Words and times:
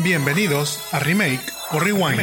Bienvenidos 0.00 0.78
a 0.92 1.00
Remake 1.00 1.40
o 1.72 1.80
Rewind. 1.80 2.20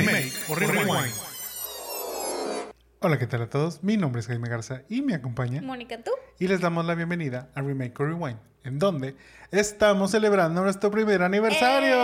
Hola, 3.01 3.19
¿qué 3.19 3.27
tal 3.27 3.42
a 3.42 3.50
todos? 3.50 3.83
Mi 3.83 3.98
nombre 3.98 4.21
es 4.21 4.27
Jaime 4.27 4.48
Garza 4.48 4.83
y 4.87 5.01
me 5.01 5.13
acompaña. 5.13 5.61
Mónica, 5.61 6.01
¿tú? 6.01 6.11
Y 6.40 6.48
les 6.48 6.61
damos 6.61 6.85
la 6.85 6.96
bienvenida 6.96 7.50
a 7.53 7.61
Remake 7.61 8.02
o 8.02 8.05
Rewind, 8.05 8.39
en 8.64 8.80
donde 8.80 9.18
estamos 9.52 10.11
celebrando 10.11 10.63
nuestro 10.63 10.89
primer 10.89 11.21
aniversario. 11.21 11.97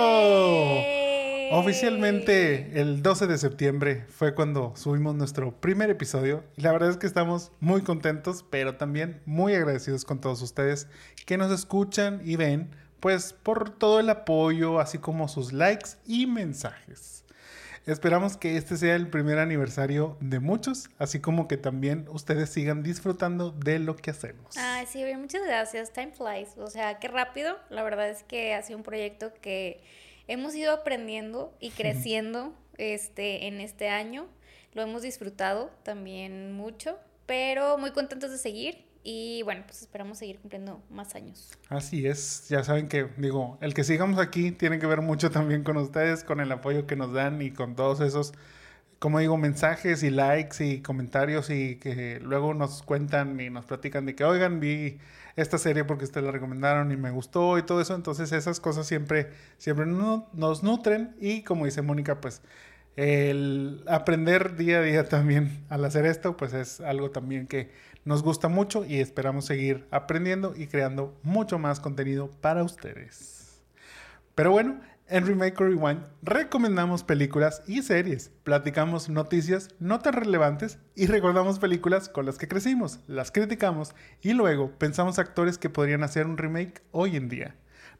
Oficialmente 1.54 2.81
el 2.81 3.01
12 3.01 3.27
de 3.27 3.38
septiembre 3.38 4.05
fue 4.09 4.35
cuando 4.35 4.73
subimos 4.75 5.15
nuestro 5.15 5.55
primer 5.61 5.89
episodio 5.89 6.43
y 6.57 6.63
la 6.63 6.73
verdad 6.73 6.89
es 6.89 6.97
que 6.97 7.07
estamos 7.07 7.53
muy 7.61 7.81
contentos, 7.81 8.43
pero 8.49 8.75
también 8.75 9.21
muy 9.25 9.55
agradecidos 9.55 10.03
con 10.03 10.19
todos 10.19 10.41
ustedes 10.41 10.88
que 11.25 11.38
nos 11.38 11.49
escuchan 11.49 12.21
y 12.25 12.35
ven, 12.35 12.71
pues 13.02 13.33
por 13.33 13.71
todo 13.71 13.99
el 13.99 14.09
apoyo, 14.09 14.80
así 14.80 14.99
como 14.99 15.27
sus 15.27 15.52
likes 15.52 15.89
y 16.05 16.27
mensajes. 16.27 17.26
Esperamos 17.88 18.38
que 18.38 18.57
este 18.57 18.77
sea 18.77 18.95
el 18.95 19.09
primer 19.09 19.39
aniversario 19.39 20.16
de 20.21 20.39
muchos, 20.39 20.88
así 20.99 21.20
como 21.20 21.48
que 21.48 21.57
también 21.57 22.05
ustedes 22.09 22.52
sigan 22.52 22.84
disfrutando 22.84 23.49
de 23.49 23.79
lo 23.79 23.95
que 23.95 24.12
hacemos. 24.12 24.55
Ay, 24.55 24.85
sí, 24.85 25.03
bien, 25.03 25.20
muchas 25.20 25.43
gracias. 25.43 25.91
Time 25.91 26.12
flies. 26.12 26.49
O 26.57 26.67
sea, 26.67 26.99
qué 26.99 27.07
rápido. 27.07 27.57
La 27.71 27.81
verdad 27.81 28.07
es 28.07 28.21
que 28.21 28.53
ha 28.53 28.62
sido 28.62 28.77
un 28.77 28.84
proyecto 28.84 29.34
que 29.41 29.81
hemos 30.27 30.54
ido 30.54 30.71
aprendiendo 30.71 31.57
y 31.59 31.71
creciendo 31.71 32.54
este, 32.77 33.48
en 33.48 33.59
este 33.59 33.90
año. 33.90 34.27
Lo 34.73 34.84
hemos 34.84 35.02
disfrutado 35.02 35.71
también 35.81 36.54
mucho, 36.54 36.99
pero 37.26 37.79
muy 37.79 37.91
contentos 37.91 38.29
de 38.29 38.38
seguir. 38.38 38.91
Y 39.04 39.41
bueno, 39.44 39.64
pues 39.66 39.82
esperamos 39.82 40.20
seguir 40.20 40.40
cumpliendo 40.40 40.84
más 40.91 41.16
años. 41.16 41.52
Así 41.70 42.05
es, 42.05 42.48
ya 42.50 42.64
saben 42.64 42.88
que, 42.88 43.08
digo, 43.18 43.58
el 43.62 43.74
que 43.74 43.84
sigamos 43.84 44.20
aquí 44.20 44.52
tiene 44.52 44.77
que 44.77 44.86
ver 44.86 45.02
mucho 45.02 45.32
también 45.32 45.64
con 45.64 45.77
ustedes, 45.77 46.24
con 46.24 46.40
el 46.40 46.52
apoyo 46.52 46.85
que 46.85 46.96
nos 46.96 47.12
dan 47.13 47.41
y 47.41 47.52
con 47.52 47.76
todos 47.76 47.99
esos, 48.02 48.34
como 48.99 49.20
digo, 49.20 49.38
mensajes 49.38 50.04
y 50.04 50.12
likes 50.12 50.63
y 50.63 50.82
comentarios 50.82 51.49
y 51.49 51.77
que 51.77 52.20
luego 52.21 52.54
nos 52.54 52.84
cuentan 52.84 53.40
y 53.40 53.49
nos 53.49 53.66
platican 53.66 54.05
de 54.05 54.16
que, 54.16 54.24
oigan, 54.24 54.60
vi 54.60 54.99
esta 55.36 55.58
serie 55.58 55.84
porque 55.86 56.05
ustedes 56.05 56.26
la 56.26 56.32
recomendaron 56.32 56.91
y 56.91 56.98
me 56.98 57.10
gustó 57.12 57.58
y 57.58 57.63
todo 57.63 57.82
eso. 57.82 57.96
Entonces 57.96 58.32
esas 58.34 58.60
cosas 58.60 58.86
siempre, 58.88 59.32
siempre 59.58 59.86
no- 59.88 60.30
nos 60.34 60.62
nutren 60.63 61.15
y 61.20 61.43
como 61.43 61.65
dice 61.65 61.82
Mónica, 61.82 62.21
pues 62.21 62.41
el 62.98 63.84
aprender 63.88 64.56
día 64.58 64.80
a 64.80 64.81
día 64.81 65.08
también 65.08 65.66
al 65.69 65.86
hacer 65.86 66.06
esto, 66.06 66.36
pues 66.38 66.53
es 66.53 66.81
algo 66.81 67.09
también 67.12 67.47
que 67.47 67.72
nos 68.06 68.24
gusta 68.24 68.47
mucho 68.47 68.85
y 68.85 69.00
esperamos 69.00 69.46
seguir 69.46 69.88
aprendiendo 69.91 70.53
y 70.56 70.68
creando 70.68 71.18
mucho 71.24 71.59
más 71.59 71.80
contenido 71.80 72.30
para 72.41 72.63
ustedes. 72.63 73.62
Pero 74.35 74.52
bueno, 74.52 74.80
en 75.08 75.28
Remake 75.28 75.59
Rewind 75.59 76.06
recomendamos 76.22 77.03
películas 77.03 77.63
y 77.68 77.81
series, 77.81 78.31
platicamos 78.44 79.09
noticias 79.09 79.68
no 79.80 80.00
tan 80.00 80.13
relevantes 80.13 80.80
y 80.96 81.08
recordamos 81.08 81.59
películas 81.59 82.08
con 82.08 82.25
las 82.25 82.38
que 82.38 82.47
crecimos, 82.47 83.02
las 83.08 83.30
criticamos 83.30 83.94
y 84.22 84.31
luego 84.31 84.72
pensamos 84.78 85.19
actores 85.19 85.58
que 85.58 85.69
podrían 85.69 86.03
hacer 86.03 86.28
un 86.28 86.38
remake 86.38 86.81
hoy 86.91 87.18
en 87.18 87.28
día. 87.28 87.56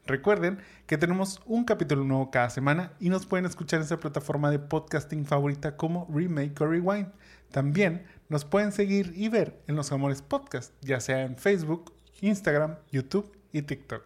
Recuerden 0.06 0.58
que 0.86 0.98
tenemos 0.98 1.40
un 1.46 1.64
capítulo 1.64 2.02
nuevo 2.02 2.30
cada 2.30 2.50
semana 2.50 2.94
y 2.98 3.08
nos 3.08 3.26
pueden 3.26 3.46
escuchar 3.46 3.78
en 3.80 3.84
esa 3.84 4.00
plataforma 4.00 4.50
de 4.50 4.58
podcasting 4.58 5.26
favorita 5.26 5.76
como 5.76 6.08
Remake 6.12 6.58
Rewind. 6.58 7.08
También 7.52 8.04
nos 8.32 8.46
pueden 8.46 8.72
seguir 8.72 9.12
y 9.14 9.28
ver 9.28 9.62
en 9.66 9.76
los 9.76 9.92
Amores 9.92 10.22
Podcast, 10.22 10.72
ya 10.80 11.00
sea 11.00 11.20
en 11.20 11.36
Facebook, 11.36 11.92
Instagram, 12.22 12.76
YouTube 12.90 13.30
y 13.52 13.60
TikTok. 13.60 14.02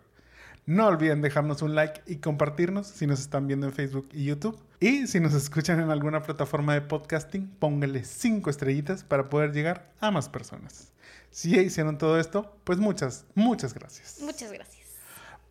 No 0.67 0.89
olviden 0.89 1.23
dejarnos 1.23 1.63
un 1.63 1.77
like 1.77 2.03
y 2.09 2.17
compartirnos 2.17 2.89
si 2.89 3.07
nos 3.07 3.21
están 3.21 3.47
viendo 3.47 3.69
en 3.69 3.73
Facebook 3.73 4.09
y 4.13 4.25
YouTube. 4.25 4.59
Y 4.81 5.07
si 5.07 5.21
nos 5.21 5.33
escuchan 5.33 5.79
en 5.79 5.91
alguna 5.91 6.25
plataforma 6.25 6.75
de 6.75 6.81
podcasting, 6.81 7.47
pónganle 7.61 8.03
5 8.03 8.51
estrellitas 8.51 9.05
para 9.05 9.29
poder 9.29 9.53
llegar 9.53 9.93
a 10.01 10.11
más 10.11 10.29
personas. 10.29 10.93
Si 11.31 11.53
ya 11.53 11.63
hicieron 11.63 11.97
todo 11.97 12.19
esto, 12.19 12.59
pues 12.65 12.81
muchas, 12.81 13.27
muchas 13.37 13.75
gracias. 13.75 14.19
Muchas 14.23 14.51
gracias. 14.51 14.89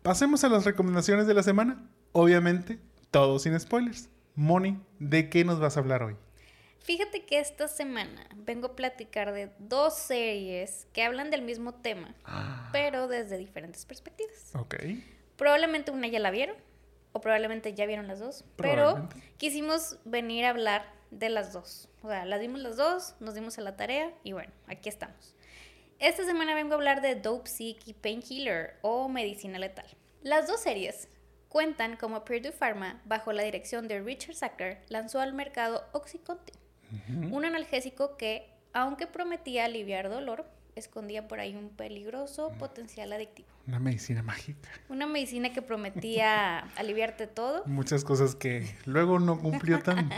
Pasemos 0.02 0.44
a 0.44 0.50
las 0.50 0.66
recomendaciones 0.66 1.26
de 1.26 1.32
la 1.32 1.42
semana. 1.42 1.82
Obviamente, 2.12 2.78
todo 3.10 3.38
sin 3.38 3.58
spoilers. 3.58 4.10
Moni, 4.34 4.78
¿de 4.98 5.30
qué 5.30 5.46
nos 5.46 5.60
vas 5.60 5.78
a 5.78 5.80
hablar 5.80 6.02
hoy? 6.02 6.16
Fíjate 6.86 7.24
que 7.24 7.40
esta 7.40 7.66
semana 7.66 8.28
vengo 8.36 8.68
a 8.68 8.76
platicar 8.76 9.32
de 9.32 9.50
dos 9.58 9.94
series 9.94 10.86
que 10.92 11.02
hablan 11.02 11.32
del 11.32 11.42
mismo 11.42 11.74
tema, 11.74 12.14
pero 12.70 13.08
desde 13.08 13.38
diferentes 13.38 13.84
perspectivas. 13.84 14.54
Ok. 14.54 14.76
Probablemente 15.36 15.90
una 15.90 16.06
ya 16.06 16.20
la 16.20 16.30
vieron, 16.30 16.54
o 17.10 17.20
probablemente 17.20 17.74
ya 17.74 17.86
vieron 17.86 18.06
las 18.06 18.20
dos, 18.20 18.44
pero 18.54 19.08
quisimos 19.36 19.98
venir 20.04 20.44
a 20.44 20.50
hablar 20.50 20.86
de 21.10 21.28
las 21.28 21.52
dos. 21.52 21.88
O 22.02 22.08
sea, 22.08 22.24
las 22.24 22.38
vimos 22.38 22.60
las 22.60 22.76
dos, 22.76 23.16
nos 23.18 23.34
dimos 23.34 23.58
a 23.58 23.62
la 23.62 23.76
tarea 23.76 24.12
y 24.22 24.30
bueno, 24.30 24.52
aquí 24.68 24.88
estamos. 24.88 25.34
Esta 25.98 26.24
semana 26.24 26.54
vengo 26.54 26.74
a 26.74 26.76
hablar 26.76 27.00
de 27.00 27.16
Dope 27.16 27.50
Sick 27.50 27.80
y 27.88 27.94
Painkiller 27.94 28.76
o 28.82 29.08
Medicina 29.08 29.58
Letal. 29.58 29.86
Las 30.22 30.46
dos 30.46 30.60
series 30.60 31.08
cuentan 31.48 31.96
como 31.96 32.24
Purdue 32.24 32.52
Pharma, 32.52 33.02
bajo 33.06 33.32
la 33.32 33.42
dirección 33.42 33.88
de 33.88 34.00
Richard 34.00 34.36
Sackler, 34.36 34.84
lanzó 34.88 35.18
al 35.18 35.32
mercado 35.32 35.84
Oxycontin, 35.92 36.54
un 37.08 37.44
analgésico 37.44 38.16
que, 38.16 38.48
aunque 38.72 39.06
prometía 39.06 39.64
aliviar 39.64 40.08
dolor, 40.08 40.46
escondía 40.76 41.26
por 41.26 41.40
ahí 41.40 41.56
un 41.56 41.70
peligroso 41.70 42.52
potencial 42.58 43.12
adictivo. 43.12 43.48
Una 43.66 43.78
medicina 43.78 44.22
mágica. 44.22 44.68
Una 44.88 45.06
medicina 45.06 45.52
que 45.52 45.62
prometía 45.62 46.58
aliviarte 46.76 47.26
todo. 47.26 47.64
Muchas 47.66 48.04
cosas 48.04 48.34
que 48.34 48.76
luego 48.84 49.18
no 49.18 49.40
cumplió 49.40 49.82
tanto. 49.82 50.14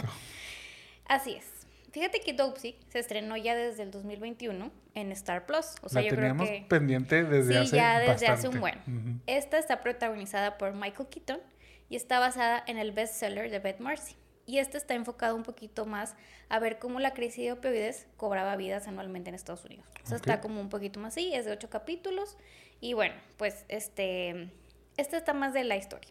Así 1.09 1.35
es. 1.35 1.59
Fíjate 1.93 2.21
que 2.21 2.35
Dopesick 2.35 2.77
se 2.91 2.99
estrenó 2.99 3.37
ya 3.37 3.57
desde 3.57 3.83
el 3.83 3.91
2021 3.91 4.71
en 4.95 5.13
Star 5.13 5.47
Plus. 5.47 5.77
O 5.81 5.89
sea, 5.89 6.03
la 6.03 6.09
yo 6.09 6.15
creo 6.15 6.21
teníamos 6.21 6.49
que 6.49 6.67
pendiente 6.69 7.25
desde 7.25 7.53
sí, 7.53 7.59
hace 7.59 7.77
ya 7.77 7.99
desde 7.99 8.27
hace 8.27 8.49
un 8.49 8.61
buen. 8.61 9.23
Esta 9.27 9.59
está 9.59 9.81
protagonizada 9.81 10.59
por 10.59 10.75
Michael 10.75 11.09
Keaton 11.09 11.41
y 11.89 11.97
está 11.97 12.19
basada 12.19 12.63
en 12.67 12.77
el 12.77 12.93
bestseller 12.93 13.51
de 13.51 13.59
Beth 13.59 13.81
Marcy. 13.81 14.17
Y 14.49 14.59
esta 14.61 14.79
está 14.79 14.95
enfocado 14.95 15.37
un 15.37 15.43
poquito 15.43 15.85
más 15.85 16.17
a 16.49 16.59
ver 16.59 16.79
cómo 16.79 17.01
la 17.01 17.13
crisis 17.13 17.45
de 17.45 17.53
opioides 17.53 18.07
cobraba 18.17 18.57
vidas 18.57 18.89
anualmente 18.89 19.29
en 19.29 19.35
Estados 19.35 19.63
Unidos. 19.67 19.85
O 20.03 20.07
sea, 20.07 20.17
Ok. 20.17 20.23
está 20.27 20.41
como 20.41 20.59
un 20.61 20.71
poquito 20.71 20.99
más 21.01 21.13
así, 21.13 21.35
es 21.35 21.45
de 21.45 21.53
ocho 21.53 21.69
capítulos. 21.69 22.39
Y 22.81 22.95
bueno, 22.95 23.15
pues 23.37 23.67
este, 23.69 24.49
esta 24.97 25.19
está 25.19 25.35
más 25.35 25.53
de 25.53 25.65
la 25.65 25.77
historia. 25.77 26.11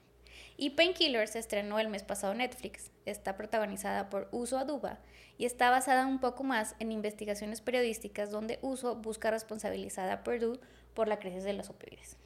Y 0.55 0.71
Painkiller 0.71 1.27
se 1.27 1.39
estrenó 1.39 1.79
el 1.79 1.87
mes 1.87 2.03
pasado 2.03 2.31
en 2.33 2.37
Netflix. 2.39 2.91
Está 3.07 3.35
protagonizada 3.37 4.11
por 4.11 4.27
Uso 4.31 4.59
Aduba 4.59 4.99
y 5.39 5.45
está 5.45 5.71
basada 5.71 6.05
un 6.05 6.19
poco 6.19 6.43
más 6.43 6.75
en 6.77 6.91
investigaciones 6.91 7.61
periodísticas 7.61 8.29
donde 8.29 8.59
Uso 8.61 8.95
busca 8.95 9.31
responsabilizar 9.31 10.09
a 10.11 10.23
Purdue 10.23 10.59
por 10.93 11.07
la 11.07 11.17
crisis 11.17 11.43
de 11.43 11.53
los 11.53 11.69
opioides. 11.71 12.17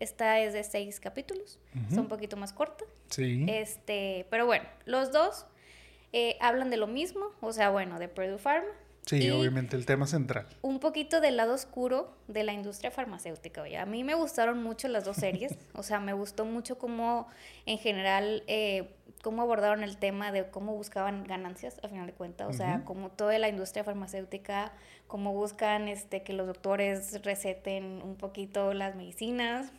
Esta 0.00 0.40
es 0.40 0.52
de 0.52 0.64
seis 0.64 0.98
capítulos, 0.98 1.58
es 1.90 1.98
un 1.98 2.08
poquito 2.08 2.36
más 2.38 2.54
corta. 2.54 2.84
Sí. 3.10 3.44
Este, 3.48 4.26
pero 4.30 4.46
bueno, 4.46 4.64
los 4.86 5.12
dos 5.12 5.44
eh, 6.12 6.36
hablan 6.40 6.70
de 6.70 6.76
lo 6.76 6.86
mismo, 6.86 7.26
o 7.40 7.52
sea, 7.52 7.70
bueno, 7.70 7.98
de 7.98 8.08
Purdue 8.08 8.38
Pharma. 8.38 8.68
sí, 9.06 9.24
y 9.24 9.30
obviamente 9.30 9.76
el 9.76 9.86
tema 9.86 10.06
central. 10.06 10.46
un 10.62 10.78
poquito 10.80 11.20
del 11.20 11.36
lado 11.36 11.54
oscuro 11.54 12.12
de 12.28 12.44
la 12.44 12.52
industria 12.52 12.90
farmacéutica. 12.90 13.62
Oye, 13.62 13.78
a 13.78 13.86
mí 13.86 14.04
me 14.04 14.14
gustaron 14.14 14.62
mucho 14.62 14.88
las 14.88 15.04
dos 15.04 15.16
series, 15.16 15.54
o 15.74 15.82
sea, 15.82 16.00
me 16.00 16.12
gustó 16.12 16.44
mucho 16.44 16.78
cómo 16.78 17.28
en 17.66 17.78
general, 17.78 18.42
eh, 18.46 18.90
cómo 19.22 19.42
abordaron 19.42 19.82
el 19.84 19.96
tema 19.98 20.32
de 20.32 20.48
cómo 20.50 20.74
buscaban 20.74 21.24
ganancias, 21.24 21.78
a 21.82 21.88
final 21.88 22.06
de 22.06 22.12
cuentas, 22.12 22.48
o 22.48 22.52
sea, 22.52 22.76
Ujú. 22.76 22.84
como 22.84 23.10
toda 23.10 23.38
la 23.38 23.48
industria 23.48 23.84
farmacéutica, 23.84 24.72
cómo 25.06 25.32
buscan 25.32 25.88
este, 25.88 26.22
que 26.22 26.32
los 26.32 26.46
doctores 26.46 27.22
receten 27.22 28.00
un 28.02 28.16
poquito 28.16 28.74
las 28.74 28.94
medicinas, 28.96 29.72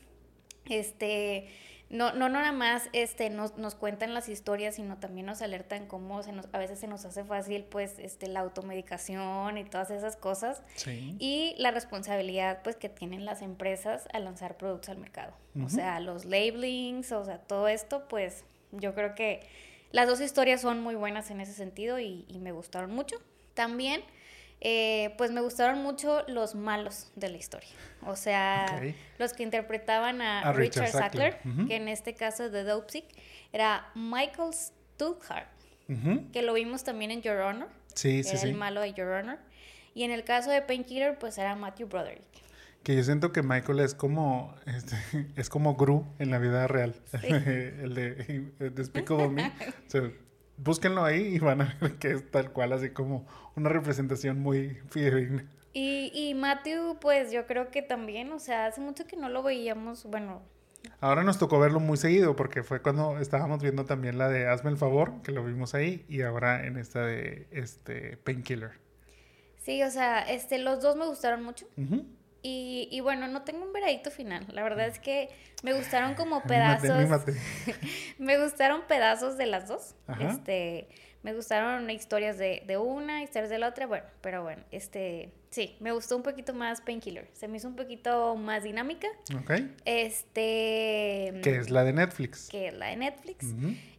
este... 0.65 1.47
No, 1.91 2.13
no, 2.13 2.29
no 2.29 2.39
nada 2.39 2.53
más 2.53 2.89
este, 2.93 3.29
nos, 3.29 3.57
nos 3.57 3.75
cuentan 3.75 4.13
las 4.13 4.29
historias, 4.29 4.75
sino 4.75 4.97
también 4.97 5.25
nos 5.25 5.41
alertan 5.41 5.87
cómo 5.87 6.23
se 6.23 6.31
nos, 6.31 6.47
a 6.53 6.57
veces 6.57 6.79
se 6.79 6.87
nos 6.87 7.03
hace 7.03 7.25
fácil 7.25 7.65
pues 7.65 7.99
este, 7.99 8.27
la 8.27 8.39
automedicación 8.39 9.57
y 9.57 9.65
todas 9.65 9.91
esas 9.91 10.15
cosas. 10.15 10.63
Sí. 10.75 11.17
Y 11.19 11.53
la 11.57 11.71
responsabilidad 11.71 12.61
pues 12.63 12.77
que 12.77 12.87
tienen 12.87 13.25
las 13.25 13.41
empresas 13.41 14.07
al 14.13 14.23
lanzar 14.23 14.55
productos 14.55 14.89
al 14.89 14.99
mercado. 14.99 15.33
O 15.61 15.67
sea, 15.67 15.99
los 15.99 16.23
labelings, 16.23 17.11
o 17.11 17.25
sea, 17.25 17.39
todo 17.39 17.67
esto, 17.67 18.07
pues 18.07 18.45
yo 18.71 18.95
creo 18.95 19.13
que 19.13 19.41
las 19.91 20.07
dos 20.07 20.21
historias 20.21 20.61
son 20.61 20.81
muy 20.81 20.95
buenas 20.95 21.29
en 21.29 21.41
ese 21.41 21.51
sentido 21.51 21.99
y, 21.99 22.23
y 22.29 22.39
me 22.39 22.53
gustaron 22.53 22.91
mucho. 22.91 23.17
También, 23.53 24.01
eh, 24.61 25.15
pues 25.17 25.31
me 25.31 25.41
gustaron 25.41 25.81
mucho 25.81 26.23
los 26.27 26.53
malos 26.53 27.11
de 27.15 27.29
la 27.29 27.37
historia. 27.37 27.69
O 28.05 28.15
sea, 28.15 28.81
los 29.17 29.33
que 29.33 29.43
interpretaban 29.43 30.21
a, 30.21 30.41
A 30.41 30.53
Richard 30.53 30.85
Richard, 30.85 31.01
Sackler, 31.01 31.39
que 31.67 31.75
en 31.75 31.87
este 31.87 32.13
caso 32.13 32.49
de 32.49 32.63
Dopesick 32.63 33.05
era 33.51 33.91
Michael 33.95 34.53
Stuhlhart, 34.53 35.49
que 36.31 36.41
lo 36.41 36.53
vimos 36.53 36.83
también 36.83 37.11
en 37.11 37.21
Your 37.21 37.37
Honor. 37.37 37.69
Sí, 37.95 38.23
sí, 38.23 38.29
era 38.29 38.39
sí. 38.39 38.47
el 38.47 38.55
malo 38.55 38.81
de 38.81 38.93
Your 38.93 39.07
Honor. 39.07 39.39
Y 39.93 40.03
en 40.03 40.11
el 40.11 40.23
caso 40.23 40.51
de 40.51 40.61
Painkiller, 40.61 41.17
pues 41.17 41.37
era 41.37 41.55
Matthew 41.55 41.87
Broderick. 41.87 42.23
Que 42.83 42.95
yo 42.95 43.03
siento 43.03 43.31
que 43.31 43.43
Michael 43.43 43.79
es 43.79 43.93
como, 43.93 44.55
este, 44.65 44.95
es 45.35 45.49
como 45.49 45.75
Gru 45.75 46.05
en 46.19 46.31
la 46.31 46.39
vida 46.39 46.67
real. 46.67 46.95
el 47.23 47.93
de, 47.93 48.45
Despicable 48.71 49.27
Me. 49.27 49.51
Búsquenlo 50.63 51.03
ahí 51.03 51.35
y 51.35 51.39
van 51.39 51.61
a 51.61 51.77
ver 51.81 51.93
que 51.97 52.11
es 52.11 52.31
tal 52.31 52.51
cual, 52.51 52.73
así 52.73 52.89
como 52.89 53.27
una 53.55 53.69
representación 53.69 54.39
muy 54.39 54.77
fidedigna. 54.89 55.45
Y, 55.73 56.11
y 56.13 56.33
Matthew, 56.33 56.99
pues 56.99 57.31
yo 57.31 57.47
creo 57.47 57.71
que 57.71 57.81
también, 57.81 58.31
o 58.31 58.39
sea, 58.39 58.65
hace 58.65 58.81
mucho 58.81 59.05
que 59.07 59.15
no 59.15 59.29
lo 59.29 59.41
veíamos, 59.41 60.05
bueno, 60.05 60.41
Ahora 60.99 61.23
nos 61.23 61.37
tocó 61.37 61.59
verlo 61.59 61.79
muy 61.79 61.97
seguido 61.97 62.35
porque 62.35 62.63
fue 62.63 62.81
cuando 62.81 63.19
estábamos 63.19 63.61
viendo 63.61 63.85
también 63.85 64.17
la 64.17 64.29
de 64.29 64.47
Hazme 64.47 64.69
el 64.69 64.77
favor, 64.77 65.21
que 65.23 65.31
lo 65.31 65.43
vimos 65.43 65.73
ahí, 65.73 66.05
y 66.07 66.21
ahora 66.21 66.65
en 66.65 66.77
esta 66.77 67.05
de 67.05 67.47
este 67.51 68.17
Painkiller. 68.17 68.71
Sí, 69.57 69.81
o 69.83 69.91
sea, 69.91 70.21
este, 70.21 70.57
los 70.57 70.81
dos 70.81 70.95
me 70.95 71.05
gustaron 71.05 71.43
mucho. 71.43 71.67
Y, 72.43 72.87
y, 72.91 72.99
bueno, 73.01 73.27
no 73.27 73.43
tengo 73.43 73.63
un 73.63 73.73
veredicto 73.73 74.11
final. 74.11 74.45
La 74.51 74.63
verdad 74.63 74.87
es 74.87 74.99
que 74.99 75.29
me 75.63 75.73
gustaron 75.73 76.15
como 76.15 76.41
pedazos. 76.47 77.27
me 78.17 78.37
gustaron 78.41 78.81
pedazos 78.87 79.37
de 79.37 79.45
las 79.45 79.67
dos. 79.67 79.95
Este, 80.19 80.87
me 81.23 81.33
gustaron 81.33 81.89
historias 81.89 82.37
de, 82.37 82.63
de, 82.65 82.77
una, 82.77 83.21
historias 83.21 83.49
de 83.49 83.59
la 83.59 83.67
otra. 83.69 83.85
Bueno, 83.85 84.05
pero 84.21 84.41
bueno, 84.41 84.63
este, 84.71 85.31
sí, 85.51 85.75
me 85.79 85.91
gustó 85.91 86.17
un 86.17 86.23
poquito 86.23 86.53
más 86.53 86.81
Painkiller. 86.81 87.27
Se 87.33 87.47
me 87.47 87.57
hizo 87.57 87.67
un 87.67 87.75
poquito 87.75 88.35
más 88.35 88.63
dinámica. 88.63 89.07
Ok. 89.39 89.51
Este. 89.85 91.39
Que 91.43 91.57
es 91.59 91.69
la 91.69 91.83
de 91.83 91.93
Netflix. 91.93 92.49
Que 92.49 92.69
es 92.69 92.73
la 92.73 92.87
de 92.87 92.95
Netflix. 92.95 93.45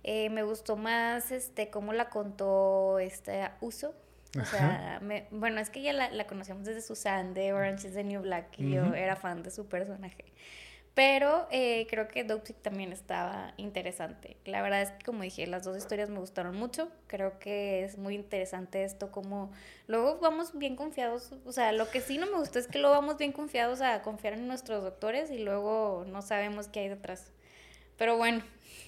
Eh, 0.03 0.31
me 0.31 0.43
gustó 0.43 0.77
más, 0.77 1.31
este, 1.31 1.71
cómo 1.71 1.93
la 1.93 2.11
contó 2.11 2.99
este 2.99 3.49
Uso. 3.61 3.95
O 4.41 4.45
sea, 4.45 4.99
me, 5.03 5.27
bueno, 5.31 5.61
es 5.61 5.69
que 5.69 5.83
ya 5.83 5.93
la, 5.93 6.11
la, 6.11 6.27
conocíamos 6.27 6.65
desde 6.65 6.81
Susan 6.81 7.35
de 7.35 7.53
Orange 7.53 7.89
is 7.89 7.95
the 7.95 8.03
New 8.03 8.23
Black 8.23 8.59
y 8.59 8.71
yo 8.73 8.95
era 8.95 9.15
fan 9.15 9.43
de 9.43 9.51
su 9.51 9.67
personaje. 9.67 10.25
Pero 10.95 11.49
eh, 11.51 11.87
creo 11.89 12.07
que 12.09 12.23
Dope 12.23 12.53
también 12.53 12.93
estaba 12.93 13.55
interesante. 13.57 14.37
La 14.45 14.61
verdad 14.61 14.83
es 14.83 14.91
que, 14.91 15.05
como 15.07 15.23
dije, 15.23 15.47
las 15.47 15.65
dos 15.65 15.77
historias 15.79 16.11
me 16.11 16.19
gustaron 16.19 16.55
mucho. 16.55 16.91
Creo 17.07 17.39
que 17.39 17.83
es 17.83 17.97
muy 17.97 18.15
interesante 18.15 18.85
esto, 18.85 19.11
como 19.11 19.51
luego 19.87 20.19
vamos 20.21 20.57
bien 20.59 20.77
confiados. 20.77 21.33
O 21.47 21.53
sea, 21.53 21.73
lo 21.73 21.89
que 21.91 22.03
sí 22.03 22.19
no 22.19 22.27
me 22.27 22.37
gustó 22.37 22.59
es 22.59 22.67
que 22.67 22.79
luego 22.79 22.95
vamos 22.95 23.17
bien 23.17 23.33
confiados 23.33 23.81
a 23.81 24.03
confiar 24.03 24.35
en 24.35 24.47
nuestros 24.47 24.83
doctores 24.83 25.31
y 25.31 25.39
luego 25.39 26.05
no 26.09 26.21
sabemos 26.21 26.69
qué 26.69 26.81
hay 26.81 26.89
detrás. 26.91 27.33
Pero 27.97 28.19
bueno, 28.19 28.43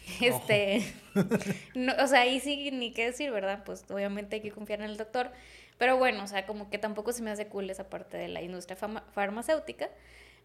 este. 0.20 0.84
o 1.14 2.06
sea, 2.06 2.20
ahí 2.20 2.40
sí 2.40 2.70
ni 2.70 2.92
qué 2.92 3.06
decir, 3.06 3.30
¿verdad? 3.30 3.62
Pues 3.64 3.84
obviamente 3.90 4.36
hay 4.36 4.42
que 4.42 4.50
confiar 4.50 4.80
en 4.80 4.86
el 4.90 4.96
doctor. 4.96 5.30
Pero 5.78 5.96
bueno, 5.96 6.22
o 6.22 6.26
sea, 6.26 6.46
como 6.46 6.70
que 6.70 6.78
tampoco 6.78 7.12
se 7.12 7.22
me 7.22 7.30
hace 7.30 7.48
cool 7.48 7.68
esa 7.68 7.88
parte 7.88 8.16
de 8.16 8.28
la 8.28 8.42
industria 8.42 8.76
farmacéutica. 8.76 9.88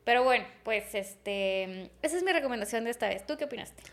Pero 0.03 0.23
bueno, 0.23 0.45
pues 0.63 0.95
este, 0.95 1.91
esa 2.01 2.17
es 2.17 2.23
mi 2.23 2.31
recomendación 2.31 2.85
de 2.85 2.89
esta 2.89 3.07
vez. 3.07 3.25
¿Tú 3.25 3.37
qué 3.37 3.45
opinaste? 3.45 3.83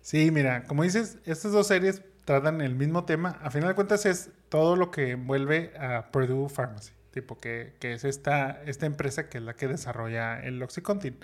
Sí, 0.00 0.30
mira, 0.30 0.64
como 0.64 0.82
dices, 0.82 1.18
estas 1.26 1.52
dos 1.52 1.68
series 1.68 2.02
tratan 2.24 2.60
el 2.60 2.74
mismo 2.74 3.04
tema. 3.04 3.38
A 3.42 3.50
final 3.50 3.68
de 3.68 3.74
cuentas 3.74 4.06
es 4.06 4.30
todo 4.48 4.76
lo 4.76 4.90
que 4.90 5.12
envuelve 5.12 5.72
a 5.78 6.10
Purdue 6.10 6.48
Pharmacy, 6.48 6.92
tipo 7.12 7.38
que, 7.38 7.74
que 7.78 7.92
es 7.92 8.04
esta, 8.04 8.62
esta 8.66 8.86
empresa 8.86 9.28
que 9.28 9.38
es 9.38 9.44
la 9.44 9.54
que 9.54 9.68
desarrolla 9.68 10.40
el 10.40 10.62
Oxycontin. 10.62 11.18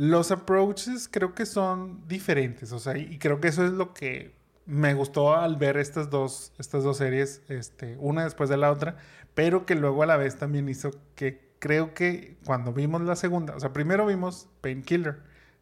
Los 0.00 0.30
approaches 0.30 1.10
creo 1.12 1.34
que 1.34 1.44
son 1.44 2.08
diferentes, 2.08 2.72
o 2.72 2.78
sea, 2.78 2.96
y 2.96 3.18
creo 3.18 3.38
que 3.38 3.48
eso 3.48 3.66
es 3.66 3.72
lo 3.72 3.92
que 3.92 4.32
me 4.64 4.94
gustó 4.94 5.34
al 5.34 5.56
ver 5.56 5.76
estas 5.76 6.08
dos, 6.08 6.54
estas 6.58 6.84
dos 6.84 6.96
series, 6.96 7.42
este, 7.48 7.98
una 7.98 8.24
después 8.24 8.48
de 8.48 8.56
la 8.56 8.72
otra, 8.72 8.96
pero 9.34 9.66
que 9.66 9.74
luego 9.74 10.02
a 10.02 10.06
la 10.06 10.16
vez 10.16 10.36
también 10.36 10.70
hizo 10.70 10.90
que 11.16 11.50
creo 11.58 11.92
que 11.92 12.38
cuando 12.46 12.72
vimos 12.72 13.02
la 13.02 13.14
segunda, 13.14 13.54
o 13.54 13.60
sea, 13.60 13.74
primero 13.74 14.06
vimos 14.06 14.48
Painkiller, 14.62 15.18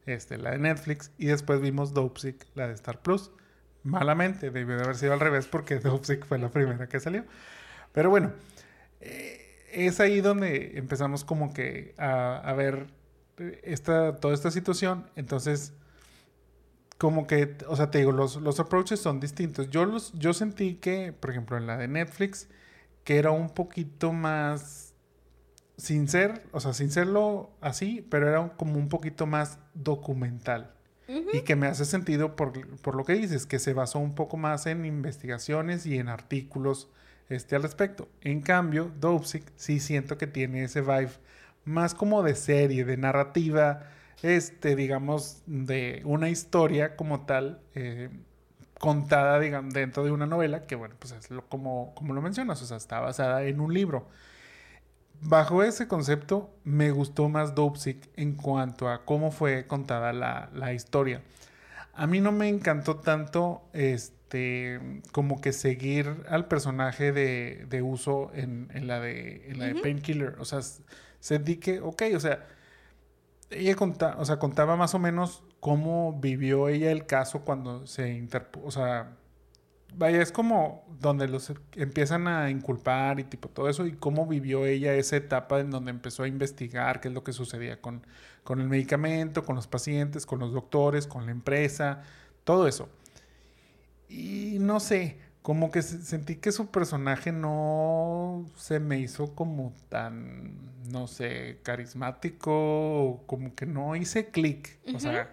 este, 0.06 0.38
la 0.38 0.52
de 0.52 0.58
Netflix, 0.58 1.10
y 1.18 1.26
después 1.26 1.60
vimos 1.60 1.92
Dopesick, 1.92 2.46
la 2.54 2.68
de 2.68 2.74
Star 2.74 3.02
Plus. 3.02 3.32
Malamente, 3.82 4.52
debió 4.52 4.76
de 4.76 4.84
haber 4.84 4.94
sido 4.94 5.14
al 5.14 5.20
revés 5.20 5.48
porque 5.48 5.78
Dopesick 5.80 6.24
fue 6.24 6.38
la 6.38 6.50
primera 6.50 6.88
que 6.88 7.00
salió. 7.00 7.24
Pero 7.92 8.08
bueno, 8.08 8.32
eh, 9.00 9.48
es 9.72 9.98
ahí 9.98 10.20
donde 10.20 10.78
empezamos 10.78 11.24
como 11.24 11.52
que 11.52 11.94
a, 11.98 12.54
ver 12.56 12.86
esta, 13.62 14.16
toda 14.16 14.34
esta 14.34 14.50
situación. 14.50 15.06
Entonces, 15.16 15.72
como 16.98 17.26
que, 17.26 17.56
o 17.68 17.76
sea, 17.76 17.90
te 17.90 17.98
digo, 17.98 18.12
los, 18.12 18.36
los 18.36 18.58
approaches 18.60 19.00
son 19.00 19.20
distintos. 19.20 19.70
Yo, 19.70 19.84
los, 19.84 20.12
yo 20.14 20.34
sentí 20.34 20.74
que, 20.74 21.12
por 21.12 21.30
ejemplo, 21.30 21.56
en 21.56 21.66
la 21.66 21.76
de 21.76 21.88
Netflix, 21.88 22.48
que 23.04 23.18
era 23.18 23.30
un 23.30 23.50
poquito 23.50 24.12
más 24.12 24.88
sin 25.78 26.08
ser, 26.08 26.42
o 26.50 26.60
sea, 26.60 26.74
sin 26.74 26.90
serlo 26.90 27.50
así, 27.60 28.06
pero 28.10 28.28
era 28.28 28.48
como 28.56 28.78
un 28.78 28.88
poquito 28.88 29.26
más 29.26 29.58
documental. 29.74 30.74
Y 31.32 31.40
que 31.40 31.56
me 31.56 31.66
hace 31.68 31.86
sentido 31.86 32.36
por, 32.36 32.94
lo 32.94 33.04
que 33.04 33.14
dices, 33.14 33.46
que 33.46 33.58
se 33.58 33.72
basó 33.72 33.98
un 33.98 34.14
poco 34.14 34.36
más 34.36 34.66
en 34.66 34.84
investigaciones 34.84 35.86
y 35.86 35.98
en 35.98 36.08
artículos 36.08 36.90
este, 37.30 37.56
al 37.56 37.62
respecto. 37.62 38.10
En 38.20 38.42
cambio, 38.42 38.92
Dopesick 39.00 39.50
sí 39.56 39.80
siento 39.80 40.18
que 40.18 40.26
tiene 40.26 40.64
ese 40.64 40.82
vibe 40.82 41.12
más 41.68 41.94
como 41.94 42.22
de 42.22 42.34
serie, 42.34 42.84
de 42.84 42.96
narrativa, 42.96 43.84
este, 44.22 44.76
digamos, 44.76 45.42
de 45.46 46.02
una 46.04 46.28
historia 46.28 46.96
como 46.96 47.26
tal, 47.26 47.60
eh, 47.74 48.10
contada, 48.78 49.38
digamos, 49.40 49.74
dentro 49.74 50.04
de 50.04 50.10
una 50.10 50.26
novela, 50.26 50.66
que 50.66 50.74
bueno, 50.74 50.94
pues 50.98 51.12
es 51.12 51.30
lo, 51.30 51.48
como, 51.48 51.94
como 51.94 52.14
lo 52.14 52.22
mencionas, 52.22 52.62
o 52.62 52.66
sea, 52.66 52.76
está 52.76 53.00
basada 53.00 53.44
en 53.44 53.60
un 53.60 53.74
libro 53.74 54.08
bajo 55.20 55.62
ese 55.62 55.88
concepto 55.88 56.50
me 56.64 56.90
gustó 56.90 57.28
más 57.28 57.54
Dopesick 57.54 58.08
en 58.16 58.34
cuanto 58.34 58.88
a 58.88 59.04
cómo 59.04 59.30
fue 59.30 59.66
contada 59.66 60.12
la, 60.12 60.72
historia. 60.72 61.22
A 61.94 62.06
mí 62.06 62.20
no 62.20 62.32
me 62.32 62.48
encantó 62.48 62.96
tanto 62.96 63.62
este 63.72 64.80
como 65.10 65.40
que 65.40 65.52
seguir 65.52 66.24
al 66.28 66.46
personaje 66.46 67.12
de, 67.12 67.82
uso 67.82 68.30
en, 68.34 68.68
la 68.86 69.00
de, 69.00 69.50
en 69.50 69.58
la 69.58 69.66
de 69.66 69.74
Painkiller. 69.76 70.36
O 70.38 70.44
sea, 70.44 70.60
sentí 71.20 71.56
que, 71.56 71.80
ok, 71.80 72.02
o 72.14 72.20
sea, 72.20 72.46
ella 73.50 73.76
o 74.18 74.24
sea, 74.24 74.38
contaba 74.38 74.76
más 74.76 74.94
o 74.94 74.98
menos 74.98 75.42
cómo 75.60 76.18
vivió 76.20 76.68
ella 76.68 76.90
el 76.90 77.06
caso 77.06 77.40
cuando 77.42 77.86
se 77.86 78.12
interpuso, 78.12 78.66
o 78.66 78.70
sea, 78.70 79.16
vaya, 79.94 80.22
es 80.22 80.32
como 80.32 80.84
donde 81.00 81.28
los 81.28 81.52
empiezan 81.74 82.28
a 82.28 82.50
inculpar 82.50 83.20
y 83.20 83.24
tipo 83.24 83.48
todo 83.48 83.68
eso 83.68 83.86
y 83.86 83.92
cómo 83.92 84.26
vivió 84.26 84.66
ella 84.66 84.94
esa 84.94 85.16
etapa 85.16 85.60
en 85.60 85.70
donde 85.70 85.90
empezó 85.90 86.24
a 86.24 86.28
investigar 86.28 87.00
qué 87.00 87.08
es 87.08 87.14
lo 87.14 87.24
que 87.24 87.32
sucedía 87.32 87.80
con, 87.80 88.06
con 88.44 88.60
el 88.60 88.68
medicamento, 88.68 89.44
con 89.44 89.56
los 89.56 89.66
pacientes, 89.66 90.26
con 90.26 90.38
los 90.40 90.52
doctores, 90.52 91.06
con 91.06 91.26
la 91.26 91.32
empresa, 91.32 92.02
todo 92.44 92.68
eso. 92.68 92.88
Y 94.08 94.58
no 94.60 94.80
sé, 94.80 95.18
como 95.48 95.70
que 95.70 95.80
sentí 95.80 96.36
que 96.36 96.52
su 96.52 96.66
personaje 96.66 97.32
no 97.32 98.44
se 98.54 98.80
me 98.80 98.98
hizo 98.98 99.34
como 99.34 99.72
tan, 99.88 100.52
no 100.90 101.06
sé, 101.06 101.60
carismático, 101.62 103.22
como 103.24 103.54
que 103.54 103.64
no 103.64 103.96
hice 103.96 104.26
clic. 104.26 104.78
O 104.94 105.00
sea, 105.00 105.30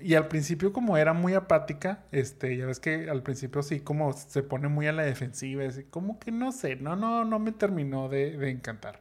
y 0.00 0.14
al 0.14 0.26
principio 0.26 0.72
como 0.72 0.96
era 0.96 1.12
muy 1.12 1.34
apática, 1.34 2.06
este, 2.10 2.56
ya 2.56 2.66
ves 2.66 2.80
que 2.80 3.08
al 3.08 3.22
principio 3.22 3.62
sí 3.62 3.78
como 3.78 4.12
se 4.14 4.42
pone 4.42 4.66
muy 4.66 4.88
a 4.88 4.92
la 4.92 5.04
defensiva, 5.04 5.64
así 5.64 5.84
como 5.84 6.18
que 6.18 6.32
no 6.32 6.50
sé, 6.50 6.74
no, 6.74 6.96
no, 6.96 7.24
no 7.24 7.38
me 7.38 7.52
terminó 7.52 8.08
de, 8.08 8.50
encantar. 8.50 9.00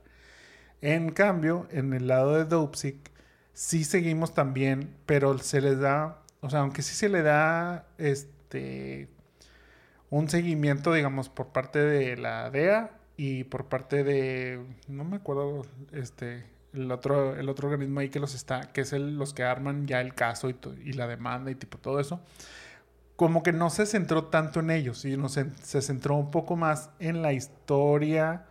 En 0.81 1.09
cambio, 1.09 1.67
en 1.71 1.95
el 1.95 2.05
lado 2.05 2.35
de 2.35 2.45
Dopesick, 2.45 3.09
sí 3.53 3.83
seguimos 3.83 4.35
también, 4.35 4.93
pero 5.07 5.35
se 5.39 5.59
les 5.59 5.79
da, 5.79 6.21
o 6.41 6.51
sea, 6.51 6.59
aunque 6.59 6.83
sí 6.83 6.93
se 6.93 7.09
le 7.09 7.23
da, 7.23 7.87
este, 7.97 9.09
un 10.09 10.29
seguimiento, 10.29 10.93
digamos, 10.93 11.29
por 11.29 11.47
parte 11.47 11.79
de 11.79 12.17
la 12.17 12.49
DEA 12.49 12.91
y 13.17 13.43
por 13.45 13.65
parte 13.65 14.03
de, 14.03 14.63
no 14.87 15.03
me 15.03 15.17
acuerdo, 15.17 15.65
este, 15.91 16.45
el 16.73 16.91
otro, 16.91 17.35
el 17.35 17.49
otro 17.49 17.67
organismo 17.67 17.99
ahí 17.99 18.09
que 18.09 18.19
los 18.19 18.35
está, 18.35 18.71
que 18.71 18.81
es 18.81 18.93
el, 18.93 19.17
los 19.17 19.33
que 19.33 19.43
arman 19.43 19.87
ya 19.87 20.01
el 20.01 20.13
caso 20.13 20.49
y, 20.49 20.93
la 20.93 21.07
demanda 21.07 21.51
y 21.51 21.55
tipo 21.55 21.77
todo 21.77 21.99
eso, 21.99 22.21
como 23.15 23.41
que 23.43 23.51
no 23.51 23.69
se 23.69 23.85
centró 23.85 24.25
tanto 24.25 24.59
en 24.59 24.69
ellos, 24.69 24.99
sino 24.99 25.27
se, 25.29 25.51
se 25.61 25.81
centró 25.81 26.15
un 26.15 26.31
poco 26.31 26.55
más 26.55 26.91
en 26.99 27.21
la 27.21 27.33
historia 27.33 28.45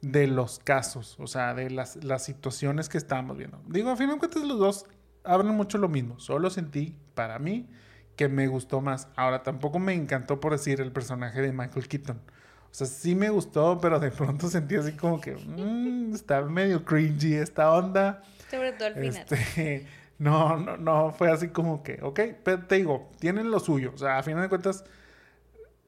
de 0.00 0.28
los 0.28 0.60
casos, 0.60 1.16
o 1.18 1.26
sea, 1.26 1.54
de 1.54 1.70
las, 1.70 2.04
las 2.04 2.22
situaciones 2.22 2.88
que 2.88 2.98
estábamos 2.98 3.36
viendo. 3.36 3.60
Digo, 3.66 3.90
a 3.90 3.96
fin 3.96 4.08
de 4.08 4.18
cuentas 4.18 4.44
los 4.44 4.58
dos 4.58 4.86
hablan 5.24 5.56
mucho 5.56 5.78
lo 5.78 5.88
mismo, 5.88 6.20
solo 6.20 6.48
sentí 6.50 6.94
para 7.14 7.38
mí 7.38 7.68
que 8.16 8.28
me 8.28 8.48
gustó 8.48 8.80
más. 8.80 9.08
Ahora, 9.14 9.42
tampoco 9.42 9.78
me 9.78 9.94
encantó 9.94 10.40
por 10.40 10.52
decir 10.52 10.80
el 10.80 10.90
personaje 10.90 11.40
de 11.40 11.52
Michael 11.52 11.86
Keaton. 11.86 12.16
O 12.16 12.74
sea, 12.74 12.86
sí 12.86 13.14
me 13.14 13.30
gustó, 13.30 13.78
pero 13.80 14.00
de 14.00 14.10
pronto 14.10 14.48
sentí 14.50 14.76
así 14.76 14.92
como 14.92 15.20
que 15.20 15.34
mmm, 15.34 16.14
está 16.14 16.42
medio 16.42 16.84
cringy 16.84 17.34
esta 17.34 17.72
onda. 17.72 18.22
Sobre 18.50 18.72
todo 18.72 18.88
al 18.88 18.94
final. 18.94 19.26
Este, 19.28 19.86
no, 20.18 20.56
no, 20.56 20.76
no, 20.76 21.12
fue 21.12 21.30
así 21.30 21.48
como 21.48 21.82
que, 21.82 22.00
ok, 22.02 22.20
pero 22.42 22.66
te 22.66 22.76
digo, 22.76 23.10
tienen 23.18 23.50
lo 23.50 23.60
suyo. 23.60 23.92
O 23.94 23.98
sea, 23.98 24.18
a 24.18 24.22
final 24.22 24.42
de 24.42 24.48
cuentas, 24.48 24.84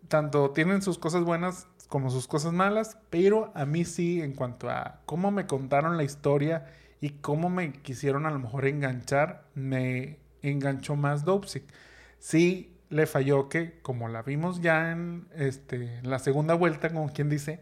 tanto 0.08 0.50
tienen 0.50 0.82
sus 0.82 0.98
cosas 0.98 1.24
buenas 1.24 1.66
como 1.88 2.10
sus 2.10 2.28
cosas 2.28 2.52
malas, 2.52 2.98
pero 3.10 3.50
a 3.54 3.64
mí 3.64 3.84
sí, 3.84 4.20
en 4.20 4.34
cuanto 4.34 4.68
a 4.68 5.00
cómo 5.06 5.30
me 5.30 5.46
contaron 5.46 5.96
la 5.96 6.04
historia 6.04 6.66
y 7.00 7.10
cómo 7.10 7.48
me 7.48 7.72
quisieron 7.72 8.26
a 8.26 8.30
lo 8.30 8.38
mejor 8.38 8.66
enganchar, 8.66 9.44
me 9.54 10.18
enganchó 10.42 10.96
más 10.96 11.24
Dopesick. 11.24 11.64
Sí, 12.18 12.76
le 12.90 13.06
falló 13.06 13.48
que, 13.48 13.78
como 13.82 14.08
la 14.08 14.22
vimos 14.22 14.60
ya 14.60 14.92
en 14.92 15.26
este, 15.34 16.00
la 16.02 16.18
segunda 16.18 16.54
vuelta, 16.54 16.90
como 16.90 17.12
quien 17.12 17.28
dice, 17.28 17.60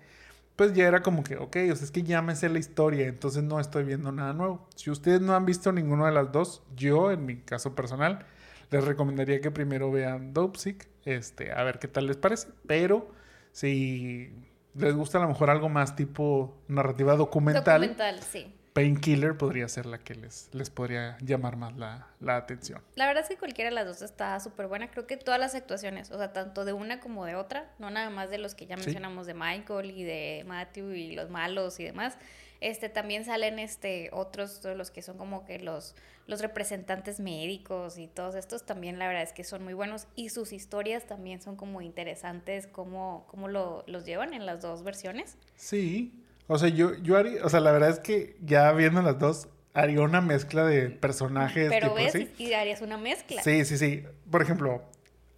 pues 0.57 0.73
ya 0.73 0.87
era 0.87 1.03
como 1.03 1.23
que, 1.23 1.37
ok, 1.37 1.57
o 1.71 1.77
sea, 1.77 1.85
es 1.85 1.91
que 1.91 2.03
ya 2.03 2.23
me 2.23 2.35
sé 2.35 2.49
la 2.49 2.59
historia, 2.59 3.07
entonces 3.07 3.43
no 3.43 3.61
estoy 3.61 3.85
viendo 3.85 4.13
nada 4.13 4.33
nuevo. 4.33 4.67
Si 4.75 4.91
ustedes 4.91 5.21
no 5.21 5.35
han 5.35 5.45
visto 5.45 5.73
ninguna 5.73 6.07
de 6.07 6.13
las 6.13 6.33
dos, 6.33 6.63
yo, 6.75 7.11
en 7.13 7.27
mi 7.27 7.37
caso 7.37 7.75
personal, 7.75 8.25
les 8.71 8.85
recomendaría 8.85 9.41
que 9.41 9.51
primero 9.51 9.91
vean 9.91 10.33
Dopesick, 10.33 10.89
este, 11.05 11.53
a 11.53 11.63
ver 11.63 11.79
qué 11.79 11.89
tal 11.89 12.07
les 12.07 12.17
parece, 12.17 12.49
pero 12.67 13.11
si 13.53 14.33
les 14.75 14.95
gusta 14.95 15.19
a 15.19 15.23
lo 15.23 15.29
mejor 15.29 15.51
algo 15.51 15.69
más 15.69 15.97
tipo 15.97 16.57
narrativa 16.69 17.17
documental. 17.17 17.81
Documental, 17.81 18.23
sí. 18.23 18.55
Painkiller 18.77 19.39
podría 19.39 19.67
ser 19.69 19.87
la 19.87 19.97
que 19.97 20.15
les, 20.15 20.51
les 20.53 20.69
podría 20.69 21.17
llamar 21.23 21.57
más 21.57 21.75
la, 21.79 22.09
la 22.21 22.37
atención. 22.37 22.83
La 22.95 23.07
verdad 23.07 23.23
es 23.23 23.31
que 23.31 23.39
cualquiera 23.39 23.71
de 23.71 23.75
las 23.75 23.87
dos 23.87 24.03
está 24.03 24.39
súper 24.39 24.67
buena. 24.67 24.91
Creo 24.91 25.07
que 25.07 25.17
todas 25.17 25.41
las 25.41 25.55
actuaciones, 25.55 26.11
o 26.11 26.19
sea, 26.19 26.35
tanto 26.35 26.67
de 26.67 26.75
una 26.75 27.01
como 27.01 27.25
de 27.25 27.37
otra, 27.37 27.73
no 27.79 27.89
nada 27.89 28.11
más 28.11 28.29
de 28.29 28.37
los 28.37 28.55
que 28.55 28.67
ya 28.67 28.77
mencionamos 28.77 29.27
de 29.27 29.33
Michael 29.33 29.93
y 29.93 30.05
de 30.05 30.45
Matthew 30.47 30.91
y 30.91 31.17
los 31.17 31.31
malos 31.31 31.81
y 31.81 31.85
demás. 31.85 32.19
Este, 32.61 32.91
también 32.91 33.25
salen 33.25 33.59
este, 33.59 34.11
otros, 34.13 34.63
los 34.63 34.91
que 34.91 35.01
son 35.01 35.17
como 35.17 35.47
que 35.47 35.59
los, 35.59 35.95
los 36.27 36.43
representantes 36.43 37.19
médicos 37.19 37.97
y 37.97 38.09
todos 38.09 38.35
estos 38.35 38.67
también 38.67 38.99
la 38.99 39.09
verdad 39.09 39.23
es 39.23 39.33
que 39.33 39.45
son 39.45 39.65
muy 39.65 39.73
buenos 39.73 40.07
y 40.17 40.29
sus 40.29 40.53
historias 40.53 41.07
también 41.07 41.41
son 41.41 41.57
como 41.57 41.81
interesantes, 41.81 42.67
cómo, 42.67 43.27
cómo 43.31 43.49
lo, 43.49 43.85
los 43.87 44.05
llevan 44.05 44.35
en 44.35 44.45
las 44.45 44.61
dos 44.61 44.83
versiones. 44.83 45.39
Sí, 45.55 46.26
o 46.49 46.59
sea, 46.59 46.69
yo, 46.69 46.95
yo 46.97 47.17
haría, 47.17 47.45
o 47.45 47.49
sea, 47.49 47.61
la 47.61 47.73
verdad 47.73 47.91
es 47.91 47.99
que 47.99 48.37
ya 48.43 48.73
viendo 48.73 49.03
las 49.03 49.19
dos, 49.19 49.49
haría 49.75 50.01
una 50.01 50.21
mezcla 50.21 50.65
de 50.65 50.89
personajes. 50.91 51.69
Pero 51.69 51.95
ves, 51.95 52.15
y 52.39 52.53
harías 52.55 52.81
una 52.81 52.97
mezcla. 52.97 53.43
Sí, 53.43 53.65
sí, 53.65 53.77
sí. 53.77 54.05
Por 54.31 54.43
ejemplo, 54.43 54.83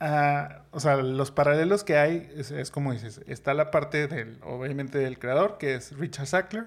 uh, 0.01 0.45
o 0.71 0.81
sea, 0.81 0.97
los 0.97 1.31
paralelos 1.31 1.83
que 1.83 1.97
hay 1.97 2.31
es, 2.37 2.71
como 2.71 2.93
dices, 2.93 3.21
está 3.27 3.55
la 3.55 3.71
parte 3.71 4.07
del, 4.07 4.39
obviamente, 4.45 4.99
del 4.99 5.19
creador, 5.19 5.59
que 5.59 5.75
es 5.75 5.97
Richard 5.97 6.27
Sackler. 6.27 6.67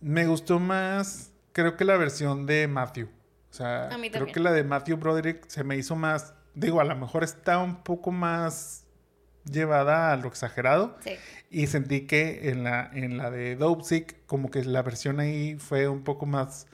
Me 0.00 0.26
gustó 0.26 0.58
más, 0.58 1.30
creo 1.52 1.76
que 1.76 1.84
la 1.84 1.96
versión 1.96 2.46
de 2.46 2.66
Matthew. 2.66 3.08
O 3.50 3.54
sea, 3.54 3.88
creo 4.10 4.26
que 4.26 4.40
la 4.40 4.52
de 4.52 4.64
Matthew 4.64 4.96
Broderick 4.96 5.48
se 5.48 5.64
me 5.64 5.76
hizo 5.76 5.96
más, 5.96 6.34
digo, 6.54 6.80
a 6.80 6.84
lo 6.84 6.96
mejor 6.96 7.24
está 7.24 7.58
un 7.58 7.82
poco 7.82 8.10
más 8.10 8.84
llevada 9.50 10.12
a 10.12 10.16
lo 10.16 10.28
exagerado. 10.28 10.96
Sí. 11.04 11.12
Y 11.50 11.66
sentí 11.66 12.02
que 12.02 12.50
en 12.50 12.64
la, 12.64 12.90
en 12.94 13.16
la 13.18 13.30
de 13.30 13.56
Dopesick, 13.56 14.24
como 14.26 14.50
que 14.50 14.64
la 14.64 14.82
versión 14.82 15.20
ahí 15.20 15.56
fue 15.58 15.88
un 15.88 16.04
poco 16.04 16.26
más, 16.26 16.66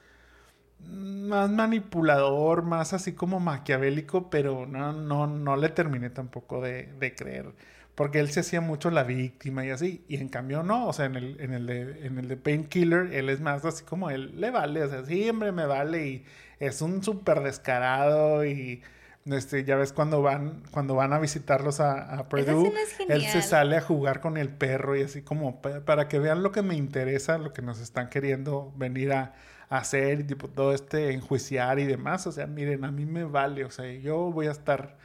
más 0.80 1.50
manipulador, 1.50 2.62
más 2.62 2.92
así 2.92 3.12
como 3.12 3.40
maquiavélico, 3.40 4.28
pero 4.30 4.66
no, 4.66 4.92
no, 4.92 5.26
no 5.26 5.56
le 5.56 5.70
terminé 5.70 6.10
tampoco 6.10 6.60
de, 6.60 6.92
de 6.98 7.14
creer. 7.14 7.54
Porque 7.96 8.20
él 8.20 8.30
se 8.30 8.40
hacía 8.40 8.60
mucho 8.60 8.90
la 8.90 9.04
víctima 9.04 9.64
y 9.64 9.70
así. 9.70 10.04
Y 10.06 10.16
en 10.16 10.28
cambio 10.28 10.62
no. 10.62 10.86
O 10.86 10.92
sea, 10.92 11.06
en 11.06 11.16
el, 11.16 11.40
en 11.40 11.54
el 11.54 11.66
de, 11.66 12.06
en 12.06 12.18
el 12.18 12.28
de 12.28 12.36
Painkiller, 12.36 13.10
él 13.14 13.30
es 13.30 13.40
más 13.40 13.64
así 13.64 13.84
como 13.84 14.10
él 14.10 14.38
le 14.38 14.50
vale. 14.50 14.82
O 14.82 14.88
sea, 14.90 15.02
siempre 15.06 15.50
me 15.50 15.64
vale. 15.64 16.06
Y 16.06 16.24
es 16.60 16.82
un 16.82 17.02
súper 17.02 17.40
descarado. 17.40 18.44
Y 18.44 18.82
este, 19.26 19.64
ya 19.64 19.76
ves 19.76 19.92
cuando 19.92 20.22
van, 20.22 20.62
cuando 20.70 20.94
van 20.94 21.12
a 21.12 21.18
visitarlos 21.18 21.80
a, 21.80 22.18
a 22.18 22.28
Purdue, 22.28 22.72
él 23.08 23.22
se 23.26 23.42
sale 23.42 23.76
a 23.76 23.80
jugar 23.80 24.20
con 24.20 24.36
el 24.36 24.48
perro 24.48 24.96
y 24.96 25.02
así 25.02 25.22
como 25.22 25.60
para 25.60 26.08
que 26.08 26.18
vean 26.18 26.42
lo 26.42 26.52
que 26.52 26.62
me 26.62 26.76
interesa, 26.76 27.38
lo 27.38 27.52
que 27.52 27.62
nos 27.62 27.80
están 27.80 28.08
queriendo 28.08 28.72
venir 28.76 29.12
a, 29.12 29.34
hacer 29.68 30.20
y 30.20 30.24
tipo 30.24 30.48
todo 30.48 30.72
este 30.72 31.12
enjuiciar 31.12 31.78
y 31.78 31.86
demás. 31.86 32.26
O 32.26 32.32
sea, 32.32 32.46
miren, 32.46 32.84
a 32.84 32.92
mí 32.92 33.04
me 33.04 33.24
vale, 33.24 33.64
o 33.64 33.70
sea, 33.70 33.92
yo 33.94 34.30
voy 34.30 34.46
a 34.46 34.52
estar 34.52 34.96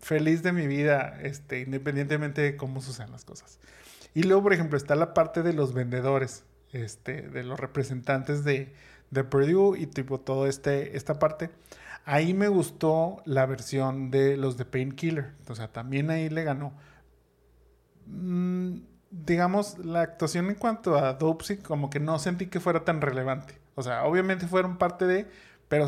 feliz 0.00 0.42
de 0.42 0.52
mi 0.52 0.66
vida, 0.66 1.18
este, 1.22 1.60
independientemente 1.60 2.40
de 2.40 2.56
cómo 2.56 2.80
sucedan 2.80 3.12
las 3.12 3.24
cosas. 3.24 3.58
Y 4.14 4.22
luego, 4.22 4.42
por 4.42 4.52
ejemplo, 4.52 4.76
está 4.76 4.94
la 4.96 5.14
parte 5.14 5.42
de 5.42 5.52
los 5.52 5.74
vendedores, 5.74 6.44
este, 6.72 7.22
de 7.22 7.44
los 7.44 7.60
representantes 7.60 8.42
de, 8.44 8.72
de 9.10 9.24
Purdue 9.24 9.78
y 9.78 9.86
tipo 9.86 10.18
todo 10.18 10.46
este, 10.46 10.96
esta 10.96 11.18
parte. 11.18 11.50
Ahí 12.10 12.34
me 12.34 12.48
gustó 12.48 13.22
la 13.24 13.46
versión 13.46 14.10
de 14.10 14.36
los 14.36 14.56
de 14.56 14.64
Painkiller. 14.64 15.30
O 15.48 15.54
sea, 15.54 15.68
también 15.68 16.10
ahí 16.10 16.28
le 16.28 16.42
ganó. 16.42 16.72
Mm, 18.06 18.78
digamos, 19.12 19.78
la 19.78 20.00
actuación 20.00 20.48
en 20.48 20.56
cuanto 20.56 20.96
a 20.96 21.12
Dopsy, 21.12 21.58
como 21.58 21.88
que 21.88 22.00
no 22.00 22.18
sentí 22.18 22.46
que 22.46 22.58
fuera 22.58 22.84
tan 22.84 23.00
relevante. 23.00 23.60
O 23.76 23.84
sea, 23.84 24.06
obviamente 24.06 24.48
fueron 24.48 24.76
parte 24.76 25.06
de, 25.06 25.28
pero 25.68 25.86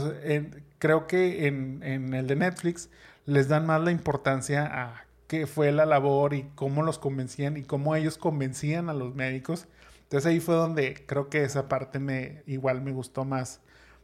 creo 0.78 1.08
que 1.08 1.48
en, 1.48 1.82
en, 1.82 2.14
el 2.14 2.28
de 2.28 2.36
Netflix 2.36 2.88
les 3.26 3.48
dan 3.48 3.66
más 3.66 3.82
la 3.82 3.90
importancia 3.90 4.66
a 4.66 5.06
qué 5.26 5.48
fue 5.48 5.72
la 5.72 5.86
labor 5.86 6.34
y 6.34 6.44
cómo 6.54 6.84
los 6.84 7.00
convencían 7.00 7.56
y 7.56 7.64
cómo 7.64 7.96
ellos 7.96 8.16
convencían 8.16 8.88
a 8.88 8.94
los 8.94 9.16
médicos. 9.16 9.66
Entonces 10.04 10.30
ahí 10.30 10.38
fue 10.38 10.54
donde 10.54 11.04
creo 11.04 11.28
que 11.28 11.42
esa 11.42 11.68
parte 11.68 11.98
me 11.98 12.44
igual 12.46 12.80
me 12.80 12.92
gustó 12.92 13.24
más 13.24 13.60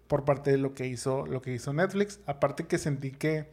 por 0.09 0.25
parte 0.25 0.51
de 0.51 0.59
lo 0.59 0.75
que 0.75 0.87
hizo, 0.87 1.27
lo 1.27 1.41
que 1.43 1.53
hizo 1.53 1.73
Netflix. 1.73 2.21
Aparte 2.27 2.67
que 2.67 2.79
sentí 2.79 3.13
que 3.13 3.51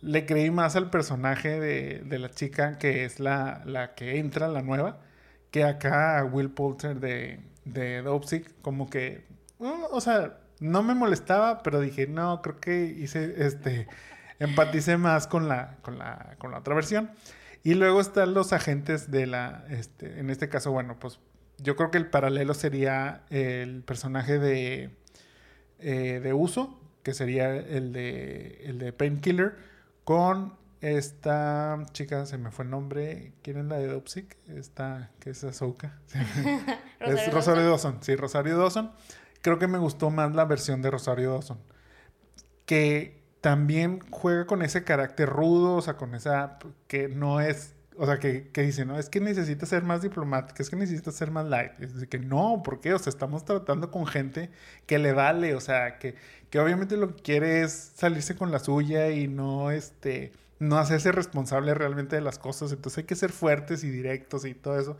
le 0.00 0.26
creí 0.26 0.50
más 0.50 0.76
al 0.76 0.90
personaje 0.90 1.58
de, 1.58 2.18
la 2.18 2.30
chica 2.30 2.78
que 2.78 3.04
es 3.04 3.18
la, 3.20 3.62
la, 3.64 3.94
que 3.94 4.18
entra, 4.18 4.48
la 4.48 4.62
nueva, 4.62 5.00
que 5.50 5.64
acá 5.64 6.18
a 6.18 6.24
Will 6.24 6.50
Poulter 6.50 7.00
de, 7.00 7.40
de 7.64 8.02
Dopesick, 8.02 8.60
como 8.60 8.90
que, 8.90 9.24
o 9.58 10.00
sea, 10.00 10.38
no 10.60 10.82
me 10.82 10.94
molestaba, 10.94 11.62
pero 11.62 11.80
dije, 11.80 12.06
no, 12.06 12.42
creo 12.42 12.60
que 12.60 12.84
hice, 12.84 13.46
este, 13.46 13.88
empaticé 14.38 14.98
más 14.98 15.26
con 15.26 15.48
la, 15.48 15.78
con 15.82 15.98
la, 15.98 16.36
con 16.38 16.50
la 16.50 16.58
otra 16.58 16.74
versión. 16.74 17.10
Y 17.62 17.74
luego 17.74 18.00
están 18.00 18.34
los 18.34 18.52
agentes 18.52 19.10
de 19.10 19.26
la, 19.26 19.64
este, 19.70 20.20
en 20.20 20.28
este 20.28 20.50
caso, 20.50 20.70
bueno, 20.70 20.98
pues 21.00 21.18
yo 21.58 21.76
creo 21.76 21.90
que 21.90 21.98
el 21.98 22.10
paralelo 22.10 22.52
sería 22.52 23.22
el 23.30 23.82
personaje 23.84 24.38
de 24.38 24.90
eh, 25.78 26.20
de 26.22 26.32
uso, 26.32 26.78
que 27.02 27.14
sería 27.14 27.54
el 27.54 27.92
de, 27.92 28.62
el 28.64 28.78
de 28.78 28.92
Painkiller, 28.92 29.56
con 30.04 30.54
esta 30.80 31.82
chica, 31.92 32.26
se 32.26 32.36
me 32.36 32.50
fue 32.50 32.64
el 32.66 32.70
nombre, 32.70 33.32
¿quién 33.42 33.56
es 33.56 33.64
la 33.64 33.78
de 33.78 33.86
Dopsic? 33.86 34.36
Esta, 34.48 35.10
que 35.18 35.30
es 35.30 35.42
Ahsoka. 35.44 35.98
es 37.00 37.32
Rosario 37.32 37.64
Dawson, 37.64 37.98
sí, 38.02 38.16
Rosario 38.16 38.58
Dawson. 38.58 38.92
Creo 39.40 39.58
que 39.58 39.66
me 39.66 39.78
gustó 39.78 40.10
más 40.10 40.34
la 40.34 40.44
versión 40.44 40.82
de 40.82 40.90
Rosario 40.90 41.32
Dawson, 41.32 41.58
que 42.66 43.22
también 43.40 44.00
juega 44.10 44.46
con 44.46 44.62
ese 44.62 44.84
carácter 44.84 45.28
rudo, 45.28 45.76
o 45.76 45.82
sea, 45.82 45.96
con 45.96 46.14
esa, 46.14 46.58
que 46.86 47.08
no 47.08 47.40
es 47.40 47.74
o 47.96 48.06
sea, 48.06 48.18
que, 48.18 48.48
que 48.50 48.62
dice, 48.62 48.84
no, 48.84 48.98
es 48.98 49.08
que 49.08 49.20
necesita 49.20 49.66
ser 49.66 49.82
más 49.82 50.02
diplomática, 50.02 50.62
es 50.62 50.70
que 50.70 50.76
necesita 50.76 51.12
ser 51.12 51.30
más 51.30 51.46
light. 51.46 51.72
Es 51.80 52.06
que 52.08 52.18
no, 52.18 52.62
¿por 52.64 52.80
qué? 52.80 52.94
O 52.94 52.98
sea, 52.98 53.10
estamos 53.10 53.44
tratando 53.44 53.90
con 53.90 54.06
gente 54.06 54.50
que 54.86 54.98
le 54.98 55.12
vale, 55.12 55.54
o 55.54 55.60
sea, 55.60 55.98
que, 55.98 56.14
que 56.50 56.58
obviamente 56.58 56.96
lo 56.96 57.14
que 57.14 57.22
quiere 57.22 57.62
es 57.62 57.92
salirse 57.94 58.36
con 58.36 58.50
la 58.50 58.58
suya 58.58 59.10
y 59.10 59.28
no, 59.28 59.70
este, 59.70 60.32
no 60.58 60.78
hacerse 60.78 61.12
responsable 61.12 61.74
realmente 61.74 62.16
de 62.16 62.22
las 62.22 62.38
cosas. 62.38 62.72
Entonces 62.72 62.98
hay 62.98 63.04
que 63.04 63.16
ser 63.16 63.30
fuertes 63.32 63.84
y 63.84 63.90
directos 63.90 64.44
y 64.44 64.54
todo 64.54 64.78
eso. 64.78 64.98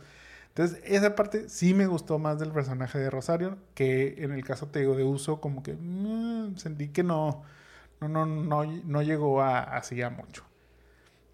Entonces, 0.49 0.81
esa 0.85 1.15
parte 1.15 1.49
sí 1.49 1.73
me 1.73 1.85
gustó 1.87 2.17
más 2.17 2.39
del 2.39 2.51
personaje 2.51 2.97
de 2.97 3.09
Rosario, 3.09 3.57
que 3.73 4.15
en 4.19 4.31
el 4.31 4.45
caso, 4.45 4.67
te 4.67 4.79
digo, 4.79 4.95
de 4.95 5.03
uso, 5.03 5.41
como 5.41 5.61
que 5.63 5.73
mm, 5.73 6.55
sentí 6.55 6.87
que 6.89 7.03
no, 7.03 7.43
no, 7.99 8.07
no, 8.07 8.25
no, 8.25 8.63
no 8.65 9.01
llegó 9.01 9.41
a, 9.41 9.59
así 9.63 10.01
a 10.01 10.09
mucho. 10.09 10.45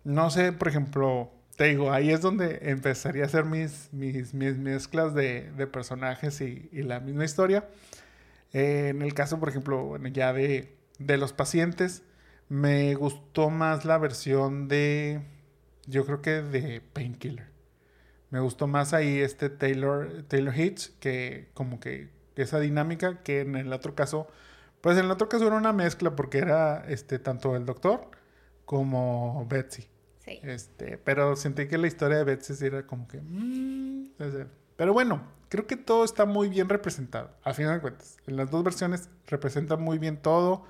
No 0.04 0.32
sé, 0.32 0.54
por 0.54 0.68
ejemplo, 0.68 1.32
te 1.62 1.68
digo, 1.68 1.92
ahí 1.92 2.10
es 2.10 2.22
donde 2.22 2.58
empezaría 2.72 3.22
a 3.22 3.28
hacer 3.28 3.46
mis, 3.46 3.94
mis, 3.94 4.34
mis 4.34 4.58
mezclas 4.58 5.14
de, 5.14 5.44
personajes 5.72 6.42
y, 6.42 6.68
la 6.72 7.00
misma 7.00 7.24
historia. 7.24 7.70
Eh, 8.52 8.88
en 8.88 9.04
el 9.04 9.14
caso, 9.14 9.40
por 9.40 9.50
ejemplo, 9.50 9.96
ya 10.08 10.34
de, 10.34 10.76
de, 10.98 11.18
los 11.20 11.34
pacientes, 11.34 12.02
me 12.50 12.96
gustó 12.96 13.52
más 13.52 13.86
la 13.86 14.00
versión 14.00 14.70
de, 14.70 15.22
yo 15.86 16.04
creo 16.08 16.24
que 16.24 16.42
de 16.42 16.82
Painkiller. 16.94 17.52
Me 18.32 18.40
gustó 18.40 18.66
más 18.66 18.94
ahí 18.94 19.20
este 19.20 19.52
Taylor, 19.52 20.24
Taylor 20.30 20.60
Hitch, 20.60 20.98
que 20.98 21.50
como 21.54 21.80
que 21.80 22.10
esa 22.38 22.60
dinámica, 22.60 23.22
que 23.22 23.42
en 23.42 23.56
el 23.56 23.72
otro 23.72 23.94
caso, 23.94 24.28
pues 24.82 24.98
en 24.98 25.06
el 25.06 25.12
otro 25.12 25.30
caso 25.30 25.46
era 25.46 25.58
una 25.58 25.74
mezcla 25.74 26.16
porque 26.16 26.40
era 26.40 26.84
este, 26.88 27.20
tanto 27.20 27.56
el 27.56 27.68
doctor 27.68 28.10
como 28.66 29.46
Betsy. 29.48 29.92
Este, 30.26 30.98
pero 30.98 31.36
sentí 31.36 31.68
que 31.68 31.78
la 31.78 31.88
historia 31.88 32.18
de 32.18 32.24
Betsy 32.24 32.66
era 32.66 32.86
como 32.86 33.08
que... 33.08 33.22
Mm, 33.22 34.12
pero 34.76 34.94
bueno, 34.94 35.24
creo 35.50 35.68
que 35.68 35.78
todo 35.78 36.04
está 36.04 36.26
muy 36.26 36.48
bien 36.50 36.70
representado, 36.70 37.32
a 37.44 37.54
final 37.54 37.76
de 37.76 37.82
cuentas. 37.82 38.18
En 38.28 38.38
las 38.38 38.50
dos 38.50 38.64
versiones 38.64 39.10
representan 39.28 39.82
muy 39.82 39.98
bien 40.00 40.18
todo, 40.18 40.64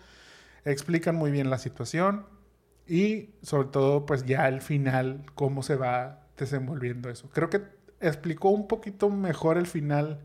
explican 0.66 1.16
muy 1.16 1.32
bien 1.32 1.50
la 1.50 1.58
situación 1.58 2.26
y 2.88 3.30
sobre 3.42 3.70
todo 3.70 4.06
pues 4.06 4.26
ya 4.26 4.46
al 4.46 4.62
final 4.62 5.24
cómo 5.36 5.64
se 5.64 5.76
va 5.76 6.28
desenvolviendo 6.38 7.10
eso. 7.10 7.30
Creo 7.30 7.50
que 7.50 7.62
explicó 8.00 8.50
un 8.50 8.68
poquito 8.68 9.10
mejor 9.10 9.58
el 9.58 9.68
final 9.68 10.20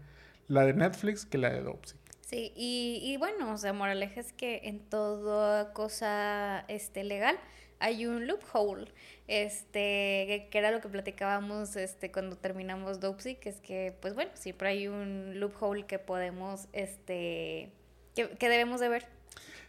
la 0.49 0.65
de 0.65 0.73
Netflix 0.73 1.27
que 1.27 1.39
la 1.39 1.51
de 1.51 1.63
Dopsy. 1.63 1.97
Sí, 2.23 2.53
y, 2.57 3.01
y 3.03 3.17
bueno, 3.19 3.53
o 3.53 3.59
sea, 3.59 3.73
moraleja 3.73 4.21
es 4.21 4.33
que 4.33 4.63
en 4.65 4.81
toda 4.81 5.73
cosa 5.73 6.65
este, 6.67 7.05
legal 7.05 7.39
hay 7.79 8.07
un 8.07 8.27
loophole, 8.27 8.93
este, 9.29 10.49
que 10.51 10.59
era 10.59 10.71
lo 10.71 10.81
que 10.81 10.89
platicábamos 10.89 11.77
este, 11.77 12.11
cuando 12.11 12.37
terminamos 12.37 13.01
Dopsy, 13.01 13.37
que 13.37 13.51
es 13.51 13.61
que, 13.61 13.97
pues 14.01 14.15
bueno, 14.15 14.31
siempre 14.35 14.69
hay 14.71 14.89
un 14.89 15.39
loophole 15.39 15.87
que 15.87 15.99
podemos, 15.99 16.69
este, 16.73 17.71
que, 18.15 18.31
que 18.39 18.49
debemos 18.49 18.81
de 18.81 18.89
ver. 18.89 19.07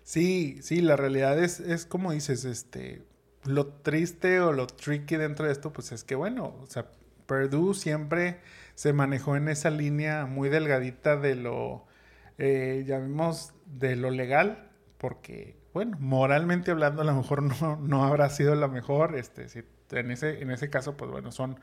Sí, 0.03 0.59
sí, 0.61 0.81
la 0.81 0.95
realidad 0.95 1.37
es, 1.43 1.59
es 1.59 1.85
como 1.85 2.13
dices, 2.13 2.45
este, 2.45 3.01
lo 3.43 3.67
triste 3.67 4.39
o 4.39 4.53
lo 4.53 4.67
tricky 4.67 5.17
dentro 5.17 5.45
de 5.45 5.51
esto, 5.51 5.73
pues 5.73 5.91
es 5.91 6.03
que, 6.03 6.15
bueno, 6.15 6.55
o 6.61 6.65
sea, 6.67 6.89
Purdue 7.25 7.73
siempre 7.73 8.39
se 8.75 8.93
manejó 8.93 9.35
en 9.35 9.49
esa 9.49 9.69
línea 9.69 10.25
muy 10.25 10.49
delgadita 10.49 11.17
de 11.17 11.35
lo 11.35 11.85
eh, 12.37 12.83
llamemos 12.87 13.53
de 13.65 13.95
lo 13.95 14.11
legal, 14.11 14.69
porque, 14.97 15.56
bueno, 15.77 15.95
moralmente 15.99 16.71
hablando 16.71 17.03
a 17.03 17.05
lo 17.05 17.13
mejor 17.13 17.43
no, 17.43 17.75
no 17.75 18.03
habrá 18.03 18.31
sido 18.31 18.55
la 18.55 18.67
mejor, 18.67 19.15
este, 19.15 19.47
si, 19.47 19.61
en, 19.91 20.09
ese, 20.09 20.41
en 20.41 20.49
ese 20.49 20.71
caso, 20.71 20.97
pues 20.97 21.11
bueno, 21.11 21.31
son 21.31 21.59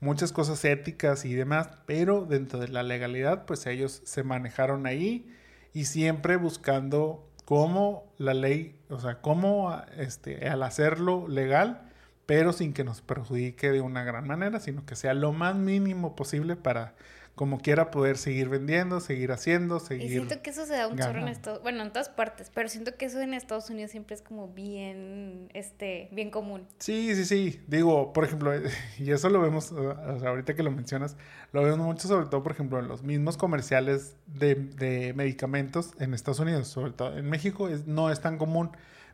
muchas 0.00 0.32
cosas 0.32 0.64
éticas 0.64 1.26
y 1.26 1.34
demás, 1.34 1.68
pero 1.84 2.24
dentro 2.24 2.60
de 2.60 2.68
la 2.68 2.82
legalidad, 2.82 3.44
pues 3.44 3.66
ellos 3.66 4.00
se 4.06 4.22
manejaron 4.22 4.86
ahí 4.86 5.30
y 5.74 5.84
siempre 5.84 6.36
buscando 6.36 7.28
cómo 7.44 8.10
la 8.16 8.32
ley, 8.32 8.74
o 8.88 9.00
sea, 9.00 9.20
cómo 9.20 9.78
este, 9.98 10.48
al 10.48 10.62
hacerlo 10.62 11.28
legal, 11.28 11.90
pero 12.24 12.54
sin 12.54 12.72
que 12.72 12.84
nos 12.84 13.02
perjudique 13.02 13.70
de 13.70 13.82
una 13.82 14.02
gran 14.02 14.26
manera, 14.26 14.60
sino 14.60 14.86
que 14.86 14.96
sea 14.96 15.12
lo 15.12 15.34
más 15.34 15.56
mínimo 15.56 16.16
posible 16.16 16.56
para 16.56 16.94
como 17.38 17.60
quiera 17.60 17.92
poder 17.92 18.18
seguir 18.18 18.48
vendiendo, 18.48 18.98
seguir 18.98 19.30
haciendo, 19.30 19.78
seguir. 19.78 20.06
Y 20.06 20.08
siento 20.08 20.42
que 20.42 20.50
eso 20.50 20.66
se 20.66 20.72
da 20.72 20.88
un 20.88 20.98
chorro 20.98 21.20
en 21.20 21.28
Estados 21.28 21.62
bueno, 21.62 21.84
en 21.84 21.92
todas 21.92 22.08
partes, 22.08 22.50
pero 22.52 22.68
siento 22.68 22.96
que 22.96 23.04
eso 23.04 23.20
en 23.20 23.32
Estados 23.32 23.70
Unidos 23.70 23.92
siempre 23.92 24.16
es 24.16 24.22
como 24.22 24.48
bien, 24.48 25.48
este, 25.54 26.08
bien 26.10 26.32
común. 26.32 26.66
Sí, 26.80 27.14
sí, 27.14 27.24
sí. 27.24 27.60
Digo, 27.68 28.12
por 28.12 28.24
ejemplo, 28.24 28.50
y 28.98 29.12
eso 29.12 29.30
lo 29.30 29.40
vemos, 29.40 29.70
o 29.70 30.18
sea, 30.18 30.30
ahorita 30.30 30.56
que 30.56 30.64
lo 30.64 30.72
mencionas, 30.72 31.16
lo 31.52 31.62
vemos 31.62 31.78
mucho, 31.78 32.08
sobre 32.08 32.26
todo, 32.26 32.42
por 32.42 32.50
ejemplo, 32.50 32.80
en 32.80 32.88
los 32.88 33.04
mismos 33.04 33.36
comerciales 33.36 34.16
de, 34.26 34.56
de 34.56 35.14
medicamentos 35.14 35.92
en 36.00 36.14
Estados 36.14 36.40
Unidos, 36.40 36.66
sobre 36.66 36.90
todo. 36.90 37.16
En 37.16 37.30
México 37.30 37.68
es, 37.68 37.86
no 37.86 38.10
es 38.10 38.20
tan 38.20 38.36
común, 38.36 38.72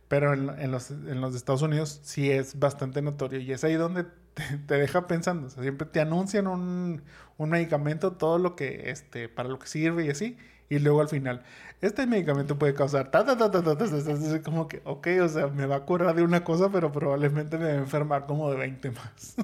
pero 0.09 0.33
en, 0.33 0.49
en, 0.59 0.71
los, 0.71 0.91
en 0.91 1.21
los 1.21 1.35
Estados 1.35 1.61
Unidos 1.61 2.01
sí 2.05 2.31
es 2.31 2.59
bastante 2.59 3.03
notorio 3.03 3.39
y 3.39 3.53
es 3.53 3.65
ahí 3.65 3.75
donde 3.75 4.07
te, 4.35 4.75
deja 4.75 5.07
pensando. 5.07 5.47
O 5.47 5.51
sea, 5.51 5.63
siempre 5.63 5.87
te 5.87 6.01
anuncian 6.01 6.47
un, 6.47 7.03
un, 7.37 7.51
medicamento, 7.51 8.13
todo 8.13 8.39
lo 8.39 8.57
que, 8.57 8.91
este, 8.91 9.29
para 9.29 9.49
lo 9.49 9.59
que 9.59 9.67
sirve 9.67 10.07
y 10.07 10.11
así. 10.11 10.37
Y 10.69 10.79
luego 10.79 11.01
al 11.03 11.09
final, 11.09 11.45
este 11.81 12.07
medicamento 12.07 12.59
puede 12.59 12.75
causar 12.75 13.11
ta, 13.11 13.25
ta, 13.25 13.37
ta, 13.37 13.51
ta, 13.51 13.63
ta, 13.63 13.77
ta, 13.77 13.87
ta, 13.87 14.43
como 14.43 14.67
que, 14.67 14.81
ok, 14.85 15.09
o 15.23 15.29
sea, 15.29 15.49
me 15.49 15.67
va 15.67 15.77
a 15.77 15.81
curar 15.85 16.15
de 16.15 16.23
una 16.23 16.43
cosa, 16.43 16.71
pero 16.71 16.91
probablemente 16.91 17.59
me 17.59 17.67
va 17.67 17.73
a 17.73 17.77
enfermar 17.77 18.27
como 18.27 18.51
de 18.51 18.57
20 18.57 18.91
más. 18.91 19.37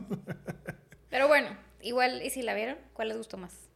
pero 1.10 1.28
bueno, 1.28 1.48
igual, 1.82 2.22
¿y 2.22 2.30
si 2.30 2.42
la 2.42 2.54
vieron? 2.54 2.78
¿Cuál 2.94 3.08
les 3.08 3.18
gustó 3.18 3.36
más? 3.36 3.70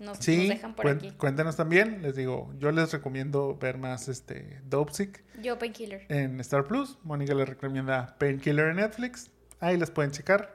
Nos, 0.00 0.18
sí, 0.18 0.48
dejan 0.48 0.74
por 0.74 0.88
aquí. 0.88 1.12
Cuéntanos 1.12 1.54
también, 1.54 2.02
les 2.02 2.16
digo, 2.16 2.52
yo 2.58 2.72
les 2.72 2.90
recomiendo 2.90 3.56
ver 3.56 3.78
más 3.78 4.08
este 4.08 4.60
Dopesick. 4.64 5.22
Yo 5.40 5.56
Painkiller. 5.56 6.04
En 6.08 6.40
Star 6.40 6.64
Plus, 6.64 6.98
Mónica 7.04 7.32
les 7.34 7.48
recomienda 7.48 8.16
Painkiller 8.18 8.70
en 8.70 8.76
Netflix. 8.76 9.30
Ahí 9.60 9.76
las 9.76 9.90
pueden 9.90 10.10
checar. 10.10 10.54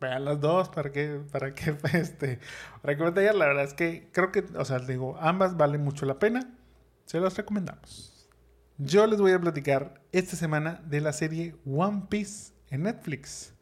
Vean 0.00 0.24
las 0.24 0.40
dos 0.40 0.68
para 0.68 0.90
que, 0.90 1.20
para 1.30 1.54
que, 1.54 1.76
este, 1.92 2.38
para 2.82 2.96
que 2.96 3.02
vayan. 3.02 3.38
La 3.38 3.46
verdad 3.46 3.64
es 3.64 3.74
que 3.74 4.08
creo 4.12 4.32
que, 4.32 4.44
o 4.56 4.64
sea, 4.64 4.78
digo, 4.78 5.16
ambas 5.20 5.56
valen 5.56 5.82
mucho 5.82 6.06
la 6.06 6.18
pena. 6.18 6.48
Se 7.06 7.20
las 7.20 7.36
recomendamos. 7.36 8.28
Yo 8.78 9.06
les 9.06 9.20
voy 9.20 9.32
a 9.32 9.40
platicar 9.40 10.00
esta 10.12 10.36
semana 10.36 10.80
de 10.86 11.00
la 11.00 11.12
serie 11.12 11.54
One 11.66 12.04
Piece 12.08 12.52
en 12.70 12.84
Netflix. 12.84 13.52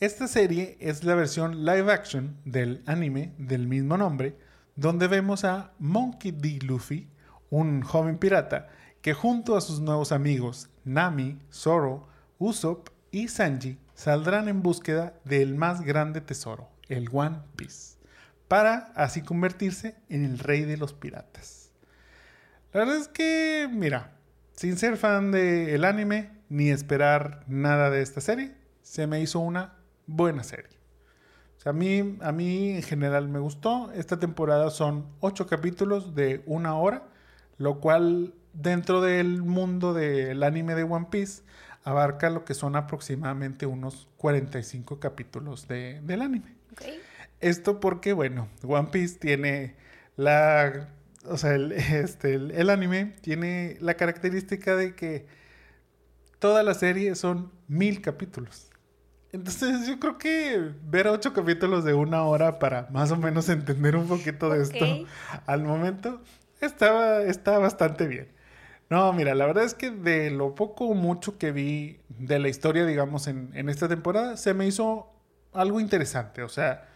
Esta 0.00 0.28
serie 0.28 0.76
es 0.80 1.04
la 1.04 1.14
versión 1.14 1.64
live 1.64 1.90
action 1.92 2.36
del 2.44 2.82
anime 2.86 3.32
del 3.38 3.66
mismo 3.66 3.96
nombre, 3.96 4.36
donde 4.76 5.08
vemos 5.08 5.44
a 5.44 5.72
Monkey 5.78 6.32
D. 6.32 6.58
Luffy, 6.64 7.08
un 7.50 7.82
joven 7.82 8.18
pirata, 8.18 8.68
que 9.00 9.14
junto 9.14 9.56
a 9.56 9.60
sus 9.60 9.80
nuevos 9.80 10.12
amigos 10.12 10.68
Nami, 10.84 11.38
Zoro, 11.50 12.08
Usopp 12.38 12.90
y 13.10 13.28
Sanji 13.28 13.78
saldrán 13.98 14.46
en 14.46 14.62
búsqueda 14.62 15.14
del 15.24 15.56
más 15.56 15.80
grande 15.80 16.20
tesoro, 16.20 16.68
el 16.88 17.08
One 17.12 17.40
Piece, 17.56 17.96
para 18.46 18.92
así 18.94 19.22
convertirse 19.22 19.96
en 20.08 20.24
el 20.24 20.38
rey 20.38 20.62
de 20.62 20.76
los 20.76 20.92
piratas. 20.92 21.72
La 22.72 22.80
verdad 22.80 22.96
es 22.96 23.08
que, 23.08 23.68
mira, 23.68 24.12
sin 24.52 24.78
ser 24.78 24.98
fan 24.98 25.32
del 25.32 25.84
anime 25.84 26.30
ni 26.48 26.70
esperar 26.70 27.42
nada 27.48 27.90
de 27.90 28.00
esta 28.00 28.20
serie, 28.20 28.54
se 28.82 29.08
me 29.08 29.20
hizo 29.20 29.40
una 29.40 29.74
buena 30.06 30.44
serie. 30.44 30.78
O 31.56 31.60
sea, 31.60 31.70
a 31.70 31.72
mí, 31.72 32.18
a 32.20 32.30
mí 32.30 32.70
en 32.70 32.82
general 32.84 33.28
me 33.28 33.40
gustó. 33.40 33.90
Esta 33.90 34.20
temporada 34.20 34.70
son 34.70 35.08
ocho 35.18 35.48
capítulos 35.48 36.14
de 36.14 36.44
una 36.46 36.76
hora, 36.76 37.02
lo 37.56 37.80
cual 37.80 38.32
dentro 38.52 39.00
del 39.00 39.42
mundo 39.42 39.92
del 39.92 40.44
anime 40.44 40.76
de 40.76 40.84
One 40.84 41.08
Piece 41.10 41.42
abarca 41.88 42.28
lo 42.28 42.44
que 42.44 42.52
son 42.52 42.76
aproximadamente 42.76 43.64
unos 43.64 44.08
45 44.18 45.00
capítulos 45.00 45.66
de, 45.68 46.00
del 46.02 46.20
anime. 46.20 46.54
Esto 47.40 47.80
porque, 47.80 48.12
bueno, 48.12 48.48
One 48.62 48.88
Piece 48.92 49.18
tiene 49.18 49.74
la... 50.16 50.90
O 51.24 51.38
sea, 51.38 51.54
el, 51.54 51.72
este, 51.72 52.34
el, 52.34 52.70
anime 52.70 53.14
tiene 53.22 53.78
la 53.80 53.94
característica 53.94 54.76
de 54.76 54.94
que 54.94 55.26
toda 56.38 56.62
la 56.62 56.74
serie 56.74 57.14
son 57.14 57.50
mil 57.68 58.02
capítulos. 58.02 58.68
Entonces 59.32 59.86
yo 59.86 59.98
creo 59.98 60.18
que 60.18 60.72
ver 60.84 61.08
ocho 61.08 61.32
capítulos 61.32 61.84
de 61.84 61.94
una 61.94 62.24
hora 62.24 62.58
para 62.58 62.88
más 62.90 63.10
o 63.12 63.16
menos 63.16 63.48
entender 63.48 63.96
un 63.96 64.08
poquito 64.08 64.50
de 64.50 64.62
esto 64.62 65.06
al 65.46 65.64
momento 65.64 66.22
estaba, 66.60 67.22
está 67.22 67.58
bastante 67.58 68.06
bien. 68.06 68.37
No, 68.90 69.12
mira, 69.12 69.34
la 69.34 69.46
verdad 69.46 69.64
es 69.64 69.74
que 69.74 69.90
de 69.90 70.30
lo 70.30 70.54
poco 70.54 70.86
o 70.86 70.94
mucho 70.94 71.36
que 71.36 71.52
vi 71.52 72.00
de 72.08 72.38
la 72.38 72.48
historia, 72.48 72.86
digamos, 72.86 73.26
en, 73.26 73.68
esta 73.68 73.86
temporada, 73.86 74.36
se 74.38 74.54
me 74.54 74.66
hizo 74.66 75.12
algo 75.52 75.78
interesante. 75.78 76.42
O 76.42 76.48
sea, 76.48 76.88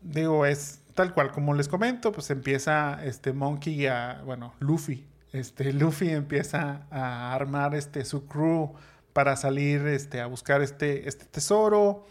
digo, 0.00 0.46
es 0.46 0.80
tal 0.94 1.12
cual, 1.12 1.30
como 1.30 1.52
les 1.54 1.68
comento, 1.68 2.10
pues 2.12 2.30
empieza 2.30 3.04
este 3.04 3.32
Monkey 3.32 3.86
a, 3.86 4.22
bueno, 4.24 4.54
Luffy. 4.60 5.06
Este, 5.32 5.72
Luffy 5.74 6.08
empieza 6.08 6.86
a 6.90 7.34
armar 7.34 7.74
este, 7.74 8.04
su 8.06 8.26
crew 8.26 8.72
para 9.12 9.36
salir 9.36 9.86
este, 9.86 10.20
a 10.22 10.26
buscar 10.26 10.62
este, 10.62 11.06
este 11.06 11.26
tesoro. 11.26 12.06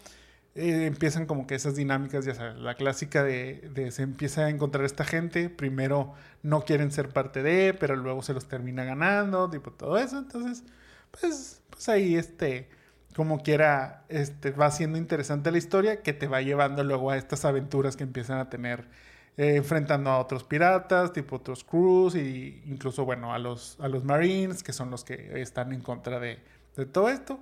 Eh, 0.58 0.86
empiezan 0.86 1.26
como 1.26 1.46
que 1.46 1.54
esas 1.54 1.76
dinámicas, 1.76 2.24
ya 2.24 2.34
sabes, 2.34 2.56
la 2.56 2.74
clásica 2.74 3.22
de, 3.22 3.90
se 3.92 4.02
empieza 4.02 4.46
a 4.46 4.50
encontrar 4.50 4.84
esta 4.84 5.04
gente, 5.04 5.50
primero 5.50 6.14
no 6.42 6.64
quieren 6.64 6.90
ser 6.90 7.10
parte 7.10 7.44
de, 7.44 7.74
pero 7.74 7.94
luego 7.94 8.22
se 8.22 8.34
los 8.34 8.48
termina 8.48 8.82
ganando, 8.82 9.48
tipo 9.48 9.70
todo 9.70 9.98
eso, 9.98 10.18
entonces, 10.18 10.64
pues, 11.12 11.62
pues 11.70 11.88
ahí 11.88 12.16
este, 12.16 12.68
como 13.14 13.40
quiera, 13.44 14.04
este, 14.08 14.50
va 14.50 14.72
siendo 14.72 14.98
interesante 14.98 15.52
la 15.52 15.58
historia 15.58 16.02
que 16.02 16.12
te 16.12 16.26
va 16.26 16.42
llevando 16.42 16.82
luego 16.82 17.12
a 17.12 17.16
estas 17.16 17.44
aventuras 17.44 17.94
que 17.94 18.02
empiezan 18.02 18.38
a 18.38 18.50
tener, 18.50 18.88
eh, 19.36 19.54
enfrentando 19.54 20.10
a 20.10 20.18
otros 20.18 20.42
piratas, 20.42 21.12
tipo 21.12 21.36
otros 21.36 21.62
crews, 21.62 22.16
e 22.16 22.62
incluso, 22.66 23.04
bueno, 23.04 23.32
a 23.32 23.38
los, 23.38 23.78
a 23.78 23.86
los 23.86 24.02
marines, 24.02 24.64
que 24.64 24.72
son 24.72 24.90
los 24.90 25.04
que 25.04 25.40
están 25.40 25.72
en 25.72 25.82
contra 25.82 26.18
de, 26.18 26.40
de 26.76 26.84
todo 26.84 27.08
esto 27.10 27.38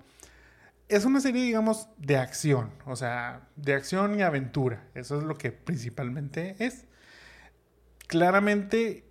es 0.89 1.05
una 1.05 1.21
serie, 1.21 1.43
digamos, 1.43 1.89
de 1.99 2.17
acción, 2.17 2.71
o 2.85 2.97
sea, 2.97 3.49
de 3.57 3.75
acción 3.75 4.19
y 4.19 4.23
aventura. 4.23 4.85
Eso 4.95 5.19
es 5.19 5.25
lo 5.25 5.37
que 5.37 5.53
principalmente 5.53 6.55
es. 6.59 6.85
Claramente, 8.07 9.05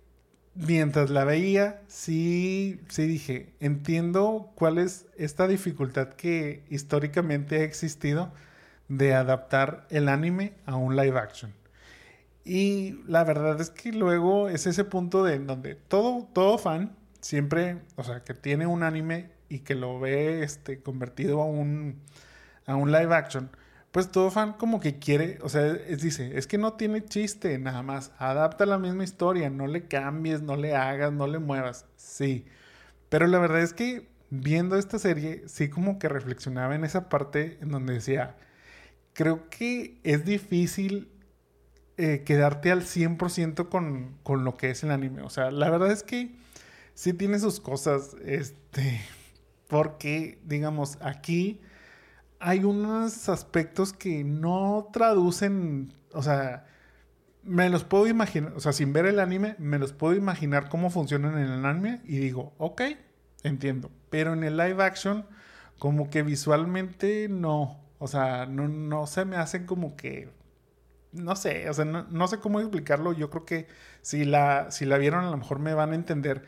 mientras 0.54 1.10
la 1.10 1.24
veía, 1.24 1.82
sí, 1.86 2.80
sí 2.88 3.06
dije, 3.06 3.52
entiendo 3.60 4.52
cuál 4.54 4.78
es 4.78 5.06
esta 5.16 5.46
dificultad 5.48 6.10
que 6.14 6.64
históricamente 6.70 7.60
ha 7.60 7.64
existido 7.64 8.32
de 8.88 9.14
adaptar 9.14 9.86
el 9.90 10.08
anime 10.08 10.54
a 10.64 10.76
un 10.76 10.96
live 10.96 11.18
action. 11.18 11.52
Y 12.44 13.02
la 13.06 13.24
verdad 13.24 13.60
es 13.60 13.70
que 13.70 13.92
luego 13.92 14.48
es 14.48 14.66
ese 14.66 14.84
punto 14.84 15.24
de 15.24 15.40
donde 15.40 15.74
todo, 15.74 16.28
todo 16.32 16.58
fan 16.58 16.96
siempre, 17.20 17.80
o 17.96 18.04
sea, 18.04 18.22
que 18.22 18.34
tiene 18.34 18.66
un 18.66 18.84
anime 18.84 19.35
y 19.48 19.60
que 19.60 19.74
lo 19.74 20.00
ve 20.00 20.42
este, 20.42 20.80
convertido 20.80 21.40
a 21.40 21.44
un, 21.44 22.00
a 22.66 22.76
un 22.76 22.92
live 22.92 23.14
action, 23.14 23.50
pues 23.92 24.10
todo 24.10 24.30
fan 24.30 24.52
como 24.54 24.80
que 24.80 24.98
quiere, 24.98 25.38
o 25.42 25.48
sea, 25.48 25.66
es, 25.66 26.02
dice, 26.02 26.36
es 26.36 26.46
que 26.46 26.58
no 26.58 26.74
tiene 26.74 27.04
chiste, 27.04 27.58
nada 27.58 27.82
más, 27.82 28.12
adapta 28.18 28.66
la 28.66 28.78
misma 28.78 29.04
historia, 29.04 29.48
no 29.48 29.66
le 29.66 29.86
cambies, 29.88 30.42
no 30.42 30.56
le 30.56 30.76
hagas, 30.76 31.12
no 31.12 31.26
le 31.26 31.38
muevas, 31.38 31.86
sí. 31.96 32.44
Pero 33.08 33.26
la 33.26 33.38
verdad 33.38 33.62
es 33.62 33.72
que 33.72 34.08
viendo 34.30 34.76
esta 34.76 34.98
serie, 34.98 35.44
sí 35.46 35.70
como 35.70 35.98
que 35.98 36.08
reflexionaba 36.08 36.74
en 36.74 36.84
esa 36.84 37.08
parte 37.08 37.58
en 37.62 37.70
donde 37.70 37.94
decía, 37.94 38.36
creo 39.12 39.48
que 39.48 39.98
es 40.04 40.24
difícil 40.24 41.10
eh, 41.96 42.22
quedarte 42.26 42.72
al 42.72 42.82
100% 42.82 43.70
con, 43.70 44.18
con 44.22 44.44
lo 44.44 44.56
que 44.58 44.70
es 44.70 44.84
el 44.84 44.90
anime. 44.90 45.22
O 45.22 45.30
sea, 45.30 45.50
la 45.50 45.70
verdad 45.70 45.90
es 45.90 46.02
que 46.02 46.34
sí 46.92 47.14
tiene 47.14 47.38
sus 47.38 47.60
cosas, 47.60 48.16
este, 48.24 49.00
porque, 49.68 50.38
digamos, 50.44 50.98
aquí 51.00 51.60
hay 52.40 52.64
unos 52.64 53.28
aspectos 53.28 53.92
que 53.92 54.24
no 54.24 54.88
traducen, 54.92 55.92
o 56.12 56.22
sea, 56.22 56.66
me 57.42 57.70
los 57.70 57.84
puedo 57.84 58.06
imaginar, 58.06 58.52
o 58.56 58.60
sea, 58.60 58.72
sin 58.72 58.92
ver 58.92 59.06
el 59.06 59.20
anime, 59.20 59.56
me 59.58 59.78
los 59.78 59.92
puedo 59.92 60.14
imaginar 60.14 60.68
cómo 60.68 60.90
funcionan 60.90 61.38
en 61.38 61.50
el 61.50 61.64
anime 61.64 62.00
y 62.04 62.18
digo, 62.18 62.54
ok, 62.58 62.82
entiendo. 63.42 63.90
Pero 64.10 64.32
en 64.32 64.44
el 64.44 64.56
live 64.56 64.82
action, 64.82 65.26
como 65.78 66.10
que 66.10 66.22
visualmente 66.22 67.28
no, 67.28 67.80
o 67.98 68.08
sea, 68.08 68.46
no, 68.46 68.68
no 68.68 69.06
se 69.06 69.24
me 69.24 69.36
hacen 69.36 69.66
como 69.66 69.96
que, 69.96 70.30
no 71.12 71.36
sé, 71.36 71.70
o 71.70 71.74
sea, 71.74 71.84
no, 71.84 72.28
sé 72.28 72.38
cómo 72.38 72.60
explicarlo. 72.60 73.12
Yo 73.12 73.30
creo 73.30 73.44
que 73.46 73.68
si 74.02 74.24
la, 74.24 74.70
si 74.70 74.84
la 74.84 74.98
vieron 74.98 75.24
a 75.24 75.30
lo 75.30 75.36
mejor 75.36 75.58
me 75.60 75.74
van 75.74 75.92
a 75.92 75.94
entender 75.94 76.44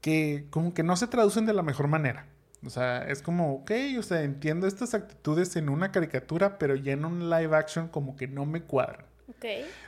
que 0.00 0.46
como 0.50 0.74
que 0.74 0.82
no 0.82 0.96
se 0.96 1.06
traducen 1.08 1.46
de 1.46 1.52
la 1.54 1.62
mejor 1.62 1.88
manera. 1.88 2.26
O 2.64 2.70
sea, 2.70 3.06
es 3.08 3.22
como, 3.22 3.54
ok, 3.54 3.70
o 3.98 4.02
sea, 4.02 4.22
entiendo 4.22 4.66
estas 4.66 4.94
actitudes 4.94 5.54
en 5.56 5.68
una 5.68 5.92
caricatura, 5.92 6.58
pero 6.58 6.74
ya 6.74 6.92
en 6.92 7.04
un 7.04 7.30
live 7.30 7.54
action 7.54 7.88
como 7.88 8.16
que 8.16 8.26
no 8.26 8.46
me 8.46 8.62
cuadran. 8.62 9.06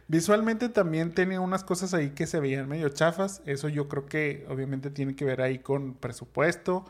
Visualmente 0.06 0.68
también 0.68 1.12
tenía 1.12 1.40
unas 1.40 1.64
cosas 1.64 1.94
ahí 1.94 2.10
que 2.10 2.26
se 2.26 2.38
veían 2.38 2.68
medio 2.68 2.88
chafas. 2.90 3.42
Eso 3.46 3.68
yo 3.68 3.88
creo 3.88 4.06
que 4.06 4.46
obviamente 4.48 4.90
tiene 4.90 5.16
que 5.16 5.24
ver 5.24 5.40
ahí 5.40 5.58
con 5.58 5.94
presupuesto. 5.94 6.84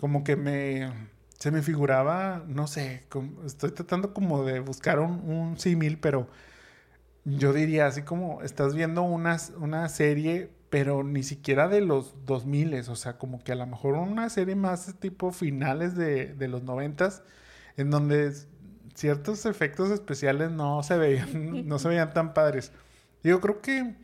Como 0.00 0.24
que 0.24 0.36
me... 0.36 0.90
Se 1.38 1.50
me 1.50 1.60
figuraba, 1.60 2.42
no 2.48 2.66
sé, 2.66 3.04
estoy 3.44 3.70
tratando 3.70 4.14
como 4.14 4.42
de 4.42 4.60
buscar 4.60 5.00
un, 5.00 5.28
un 5.28 5.58
símil, 5.58 5.98
pero 5.98 6.28
yo 7.26 7.52
diría 7.52 7.86
así 7.86 8.02
como 8.02 8.40
estás 8.40 8.74
viendo 8.74 9.02
una, 9.02 9.36
una 9.58 9.86
serie, 9.90 10.50
pero 10.70 11.04
ni 11.04 11.22
siquiera 11.22 11.68
de 11.68 11.80
los 11.80 12.26
2000, 12.26 12.74
o 12.88 12.96
sea, 12.96 13.18
como 13.18 13.42
que 13.42 13.52
a 13.52 13.54
lo 13.56 13.66
mejor 13.66 13.94
una 13.94 14.28
serie 14.30 14.56
más 14.56 14.94
tipo 14.98 15.32
finales 15.32 15.96
de, 15.96 16.34
de 16.34 16.48
los 16.48 16.62
90 16.62 17.08
en 17.76 17.90
donde 17.90 18.32
ciertos 18.94 19.46
efectos 19.46 19.90
especiales 19.90 20.50
no 20.50 20.82
se 20.82 20.96
veían, 20.96 21.66
no 21.68 21.78
se 21.78 21.88
veían 21.88 22.12
tan 22.12 22.34
padres. 22.34 22.72
Yo 23.22 23.40
creo 23.40 23.60
que, 23.60 23.94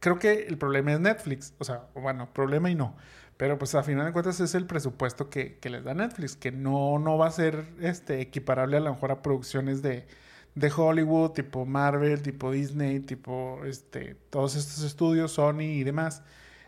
creo 0.00 0.18
que 0.18 0.46
el 0.46 0.58
problema 0.58 0.92
es 0.92 1.00
Netflix, 1.00 1.54
o 1.58 1.64
sea, 1.64 1.86
bueno, 1.94 2.32
problema 2.32 2.70
y 2.70 2.74
no. 2.74 2.96
Pero 3.36 3.56
pues 3.56 3.74
a 3.76 3.84
final 3.84 4.06
de 4.06 4.12
cuentas 4.12 4.40
es 4.40 4.54
el 4.56 4.66
presupuesto 4.66 5.30
que, 5.30 5.58
les 5.62 5.84
da 5.84 5.94
Netflix, 5.94 6.34
que 6.34 6.50
no, 6.50 6.98
no 6.98 7.18
va 7.18 7.28
a 7.28 7.30
ser 7.30 7.66
este, 7.80 8.20
equiparable 8.20 8.76
a 8.76 8.80
lo 8.80 8.92
mejor 8.92 9.12
a 9.12 9.22
producciones 9.22 9.80
de, 9.80 10.06
de 10.54 10.72
Hollywood, 10.74 11.32
tipo 11.32 11.64
Marvel, 11.66 12.22
tipo 12.22 12.50
Disney, 12.50 13.00
tipo 13.00 13.64
este, 13.64 14.16
todos 14.30 14.56
estos 14.56 14.82
estudios, 14.84 15.32
Sony 15.32 15.62
y 15.62 15.84
demás. 15.84 16.22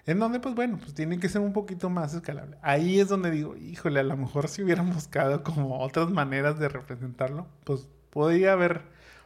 En 0.07 0.19
donde, 0.19 0.40
pues 0.40 0.55
bueno, 0.55 0.79
pues 0.79 0.95
tienen 0.95 1.21
que 1.21 1.29
ser 1.29 1.40
un 1.40 1.53
poquito 1.53 1.90
más 1.90 2.14
escalable. 2.14 2.57
Ahí 2.62 3.01
es 3.01 3.09
donde 3.09 3.31
digo, 3.31 3.57
híjole, 3.57 4.01
a 4.01 4.05
lo 4.05 4.16
mejor 4.16 4.49
si 4.49 4.62
hubieran 4.62 4.93
buscado 4.93 5.43
como 5.43 5.81
otras 5.81 6.11
maneras 6.11 6.59
de 6.59 6.69
representarlo, 6.69 7.47
pues 7.64 7.88
podría 8.11 8.53
haber 8.53 8.83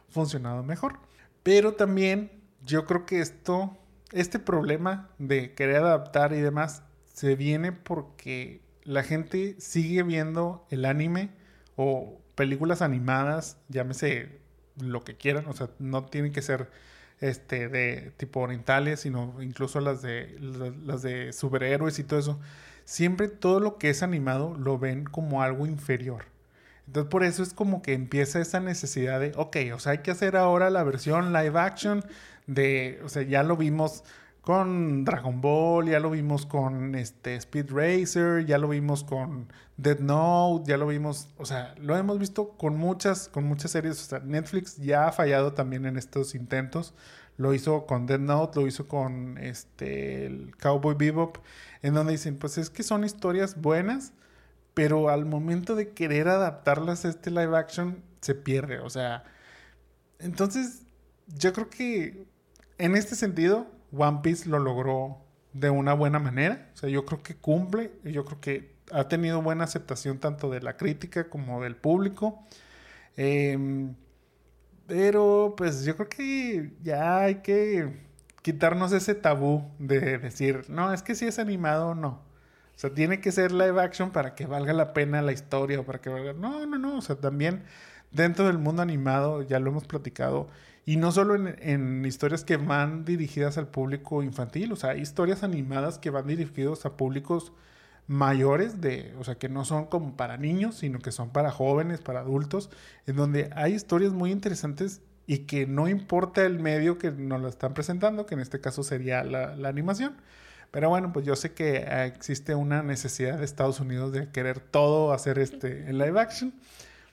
funcionado 0.09 0.63
mejor. 0.63 0.99
Pero 1.43 1.73
también 1.73 2.31
yo 2.65 2.85
creo 2.85 3.05
que 3.05 3.19
esto, 3.19 3.77
este 4.11 4.39
problema 4.39 5.09
de 5.17 5.53
querer 5.53 5.77
adaptar 5.77 6.33
y 6.33 6.41
demás, 6.41 6.83
se 7.13 7.35
viene 7.35 7.71
porque 7.71 8.61
la 8.83 9.03
gente 9.03 9.55
sigue 9.59 10.03
viendo 10.03 10.65
el 10.69 10.85
anime 10.85 11.31
o 11.75 12.19
películas 12.35 12.81
animadas, 12.81 13.57
llámese 13.69 14.39
lo 14.79 15.03
que 15.03 15.15
quieran, 15.15 15.45
o 15.47 15.53
sea, 15.53 15.69
no 15.79 16.05
tienen 16.05 16.31
que 16.31 16.41
ser 16.41 16.69
este, 17.21 17.69
de 17.69 18.11
tipo 18.17 18.41
orientales, 18.41 19.01
sino 19.01 19.41
incluso 19.41 19.79
las 19.79 20.01
de, 20.01 20.37
las 20.85 21.01
de 21.01 21.33
superhéroes 21.33 21.99
y 21.99 22.03
todo 22.03 22.19
eso, 22.19 22.39
siempre 22.83 23.27
todo 23.27 23.59
lo 23.59 23.77
que 23.77 23.89
es 23.89 24.03
animado 24.03 24.55
lo 24.57 24.77
ven 24.77 25.05
como 25.05 25.41
algo 25.41 25.65
inferior. 25.65 26.25
Entonces 26.87 27.09
por 27.09 27.23
eso 27.23 27.41
es 27.41 27.53
como 27.53 27.81
que 27.81 27.93
empieza 27.93 28.39
esa 28.39 28.59
necesidad 28.59 29.19
de, 29.19 29.31
ok, 29.35 29.57
o 29.73 29.79
sea, 29.79 29.93
hay 29.93 29.97
que 29.99 30.11
hacer 30.11 30.35
ahora 30.35 30.69
la 30.69 30.83
versión 30.83 31.33
live 31.33 31.59
action 31.59 32.03
de, 32.47 32.99
o 33.03 33.09
sea, 33.09 33.23
ya 33.23 33.43
lo 33.43 33.57
vimos 33.57 34.03
con 34.45 35.03
Dragon 35.05 35.41
Ball, 35.41 35.89
ya 35.89 35.99
lo 35.99 36.11
vimos 36.11 36.45
con 36.45 36.93
este 36.93 37.35
Speed 37.35 37.71
Racer, 37.71 38.45
ya 38.45 38.59
lo 38.59 38.67
vimos 38.67 39.03
con 39.03 39.51
Dead 39.75 39.99
Note, 39.99 40.69
ya 40.69 40.77
lo 40.77 40.85
vimos, 40.85 41.29
o 41.37 41.45
sea, 41.45 41.73
lo 41.79 41.97
hemos 41.97 42.19
visto 42.19 42.49
con 42.51 42.77
muchas, 42.77 43.27
con 43.27 43.45
muchas 43.45 43.71
series. 43.71 43.99
O 43.99 44.05
sea, 44.05 44.19
Netflix 44.19 44.77
ya 44.77 45.07
ha 45.07 45.11
fallado 45.11 45.53
también 45.53 45.87
en 45.87 45.97
estos 45.97 46.35
intentos. 46.35 46.93
Lo 47.37 47.55
hizo 47.55 47.87
con 47.87 48.05
Dead 48.05 48.19
Note, 48.19 48.59
lo 48.61 48.67
hizo 48.67 48.87
con 48.87 49.39
este 49.39 50.51
Cowboy 50.59 50.93
Bebop, 50.95 51.39
en 51.81 51.95
donde 51.95 52.11
dicen, 52.11 52.37
pues 52.37 52.59
es 52.59 52.69
que 52.69 52.83
son 52.83 53.03
historias 53.03 53.59
buenas, 53.59 54.13
pero 54.75 55.09
al 55.09 55.25
momento 55.25 55.73
de 55.73 55.89
querer 55.89 56.27
adaptarlas 56.27 57.03
a 57.03 57.09
este 57.09 57.31
live 57.31 57.57
action 57.57 58.03
se 58.21 58.35
pierde. 58.35 58.77
O 58.79 58.91
sea, 58.91 59.23
entonces 60.19 60.83
yo 61.27 61.51
creo 61.51 61.71
que 61.71 62.27
en 62.77 62.95
este 62.95 63.15
sentido 63.15 63.74
One 63.91 64.19
Piece 64.23 64.49
lo 64.49 64.59
logró 64.59 65.25
de 65.53 65.69
una 65.69 65.93
buena 65.93 66.19
manera. 66.19 66.69
O 66.73 66.77
sea, 66.77 66.89
yo 66.89 67.05
creo 67.05 67.23
que 67.23 67.35
cumple, 67.35 67.91
yo 68.03 68.25
creo 68.25 68.39
que 68.39 68.75
ha 68.91 69.07
tenido 69.07 69.41
buena 69.41 69.63
aceptación 69.63 70.19
tanto 70.19 70.49
de 70.49 70.61
la 70.61 70.77
crítica 70.77 71.29
como 71.29 71.63
del 71.63 71.75
público. 71.75 72.43
Em, 73.17 73.95
pero 74.87 75.55
pues 75.57 75.83
yo 75.85 75.95
creo 75.95 76.09
que 76.09 76.73
ya 76.83 77.19
hay 77.21 77.35
que 77.35 78.05
quitarnos 78.41 78.91
ese 78.91 79.15
tabú 79.15 79.71
de 79.79 80.19
decir, 80.19 80.65
no, 80.69 80.93
es 80.93 81.01
que 81.01 81.15
si 81.15 81.25
es 81.25 81.39
animado 81.39 81.89
o 81.89 81.95
no. 81.95 82.21
O 82.75 82.77
sea, 82.77 82.93
tiene 82.93 83.21
que 83.21 83.31
ser 83.31 83.51
live 83.51 83.81
action 83.81 84.11
para 84.11 84.35
que 84.35 84.45
valga 84.45 84.73
la 84.73 84.93
pena 84.93 85.21
la 85.21 85.31
historia 85.31 85.79
o 85.79 85.85
para 85.85 86.01
que 86.01 86.09
valga... 86.09 86.33
No, 86.33 86.65
no, 86.65 86.77
no. 86.77 86.97
O 86.97 87.01
sea, 87.01 87.15
también 87.15 87.63
dentro 88.11 88.45
del 88.45 88.57
mundo 88.57 88.81
animado, 88.81 89.41
ya 89.43 89.59
lo 89.59 89.71
hemos 89.71 89.85
platicado, 89.85 90.49
y 90.85 90.97
no 90.97 91.11
solo 91.11 91.35
en, 91.35 92.05
historias 92.05 92.43
que 92.43 92.57
van 92.57 93.05
dirigidas 93.05 93.57
al 93.57 93.67
público 93.67 94.21
infantil, 94.21 94.71
o 94.71 94.75
sea, 94.75 94.91
hay 94.91 95.01
historias 95.01 95.43
animadas 95.43 95.97
que 95.97 96.11
van 96.11 96.27
dirigidas 96.27 96.85
a 96.85 96.95
públicos 96.95 97.53
mayores, 98.07 98.81
de, 98.81 99.15
o 99.19 99.23
sea, 99.23 99.35
que 99.35 99.49
no 99.49 99.65
son 99.65 99.85
como 99.87 100.15
para 100.15 100.37
niños, 100.37 100.75
sino 100.75 100.99
que 100.99 101.11
son 101.11 101.31
para 101.31 101.49
jóvenes, 101.49 102.01
para 102.01 102.19
adultos, 102.19 102.69
en 103.07 103.15
donde 103.15 103.49
hay 103.55 103.73
historias 103.73 104.13
muy 104.13 104.31
interesantes 104.31 105.01
y 105.25 105.39
que 105.39 105.65
no 105.65 105.87
importa 105.87 106.45
el 106.45 106.59
medio 106.59 106.99
que 106.99 107.09
nos 107.09 107.41
lo 107.41 107.47
están 107.47 107.73
presentando, 107.73 108.27
que 108.27 108.35
en 108.35 108.41
este 108.41 108.61
caso 108.61 108.83
sería 108.83 109.23
la, 109.23 109.55
la 109.55 109.69
animación. 109.69 110.15
Pero 110.69 110.89
bueno, 110.89 111.11
pues 111.13 111.25
yo 111.25 111.35
sé 111.35 111.53
que 111.53 111.77
existe 112.05 112.53
una 112.53 112.83
necesidad 112.83 113.39
de 113.39 113.45
Estados 113.45 113.79
Unidos 113.79 114.11
de 114.11 114.29
querer 114.29 114.59
todo 114.59 115.13
hacer 115.13 115.39
este 115.39 115.89
en 115.89 115.97
live 115.97 116.19
action. 116.19 116.53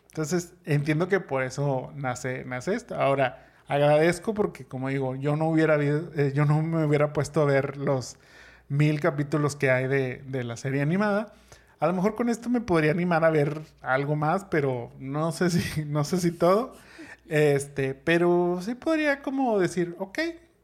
Entonces, 0.08 0.52
entiendo 0.66 1.08
que 1.08 1.20
por 1.20 1.42
eso 1.42 1.90
nace, 1.94 2.44
nace 2.44 2.74
esto. 2.74 2.96
Ahora, 2.96 3.51
agradezco 3.68 4.34
porque, 4.34 4.64
como 4.64 4.88
digo, 4.88 5.16
yo 5.16 5.36
no 5.36 5.48
hubiera 5.48 5.76
eh, 5.80 6.32
yo 6.34 6.44
no 6.44 6.62
me 6.62 6.84
hubiera 6.86 7.12
puesto 7.12 7.42
a 7.42 7.44
ver 7.44 7.76
los 7.76 8.16
mil 8.68 9.00
capítulos 9.00 9.56
que 9.56 9.70
hay 9.70 9.86
de, 9.86 10.22
de, 10.26 10.44
la 10.44 10.56
serie 10.56 10.82
animada. 10.82 11.34
A 11.78 11.86
lo 11.86 11.92
mejor 11.92 12.14
con 12.14 12.28
esto 12.28 12.48
me 12.48 12.60
podría 12.60 12.92
animar 12.92 13.24
a 13.24 13.30
ver 13.30 13.60
algo 13.80 14.16
más, 14.16 14.44
pero 14.44 14.90
no 14.98 15.32
sé 15.32 15.50
si, 15.50 15.84
no 15.86 16.04
sé 16.04 16.18
si 16.18 16.32
todo. 16.32 16.74
Este, 17.28 17.94
pero 17.94 18.60
sí 18.62 18.74
podría 18.74 19.22
como 19.22 19.58
decir, 19.58 19.94
ok, 19.98 20.18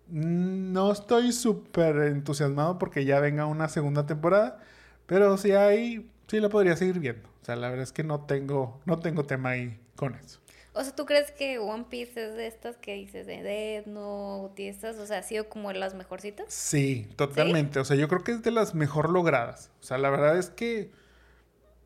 no 0.09 0.93
estoy 0.93 1.33
súper 1.33 1.97
entusiasmado 1.97 2.79
porque 2.79 3.05
ya 3.05 3.21
venga 3.21 3.47
una 3.47 3.69
segunda 3.69 4.07
temporada, 4.07 4.59
pero 5.07 5.37
si 5.39 5.53
hay, 5.53 6.11
sí 6.27 6.41
la 6.41 6.49
podría 6.49 6.77
seguir 6.77 6.99
viendo. 6.99 7.29
O 7.43 7.45
sea, 7.45 7.57
la 7.57 7.69
verdad 7.69 7.85
es 7.85 7.93
que 7.93 8.05
no 8.05 8.21
tengo, 8.23 8.81
no 8.85 8.99
tengo 8.99 9.25
tema 9.25 9.51
ahí 9.51 9.79
con 9.97 10.15
eso. 10.15 10.41
O 10.79 10.85
sea, 10.85 10.95
¿tú 10.95 11.07
crees 11.07 11.33
que 11.33 11.59
One 11.59 11.87
Piece 11.91 12.29
es 12.29 12.35
de 12.37 12.47
estas 12.47 12.77
que 12.77 12.95
dices 12.95 13.27
de 13.27 13.43
Dead 13.43 13.87
Note 13.87 14.63
y 14.63 14.69
estas? 14.69 14.97
O 14.99 15.07
sea, 15.07 15.19
¿ha 15.19 15.23
sido 15.25 15.49
como 15.49 15.73
de 15.73 15.79
las 15.79 15.95
mejorcitas? 15.95 16.47
Sí, 16.55 17.09
totalmente. 17.17 17.81
O 17.81 17.85
sea, 17.85 17.97
yo 17.97 18.07
creo 18.07 18.23
que 18.23 18.31
es 18.31 18.43
de 18.45 18.53
las 18.53 18.77
mejor 18.77 19.11
logradas. 19.11 19.73
O 19.81 19.83
sea, 19.83 19.99
la 19.99 20.09
verdad 20.09 20.39
es 20.39 20.51
que... 20.51 20.93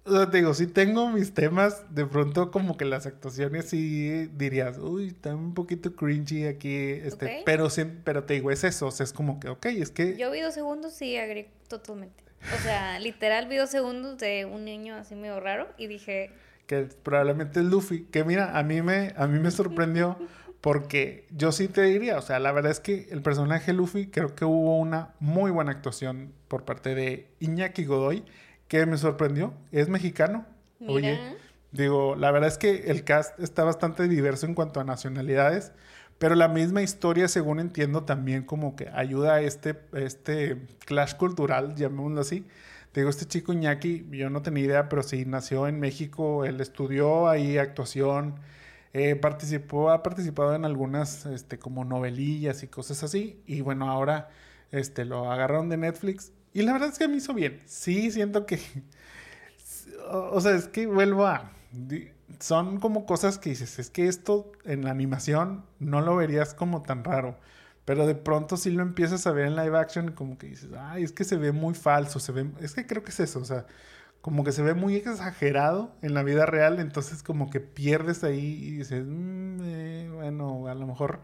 O 0.04 0.14
sea, 0.14 0.28
te 0.28 0.36
digo, 0.38 0.52
sí 0.52 0.66
tengo 0.66 1.08
mis 1.08 1.32
temas, 1.32 1.94
de 1.94 2.04
pronto 2.04 2.50
como 2.50 2.76
que 2.76 2.84
las 2.84 3.06
actuaciones 3.06 3.70
sí 3.70 4.26
dirías, 4.26 4.76
uy, 4.76 5.06
está 5.06 5.34
un 5.34 5.54
poquito 5.54 5.94
cringy 5.94 6.46
aquí, 6.46 6.74
este, 6.74 7.42
pero, 7.46 7.70
sí, 7.70 7.84
pero 8.02 8.24
te 8.24 8.34
digo, 8.34 8.50
es 8.50 8.64
eso, 8.64 8.88
o 8.88 8.90
sea, 8.90 9.04
es 9.04 9.12
como 9.12 9.38
que, 9.38 9.48
ok, 9.48 9.66
es 9.66 9.90
que... 9.90 10.16
Yo 10.16 10.32
vi 10.32 10.40
dos 10.40 10.54
segundos 10.54 11.00
y 11.00 11.16
agregué 11.16 11.50
totalmente. 11.68 12.24
O 12.52 12.62
sea, 12.62 12.98
literal 12.98 13.46
vi 13.46 13.56
dos 13.56 13.70
segundos 13.70 14.18
de 14.18 14.44
un 14.44 14.64
niño 14.64 14.96
así 14.96 15.14
medio 15.14 15.38
raro 15.38 15.68
y 15.78 15.86
dije, 15.86 16.32
que 16.72 16.88
probablemente 17.02 17.60
es 17.60 17.66
Luffy, 17.66 18.04
que 18.04 18.24
mira, 18.24 18.58
a 18.58 18.62
mí 18.62 18.80
me, 18.80 19.12
a 19.18 19.26
mí 19.26 19.38
me 19.38 19.50
sorprendió 19.50 20.16
porque 20.62 21.26
yo 21.30 21.52
sí 21.52 21.68
te 21.68 21.82
diría, 21.82 22.16
o 22.16 22.22
sea, 22.22 22.38
la 22.38 22.50
verdad 22.50 22.72
es 22.72 22.80
que 22.80 23.08
el 23.10 23.20
personaje 23.20 23.74
Luffy 23.74 24.06
creo 24.06 24.34
que 24.34 24.46
hubo 24.46 24.78
una 24.78 25.10
muy 25.20 25.50
buena 25.50 25.72
actuación 25.72 26.32
por 26.48 26.64
parte 26.64 26.94
de 26.94 27.28
Iñaki 27.40 27.84
Godoy, 27.84 28.24
que 28.68 28.86
me 28.86 28.96
sorprendió, 28.96 29.52
es 29.70 29.90
mexicano. 29.90 30.46
Oye, 30.86 31.18
digo, 31.72 32.16
la 32.16 32.30
verdad 32.30 32.48
es 32.48 32.56
que 32.56 32.90
el 32.90 33.04
cast 33.04 33.38
está 33.38 33.64
bastante 33.64 34.08
diverso 34.08 34.46
en 34.46 34.54
cuanto 34.54 34.80
a 34.80 34.84
nacionalidades, 34.84 35.72
Pero 36.18 36.36
la 36.36 36.46
misma 36.46 36.82
historia, 36.82 37.26
según 37.26 37.58
entiendo, 37.58 38.04
también 38.04 38.44
como 38.44 38.76
que 38.76 38.88
ayuda 38.90 39.34
a 39.34 39.40
este, 39.40 39.76
este 39.92 40.62
clash 40.86 41.14
cultural, 41.16 41.74
llamémoslo 41.74 42.20
así. 42.20 42.46
Te 42.92 43.00
digo, 43.00 43.10
este 43.10 43.26
chico 43.26 43.52
Iñaki, 43.52 44.06
yo 44.10 44.28
no 44.28 44.42
tenía 44.42 44.64
idea, 44.64 44.88
pero 44.88 45.02
sí 45.02 45.24
nació 45.24 45.66
en 45.66 45.80
México, 45.80 46.44
él 46.44 46.60
estudió 46.60 47.28
ahí 47.28 47.56
actuación, 47.56 48.36
eh, 48.92 49.16
participó, 49.16 49.90
ha 49.90 50.02
participado 50.02 50.54
en 50.54 50.66
algunas 50.66 51.24
este, 51.26 51.58
como 51.58 51.84
novelillas 51.84 52.62
y 52.62 52.68
cosas 52.68 53.02
así. 53.02 53.42
Y 53.46 53.62
bueno, 53.62 53.90
ahora 53.90 54.28
este, 54.70 55.04
lo 55.06 55.32
agarraron 55.32 55.70
de 55.70 55.78
Netflix. 55.78 56.32
Y 56.52 56.62
la 56.62 56.72
verdad 56.74 56.90
es 56.90 56.98
que 56.98 57.08
me 57.08 57.16
hizo 57.16 57.34
bien. 57.34 57.62
Sí, 57.66 58.10
siento 58.10 58.46
que... 58.46 58.60
O 60.10 60.40
sea, 60.40 60.52
es 60.56 60.68
que 60.68 60.86
vuelvo 60.86 61.26
a... 61.26 61.52
Son 62.40 62.80
como 62.80 63.06
cosas 63.06 63.38
que 63.38 63.50
dices, 63.50 63.78
es 63.78 63.88
que 63.88 64.08
esto 64.08 64.50
en 64.64 64.84
la 64.84 64.90
animación 64.90 65.64
no 65.78 66.00
lo 66.00 66.16
verías 66.16 66.54
como 66.54 66.82
tan 66.82 67.04
raro. 67.04 67.38
Pero 67.84 68.06
de 68.06 68.14
pronto 68.14 68.56
sí 68.56 68.70
lo 68.70 68.82
empiezas 68.82 69.26
a 69.26 69.32
ver 69.32 69.46
en 69.46 69.56
live 69.56 69.76
action 69.76 70.12
como 70.12 70.38
que 70.38 70.48
dices, 70.48 70.70
ay, 70.78 71.02
es 71.04 71.12
que 71.12 71.24
se 71.24 71.36
ve 71.36 71.52
muy 71.52 71.74
falso, 71.74 72.20
se 72.20 72.32
ve... 72.32 72.46
Es 72.60 72.74
que 72.74 72.86
creo 72.86 73.02
que 73.02 73.10
es 73.10 73.20
eso, 73.20 73.40
o 73.40 73.44
sea, 73.44 73.66
como 74.20 74.44
que 74.44 74.52
se 74.52 74.62
ve 74.62 74.74
muy 74.74 74.96
exagerado 74.96 75.92
en 76.02 76.14
la 76.14 76.22
vida 76.22 76.46
real, 76.46 76.78
entonces 76.78 77.22
como 77.22 77.50
que 77.50 77.60
pierdes 77.60 78.22
ahí 78.24 78.38
y 78.62 78.70
dices, 78.78 79.04
mm, 79.06 79.60
eh, 79.64 80.10
bueno, 80.14 80.68
a 80.68 80.74
lo 80.74 80.86
mejor 80.86 81.20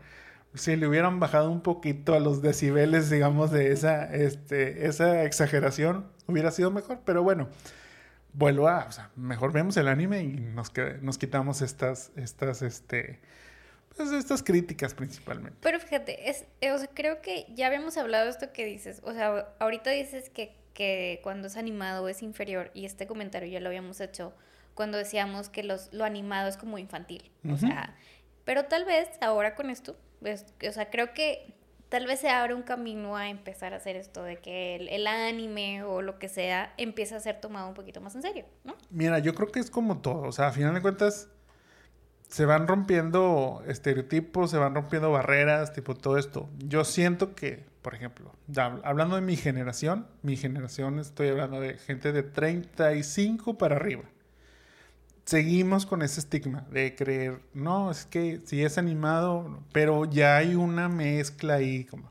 si 0.55 0.77
le 0.77 0.89
hubieran 0.89 1.21
bajado 1.21 1.51
un 1.51 1.63
poquito 1.63 2.15
a 2.15 2.21
los 2.21 2.43
decibeles, 2.43 3.11
digamos, 3.11 3.51
de 3.51 3.73
esa, 3.73 4.13
este, 4.15 4.87
esa 4.87 5.25
exageración, 5.25 6.07
hubiera 6.27 6.51
sido 6.51 6.71
mejor, 6.71 7.01
pero 7.05 7.23
bueno, 7.23 7.49
vuelvo 8.33 8.69
a, 8.69 8.87
o 8.87 8.93
sea, 8.93 9.11
mejor 9.17 9.53
vemos 9.53 9.77
el 9.77 9.89
anime 9.89 10.23
y 10.23 10.29
nos, 10.41 10.73
nos 11.03 11.19
quitamos 11.19 11.63
estas, 11.63 12.13
estas, 12.17 12.63
este, 12.63 13.21
pues 13.99 14.13
estas 14.13 14.43
críticas 14.43 14.95
principalmente. 14.95 15.59
Pero 15.61 15.79
fíjate, 15.79 16.31
es, 16.31 16.47
eh, 16.63 16.73
o 16.73 16.79
sea, 16.79 16.89
creo 16.89 17.21
que 17.21 17.47
ya 17.55 17.67
habíamos 17.67 17.99
hablado 17.99 18.25
de 18.25 18.31
esto 18.31 18.53
que 18.53 18.65
dices, 18.65 19.03
o 19.05 19.13
sea, 19.13 19.49
ahorita 19.59 19.91
dices 19.91 20.31
que 20.31 20.57
que 20.79 21.19
cuando 21.25 21.49
es 21.49 21.57
animado 21.57 22.09
es 22.09 22.23
inferior, 22.23 22.71
y 22.73 22.85
este 22.85 23.09
comentario 23.09 23.49
ya 23.49 23.59
lo 23.59 23.67
habíamos 23.67 24.01
hecho 24.01 24.33
cuando 24.75 24.97
decíamos 24.97 25.49
que 25.49 25.65
los, 25.65 25.93
lo 25.93 26.05
animado 26.05 26.49
es 26.49 26.57
como 26.57 26.79
infantil. 26.79 27.33
O 27.51 27.57
sea, 27.57 27.97
pero 28.45 28.67
tal 28.67 28.85
vez 28.85 29.09
ahora 29.21 29.57
con 29.57 29.71
esto, 29.71 29.97
pues, 30.21 30.47
o 30.65 30.71
sea, 30.71 30.89
creo 30.89 31.15
que 31.15 31.53
tal 31.89 32.07
vez 32.07 32.21
se 32.21 32.29
abre 32.29 32.55
un 32.55 32.63
camino 32.63 33.17
a 33.17 33.29
empezar 33.29 33.75
a 33.75 33.79
hacer 33.79 33.97
esto 33.97 34.23
de 34.23 34.37
que 34.37 34.77
el, 34.77 35.05
anime 35.09 35.83
o 35.83 36.01
lo 36.01 36.21
que 36.21 36.29
sea 36.29 36.73
empiece 36.77 37.17
a 37.17 37.19
ser 37.19 37.41
tomado 37.41 37.67
un 37.67 37.75
poquito 37.75 38.01
más 38.01 38.15
en 38.15 38.23
serio, 38.23 38.45
¿no? 38.63 38.77
Mira, 38.89 39.19
yo 39.19 39.35
creo 39.35 39.49
que 39.49 39.59
es 39.59 39.71
como 39.71 39.99
todo, 39.99 40.29
o 40.29 40.33
sea, 40.33 40.47
a 40.47 40.53
final 40.53 40.75
de 40.75 40.81
cuentas 40.81 41.29
se 42.29 42.47
van 42.47 42.69
rompiendo 42.69 43.63
estereotipos, 43.67 44.51
se 44.51 44.59
van 44.59 44.75
rompiendo 44.75 45.11
barreras, 45.11 45.73
tipo 45.73 45.95
todo 45.95 46.19
esto. 46.19 46.49
Yo 46.59 46.85
siento 46.85 47.35
que 47.35 47.69
por 47.89 47.95
ejemplo, 47.95 48.35
hablando 48.83 49.17
de 49.17 49.23
mi 49.23 49.35
generación, 49.35 50.07
mi 50.21 50.37
generación 50.37 50.99
estoy 50.99 51.29
hablando 51.29 51.59
de 51.59 51.79
gente 51.79 52.13
de 52.13 52.23
35 52.23 53.57
para 53.57 53.77
arriba. 53.77 54.03
Seguimos 55.25 55.87
con 55.87 56.03
ese 56.03 56.21
estigma 56.21 56.67
de 56.71 56.95
creer, 56.95 57.41
no, 57.55 57.91
es 57.91 58.05
que 58.05 58.41
si 58.45 58.63
es 58.63 58.77
animado, 58.77 59.63
pero 59.73 60.05
ya 60.05 60.37
hay 60.37 60.55
una 60.55 60.91
mezcla 60.91 61.55
ahí, 61.55 61.85
como 61.85 62.11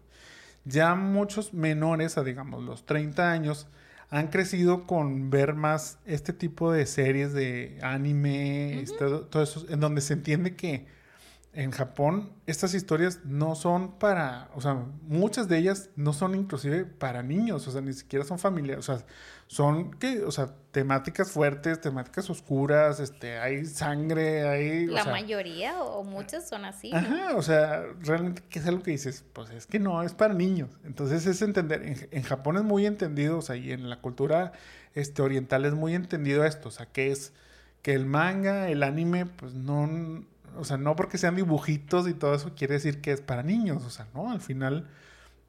ya 0.66 0.96
muchos 0.96 1.54
menores, 1.54 2.18
a 2.18 2.24
digamos 2.24 2.64
los 2.64 2.86
30 2.88 3.32
años, 3.32 3.68
han 4.10 4.28
crecido 4.28 4.86
con 4.88 5.30
ver 5.30 5.54
más 5.54 6.00
este 6.06 6.34
tipo 6.34 6.72
de 6.72 6.86
series 6.86 7.34
de 7.34 7.80
anime, 7.82 8.82
este, 8.82 9.06
todo 9.30 9.44
eso, 9.44 9.66
en 9.70 9.80
donde 9.80 10.02
se 10.02 10.14
entiende 10.14 10.56
que 10.56 10.88
en 11.54 11.72
Japón 11.72 12.30
estas 12.46 12.74
historias 12.74 13.26
no 13.26 13.56
son 13.56 13.98
para, 13.98 14.50
o 14.54 14.62
sea, 14.62 14.76
muchas 15.08 15.48
de 15.48 15.58
ellas 15.58 15.90
no 15.96 16.14
son 16.14 16.36
inclusive 16.36 16.86
para 16.86 17.24
niños, 17.24 17.68
o 17.68 17.72
sea, 17.72 17.82
ni 17.82 17.94
siquiera 17.94 18.24
son 18.24 18.38
familiares, 18.38 18.88
o 18.88 18.96
sea, 18.96 19.06
son 19.48 19.92
que, 19.92 20.24
o 20.24 20.32
sea, 20.32 20.54
temáticas 20.72 21.32
fuertes, 21.32 21.80
temáticas 21.82 22.30
oscuras, 22.30 23.00
este, 23.00 23.40
hay 23.40 23.66
sangre, 23.66 24.48
hay... 24.48 24.86
La 24.86 25.06
mayoría 25.06 25.82
o 25.82 26.04
muchas 26.04 26.48
son 26.48 26.66
así. 26.66 26.92
Ajá, 26.94 27.36
o 27.36 27.42
sea, 27.42 27.84
realmente, 28.02 28.44
¿qué 28.50 28.60
es 28.60 28.68
algo 28.68 28.84
que 28.84 28.92
dices? 28.92 29.24
Pues 29.34 29.50
es 29.52 29.66
que 29.66 29.80
no, 29.80 30.04
es 30.04 30.14
para 30.14 30.34
niños. 30.34 30.70
Entonces 30.84 31.26
es 31.26 31.42
entender, 31.42 31.82
en, 31.84 32.08
en 32.12 32.24
Japón 32.24 32.58
es 32.58 32.64
muy 32.64 32.86
entendido, 32.86 33.38
o 33.38 33.42
sea, 33.42 33.56
y 33.56 33.72
en 33.72 33.90
la 33.90 34.02
cultura 34.02 34.52
este, 34.94 35.22
oriental 35.22 35.66
es 35.66 35.74
muy 35.74 35.96
entendido 35.96 36.44
esto, 36.44 36.70
o 36.70 36.72
sea, 36.72 36.86
que 36.86 37.12
es 37.12 37.34
que 37.82 37.94
el 37.94 38.06
manga, 38.06 38.70
el 38.70 38.84
anime, 38.84 39.26
pues 39.26 39.54
no 39.54 40.26
o 40.58 40.66
sea, 40.66 40.78
no 40.78 40.96
porque 40.96 41.18
sean 41.18 41.36
dibujitos 41.36 42.08
y 42.08 42.14
todo 42.14 42.34
eso 42.34 42.54
quiere 42.56 42.76
decir 42.76 43.00
que 43.02 43.12
es 43.12 43.22
para 43.22 43.44
niños. 43.44 43.84
O 43.86 43.90
sea, 43.90 44.08
no, 44.14 44.32
al 44.32 44.42
final 44.42 44.88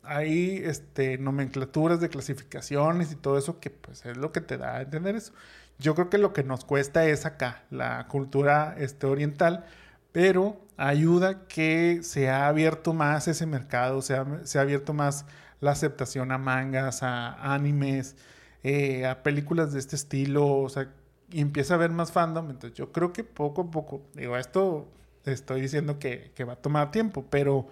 hay 0.08 0.62
este, 0.64 1.18
nomenclaturas 1.18 2.00
de 2.00 2.08
clasificaciones 2.08 3.12
y 3.12 3.16
todo 3.16 3.38
eso 3.38 3.60
que 3.60 3.70
pues 3.70 4.04
es 4.06 4.16
lo 4.16 4.32
que 4.32 4.40
te 4.40 4.58
da 4.58 4.76
a 4.76 4.82
entender 4.82 5.16
eso. 5.16 5.32
Yo 5.78 5.94
creo 5.94 6.10
que 6.10 6.18
lo 6.18 6.32
que 6.32 6.42
nos 6.42 6.64
cuesta 6.64 7.06
es 7.06 7.26
acá, 7.26 7.62
la 7.70 8.08
cultura 8.08 8.74
este, 8.78 9.06
oriental, 9.06 9.64
pero 10.12 10.60
ayuda 10.76 11.46
que 11.46 12.00
se 12.02 12.28
ha 12.30 12.48
abierto 12.48 12.94
más 12.94 13.28
ese 13.28 13.46
mercado, 13.46 14.02
se 14.02 14.16
ha, 14.16 14.26
se 14.44 14.58
ha 14.58 14.62
abierto 14.62 14.92
más 14.94 15.26
la 15.60 15.72
aceptación 15.72 16.32
a 16.32 16.38
mangas, 16.38 17.02
a 17.02 17.54
animes, 17.54 18.16
eh, 18.62 19.06
a 19.06 19.22
películas 19.22 19.72
de 19.72 19.78
este 19.78 19.96
estilo, 19.96 20.46
o 20.46 20.68
sea, 20.68 20.90
y 21.30 21.40
empieza 21.40 21.74
a 21.74 21.76
haber 21.76 21.90
más 21.90 22.12
fandom. 22.12 22.50
Entonces 22.50 22.76
yo 22.76 22.92
creo 22.92 23.12
que 23.12 23.24
poco 23.24 23.62
a 23.62 23.70
poco, 23.70 24.02
digo, 24.14 24.36
esto 24.36 24.88
estoy 25.24 25.60
diciendo 25.60 25.98
que, 25.98 26.32
va 26.44 26.54
a 26.54 26.56
tomar 26.56 26.90
tiempo, 26.90 27.26
pero 27.30 27.68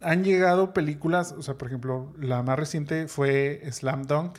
han 0.00 0.24
llegado 0.24 0.72
películas, 0.72 1.32
o 1.32 1.42
sea, 1.42 1.54
por 1.58 1.68
ejemplo, 1.68 2.12
la 2.18 2.42
más 2.42 2.58
reciente 2.58 3.08
fue 3.08 3.62
Slam 3.70 4.06
Dunk. 4.06 4.38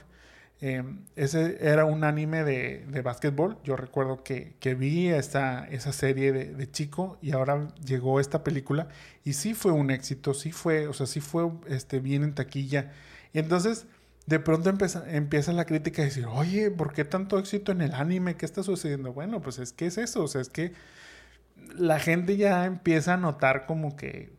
Em, 0.60 1.06
ese 1.16 1.58
era 1.68 1.86
un 1.86 2.04
anime 2.04 2.44
de, 2.44 2.86
de 2.88 3.02
básquetbol. 3.02 3.58
Yo 3.64 3.76
recuerdo 3.76 4.24
que, 4.24 4.56
vi 4.78 5.08
esta, 5.10 5.68
esa 5.70 5.92
serie 5.92 6.32
de, 6.32 6.72
chico 6.72 7.18
y 7.22 7.32
ahora 7.32 7.68
llegó 7.84 8.20
esta 8.20 8.44
película 8.44 8.88
y 9.24 9.34
sí 9.34 9.54
fue 9.56 9.72
un 9.72 9.92
éxito, 9.92 10.34
sí 10.34 10.52
fue, 10.52 10.88
o 10.88 10.94
sea, 10.94 11.08
sí 11.08 11.20
fue 11.20 11.52
este, 11.68 12.00
bien 12.00 12.24
en 12.24 12.36
taquilla. 12.36 12.92
Y 13.34 13.40
entonces 13.40 13.88
de 14.28 14.40
pronto 14.40 14.70
empieza, 14.70 15.04
empieza 15.12 15.52
la 15.54 15.66
crítica 15.66 16.04
a 16.04 16.06
decir, 16.06 16.26
oye, 16.28 16.72
¿por 16.72 16.94
qué 16.94 17.06
tanto 17.06 17.40
éxito 17.40 17.72
en 17.72 17.82
el 17.82 17.94
anime? 17.94 18.36
¿Qué 18.36 18.46
está 18.46 18.64
sucediendo? 18.64 19.14
Bueno, 19.14 19.42
pues 19.42 19.60
es 19.60 19.74
que 19.74 19.88
es 19.88 19.98
eso, 19.98 20.24
o 20.24 20.28
sea, 20.28 20.42
es 20.42 20.50
que 20.50 20.74
la 21.76 22.00
gente 22.00 22.38
ya 22.38 22.66
empieza 22.66 23.16
a 23.16 23.18
notar 23.18 23.66
como 23.66 23.96
que, 23.96 24.32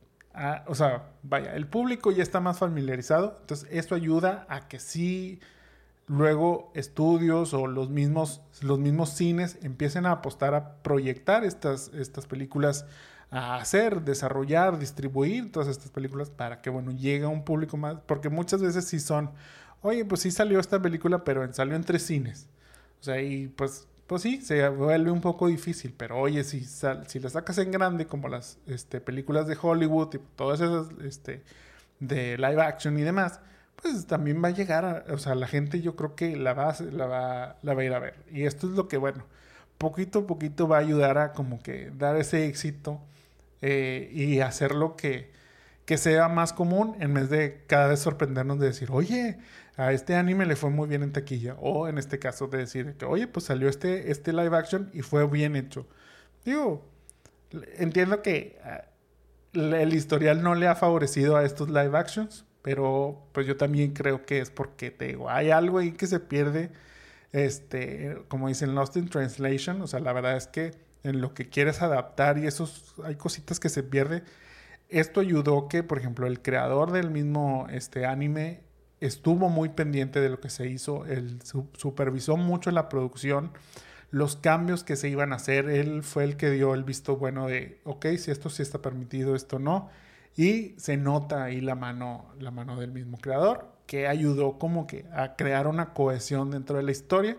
o 0.67 0.75
sea, 0.75 1.11
vaya, 1.23 1.55
el 1.55 1.67
público 1.67 2.11
ya 2.11 2.23
está 2.23 2.41
más 2.41 2.59
familiarizado, 2.59 3.39
entonces 3.41 3.69
esto 3.71 3.95
ayuda 3.95 4.47
a 4.49 4.69
que 4.69 4.79
sí 4.79 5.41
luego 6.07 6.73
estudios 6.75 7.55
o 7.55 7.67
los 7.67 7.91
mismos, 7.91 8.41
los 8.61 8.79
mismos 8.79 9.11
cines 9.11 9.59
empiecen 9.63 10.07
a 10.07 10.13
apostar 10.13 10.55
a 10.55 10.83
proyectar 10.83 11.45
estas, 11.45 11.91
estas 11.95 12.27
películas 12.27 12.87
a 13.31 13.57
hacer, 13.57 14.03
desarrollar, 14.03 14.79
distribuir 14.79 15.51
todas 15.51 15.69
estas 15.69 15.91
películas 15.91 16.29
para 16.29 16.61
que, 16.61 16.69
bueno, 16.69 16.93
llegue 16.93 17.25
a 17.25 17.29
un 17.29 17.45
público 17.45 17.77
más, 17.79 17.97
porque 18.07 18.29
muchas 18.29 18.61
veces 18.61 18.85
sí 18.87 19.01
son, 19.01 19.31
oye, 19.81 20.05
pues 20.05 20.21
sí 20.21 20.31
salió 20.31 20.61
esta 20.61 20.81
película, 20.81 21.25
pero 21.25 21.51
salió 21.53 21.75
en 21.75 21.85
tres 21.85 22.03
cines. 22.05 22.49
O 23.01 23.05
sea, 23.05 23.23
y 23.23 23.49
pues 23.49 23.89
pues 24.13 24.25
sí, 24.25 24.43
se 24.43 24.69
vuelve 24.69 25.11
un 25.11 25.23
poco 25.23 25.47
difícil, 25.47 25.95
pero 25.97 26.19
oye, 26.19 26.45
si, 26.45 26.67
si 26.67 27.19
la 27.19 27.31
sacas 27.31 27.57
en 27.57 27.71
grande, 27.71 28.07
como 28.07 28.29
las 28.29 28.59
este, 28.67 29.01
películas 29.01 29.47
de 29.47 29.57
Hollywood 29.59 30.15
y 30.17 30.19
todas 30.37 30.61
esas 30.61 30.89
este, 31.03 31.43
de 31.99 32.37
live 32.37 32.61
action 32.61 32.99
y 32.99 33.01
demás, 33.01 33.41
pues 33.75 34.07
también 34.07 34.45
va 34.45 34.49
a 34.49 34.51
llegar, 34.51 35.07
o 35.09 35.17
sea, 35.17 35.35
la 35.35 35.47
gente 35.47 35.81
yo 35.81 35.97
creo 35.97 36.15
que 36.15 36.37
la 36.37 36.53
va, 36.53 36.77
la, 36.93 37.07
va, 37.07 37.57
la 37.63 37.73
va 37.73 37.81
a 37.81 37.85
ir 37.87 37.95
a 37.95 38.01
ver. 38.01 38.17
Y 38.31 38.43
esto 38.43 38.67
es 38.67 38.75
lo 38.75 38.87
que, 38.87 38.99
bueno, 38.99 39.25
poquito 39.79 40.19
a 40.19 40.27
poquito 40.27 40.69
va 40.69 40.77
a 40.77 40.81
ayudar 40.81 41.17
a 41.17 41.33
como 41.33 41.63
que 41.63 41.91
dar 41.97 42.17
ese 42.17 42.47
éxito 42.47 43.01
eh, 43.63 44.11
y 44.13 44.41
hacerlo 44.41 44.95
que, 44.95 45.33
que 45.87 45.97
sea 45.97 46.29
más 46.29 46.53
común 46.53 46.97
en 47.01 47.15
vez 47.15 47.31
de 47.31 47.65
cada 47.67 47.87
vez 47.87 48.01
sorprendernos 48.01 48.59
de 48.59 48.67
decir, 48.67 48.91
oye, 48.93 49.39
a 49.83 49.93
este 49.93 50.15
anime 50.15 50.47
le 50.47 50.57
fue 50.57 50.71
muy 50.71 50.89
bien 50.89 51.03
en 51.03 51.13
taquilla. 51.13 51.57
O 51.61 51.89
en 51.89 51.99
este 51.99 52.19
caso 52.19 52.47
de 52.47 52.59
decir 52.59 52.95
que, 52.95 53.05
oye, 53.05 53.27
pues 53.27 53.47
salió 53.47 53.69
este, 53.69 54.11
este 54.11 54.33
live 54.33 54.57
action 54.57 54.91
y 54.93 55.03
fue 55.03 55.27
bien 55.27 55.57
hecho. 55.57 55.87
Digo, 56.45 56.85
entiendo 57.77 58.23
que 58.23 58.59
ah, 58.65 58.85
el 59.53 59.93
historial 59.95 60.43
no 60.43 60.55
le 60.55 60.69
ha 60.69 60.75
favorecido 60.75 61.37
a 61.37 61.45
estos 61.45 61.69
live 61.69 61.97
actions, 61.97 62.45
pero 62.63 63.27
pues 63.33 63.47
yo 63.47 63.57
también 63.57 63.93
creo 63.93 64.25
que 64.25 64.41
es 64.41 64.51
porque 64.51 64.91
te 64.91 65.09
digo, 65.09 65.29
hay 65.29 65.51
algo 65.51 65.79
ahí 65.79 65.93
que 65.93 66.07
se 66.07 66.21
pierde, 66.21 66.71
este, 67.33 68.19
como 68.29 68.49
dicen 68.49 68.75
Lost 68.75 68.97
in 68.97 69.09
Translation, 69.09 69.83
o 69.83 69.87
sea, 69.87 70.01
la 70.01 70.13
verdad 70.13 70.37
es 70.37 70.47
que 70.47 70.73
en 71.03 71.21
lo 71.21 71.35
que 71.35 71.49
quieres 71.49 71.83
adaptar 71.83 72.39
y 72.39 72.47
esos, 72.47 72.95
hay 73.05 73.17
cositas 73.17 73.59
que 73.59 73.69
se 73.69 73.83
pierden. 73.83 74.23
Esto 74.89 75.21
ayudó 75.21 75.69
que, 75.69 75.83
por 75.83 75.99
ejemplo, 75.99 76.27
el 76.27 76.43
creador 76.43 76.93
del 76.93 77.11
mismo 77.11 77.67
este, 77.71 78.07
anime 78.07 78.61
estuvo 79.07 79.49
muy 79.49 79.71
pendiente 79.71 80.21
de 80.21 80.29
lo 80.29 80.41
que 80.41 80.49
se 80.49 80.69
hizo, 80.69 81.05
él 81.07 81.41
supervisó 81.43 82.37
mucho 82.37 82.71
la 82.71 82.89
producción, 82.89 83.53
los 84.11 84.37
cambios 84.37 84.85
que 84.85 84.95
se 84.95 85.09
iban 85.09 85.33
a 85.33 85.37
hacer. 85.37 85.69
Él 85.69 86.03
fue 86.03 86.25
el 86.25 86.37
que 86.37 86.51
dio 86.51 86.75
el 86.75 86.85
visto 86.85 87.17
bueno 87.17 87.49
de, 87.49 87.81
ok, 87.85 88.07
si 88.19 88.31
esto 88.31 88.51
sí 88.51 88.63
está 88.63 88.81
permitido, 88.81 89.35
esto 89.35 89.59
no. 89.59 89.89
Y 90.37 90.75
se 90.79 90.97
nota 90.97 91.45
ahí 91.45 91.61
la 91.61 91.75
mano, 91.75 92.33
la 92.39 92.51
mano 92.51 92.79
del 92.79 92.93
mismo 92.93 93.19
creador, 93.19 93.73
que 93.87 94.07
ayudó 94.07 94.59
como 94.59 94.87
que 94.87 95.07
a 95.13 95.35
crear 95.35 95.67
una 95.67 95.93
cohesión 95.95 96.51
dentro 96.51 96.77
de 96.77 96.83
la 96.83 96.93
historia. 96.93 97.37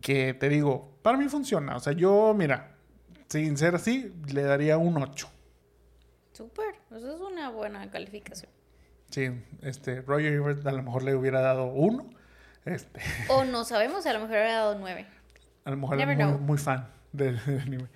Que 0.00 0.34
te 0.34 0.48
digo, 0.48 0.98
para 1.02 1.16
mí 1.16 1.28
funciona. 1.28 1.76
O 1.76 1.80
sea, 1.80 1.92
yo, 1.92 2.34
mira, 2.36 2.76
sin 3.28 3.56
ser 3.56 3.76
así, 3.76 4.12
le 4.32 4.42
daría 4.42 4.78
un 4.78 4.98
8. 4.98 5.28
Súper, 6.32 6.74
eso 6.90 7.14
es 7.14 7.20
una 7.20 7.50
buena 7.50 7.90
calificación. 7.90 8.55
Sí, 9.10 9.30
este, 9.62 10.02
Roger 10.02 10.32
Ebert 10.32 10.66
a 10.66 10.72
lo 10.72 10.82
mejor 10.82 11.02
le 11.02 11.14
hubiera 11.14 11.40
dado 11.40 11.66
1. 11.66 12.10
Este, 12.64 13.00
O 13.28 13.44
no 13.44 13.64
sabemos, 13.64 14.04
a 14.06 14.12
lo 14.12 14.18
mejor 14.20 14.32
hubiera 14.36 14.54
dado 14.54 14.78
nueve. 14.78 15.06
a 15.64 15.70
lo 15.70 15.76
mejor 15.76 15.96
Never 15.96 16.18
es 16.20 16.26
muy, 16.26 16.34
know. 16.34 16.46
muy 16.46 16.58
fan 16.58 16.88
del, 17.12 17.38
del 17.46 17.60
anime. 17.60 17.86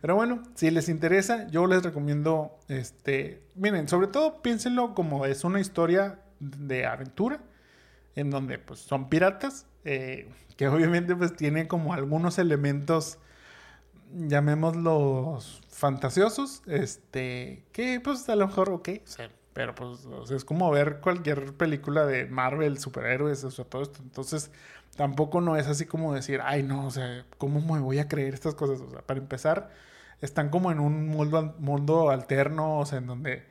Pero 0.00 0.14
bueno, 0.14 0.42
si 0.54 0.70
les 0.70 0.88
interesa, 0.88 1.48
yo 1.48 1.66
les 1.66 1.82
recomiendo, 1.82 2.58
este, 2.68 3.42
miren, 3.56 3.88
sobre 3.88 4.06
todo 4.06 4.40
piénsenlo 4.42 4.94
como 4.94 5.26
es 5.26 5.42
una 5.44 5.60
historia 5.60 6.20
de 6.38 6.86
aventura, 6.86 7.40
en 8.14 8.30
donde 8.30 8.58
pues 8.58 8.78
son 8.80 9.08
piratas, 9.08 9.66
eh, 9.84 10.30
que 10.56 10.68
obviamente 10.68 11.16
pues 11.16 11.34
tiene 11.36 11.66
como 11.68 11.92
algunos 11.92 12.38
elementos, 12.38 13.18
llamémoslos 14.12 15.60
fantasiosos, 15.68 16.62
este, 16.66 17.64
que 17.72 18.00
pues 18.00 18.28
a 18.28 18.36
lo 18.36 18.46
mejor, 18.46 18.70
ok, 18.70 18.88
o 19.04 19.06
sea, 19.08 19.30
pero 19.52 19.74
pues 19.74 20.30
es 20.30 20.44
como 20.44 20.70
ver 20.70 21.00
cualquier 21.00 21.54
película 21.54 22.06
de 22.06 22.26
Marvel, 22.26 22.78
superhéroes, 22.78 23.44
o 23.44 23.50
sea, 23.50 23.64
todo 23.64 23.82
esto. 23.82 24.00
Entonces, 24.02 24.50
tampoco 24.96 25.40
no 25.40 25.56
es 25.56 25.66
así 25.66 25.86
como 25.86 26.14
decir, 26.14 26.40
ay, 26.42 26.62
no, 26.62 26.86
o 26.86 26.90
sea, 26.90 27.24
¿cómo 27.38 27.60
me 27.60 27.80
voy 27.80 27.98
a 27.98 28.08
creer 28.08 28.34
estas 28.34 28.54
cosas? 28.54 28.80
O 28.80 28.90
sea, 28.90 29.02
para 29.02 29.20
empezar, 29.20 29.70
están 30.20 30.50
como 30.50 30.70
en 30.72 30.80
un 30.80 31.08
mundo, 31.08 31.54
mundo 31.58 32.10
alterno, 32.10 32.78
o 32.78 32.86
sea, 32.86 32.98
en 32.98 33.06
donde 33.06 33.44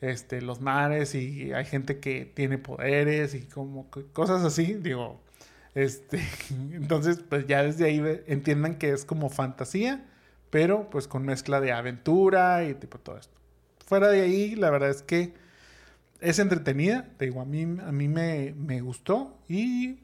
este, 0.00 0.42
los 0.42 0.60
mares 0.60 1.14
y 1.14 1.52
hay 1.52 1.64
gente 1.64 2.00
que 2.00 2.24
tiene 2.26 2.58
poderes 2.58 3.34
y 3.34 3.42
como 3.46 3.88
cosas 4.12 4.44
así, 4.44 4.74
digo, 4.74 5.20
este, 5.74 6.20
entonces, 6.72 7.22
pues 7.28 7.46
ya 7.46 7.62
desde 7.62 7.86
ahí 7.86 8.22
entiendan 8.26 8.76
que 8.78 8.90
es 8.90 9.04
como 9.04 9.30
fantasía, 9.30 10.04
pero 10.50 10.90
pues 10.90 11.08
con 11.08 11.24
mezcla 11.24 11.60
de 11.60 11.72
aventura 11.72 12.64
y 12.64 12.74
tipo 12.74 12.98
todo 12.98 13.18
esto. 13.18 13.41
Fuera 13.92 14.08
de 14.08 14.22
ahí, 14.22 14.54
la 14.54 14.70
verdad 14.70 14.88
es 14.88 15.02
que 15.02 15.34
es 16.22 16.38
entretenida, 16.38 17.10
te 17.18 17.26
digo, 17.26 17.42
a 17.42 17.44
mí, 17.44 17.64
a 17.64 17.92
mí 17.92 18.08
me, 18.08 18.54
me 18.56 18.80
gustó 18.80 19.38
y 19.48 19.98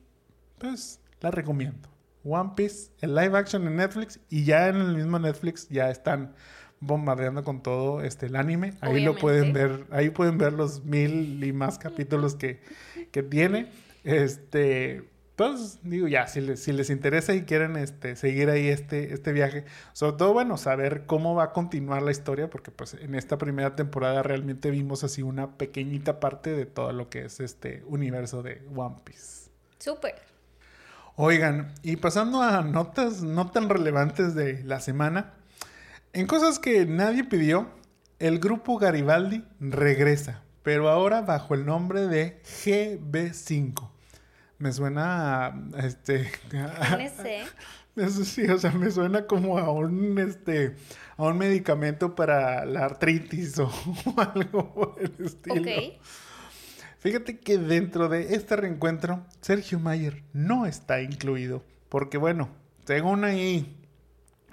pues 0.59 1.01
la 1.23 1.31
recomiendo. 1.31 1.89
One 2.23 2.51
Piece, 2.55 2.91
el 3.01 3.15
live 3.15 3.39
action 3.39 3.67
en 3.67 3.77
Netflix 3.77 4.21
y 4.29 4.45
ya 4.45 4.69
en 4.69 4.77
el 4.77 4.95
mismo 4.95 5.19
Netflix 5.19 5.71
ya 5.71 5.89
están 5.89 6.35
bombardeando 6.81 7.45
con 7.45 7.63
todo 7.63 8.03
este 8.03 8.27
el 8.27 8.37
anime. 8.37 8.75
Ahí 8.83 9.03
lo 9.03 9.17
pueden 9.17 9.55
ver, 9.55 9.87
ahí 9.91 10.11
pueden 10.11 10.37
ver 10.37 10.53
los 10.53 10.85
mil 10.85 11.43
y 11.43 11.55
más 11.55 11.79
capítulos 11.79 12.35
que, 12.35 12.61
que 13.11 13.23
tiene. 13.23 13.71
Este, 14.05 15.09
pues 15.39 15.79
digo 15.85 16.09
ya, 16.09 16.27
si 16.27 16.41
les, 16.41 16.61
si 16.61 16.73
les 16.73 16.91
interesa 16.91 17.33
y 17.33 17.43
quieren 17.43 17.77
este, 17.77 18.17
seguir 18.17 18.51
ahí 18.51 18.67
este, 18.67 19.15
este 19.15 19.31
viaje, 19.33 19.67
sobre 19.93 20.17
todo 20.17 20.33
bueno, 20.33 20.57
saber 20.57 21.07
cómo 21.07 21.37
va 21.37 21.45
a 21.45 21.53
continuar 21.53 22.03
la 22.03 22.11
historia, 22.11 22.51
porque 22.51 22.73
pues 22.73 22.95
en 22.95 23.15
esta 23.15 23.39
primera 23.39 23.77
temporada 23.77 24.25
realmente 24.25 24.73
vimos 24.73 25.05
así 25.05 25.23
una 25.23 25.57
pequeñita 25.57 26.19
parte 26.19 26.51
de 26.57 26.67
todo 26.67 26.93
lo 26.93 27.09
que 27.09 27.27
es 27.27 27.39
este 27.39 27.85
universo 27.87 28.43
de 28.43 28.63
One 28.75 28.97
Piece. 29.05 29.49
Súper. 29.79 30.17
Oigan, 31.15 31.73
y 31.85 31.95
pasando 31.95 32.43
a 32.43 32.63
notas 32.63 33.23
no 33.23 33.49
tan 33.49 33.69
relevantes 33.69 34.35
de 34.35 34.65
la 34.65 34.81
semana, 34.81 35.35
en 36.15 36.27
cosas 36.27 36.59
que 36.59 36.85
nadie 36.85 37.23
pidió, 37.23 37.69
el 38.19 38.41
grupo 38.41 38.77
Garibaldi 38.77 39.45
regresa, 39.61 40.43
pero 40.65 40.89
ahora 40.89 41.21
bajo 41.21 41.55
el 41.55 41.65
nombre 41.65 42.09
de 42.09 42.43
GB5. 42.43 43.98
Me 44.59 44.73
suena 44.73 45.47
a, 45.47 45.55
este 45.83 46.31
NC. 46.53 47.47
eso 47.97 48.25
sí, 48.25 48.45
o 48.47 48.59
sea, 48.59 48.73
me 48.73 48.91
suena 48.91 49.27
como 49.27 49.59
a 49.59 49.71
un 49.71 50.19
este 50.19 50.75
a 51.17 51.25
un 51.25 51.39
medicamento 51.39 52.15
para 52.15 52.65
la 52.65 52.85
artritis 52.85 53.59
o 53.59 53.71
algo 54.35 54.75
por 54.75 54.97
el 55.01 55.25
estilo. 55.25 55.99
Fíjate 56.99 57.39
que 57.39 57.59
dentro 57.59 58.09
de 58.09 58.35
este 58.35 58.57
reencuentro, 58.57 59.25
Sergio 59.41 59.79
Mayer 59.79 60.25
no 60.33 60.67
está 60.67 61.01
incluido. 61.01 61.63
Porque 61.89 62.19
bueno, 62.19 62.49
según 62.85 63.25
ahí 63.25 63.78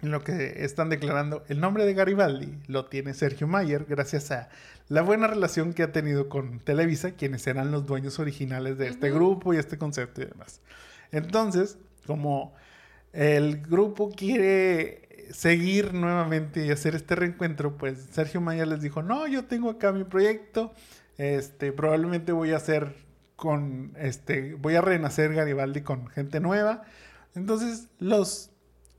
lo 0.01 0.23
que 0.23 0.63
están 0.63 0.89
declarando, 0.89 1.43
el 1.47 1.59
nombre 1.59 1.85
de 1.85 1.93
Garibaldi 1.93 2.57
lo 2.67 2.85
tiene 2.85 3.13
Sergio 3.13 3.47
Mayer 3.47 3.85
gracias 3.85 4.31
a 4.31 4.49
la 4.87 5.01
buena 5.01 5.27
relación 5.27 5.73
que 5.73 5.83
ha 5.83 5.91
tenido 5.91 6.29
con 6.29 6.59
Televisa, 6.59 7.11
quienes 7.11 7.47
eran 7.47 7.71
los 7.71 7.85
dueños 7.85 8.19
originales 8.19 8.77
de 8.77 8.87
este 8.87 9.09
grupo 9.09 9.53
y 9.53 9.57
este 9.57 9.77
concepto 9.77 10.21
y 10.21 10.25
demás. 10.25 10.61
Entonces, 11.11 11.77
como 12.05 12.53
el 13.13 13.61
grupo 13.61 14.11
quiere 14.11 15.27
seguir 15.31 15.93
nuevamente 15.93 16.65
y 16.65 16.71
hacer 16.71 16.95
este 16.95 17.15
reencuentro, 17.15 17.77
pues 17.77 17.97
Sergio 18.11 18.41
Mayer 18.41 18.67
les 18.67 18.81
dijo, 18.81 19.01
no, 19.01 19.27
yo 19.27 19.45
tengo 19.45 19.71
acá 19.71 19.91
mi 19.91 20.03
proyecto, 20.03 20.73
este, 21.17 21.71
probablemente 21.71 22.31
voy 22.31 22.51
a 22.51 22.57
hacer 22.57 22.95
con, 23.35 23.93
este, 23.97 24.53
voy 24.55 24.75
a 24.75 24.81
renacer 24.81 25.33
Garibaldi 25.33 25.81
con 25.81 26.07
gente 26.07 26.39
nueva. 26.39 26.83
Entonces, 27.33 27.87
los 27.99 28.51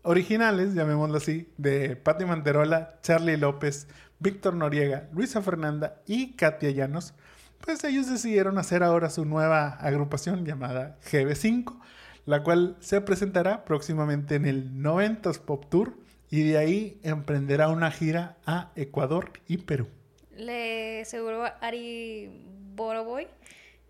originales, 0.06 0.74
llamémoslo 0.74 1.16
así, 1.16 1.48
de 1.58 1.96
Patti 1.96 2.24
Manterola, 2.24 2.98
Charlie 3.02 3.36
López, 3.36 3.88
Víctor 4.18 4.54
Noriega, 4.54 5.08
Luisa 5.12 5.42
Fernanda 5.42 6.00
y 6.06 6.32
Katia 6.36 6.70
Llanos, 6.70 7.14
pues 7.60 7.82
ellos 7.84 8.08
decidieron 8.08 8.58
hacer 8.58 8.82
ahora 8.82 9.10
su 9.10 9.24
nueva 9.24 9.68
agrupación 9.80 10.46
llamada 10.46 10.96
GB5, 11.10 11.78
la 12.24 12.42
cual 12.42 12.76
se 12.80 13.00
presentará 13.00 13.64
próximamente 13.64 14.36
en 14.36 14.46
el 14.46 14.72
90s 14.72 15.40
Pop 15.40 15.66
Tour 15.68 15.96
y 16.30 16.48
de 16.48 16.58
ahí 16.58 17.00
emprenderá 17.02 17.68
una 17.68 17.90
gira 17.90 18.36
a 18.46 18.70
Ecuador 18.76 19.32
y 19.48 19.58
Perú. 19.58 19.88
Le 20.36 21.04
seguro 21.04 21.44
Ari 21.60 22.44
Boroboy. 22.74 23.26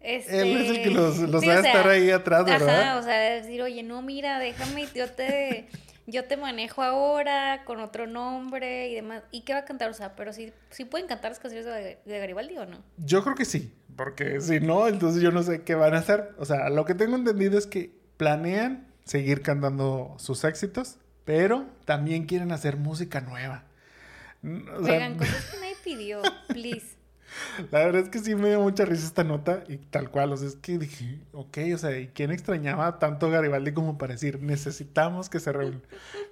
Este, 0.00 0.42
Él 0.42 0.56
es 0.56 0.70
el 0.70 0.82
que 0.82 0.90
los, 0.90 1.18
los 1.18 1.40
sí, 1.40 1.48
va 1.48 1.54
a 1.54 1.62
sea, 1.62 1.72
estar 1.72 1.88
ahí 1.88 2.10
atrás, 2.10 2.44
¿verdad? 2.44 2.80
Ajá, 2.80 2.98
o 2.98 3.02
sea, 3.02 3.18
decir, 3.18 3.60
oye, 3.62 3.82
no, 3.82 4.02
mira, 4.02 4.38
déjame, 4.38 4.86
yo 4.94 5.10
te, 5.10 5.68
yo 6.06 6.24
te 6.24 6.36
manejo 6.36 6.82
ahora 6.82 7.64
con 7.64 7.80
otro 7.80 8.06
nombre 8.06 8.88
y 8.88 8.94
demás. 8.94 9.22
¿Y 9.30 9.42
qué 9.42 9.52
va 9.52 9.60
a 9.60 9.64
cantar? 9.64 9.90
O 9.90 9.94
sea, 9.94 10.14
pero 10.14 10.32
sí, 10.32 10.52
sí 10.70 10.84
pueden 10.84 11.06
cantar 11.06 11.32
las 11.32 11.40
canciones 11.40 11.66
de, 11.66 11.98
de 12.04 12.18
Garibaldi 12.18 12.56
o 12.58 12.66
no. 12.66 12.82
Yo 12.98 13.22
creo 13.22 13.34
que 13.34 13.44
sí, 13.44 13.72
porque 13.96 14.40
si 14.40 14.60
no, 14.60 14.88
entonces 14.88 15.22
yo 15.22 15.32
no 15.32 15.42
sé 15.42 15.62
qué 15.62 15.74
van 15.74 15.94
a 15.94 15.98
hacer. 15.98 16.34
O 16.38 16.44
sea, 16.44 16.68
lo 16.70 16.84
que 16.84 16.94
tengo 16.94 17.16
entendido 17.16 17.58
es 17.58 17.66
que 17.66 17.92
planean 18.16 18.86
seguir 19.04 19.42
cantando 19.42 20.16
sus 20.18 20.44
éxitos, 20.44 20.98
pero 21.24 21.66
también 21.84 22.26
quieren 22.26 22.52
hacer 22.52 22.76
música 22.76 23.20
nueva. 23.20 23.64
O 24.42 24.84
sea, 24.84 24.94
Oigan, 24.94 25.16
cosas 25.16 25.44
que 25.46 25.56
nadie 25.58 25.76
pidió, 25.82 26.22
please. 26.48 26.95
La 27.70 27.80
verdad 27.80 28.02
es 28.02 28.08
que 28.08 28.18
sí 28.18 28.34
me 28.34 28.48
dio 28.48 28.60
mucha 28.60 28.84
risa 28.84 29.06
esta 29.06 29.24
nota 29.24 29.64
y 29.68 29.76
tal 29.78 30.10
cual. 30.10 30.32
O 30.32 30.36
sea, 30.36 30.48
es 30.48 30.56
que 30.56 30.78
dije, 30.78 31.20
ok, 31.32 31.58
o 31.74 31.78
sea, 31.78 31.98
¿y 31.98 32.08
quién 32.08 32.30
extrañaba 32.32 32.98
tanto 32.98 33.26
a 33.26 33.30
Garibaldi 33.30 33.72
como 33.72 33.98
para 33.98 34.14
decir, 34.14 34.40
necesitamos 34.42 35.28
que 35.28 35.40
se 35.40 35.52
reúnan? 35.52 35.82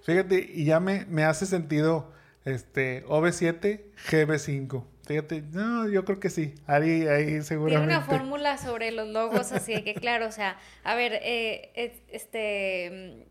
Fíjate, 0.02 0.50
y 0.52 0.64
ya 0.64 0.80
me, 0.80 1.04
me 1.06 1.24
hace 1.24 1.46
sentido 1.46 2.12
este 2.44 3.04
OV7, 3.06 3.82
GB5. 4.10 4.84
Fíjate, 5.06 5.42
no, 5.52 5.86
yo 5.88 6.04
creo 6.06 6.18
que 6.18 6.30
sí. 6.30 6.54
Ahí 6.66 7.00
Tiene 7.00 7.42
seguramente. 7.42 7.94
una 7.94 8.00
fórmula 8.00 8.56
sobre 8.58 8.90
los 8.90 9.08
logos, 9.08 9.52
así 9.52 9.82
que 9.82 9.94
claro, 9.94 10.26
o 10.26 10.32
sea, 10.32 10.56
a 10.82 10.94
ver, 10.94 11.12
eh, 11.22 11.70
es- 11.74 12.00
este... 12.08 13.26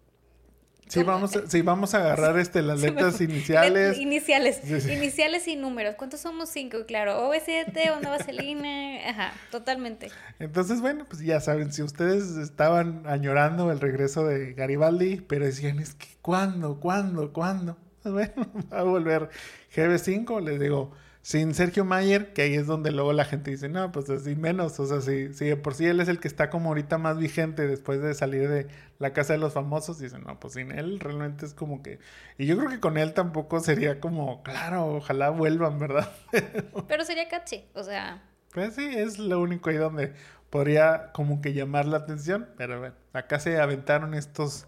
Sí, 0.88 1.04
vamos 1.04 1.36
a, 1.36 1.48
sí, 1.48 1.62
vamos 1.62 1.94
a 1.94 2.00
agarrar 2.00 2.38
este, 2.38 2.62
las 2.62 2.82
letras 2.82 3.20
iniciales. 3.22 3.98
Iniciales. 3.98 4.62
Sí, 4.64 4.82
sí. 4.82 4.92
Iniciales 4.92 5.48
y 5.48 5.56
números. 5.56 5.96
¿Cuántos 5.96 6.20
somos? 6.20 6.50
Cinco, 6.50 6.86
claro. 6.86 7.32
OV7, 7.32 7.96
onda 7.96 8.10
vaselina. 8.10 9.10
Ajá, 9.10 9.34
totalmente. 9.52 10.12
Entonces, 10.40 10.82
bueno, 10.82 11.06
pues 11.08 11.22
ya 11.22 11.40
saben, 11.40 11.72
si 11.72 11.82
ustedes 11.82 12.38
estaban 12.38 13.04
añorando 13.08 13.72
el 13.72 13.80
regreso 13.80 14.26
de 14.26 14.54
Garibaldi, 14.54 15.22
pero 15.28 15.46
decían, 15.46 15.80
es 15.80 15.96
que, 15.96 16.08
¿cuándo? 16.22 16.80
¿Cuándo? 16.80 17.34
¿Cuándo? 17.34 17.78
Pues 18.04 18.14
bueno, 18.36 18.52
va 18.72 18.80
a 18.80 18.84
volver 18.84 19.30
GB5, 19.76 20.42
les 20.44 20.60
digo, 20.60 20.92
sin 21.24 21.54
Sergio 21.56 21.86
Mayer, 21.86 22.34
que 22.34 22.42
ahí 22.42 22.54
es 22.54 22.68
donde 22.68 22.92
luego 22.92 23.14
la 23.14 23.24
gente 23.24 23.50
dice, 23.50 23.70
no, 23.70 23.94
pues 23.94 24.10
así 24.10 24.36
menos, 24.36 24.78
o 24.82 24.86
sea, 24.86 25.00
si, 25.00 25.34
si 25.34 25.46
de 25.46 25.56
por 25.56 25.74
sí 25.74 25.86
él 25.86 26.02
es 26.02 26.10
el 26.10 26.20
que 26.20 26.28
está 26.28 26.50
como 26.50 26.70
ahorita 26.70 26.98
más 26.98 27.18
vigente 27.18 27.66
después 27.66 28.02
de 28.02 28.14
salir 28.14 28.50
de 28.50 28.68
la 29.00 29.14
casa 29.14 29.32
de 29.34 29.40
los 29.40 29.54
famosos, 29.54 30.00
dicen, 30.00 30.24
no, 30.26 30.38
pues 30.42 30.54
sin 30.56 30.72
él 30.72 31.00
realmente 31.00 31.46
es 31.46 31.54
como 31.54 31.82
que, 31.82 32.00
y 32.38 32.46
yo 32.46 32.58
creo 32.58 32.70
que 32.70 32.82
con 32.82 32.98
él 32.98 33.14
tampoco 33.14 33.62
sería 33.62 34.02
como, 34.02 34.44
claro, 34.44 34.86
ojalá 34.98 35.30
vuelvan, 35.30 35.80
¿verdad? 35.80 36.12
Pero 36.88 37.06
sería 37.06 37.30
catchy. 37.30 37.66
O 37.74 37.84
sea, 37.84 38.22
Pues 38.54 38.76
sí, 38.76 38.86
es 38.94 39.18
lo 39.18 39.40
único 39.42 39.70
ahí 39.70 39.78
donde 39.78 40.14
podría 40.50 41.12
como 41.14 41.42
que 41.42 41.54
llamar 41.54 41.86
la 41.86 41.98
atención, 41.98 42.50
pero 42.58 42.80
bueno, 42.80 42.96
acá 43.14 43.40
se 43.40 43.60
aventaron 43.60 44.14
estos 44.14 44.68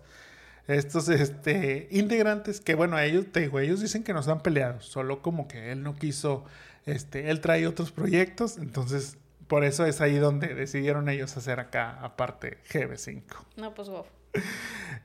estos 0.68 1.10
este, 1.10 1.88
integrantes 1.92 2.62
que, 2.62 2.76
bueno, 2.76 3.00
ellos, 3.00 3.26
te 3.32 3.42
digo, 3.42 3.60
ellos 3.60 3.82
dicen 3.82 4.04
que 4.04 4.14
no 4.14 4.20
están 4.20 4.42
peleados, 4.42 4.86
solo 4.86 5.22
como 5.22 5.48
que 5.48 5.72
él 5.72 5.84
no 5.84 5.96
quiso, 5.96 6.46
este, 6.86 7.30
él 7.30 7.42
trae 7.42 7.68
otros 7.68 7.92
proyectos, 7.92 8.58
entonces 8.58 9.18
por 9.48 9.64
eso 9.64 9.86
es 9.86 10.02
ahí 10.02 10.18
donde 10.18 10.56
decidieron 10.56 11.08
ellos 11.08 11.38
hacer 11.38 11.60
acá, 11.60 12.00
aparte, 12.02 12.58
GB5. 12.72 13.24
No, 13.58 13.74
pues 13.74 13.90
wow. 13.90 14.06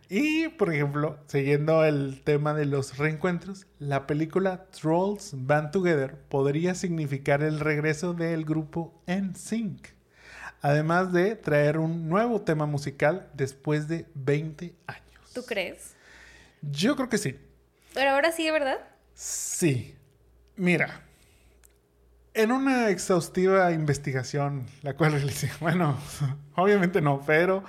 Y, 0.08 0.48
por 0.48 0.74
ejemplo, 0.74 1.18
siguiendo 1.26 1.84
el 1.84 2.22
tema 2.24 2.52
de 2.52 2.64
los 2.64 2.98
reencuentros, 2.98 3.66
la 3.78 4.08
película 4.08 4.66
Trolls 4.72 5.34
Band 5.36 5.70
Together 5.70 6.16
podría 6.28 6.74
significar 6.74 7.44
el 7.44 7.60
regreso 7.60 8.12
del 8.12 8.44
grupo 8.44 9.00
NSYNC, 9.06 9.86
además 10.62 11.12
de 11.12 11.36
traer 11.36 11.78
un 11.78 12.08
nuevo 12.08 12.40
tema 12.40 12.66
musical 12.66 13.28
después 13.34 13.86
de 13.86 14.06
20 14.14 14.74
años. 14.88 15.09
¿Tú 15.32 15.44
crees? 15.44 15.94
Yo 16.62 16.96
creo 16.96 17.08
que 17.08 17.18
sí. 17.18 17.38
Pero 17.94 18.10
ahora 18.10 18.32
sí, 18.32 18.50
¿verdad? 18.50 18.78
Sí. 19.14 19.94
Mira, 20.56 21.02
en 22.34 22.52
una 22.52 22.90
exhaustiva 22.90 23.72
investigación, 23.72 24.66
la 24.82 24.94
cual 24.94 25.12
realicé, 25.12 25.50
bueno, 25.60 25.98
obviamente 26.54 27.00
no, 27.00 27.22
pero 27.26 27.64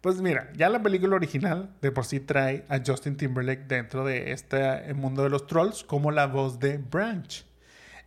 pues 0.00 0.20
mira, 0.20 0.52
ya 0.54 0.68
la 0.68 0.82
película 0.82 1.16
original 1.16 1.74
de 1.82 1.90
por 1.90 2.04
sí 2.04 2.20
trae 2.20 2.64
a 2.68 2.80
Justin 2.84 3.16
Timberlake 3.16 3.64
dentro 3.66 4.04
de 4.04 4.30
este 4.32 4.94
mundo 4.94 5.24
de 5.24 5.30
los 5.30 5.46
trolls 5.46 5.82
como 5.82 6.12
la 6.12 6.26
voz 6.26 6.60
de 6.60 6.78
Branch. 6.78 7.44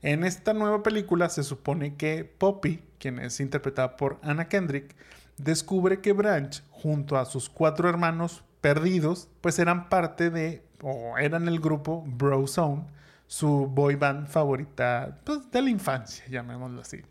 En 0.01 0.23
esta 0.23 0.53
nueva 0.53 0.81
película 0.81 1.27
se 1.27 1.43
supone 1.43 1.95
que 1.95 2.23
Poppy, 2.23 2.81
quien 2.99 3.19
es 3.19 3.41
interpretada 3.41 3.97
por 3.97 4.17
Anna 4.21 4.47
Kendrick, 4.47 4.95
descubre 5.37 5.99
que 5.99 6.13
Branch, 6.13 6.63
junto 6.69 7.17
a 7.17 7.25
sus 7.25 7.49
cuatro 7.49 7.89
hermanos 7.89 8.43
perdidos, 8.61 9.29
pues 9.41 9.57
eran 9.59 9.89
parte 9.89 10.29
de, 10.29 10.63
o 10.81 11.17
eran 11.17 11.47
el 11.47 11.59
grupo 11.59 12.03
Bro 12.05 12.47
Zone, 12.47 12.83
su 13.27 13.67
boy 13.67 13.95
band 13.95 14.27
favorita 14.27 15.19
pues, 15.23 15.49
de 15.51 15.61
la 15.61 15.69
infancia, 15.69 16.25
llamémoslo 16.29 16.81
así. 16.81 17.01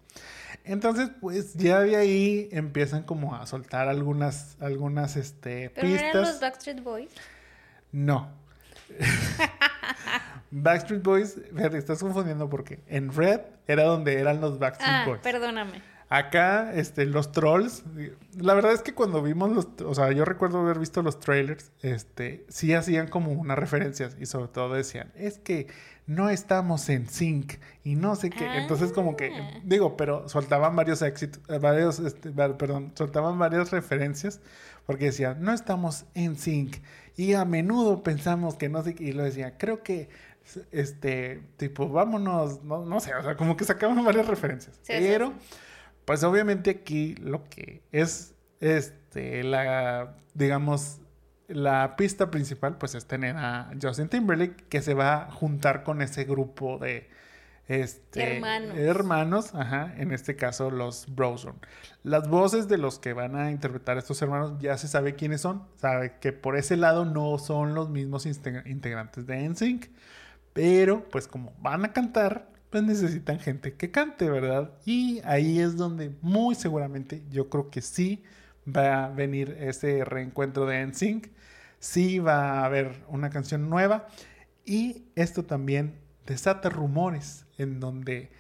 Entonces, 0.65 1.11
pues 1.21 1.55
ya 1.55 1.81
de 1.81 1.97
ahí 1.97 2.49
empiezan 2.53 3.03
como 3.05 3.35
a 3.35 3.47
soltar 3.47 3.89
algunas, 3.89 4.57
algunas 4.61 5.17
este, 5.17 5.71
¿Pero 5.71 5.87
pistas. 5.89 6.11
eran 6.11 6.23
los 6.23 6.41
Backstreet 6.41 6.83
Boys? 6.83 7.11
No. 7.93 8.29
Backstreet 10.51 11.03
Boys, 11.03 11.37
fíjate, 11.55 11.79
estás 11.79 12.01
confundiendo 12.01 12.49
porque 12.49 12.81
en 12.87 13.13
Red 13.15 13.41
era 13.67 13.85
donde 13.85 14.19
eran 14.19 14.41
los 14.41 14.59
Backstreet 14.59 14.91
Ah, 14.93 15.05
Boys. 15.07 15.21
perdóname. 15.21 15.83
Acá, 16.11 16.73
este, 16.75 17.05
los 17.05 17.33
trolls, 17.33 17.85
la 18.35 18.55
verdad 18.55 18.73
es 18.73 18.81
que 18.81 18.95
cuando 18.95 19.23
vimos 19.23 19.51
los, 19.51 19.69
o 19.85 19.95
sea, 19.95 20.11
yo 20.13 20.25
recuerdo 20.25 20.61
haber 20.61 20.79
visto 20.79 21.03
los 21.03 21.21
trailers, 21.21 21.71
este, 21.83 22.47
sí 22.49 22.73
hacían 22.73 23.09
como 23.09 23.33
unas 23.33 23.59
referencias 23.59 24.17
y 24.19 24.25
sobre 24.25 24.49
todo 24.49 24.73
decían, 24.73 25.13
es 25.17 25.39
que 25.39 25.67
no 26.07 26.31
estamos 26.31 26.89
en 26.89 27.09
sync 27.11 27.57
y 27.85 27.95
no 27.97 28.17
sé 28.17 28.31
qué. 28.31 28.47
Entonces 28.57 28.93
como 28.93 29.17
que, 29.17 29.31
Ah. 29.35 29.61
digo, 29.65 29.99
pero 29.99 30.27
soltaban 30.31 30.75
varios 30.75 31.03
éxitos, 31.03 31.43
varios, 31.61 31.99
este, 31.99 32.31
perdón, 32.31 32.93
soltaban 32.95 33.39
varias 33.39 33.71
referencias 33.71 34.41
porque 34.87 35.07
decían, 35.07 35.43
no 35.43 35.53
estamos 35.53 36.07
en 36.15 36.39
sync 36.39 36.77
y 37.17 37.35
a 37.35 37.45
menudo 37.45 38.03
pensamos 38.03 38.55
que 38.57 38.71
no 38.71 38.83
sé 38.83 38.95
qué, 38.95 39.05
y 39.05 39.13
lo 39.13 39.25
decía, 39.25 39.59
creo 39.59 39.83
que, 39.83 40.09
este, 40.73 41.43
tipo, 41.59 41.87
vámonos, 41.91 42.65
no, 42.65 42.87
no 42.87 43.01
sé, 43.01 43.15
o 43.15 43.23
sea, 43.23 43.37
como 43.37 43.59
que 43.59 43.65
sacaban 43.65 44.03
varias 44.03 44.27
referencias. 44.27 44.77
Sí, 44.83 44.95
pero... 44.99 45.35
sí. 45.39 45.57
Pues 46.09 46.25
obviamente 46.25 46.71
aquí 46.71 47.17
lo 47.17 47.45
que 47.51 47.83
es 47.93 48.35
este 48.61 49.45
la 49.45 50.17
digamos 50.33 51.03
la 51.49 51.97
pista 51.97 52.31
principal 52.31 52.79
pues 52.79 52.95
es 52.95 53.05
tener 53.05 53.37
a 53.37 53.71
Justin 53.81 54.09
Timberlake 54.09 54.57
que 54.71 54.81
se 54.81 54.95
va 54.95 55.27
a 55.27 55.31
juntar 55.31 55.83
con 55.83 56.01
ese 56.01 56.25
grupo 56.25 56.79
de 56.79 57.11
este 57.67 58.37
Hermanos. 58.37 58.79
hermanos, 58.79 59.55
ajá, 59.55 59.93
en 59.99 60.13
este 60.13 60.35
caso 60.35 60.71
los 60.71 61.15
Brozone. 61.15 61.59
Las 62.05 62.27
voces 62.27 62.69
de 62.69 62.79
los 62.79 62.99
que 62.99 63.13
van 63.13 63.37
a 63.37 63.51
interpretar 63.51 63.99
a 63.99 64.01
estos 64.01 64.23
hermanos 64.23 64.55
ya 64.61 64.79
se 64.79 64.89
sabe 64.89 65.15
quiénes 65.15 65.43
son, 65.43 65.69
sabe 65.77 66.15
que 66.23 66.33
por 66.33 66.57
ese 66.57 66.79
lado 66.79 67.05
no 67.05 67.37
son 67.37 67.75
los 67.75 67.91
mismos 67.91 68.25
integrantes 68.25 69.27
de 69.27 69.47
NSYNC, 69.47 69.91
pero 70.55 71.07
pues 71.11 71.29
como 71.29 71.53
van 71.61 71.85
a 71.85 71.93
cantar, 71.93 72.49
pues 72.71 72.83
necesitan 72.83 73.39
gente 73.41 73.75
que 73.75 73.91
cante, 73.91 74.29
¿verdad? 74.31 74.73
Y 74.85 75.21
ahí 75.25 75.61
es 75.61 75.77
donde 75.77 76.13
muy 76.21 76.55
seguramente 76.55 77.23
yo 77.31 77.49
creo 77.49 77.71
que 77.71 77.81
sí 77.81 78.23
va 78.67 79.05
a 79.05 79.09
venir 79.09 79.57
ese 79.61 80.05
reencuentro 80.05 80.67
de 80.67 80.87
NSYNC, 80.87 81.29
sí 81.79 82.19
va 82.19 82.61
a 82.61 82.65
haber 82.65 83.05
una 83.09 83.31
canción 83.31 83.71
nueva 83.71 84.09
y 84.65 85.05
esto 85.15 85.45
también 85.45 85.95
desata 86.27 86.69
rumores 86.69 87.47
en 87.57 87.81
donde 87.81 88.31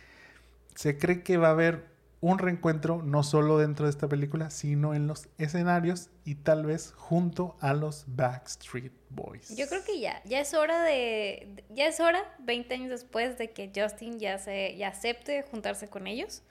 se 0.74 0.98
cree 0.98 1.22
que 1.22 1.38
va 1.38 1.48
a 1.48 1.52
haber 1.52 1.86
un 2.20 2.38
reencuentro 2.38 3.02
no 3.02 3.22
solo 3.22 3.58
dentro 3.58 3.86
de 3.86 3.90
esta 3.90 4.08
película, 4.08 4.50
sino 4.50 4.94
en 4.94 5.06
los 5.06 5.28
escenarios 5.38 6.10
y 6.24 6.34
tal 6.34 6.66
vez 6.66 6.92
junto 6.96 7.56
a 7.60 7.72
los 7.74 8.04
Backstreet 8.08 8.92
Boys. 9.10 9.56
Yo 9.56 9.66
creo 9.68 9.84
que 9.84 10.00
ya, 10.00 10.22
ya 10.24 10.40
es 10.40 10.54
hora 10.54 10.82
de, 10.82 11.48
ya 11.70 11.86
es 11.86 12.00
hora, 12.00 12.22
20 12.40 12.74
años 12.74 12.90
después 12.90 13.38
de 13.38 13.50
que 13.50 13.70
Justin 13.74 14.18
ya 14.18 14.38
se, 14.38 14.76
ya 14.76 14.88
acepte 14.88 15.42
juntarse 15.42 15.88
con 15.88 16.06
ellos. 16.06 16.42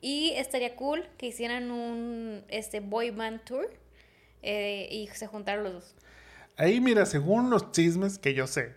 Y 0.00 0.32
estaría 0.36 0.76
cool 0.76 1.08
que 1.16 1.26
hicieran 1.26 1.70
un, 1.70 2.44
este, 2.48 2.80
boy 2.80 3.10
band 3.10 3.42
tour 3.44 3.70
eh, 4.42 4.86
y 4.90 5.06
se 5.08 5.26
juntaran 5.26 5.64
los 5.64 5.72
dos. 5.72 5.94
Ahí 6.56 6.80
mira, 6.80 7.06
según 7.06 7.50
los 7.50 7.72
chismes 7.72 8.18
que 8.18 8.34
yo 8.34 8.46
sé, 8.46 8.74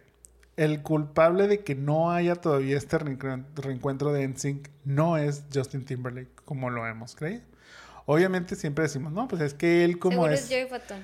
el 0.56 0.82
culpable 0.82 1.48
de 1.48 1.64
que 1.64 1.76
no 1.76 2.12
haya 2.12 2.36
todavía 2.36 2.78
este 2.78 2.98
reencuen- 2.98 3.46
reencuentro 3.56 4.12
de 4.14 4.28
NSYNC 4.28 4.70
no 4.86 5.18
es 5.18 5.44
Justin 5.54 5.86
Timberlake 5.86 6.32
como 6.46 6.70
lo 6.70 6.88
hemos 6.88 7.16
creído. 7.16 7.44
Obviamente 8.06 8.56
siempre 8.56 8.84
decimos, 8.84 9.12
no, 9.12 9.28
pues 9.28 9.42
es 9.42 9.54
que 9.54 9.84
él 9.84 10.00
como 10.00 10.14
Seguro 10.16 10.34
es... 10.34 10.44
es 10.44 10.50
Joey 10.50 10.68
Fatón. 10.68 11.04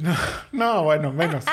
No, 0.00 0.14
no, 0.52 0.82
bueno, 0.84 1.12
menos. 1.12 1.44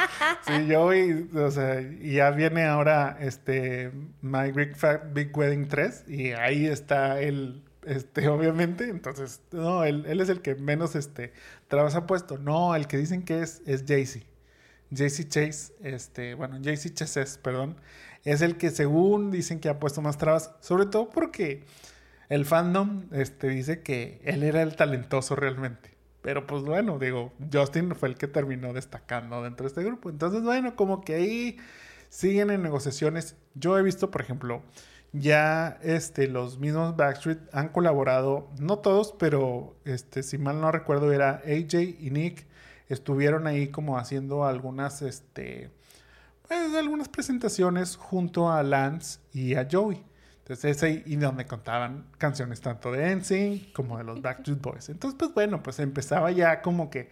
Yo 0.68 0.94
y, 0.94 1.30
o 1.36 1.52
sea, 1.52 1.82
y 1.82 2.14
ya 2.14 2.32
viene 2.32 2.66
ahora 2.66 3.18
este 3.20 3.92
My 4.22 4.52
Big 4.52 4.76
Fat 4.76 5.14
Big 5.14 5.36
Wedding 5.38 5.68
3 5.68 6.06
y 6.08 6.32
ahí 6.32 6.66
está 6.66 7.22
él, 7.22 7.64
este, 7.86 8.28
obviamente. 8.30 8.90
Entonces, 8.90 9.42
no, 9.52 9.84
él, 9.84 10.06
él 10.08 10.22
es 10.22 10.30
el 10.30 10.42
que 10.42 10.56
menos 10.56 10.96
este 10.96 11.34
trabas 11.68 11.96
ha 11.96 12.08
puesto. 12.08 12.38
No, 12.38 12.76
el 12.76 12.88
que 12.88 12.98
dicen 12.98 13.24
que 13.24 13.42
es, 13.42 13.62
es 13.66 13.86
Jay-Z. 13.88 14.26
Jay-Z 14.94 15.30
Chase, 15.30 15.74
este, 15.82 16.34
bueno, 16.34 16.60
Jay-Z 16.62 16.94
Chases, 16.94 17.38
perdón, 17.38 17.78
es 18.26 18.42
el 18.42 18.58
que 18.58 18.72
según 18.72 19.32
dicen 19.32 19.60
que 19.62 19.70
ha 19.70 19.80
puesto 19.80 20.02
más 20.02 20.18
trabas, 20.18 20.52
sobre 20.60 20.86
todo 20.86 21.10
porque 21.10 21.64
el 22.28 22.46
fandom 22.46 23.06
este, 23.12 23.48
dice 23.50 23.82
que 23.82 24.20
él 24.26 24.44
era 24.44 24.62
el 24.62 24.76
talentoso 24.76 25.36
realmente. 25.36 25.91
Pero 26.22 26.46
pues 26.46 26.64
bueno, 26.64 27.00
digo, 27.00 27.34
Justin 27.52 27.96
fue 27.96 28.10
el 28.10 28.16
que 28.16 28.28
terminó 28.28 28.74
destacando 28.74 29.42
dentro 29.44 29.64
de 29.64 29.70
este 29.70 29.84
grupo. 29.84 30.10
Entonces, 30.10 30.44
bueno, 30.44 30.76
como 30.76 31.02
que 31.02 31.16
ahí 31.16 31.58
siguen 32.10 32.52
en 32.52 32.62
negociaciones. 32.62 33.36
Yo 33.56 33.78
he 33.78 33.82
visto, 33.82 34.12
por 34.12 34.22
ejemplo, 34.22 34.62
ya 35.14 35.80
este, 35.82 36.28
los 36.28 36.60
mismos 36.60 36.96
Backstreet 36.96 37.40
han 37.54 37.70
colaborado, 37.70 38.50
no 38.60 38.80
todos, 38.80 39.14
pero 39.18 39.76
este, 39.84 40.24
si 40.24 40.38
mal 40.38 40.62
no 40.62 40.72
recuerdo, 40.72 41.12
era 41.12 41.42
AJ 41.46 41.98
y 42.00 42.12
Nick. 42.12 42.46
Estuvieron 42.88 43.48
ahí 43.48 43.70
como 43.70 43.98
haciendo 43.98 44.46
algunas, 44.46 45.02
este, 45.02 45.72
pues, 46.48 46.76
algunas 46.76 47.10
presentaciones 47.10 47.96
junto 47.96 48.52
a 48.52 48.62
Lance 48.64 49.20
y 49.34 49.56
a 49.56 49.68
Joey. 49.70 50.04
Entonces 50.52 50.78
es 50.78 50.84
ahí 50.84 51.04
y 51.06 51.16
donde 51.16 51.46
contaban 51.46 52.08
canciones 52.18 52.60
tanto 52.60 52.92
de 52.92 53.16
NSYNC 53.16 53.72
como 53.72 53.98
de 53.98 54.04
los 54.04 54.22
Backstreet 54.22 54.62
Boys. 54.62 54.90
Entonces, 54.90 55.18
pues 55.18 55.34
bueno, 55.34 55.64
pues 55.64 55.80
empezaba 55.80 56.30
ya 56.32 56.62
como 56.62 56.90
que 56.90 57.10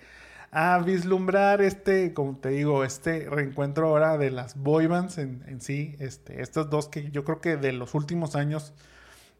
a 0.51 0.77
vislumbrar 0.79 1.61
este, 1.61 2.13
como 2.13 2.35
te 2.35 2.49
digo, 2.49 2.83
este 2.83 3.29
reencuentro 3.29 3.87
ahora 3.87 4.17
de 4.17 4.29
las 4.29 4.57
boy 4.57 4.87
bands 4.87 5.19
en, 5.19 5.61
sí, 5.61 5.95
este, 5.99 6.41
estos 6.41 6.69
dos 6.69 6.89
que 6.89 7.11
yo 7.11 7.23
creo 7.23 7.39
que 7.39 7.55
de 7.55 7.71
los 7.71 7.95
últimos 7.95 8.35
años 8.35 8.73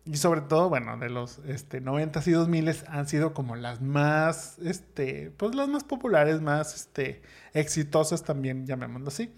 y 0.05 0.15
sobre 0.15 0.39
todo, 0.39 0.69
bueno, 0.69 0.97
de 0.97 1.09
los 1.09 1.39
este, 1.39 1.81
90s 1.83 2.25
y 2.27 2.31
2000s 2.31 2.85
han 2.87 3.05
sido 3.05 3.33
como 3.33 3.57
las 3.57 3.81
más, 3.81 4.59
este, 4.59 5.33
pues 5.35 5.55
las 5.55 5.67
más 5.67 5.83
populares, 5.83 6.39
más 6.39 6.73
este, 6.73 7.21
exitosas 7.53 8.23
también, 8.23 8.65
llamémoslo 8.65 9.09
así. 9.09 9.35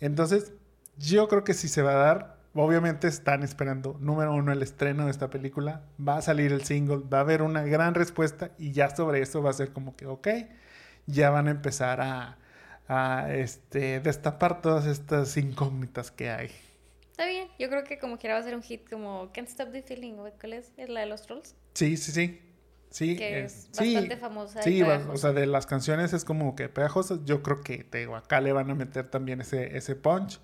Entonces, 0.00 0.54
yo 0.96 1.28
creo 1.28 1.44
que 1.44 1.52
sí 1.52 1.68
se 1.68 1.82
va 1.82 1.92
a 1.92 1.96
dar. 1.96 2.41
Obviamente 2.54 3.08
están 3.08 3.42
esperando, 3.42 3.96
número 4.00 4.34
uno, 4.34 4.52
el 4.52 4.62
estreno 4.62 5.06
de 5.06 5.10
esta 5.10 5.30
película. 5.30 5.82
Va 6.06 6.18
a 6.18 6.22
salir 6.22 6.52
el 6.52 6.64
single, 6.64 6.98
va 7.10 7.18
a 7.18 7.20
haber 7.22 7.40
una 7.42 7.62
gran 7.62 7.94
respuesta 7.94 8.50
y 8.58 8.72
ya 8.72 8.94
sobre 8.94 9.22
eso 9.22 9.42
va 9.42 9.50
a 9.50 9.54
ser 9.54 9.72
como 9.72 9.96
que, 9.96 10.06
ok, 10.06 10.28
ya 11.06 11.30
van 11.30 11.48
a 11.48 11.50
empezar 11.52 12.00
a, 12.02 12.36
a 12.88 13.32
este, 13.32 14.00
destapar 14.00 14.60
todas 14.60 14.84
estas 14.86 15.34
incógnitas 15.38 16.10
que 16.10 16.28
hay. 16.30 16.50
Está 17.10 17.24
bien, 17.26 17.48
yo 17.58 17.68
creo 17.70 17.84
que 17.84 17.98
como 17.98 18.18
quiera 18.18 18.34
va 18.34 18.40
a 18.40 18.44
ser 18.44 18.54
un 18.54 18.62
hit 18.62 18.88
como 18.88 19.30
Can't 19.32 19.48
Stop 19.48 19.70
the 19.72 19.82
Feeling, 19.82 20.14
¿o 20.18 20.30
¿cuál 20.38 20.52
es? 20.54 20.72
¿Es 20.76 20.88
la 20.90 21.00
de 21.00 21.06
los 21.06 21.22
trolls? 21.22 21.54
Sí, 21.74 21.96
sí, 21.96 22.12
sí. 22.12 22.40
Sí, 22.90 23.16
que 23.16 23.44
es- 23.44 23.54
es 23.54 23.68
sí, 23.72 23.94
bastante 23.94 24.16
famosa. 24.18 24.60
y 24.60 24.64
Sí, 24.64 24.82
va- 24.82 25.02
o 25.10 25.16
sea, 25.16 25.32
de 25.32 25.46
las 25.46 25.64
canciones 25.64 26.12
es 26.12 26.26
como 26.26 26.54
que 26.54 26.68
pegajosas. 26.68 27.20
Yo 27.24 27.42
creo 27.42 27.62
que 27.62 27.84
te 27.84 27.98
digo, 27.98 28.16
acá 28.16 28.42
le 28.42 28.52
van 28.52 28.70
a 28.70 28.74
meter 28.74 29.08
también 29.08 29.40
ese, 29.40 29.78
ese 29.78 29.96
punch. 29.96 30.38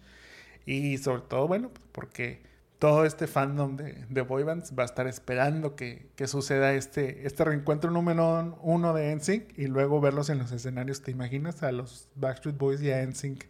Y 0.68 0.98
sobre 0.98 1.22
todo, 1.22 1.48
bueno, 1.48 1.70
pues, 1.70 1.86
porque 1.92 2.42
todo 2.78 3.06
este 3.06 3.26
fandom 3.26 3.76
de, 3.76 4.04
de 4.10 4.20
boy 4.20 4.42
bands 4.42 4.74
va 4.78 4.82
a 4.82 4.86
estar 4.86 5.06
esperando 5.06 5.76
que, 5.76 6.10
que 6.14 6.26
suceda 6.26 6.74
este, 6.74 7.26
este 7.26 7.42
reencuentro 7.42 7.90
número 7.90 8.58
uno 8.60 8.92
de 8.92 9.16
NSYNC 9.16 9.58
y 9.58 9.66
luego 9.66 9.98
verlos 10.02 10.28
en 10.28 10.36
los 10.36 10.52
escenarios. 10.52 11.00
¿Te 11.00 11.10
imaginas? 11.10 11.62
A 11.62 11.72
los 11.72 12.10
Backstreet 12.16 12.58
Boys 12.58 12.82
y 12.82 12.92
a 12.92 13.02
NSYNC, 13.02 13.44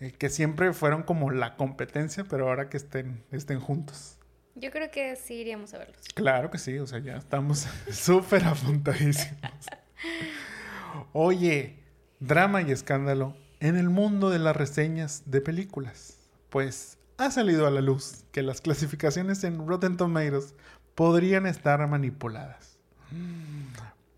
eh, 0.00 0.10
que 0.10 0.28
siempre 0.28 0.72
fueron 0.72 1.04
como 1.04 1.30
la 1.30 1.54
competencia, 1.56 2.24
pero 2.24 2.48
ahora 2.48 2.68
que 2.68 2.78
estén, 2.78 3.22
estén 3.30 3.60
juntos. 3.60 4.18
Yo 4.56 4.72
creo 4.72 4.90
que 4.90 5.14
sí 5.14 5.34
iríamos 5.34 5.72
a 5.74 5.78
verlos. 5.78 6.02
Claro 6.16 6.50
que 6.50 6.58
sí, 6.58 6.76
o 6.80 6.86
sea, 6.88 6.98
ya 6.98 7.16
estamos 7.16 7.68
súper 7.92 8.44
apuntadísimos. 8.44 9.68
Oye, 11.12 11.76
drama 12.18 12.60
y 12.62 12.72
escándalo 12.72 13.36
en 13.60 13.76
el 13.76 13.88
mundo 13.88 14.30
de 14.30 14.40
las 14.40 14.56
reseñas 14.56 15.22
de 15.26 15.40
películas. 15.40 16.19
Pues 16.50 16.98
ha 17.16 17.30
salido 17.30 17.66
a 17.66 17.70
la 17.70 17.80
luz 17.80 18.24
que 18.32 18.42
las 18.42 18.60
clasificaciones 18.60 19.44
en 19.44 19.66
Rotten 19.66 19.96
Tomatoes 19.96 20.54
podrían 20.94 21.46
estar 21.46 21.86
manipuladas. 21.86 22.78
Mm, 23.10 23.66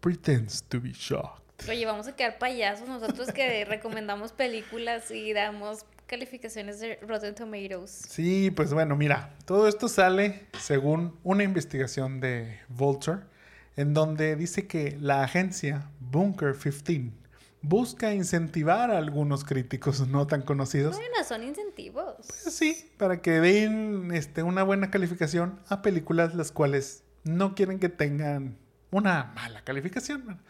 Pretends 0.01 0.63
to 0.65 0.81
be 0.81 0.93
shocked. 0.93 1.69
Oye, 1.69 1.87
vamos 1.87 2.09
a 2.09 2.17
quedar 2.17 2.39
payasos 2.39 2.89
nosotros 2.89 3.31
que 3.33 3.65
recomendamos 3.69 4.33
películas 4.33 5.11
y 5.11 5.33
damos 5.33 5.85
calificaciones 6.07 6.81
de 6.81 6.97
Rotten 7.07 7.35
Tomatoes. 7.35 7.91
Sí, 8.09 8.51
pues 8.51 8.73
bueno, 8.73 8.97
mira, 8.97 9.35
todo 9.45 9.69
esto 9.69 9.89
sale 9.89 10.47
según 10.59 11.17
una 11.23 11.45
investigación 11.45 12.21
de 12.21 12.59
Vulture, 12.69 13.21
en 13.77 13.95
donde 13.95 14.37
dice 14.37 14.67
que 14.67 14.97
la 15.01 15.23
agencia 15.23 15.89
Bunker 16.01 16.55
15 16.57 17.13
busca 17.63 18.13
incentivar 18.13 18.91
a 18.91 18.99
algunos 18.99 19.45
críticos 19.45 20.07
no 20.09 20.27
tan 20.27 20.43
conocidos, 20.43 20.97
Bueno, 20.97 21.25
son 21.25 21.45
incentivos. 21.45 22.15
pues 22.27 22.55
sí, 22.55 22.91
para 22.99 23.23
que 23.23 23.41
den 23.41 24.11
este, 24.13 24.43
una 24.43 24.63
buena 24.65 24.91
calificación 24.91 25.61
a 25.69 25.81
películas 25.83 26.35
las 26.35 26.51
cuales 26.53 27.05
no 27.25 27.55
quieren 27.55 27.79
que 27.79 27.89
tengan 27.89 28.59
una 28.91 29.33
mala 29.35 29.63
calificación. 29.63 30.41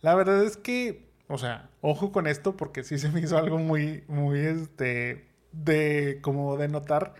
La 0.00 0.14
verdad 0.14 0.42
es 0.44 0.56
que, 0.56 1.08
o 1.28 1.36
sea, 1.36 1.68
ojo 1.80 2.12
con 2.12 2.26
esto 2.26 2.56
porque 2.56 2.84
sí 2.84 2.98
se 2.98 3.08
me 3.10 3.20
hizo 3.20 3.36
algo 3.36 3.58
muy, 3.58 4.04
muy, 4.06 4.38
este, 4.38 5.26
de, 5.52 6.20
como 6.22 6.56
de 6.56 6.68
notar, 6.68 7.14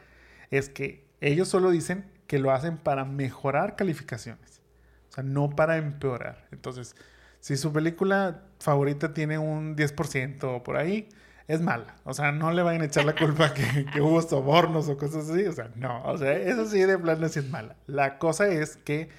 es 0.50 0.68
que 0.68 1.04
ellos 1.20 1.48
solo 1.48 1.70
dicen 1.70 2.04
que 2.28 2.38
lo 2.38 2.52
hacen 2.52 2.78
para 2.78 3.04
mejorar 3.04 3.76
calificaciones, 3.76 4.62
o 5.10 5.14
sea, 5.14 5.24
no 5.24 5.50
para 5.50 5.76
empeorar. 5.76 6.46
Entonces, 6.52 6.94
si 7.40 7.56
su 7.56 7.72
película 7.72 8.44
favorita 8.62 9.12
tiene 9.12 9.38
un 9.38 9.76
10% 9.76 10.44
o 10.44 10.62
por 10.62 10.76
ahí, 10.76 11.08
es 11.48 11.60
mala. 11.60 11.96
O 12.04 12.14
sea, 12.14 12.32
no 12.32 12.52
le 12.52 12.62
vayan 12.62 12.82
a 12.82 12.86
echar 12.86 13.04
la 13.04 13.14
culpa 13.14 13.52
que, 13.52 13.86
que 13.92 14.00
hubo 14.00 14.22
sobornos 14.22 14.88
o 14.88 14.96
cosas 14.96 15.28
así. 15.28 15.44
O 15.44 15.52
sea, 15.52 15.70
no. 15.76 16.02
O 16.04 16.16
sea, 16.16 16.32
eso 16.32 16.66
sí 16.66 16.80
de 16.80 16.98
plano 16.98 17.28
sí 17.28 17.40
es 17.40 17.50
mala. 17.50 17.76
La 17.86 18.18
cosa 18.18 18.48
es 18.48 18.76
que 18.76 19.10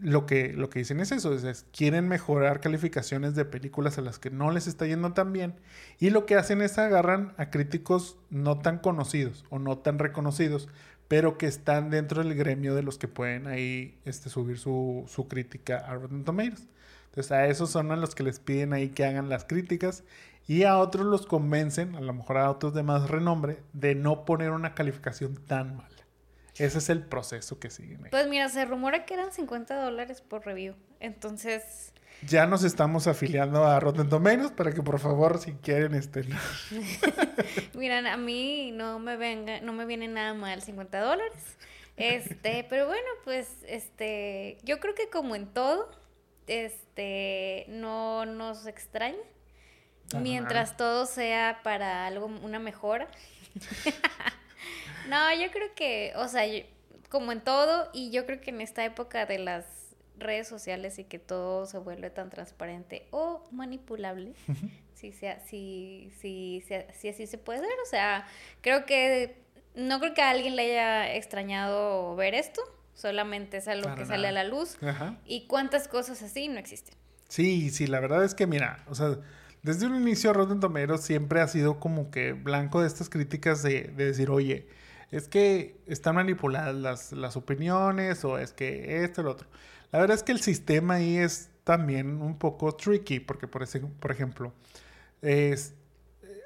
lo 0.00 0.26
que, 0.26 0.52
lo 0.52 0.70
que 0.70 0.78
dicen 0.80 1.00
es 1.00 1.12
eso, 1.12 1.34
es, 1.34 1.44
es, 1.44 1.66
quieren 1.76 2.08
mejorar 2.08 2.60
calificaciones 2.60 3.34
de 3.34 3.44
películas 3.44 3.98
a 3.98 4.00
las 4.00 4.18
que 4.18 4.30
no 4.30 4.50
les 4.50 4.66
está 4.66 4.86
yendo 4.86 5.12
tan 5.12 5.32
bien 5.32 5.56
y 5.98 6.10
lo 6.10 6.24
que 6.24 6.36
hacen 6.36 6.62
es 6.62 6.78
agarran 6.78 7.34
a 7.36 7.50
críticos 7.50 8.16
no 8.30 8.58
tan 8.58 8.78
conocidos 8.78 9.44
o 9.50 9.58
no 9.58 9.78
tan 9.78 9.98
reconocidos, 9.98 10.68
pero 11.06 11.36
que 11.36 11.46
están 11.46 11.90
dentro 11.90 12.22
del 12.22 12.34
gremio 12.34 12.74
de 12.74 12.82
los 12.82 12.96
que 12.96 13.08
pueden 13.08 13.46
ahí 13.46 13.98
este, 14.04 14.30
subir 14.30 14.58
su, 14.58 15.04
su 15.06 15.28
crítica 15.28 15.78
a 15.78 15.94
Rotten 15.94 16.24
Tomatoes. 16.24 16.68
Entonces 17.10 17.32
a 17.32 17.46
esos 17.46 17.70
son 17.70 17.90
a 17.90 17.96
los 17.96 18.14
que 18.14 18.22
les 18.22 18.38
piden 18.38 18.72
ahí 18.72 18.88
que 18.90 19.04
hagan 19.04 19.28
las 19.28 19.44
críticas 19.44 20.04
y 20.46 20.62
a 20.64 20.78
otros 20.78 21.06
los 21.06 21.26
convencen, 21.26 21.94
a 21.96 22.00
lo 22.00 22.12
mejor 22.12 22.38
a 22.38 22.50
otros 22.50 22.72
de 22.74 22.82
más 22.82 23.10
renombre, 23.10 23.58
de 23.72 23.94
no 23.94 24.24
poner 24.24 24.50
una 24.52 24.74
calificación 24.74 25.36
tan 25.46 25.76
mala. 25.76 25.88
Ese 26.56 26.78
es 26.78 26.88
el 26.90 27.02
proceso 27.02 27.58
que 27.58 27.70
siguen. 27.70 28.04
Ahí. 28.04 28.10
Pues 28.10 28.28
mira, 28.28 28.48
se 28.48 28.64
rumora 28.64 29.06
que 29.06 29.14
eran 29.14 29.32
50 29.32 29.82
dólares 29.82 30.20
por 30.20 30.44
review. 30.44 30.74
Entonces, 31.00 31.92
Ya 32.28 32.46
nos 32.46 32.64
estamos 32.64 33.06
afiliando 33.06 33.64
a 33.64 33.80
Rotten 33.80 34.08
Tomatoes 34.08 34.50
para 34.50 34.72
que 34.72 34.82
por 34.82 34.98
favor, 35.00 35.38
si 35.38 35.52
quieren, 35.54 35.94
este, 35.94 36.24
miran, 37.74 38.06
a 38.06 38.16
mí 38.16 38.72
no 38.72 38.98
me 38.98 39.16
venga, 39.16 39.60
no 39.62 39.72
me 39.72 39.86
viene 39.86 40.06
nada 40.06 40.34
mal 40.34 40.60
50 40.62 41.00
dólares. 41.00 41.56
Este, 41.96 42.66
pero 42.68 42.86
bueno, 42.86 43.08
pues, 43.24 43.48
este, 43.66 44.58
yo 44.64 44.80
creo 44.80 44.94
que 44.94 45.08
como 45.10 45.34
en 45.34 45.46
todo, 45.46 45.90
este, 46.50 47.64
no 47.68 48.26
nos 48.26 48.66
extraña. 48.66 49.16
Ajá. 50.12 50.20
Mientras 50.20 50.76
todo 50.76 51.06
sea 51.06 51.60
para 51.62 52.06
algo, 52.06 52.26
una 52.26 52.58
mejora. 52.58 53.08
no, 55.08 55.34
yo 55.34 55.50
creo 55.50 55.74
que, 55.74 56.12
o 56.16 56.28
sea, 56.28 56.46
yo- 56.46 56.64
como 57.08 57.32
en 57.32 57.40
todo, 57.40 57.88
y 57.92 58.10
yo 58.10 58.26
creo 58.26 58.40
que 58.40 58.50
en 58.50 58.60
esta 58.60 58.84
época 58.84 59.26
de 59.26 59.38
las 59.38 59.64
redes 60.18 60.46
sociales 60.48 60.98
y 60.98 61.04
que 61.04 61.18
todo 61.18 61.66
se 61.66 61.78
vuelve 61.78 62.10
tan 62.10 62.28
transparente 62.30 63.06
o 63.10 63.42
manipulable, 63.52 64.32
si, 64.94 65.12
sea, 65.12 65.40
si, 65.40 66.12
si, 66.20 66.62
si, 66.68 66.74
si 66.92 67.08
así 67.08 67.26
se 67.26 67.38
puede 67.38 67.60
ver, 67.62 67.78
o 67.84 67.88
sea, 67.88 68.26
creo 68.60 68.84
que 68.86 69.36
no 69.74 69.98
creo 69.98 70.12
que 70.14 70.22
a 70.22 70.30
alguien 70.30 70.56
le 70.56 70.62
haya 70.62 71.14
extrañado 71.14 72.14
ver 72.16 72.34
esto, 72.34 72.60
solamente 73.00 73.56
es 73.56 73.68
algo 73.68 73.84
Para 73.84 73.96
que 73.96 74.06
sale 74.06 74.28
a 74.28 74.32
la 74.32 74.44
luz. 74.44 74.76
Ajá. 74.82 75.18
Y 75.24 75.46
cuántas 75.46 75.88
cosas 75.88 76.22
así 76.22 76.48
no 76.48 76.58
existen. 76.58 76.94
Sí, 77.28 77.70
sí, 77.70 77.86
la 77.86 78.00
verdad 78.00 78.24
es 78.24 78.34
que 78.34 78.46
mira, 78.46 78.84
o 78.88 78.94
sea, 78.94 79.18
desde 79.62 79.86
un 79.86 79.96
inicio 79.96 80.32
Rotten 80.32 80.60
Tomatoes 80.60 81.02
siempre 81.02 81.40
ha 81.40 81.48
sido 81.48 81.80
como 81.80 82.10
que 82.10 82.32
blanco 82.32 82.80
de 82.80 82.86
estas 82.86 83.08
críticas 83.08 83.62
de, 83.62 83.84
de 83.84 84.06
decir, 84.06 84.30
oye, 84.30 84.66
es 85.10 85.28
que 85.28 85.76
están 85.86 86.14
manipuladas 86.14 86.74
las, 86.74 87.12
las 87.12 87.36
opiniones 87.36 88.24
o 88.24 88.38
es 88.38 88.52
que 88.52 89.04
esto, 89.04 89.22
lo 89.22 89.32
otro. 89.32 89.48
La 89.92 89.98
verdad 89.98 90.16
es 90.16 90.22
que 90.22 90.32
el 90.32 90.40
sistema 90.40 90.94
ahí 90.94 91.16
es 91.16 91.50
también 91.64 92.22
un 92.22 92.38
poco 92.38 92.74
tricky 92.74 93.20
porque, 93.20 93.46
por, 93.48 93.62
ese, 93.62 93.80
por 93.80 94.12
ejemplo, 94.12 94.52
es, 95.20 95.74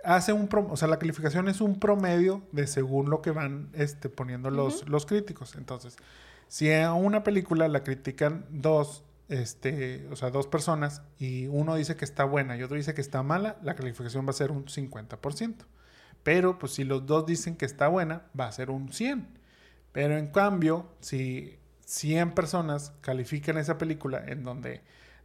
hace 0.03 0.33
un, 0.33 0.49
prom- 0.49 0.69
o 0.71 0.77
sea, 0.77 0.89
la 0.89 0.99
calificación 0.99 1.49
es 1.49 1.61
un 1.61 1.79
promedio 1.79 2.43
de 2.53 2.67
según 2.67 3.11
lo 3.11 3.23
que 3.23 3.31
van 3.31 3.69
este, 3.75 4.09
poniendo 4.09 4.51
los, 4.51 4.89
los 4.89 5.07
críticos. 5.07 5.55
Entonces, 5.57 5.97
si 6.49 6.73
a 6.73 6.93
una 6.93 7.25
película 7.25 7.69
la 7.69 7.83
critican 7.83 8.47
dos, 8.51 9.05
este, 9.29 10.07
o 10.11 10.17
sea, 10.17 10.31
dos 10.31 10.47
personas 10.47 11.03
y 11.19 11.47
uno 11.47 11.75
dice 11.75 11.97
que 11.97 12.05
está 12.05 12.25
buena 12.25 12.57
y 12.57 12.63
otro 12.63 12.77
dice 12.77 12.95
que 12.95 13.01
está 13.01 13.23
mala, 13.23 13.57
la 13.63 13.75
calificación 13.75 14.27
va 14.27 14.31
a 14.31 14.35
ser 14.35 14.51
un 14.51 14.67
50%. 14.67 15.67
Pero, 16.23 16.59
pues, 16.59 16.73
si 16.73 16.85
los 16.85 17.07
dos 17.07 17.27
dicen 17.27 17.57
que 17.57 17.67
está 17.67 17.89
buena, 17.89 18.23
va 18.39 18.47
a 18.47 18.53
ser 18.53 18.71
un 18.71 18.93
100. 18.93 19.29
Pero 19.93 20.17
en 20.17 20.29
cambio, 20.29 20.89
si 21.01 21.59
100 21.85 22.33
personas 22.33 22.93
califican 23.03 23.59
esa 23.59 23.79
película 23.79 24.25
en 24.27 24.43
donde 24.43 24.83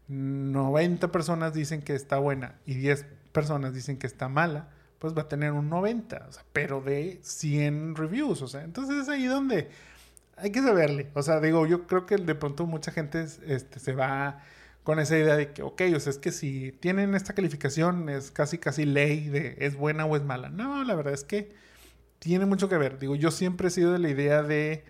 90 0.10 1.12
personas 1.12 1.54
dicen 1.54 1.82
que 1.82 1.96
está 1.96 2.18
buena 2.18 2.60
y 2.66 2.76
10 2.76 3.06
personas 3.32 3.74
dicen 3.74 3.98
que 3.98 4.08
está 4.08 4.28
mala, 4.28 4.70
pues 5.00 5.18
va 5.18 5.24
a 5.24 5.28
tener 5.30 5.54
un 5.54 5.70
90, 5.70 6.26
o 6.28 6.32
sea, 6.32 6.44
pero 6.52 6.82
de 6.82 7.20
100 7.24 7.96
reviews, 7.96 8.42
o 8.42 8.48
sea, 8.48 8.64
entonces 8.64 8.98
es 8.98 9.10
ahí 9.10 9.26
donde 9.26 9.70
hay 10.42 10.52
que 10.52 10.62
saberle, 10.62 11.10
o 11.14 11.24
sea, 11.24 11.40
digo, 11.40 11.66
yo 11.68 11.88
creo 11.88 12.06
que 12.06 12.18
de 12.18 12.36
pronto 12.36 12.66
mucha 12.66 12.92
gente 12.92 13.26
este, 13.48 13.80
se 13.80 13.94
va 13.94 14.42
con 14.84 15.00
esa 15.00 15.18
idea 15.18 15.36
de 15.36 15.52
que, 15.54 15.62
ok, 15.62 15.82
o 15.96 16.00
sea, 16.00 16.12
es 16.12 16.18
que 16.18 16.32
si 16.32 16.72
tienen 16.72 17.14
esta 17.14 17.34
calificación 17.34 18.10
es 18.10 18.32
casi, 18.32 18.58
casi 18.58 18.86
ley 18.86 19.28
de 19.30 19.56
es 19.60 19.76
buena 19.76 20.06
o 20.06 20.16
es 20.16 20.24
mala. 20.24 20.50
No, 20.50 20.84
la 20.84 20.96
verdad 20.96 21.14
es 21.14 21.24
que 21.24 21.54
tiene 22.20 22.46
mucho 22.46 22.70
que 22.70 22.78
ver. 22.78 22.98
Digo, 23.00 23.16
yo 23.16 23.32
siempre 23.32 23.68
he 23.68 23.72
sido 23.72 23.92
de 23.92 24.00
la 24.00 24.10
idea 24.10 24.42
de, 24.42 24.84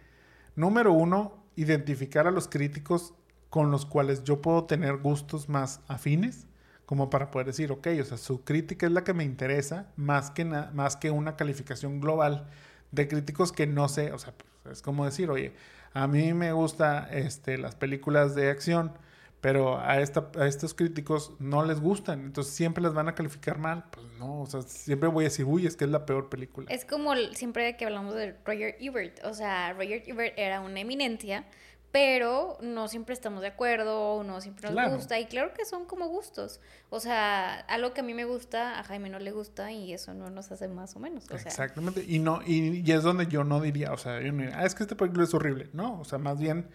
número 0.55 0.93
uno, 0.93 1.43
identificar 1.55 2.27
a 2.27 2.31
los 2.31 2.47
críticos 2.47 3.13
con 3.49 3.71
los 3.71 3.85
cuales 3.85 4.23
yo 4.23 4.41
puedo 4.41 4.65
tener 4.65 4.97
gustos 4.97 5.49
más 5.49 5.81
afines, 5.87 6.47
como 6.85 7.09
para 7.09 7.29
poder 7.29 7.47
decir, 7.47 7.71
ok, 7.71 7.87
o 8.01 8.05
sea, 8.05 8.17
su 8.17 8.43
crítica 8.43 8.85
es 8.85 8.91
la 8.91 9.03
que 9.03 9.13
me 9.13 9.23
interesa, 9.23 9.91
más 9.95 10.31
que, 10.31 10.45
más 10.45 10.95
que 10.95 11.11
una 11.11 11.35
calificación 11.35 11.99
global 11.99 12.47
de 12.91 13.07
críticos 13.07 13.51
que 13.51 13.67
no 13.67 13.89
sé, 13.89 14.11
o 14.13 14.17
sea, 14.17 14.33
es 14.69 14.81
como 14.81 15.05
decir, 15.05 15.29
oye, 15.29 15.53
a 15.93 16.07
mí 16.07 16.33
me 16.33 16.51
gustan 16.51 17.07
este, 17.11 17.57
las 17.57 17.75
películas 17.75 18.35
de 18.35 18.49
acción, 18.49 18.93
pero 19.41 19.79
a, 19.79 20.01
esta, 20.01 20.29
a 20.37 20.47
estos 20.47 20.73
críticos 20.73 21.33
no 21.39 21.65
les 21.65 21.79
gustan, 21.79 22.21
entonces 22.25 22.53
siempre 22.53 22.83
las 22.83 22.93
van 22.93 23.07
a 23.07 23.15
calificar 23.15 23.57
mal, 23.57 23.85
pues 23.91 24.05
no, 24.17 24.41
o 24.41 24.45
sea, 24.45 24.61
siempre 24.61 25.07
voy 25.07 25.25
a 25.25 25.27
decir, 25.29 25.45
uy, 25.45 25.65
es 25.65 25.77
que 25.77 25.85
es 25.85 25.91
la 25.91 26.05
peor 26.05 26.29
película. 26.29 26.67
Es 26.69 26.83
como 26.83 27.15
siempre 27.33 27.77
que 27.77 27.85
hablamos 27.85 28.15
de 28.15 28.35
Roger 28.45 28.75
Ebert. 28.79 29.23
O 29.23 29.33
sea, 29.33 29.73
Roger 29.73 30.03
Ebert 30.05 30.33
era 30.37 30.59
una 30.59 30.81
eminencia, 30.81 31.45
pero 31.91 32.57
no 32.61 32.87
siempre 32.87 33.13
estamos 33.13 33.41
de 33.41 33.47
acuerdo, 33.47 34.23
no 34.23 34.41
siempre 34.41 34.67
nos 34.67 34.73
Claro. 34.73 34.95
gusta. 34.95 35.19
Y 35.19 35.25
claro 35.25 35.53
que 35.53 35.65
son 35.65 35.85
como 35.85 36.07
gustos. 36.07 36.59
O 36.89 36.99
sea, 36.99 37.55
algo 37.61 37.93
que 37.93 38.01
a 38.01 38.03
mí 38.03 38.13
me 38.13 38.25
gusta, 38.25 38.79
a 38.79 38.83
Jaime 38.83 39.09
no 39.09 39.17
le 39.19 39.31
gusta 39.31 39.71
y 39.71 39.93
eso 39.93 40.13
no 40.13 40.29
nos 40.29 40.51
hace 40.51 40.67
más 40.67 40.95
o 40.95 40.99
menos. 40.99 41.25
O 41.25 41.27
sea, 41.37 41.37
Exactamente. 41.37 42.05
Y 42.07 42.19
no, 42.19 42.41
y, 42.45 42.83
y 42.85 42.91
es 42.91 43.03
donde 43.03 43.25
yo 43.27 43.43
no 43.43 43.59
diría, 43.59 43.91
o 43.91 43.97
sea, 43.97 44.21
yo 44.21 44.31
no 44.31 44.43
diría, 44.43 44.59
ah, 44.59 44.65
es 44.65 44.75
que 44.75 44.83
esta 44.83 44.95
película 44.95 45.23
es 45.23 45.33
horrible. 45.33 45.69
No, 45.73 45.99
o 45.99 46.05
sea, 46.05 46.19
más 46.19 46.39
bien 46.39 46.67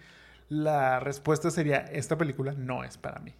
la 0.49 0.99
respuesta 0.99 1.49
sería, 1.49 1.77
esta 1.77 2.17
película 2.17 2.51
no 2.53 2.83
es 2.83 2.97
para 2.97 3.19
mí. 3.19 3.33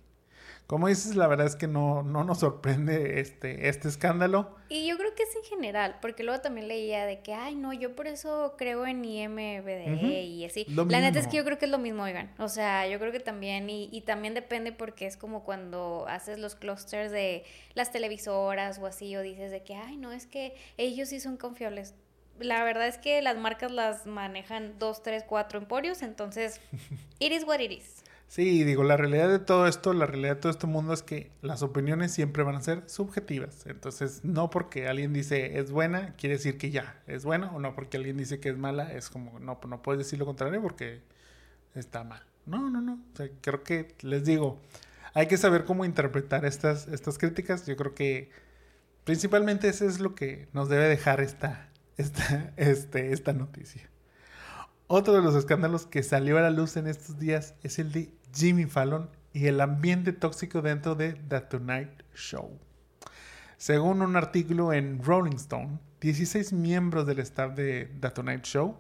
Como 0.67 0.87
dices, 0.87 1.15
la 1.15 1.27
verdad 1.27 1.45
es 1.45 1.55
que 1.55 1.67
no, 1.67 2.01
no 2.01 2.23
nos 2.23 2.39
sorprende 2.39 3.19
este, 3.19 3.69
este 3.69 3.87
escándalo. 3.87 4.55
Y 4.67 4.87
yo 4.87 4.97
creo 4.97 5.13
que 5.13 5.23
es 5.23 5.35
en 5.35 5.43
general, 5.43 5.97
porque 6.01 6.23
luego 6.23 6.41
también 6.41 6.67
leía 6.67 7.05
de 7.05 7.19
que, 7.19 7.33
ay, 7.33 7.55
no, 7.55 7.71
yo 7.71 7.95
por 7.95 8.07
eso 8.07 8.55
creo 8.57 8.87
en 8.87 9.05
IMBD 9.05 10.23
y 10.23 10.45
así. 10.45 10.65
la 10.69 10.99
neta 11.01 11.19
es 11.19 11.27
que 11.27 11.37
yo 11.37 11.45
creo 11.45 11.59
que 11.59 11.65
es 11.65 11.71
lo 11.71 11.77
mismo, 11.77 12.03
oigan. 12.03 12.33
O 12.39 12.49
sea, 12.49 12.87
yo 12.87 12.97
creo 12.99 13.11
que 13.11 13.19
también, 13.19 13.69
y, 13.69 13.89
y 13.91 14.01
también 14.01 14.33
depende 14.33 14.71
porque 14.71 15.05
es 15.05 15.17
como 15.17 15.43
cuando 15.43 16.05
haces 16.07 16.39
los 16.39 16.55
clusters 16.55 17.11
de 17.11 17.43
las 17.75 17.91
televisoras 17.91 18.79
o 18.79 18.87
así, 18.87 19.15
o 19.15 19.21
dices 19.21 19.51
de 19.51 19.61
que, 19.63 19.75
ay, 19.75 19.97
no, 19.97 20.11
es 20.11 20.25
que 20.25 20.55
ellos 20.77 21.09
sí 21.09 21.19
son 21.19 21.37
confiables 21.37 21.93
la 22.39 22.63
verdad 22.63 22.87
es 22.87 22.97
que 22.97 23.21
las 23.21 23.37
marcas 23.37 23.71
las 23.71 24.05
manejan 24.05 24.77
dos, 24.77 25.01
tres, 25.01 25.23
cuatro 25.23 25.59
emporios, 25.59 26.01
entonces, 26.01 26.59
it 27.19 27.31
is 27.31 27.45
what 27.45 27.59
it 27.59 27.71
is. 27.71 28.03
Sí, 28.35 28.65
digo, 28.65 28.83
la 28.83 28.97
realidad 28.97 29.29
de 29.29 29.39
todo 29.39 29.65
esto, 29.65 29.93
la 29.93 30.05
realidad 30.05 30.35
de 30.35 30.41
todo 30.41 30.51
este 30.51 30.67
mundo 30.67 30.91
es 30.91 31.01
que 31.03 31.31
las 31.41 31.61
opiniones 31.61 32.11
siempre 32.11 32.43
van 32.43 32.55
a 32.55 32.61
ser 32.61 32.83
subjetivas. 32.89 33.65
Entonces, 33.65 34.25
no 34.25 34.49
porque 34.49 34.89
alguien 34.89 35.13
dice 35.13 35.57
es 35.57 35.71
buena, 35.71 36.15
quiere 36.17 36.35
decir 36.35 36.57
que 36.57 36.69
ya 36.69 37.01
es 37.07 37.23
buena, 37.23 37.49
o 37.53 37.61
no 37.61 37.73
porque 37.75 37.95
alguien 37.95 38.17
dice 38.17 38.41
que 38.41 38.49
es 38.49 38.57
mala, 38.57 38.91
es 38.91 39.09
como, 39.09 39.39
no, 39.39 39.57
no 39.65 39.81
puedes 39.81 39.99
decir 39.99 40.19
lo 40.19 40.25
contrario 40.25 40.61
porque 40.61 41.01
está 41.75 42.03
mal. 42.03 42.25
No, 42.45 42.69
no, 42.69 42.81
no. 42.81 42.95
O 43.13 43.15
sea, 43.15 43.29
creo 43.39 43.63
que 43.63 43.95
les 44.01 44.25
digo, 44.25 44.59
hay 45.13 45.27
que 45.27 45.37
saber 45.37 45.63
cómo 45.63 45.85
interpretar 45.85 46.43
estas, 46.43 46.89
estas 46.89 47.17
críticas. 47.17 47.65
Yo 47.65 47.77
creo 47.77 47.95
que 47.95 48.31
principalmente 49.05 49.69
eso 49.69 49.85
es 49.87 50.01
lo 50.01 50.13
que 50.13 50.49
nos 50.51 50.67
debe 50.67 50.89
dejar 50.89 51.21
esta, 51.21 51.69
esta, 51.95 52.51
este, 52.57 53.13
esta 53.13 53.31
noticia. 53.31 53.89
Otro 54.87 55.13
de 55.13 55.21
los 55.21 55.33
escándalos 55.35 55.87
que 55.87 56.03
salió 56.03 56.37
a 56.37 56.41
la 56.41 56.51
luz 56.51 56.77
en 56.77 56.85
estos 56.85 57.17
días 57.17 57.55
es 57.63 57.79
el 57.79 57.91
de 57.91 58.13
Jimmy 58.35 58.65
Fallon 58.65 59.09
y 59.33 59.47
el 59.47 59.61
ambiente 59.61 60.11
tóxico 60.13 60.61
dentro 60.61 60.95
de 60.95 61.13
The 61.13 61.41
Tonight 61.41 62.03
Show. 62.13 62.59
Según 63.57 64.01
un 64.01 64.15
artículo 64.15 64.73
en 64.73 65.01
Rolling 65.01 65.35
Stone, 65.35 65.79
16 66.01 66.53
miembros 66.53 67.07
del 67.07 67.19
staff 67.19 67.55
de 67.55 67.89
The 67.99 68.09
Tonight 68.11 68.43
Show, 68.43 68.77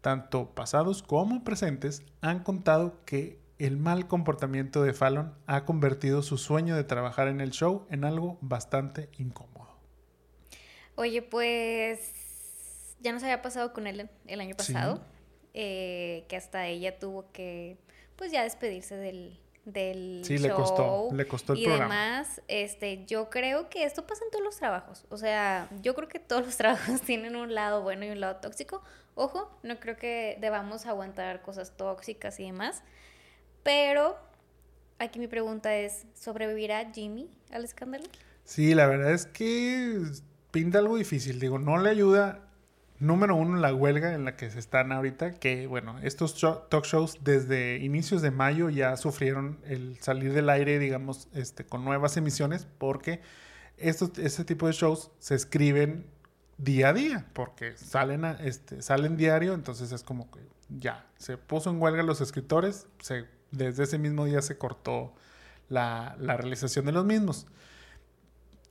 tanto 0.00 0.54
pasados 0.54 1.02
como 1.02 1.44
presentes, 1.44 2.02
han 2.20 2.42
contado 2.42 3.04
que 3.04 3.38
el 3.58 3.76
mal 3.76 4.06
comportamiento 4.08 4.82
de 4.82 4.92
Fallon 4.92 5.34
ha 5.46 5.64
convertido 5.64 6.22
su 6.22 6.36
sueño 6.36 6.76
de 6.76 6.84
trabajar 6.84 7.28
en 7.28 7.40
el 7.40 7.50
show 7.50 7.86
en 7.90 8.04
algo 8.04 8.38
bastante 8.40 9.08
incómodo. 9.18 9.76
Oye, 10.96 11.22
pues 11.22 12.00
ya 13.00 13.12
nos 13.12 13.22
había 13.22 13.42
pasado 13.42 13.72
con 13.72 13.86
él 13.86 14.10
el 14.26 14.40
año 14.40 14.56
pasado. 14.56 15.00
Eh, 15.58 16.26
que 16.28 16.36
hasta 16.36 16.66
ella 16.66 16.98
tuvo 16.98 17.32
que, 17.32 17.78
pues 18.16 18.32
ya 18.32 18.42
despedirse 18.42 18.96
del, 18.96 19.38
del 19.64 20.22
sí, 20.24 20.38
le 20.38 20.50
costó, 20.50 21.08
le 21.12 21.26
costó 21.26 21.52
el 21.52 21.58
y 21.60 21.66
demás, 21.66 22.40
este, 22.48 23.04
yo 23.06 23.30
creo 23.30 23.68
que 23.68 23.84
esto 23.84 24.06
pasa 24.06 24.24
en 24.24 24.30
todos 24.30 24.44
los 24.44 24.56
trabajos. 24.56 25.04
O 25.10 25.16
sea, 25.16 25.68
yo 25.82 25.94
creo 25.94 26.08
que 26.08 26.18
todos 26.18 26.44
los 26.44 26.56
trabajos 26.56 27.00
tienen 27.02 27.36
un 27.36 27.54
lado 27.54 27.82
bueno 27.82 28.04
y 28.04 28.10
un 28.10 28.20
lado 28.20 28.36
tóxico. 28.36 28.82
Ojo, 29.14 29.50
no 29.62 29.78
creo 29.80 29.96
que 29.96 30.38
debamos 30.40 30.86
aguantar 30.86 31.42
cosas 31.42 31.76
tóxicas 31.76 32.38
y 32.40 32.44
demás. 32.44 32.82
Pero 33.62 34.16
aquí 34.98 35.18
mi 35.18 35.26
pregunta 35.26 35.74
es, 35.76 36.06
¿sobrevivirá 36.14 36.92
Jimmy 36.92 37.28
al 37.50 37.64
escándalo? 37.64 38.04
Sí, 38.44 38.74
la 38.74 38.86
verdad 38.86 39.12
es 39.12 39.26
que 39.26 40.02
pinta 40.52 40.78
algo 40.78 40.96
difícil. 40.96 41.40
Digo, 41.40 41.58
no 41.58 41.78
le 41.78 41.90
ayuda 41.90 42.45
Número 42.98 43.36
uno, 43.36 43.58
la 43.58 43.74
huelga 43.74 44.14
en 44.14 44.24
la 44.24 44.36
que 44.36 44.50
se 44.50 44.58
están 44.58 44.90
ahorita, 44.90 45.32
que 45.34 45.66
bueno, 45.66 45.98
estos 46.02 46.34
talk 46.40 46.84
shows 46.84 47.18
desde 47.22 47.76
inicios 47.78 48.22
de 48.22 48.30
mayo 48.30 48.70
ya 48.70 48.96
sufrieron 48.96 49.58
el 49.64 49.98
salir 50.00 50.32
del 50.32 50.48
aire, 50.48 50.78
digamos, 50.78 51.28
este, 51.34 51.64
con 51.64 51.84
nuevas 51.84 52.16
emisiones, 52.16 52.66
porque 52.78 53.20
estos, 53.76 54.18
este 54.18 54.44
tipo 54.44 54.66
de 54.66 54.72
shows 54.72 55.10
se 55.18 55.34
escriben 55.34 56.06
día 56.56 56.88
a 56.88 56.92
día, 56.94 57.26
porque 57.34 57.76
salen, 57.76 58.24
a, 58.24 58.32
este, 58.32 58.80
salen 58.80 59.18
diario, 59.18 59.52
entonces 59.52 59.92
es 59.92 60.02
como 60.02 60.30
que 60.30 60.40
ya, 60.70 61.06
se 61.18 61.36
puso 61.36 61.68
en 61.68 61.80
huelga 61.80 62.02
los 62.02 62.22
escritores, 62.22 62.86
se, 63.00 63.26
desde 63.50 63.84
ese 63.84 63.98
mismo 63.98 64.24
día 64.24 64.40
se 64.40 64.56
cortó 64.56 65.12
la, 65.68 66.16
la 66.18 66.38
realización 66.38 66.86
de 66.86 66.92
los 66.92 67.04
mismos. 67.04 67.46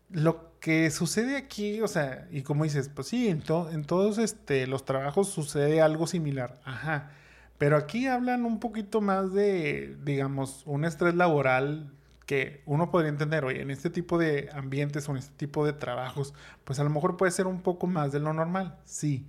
Lo 0.10 0.58
que 0.60 0.90
sucede 0.92 1.36
aquí, 1.38 1.82
o 1.82 1.88
sea, 1.88 2.28
y 2.32 2.42
como 2.42 2.64
dices, 2.64 2.90
pues 2.90 3.08
sí, 3.08 3.28
en, 3.30 3.42
todos 3.42 4.18
este, 4.18 4.68
los 4.68 4.86
trabajos 4.86 5.30
sucede 5.30 5.82
algo 5.82 6.08
similar, 6.08 6.60
ajá. 6.64 7.12
Pero 7.58 7.78
aquí 7.78 8.08
hablan 8.08 8.46
un 8.46 8.60
poquito 8.60 9.02
más 9.02 9.34
de, 9.34 9.96
digamos, 10.04 10.64
un 10.66 10.86
estrés 10.86 11.16
laboral 11.16 11.92
que 12.26 12.62
uno 12.66 12.92
podría 12.92 13.10
entender, 13.10 13.46
oye, 13.46 13.62
en 13.62 13.72
este 13.72 13.90
tipo 13.90 14.18
de 14.18 14.50
ambientes 14.54 15.08
o 15.08 15.12
en 15.12 15.18
este 15.18 15.36
tipo 15.36 15.66
de 15.66 15.74
trabajos, 15.74 16.34
pues 16.64 16.80
a 16.80 16.84
lo 16.84 16.90
mejor 16.90 17.18
puede 17.18 17.32
ser 17.32 17.48
un 17.48 17.62
poco 17.62 17.88
más 17.88 18.12
de 18.12 18.20
lo 18.20 18.34
normal, 18.34 18.78
sí. 18.86 19.28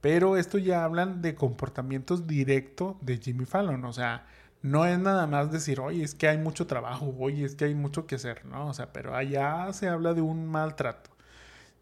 Pero 0.00 0.36
esto 0.36 0.58
ya 0.58 0.84
hablan 0.84 1.20
de 1.22 1.34
comportamientos 1.34 2.26
directos 2.26 2.96
de 3.00 3.18
Jimmy 3.18 3.44
Fallon, 3.44 3.84
o 3.84 3.92
sea, 3.92 4.26
no 4.66 4.84
es 4.86 4.98
nada 4.98 5.26
más 5.26 5.50
decir, 5.52 5.80
oye, 5.80 6.02
es 6.04 6.14
que 6.14 6.28
hay 6.28 6.38
mucho 6.38 6.66
trabajo, 6.66 7.14
oye, 7.18 7.44
es 7.44 7.54
que 7.54 7.66
hay 7.66 7.74
mucho 7.74 8.06
que 8.06 8.16
hacer, 8.16 8.44
¿no? 8.46 8.68
O 8.68 8.74
sea, 8.74 8.92
pero 8.92 9.14
allá 9.14 9.72
se 9.72 9.88
habla 9.88 10.14
de 10.14 10.22
un 10.22 10.46
maltrato. 10.46 11.10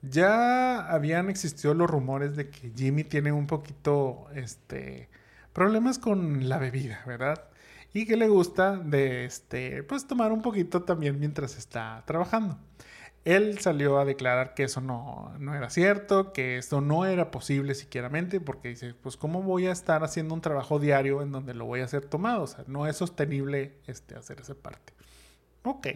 Ya 0.03 0.87
habían 0.89 1.31
existido 1.31 1.75
los 1.75 1.91
rumores 1.91 2.37
de 2.37 2.51
que 2.51 2.73
Jimmy 2.77 3.05
tiene 3.05 3.33
un 3.33 3.47
poquito, 3.47 4.27
este, 4.35 5.09
problemas 5.53 5.99
con 5.99 6.49
la 6.49 6.59
bebida, 6.59 7.03
¿verdad? 7.07 7.49
Y 7.95 8.07
que 8.07 8.17
le 8.17 8.29
gusta 8.29 8.77
de, 8.77 9.25
este, 9.25 9.83
pues 9.85 10.07
tomar 10.07 10.33
un 10.33 10.43
poquito 10.43 10.83
también 10.85 11.19
mientras 11.21 11.57
está 11.57 12.03
trabajando. 12.07 12.59
Él 13.25 13.59
salió 13.59 13.99
a 13.99 14.05
declarar 14.05 14.55
que 14.55 14.65
eso 14.65 14.83
no, 14.83 15.33
era 15.55 15.71
cierto, 15.71 16.33
que 16.33 16.59
eso 16.59 16.83
no 16.83 17.07
era 17.07 17.31
posible 17.31 17.75
siquieramente, 17.75 18.39
porque 18.39 18.69
dice, 18.69 18.95
pues 18.95 19.17
cómo 19.17 19.43
voy 19.43 19.67
a 19.67 19.73
estar 19.73 20.05
haciendo 20.05 20.35
un 20.35 20.43
trabajo 20.43 20.79
diario 20.79 21.23
en 21.23 21.33
donde 21.33 21.55
lo 21.55 21.65
voy 21.65 21.81
a 21.81 21.85
hacer 21.85 22.05
tomado, 22.05 22.43
o 22.43 22.47
sea, 22.47 22.65
no 22.67 22.87
es 22.87 22.97
sostenible 22.97 23.79
este, 23.87 24.15
hacer 24.15 24.41
esa 24.41 24.55
parte. 24.55 24.93
Ok, 25.63 25.89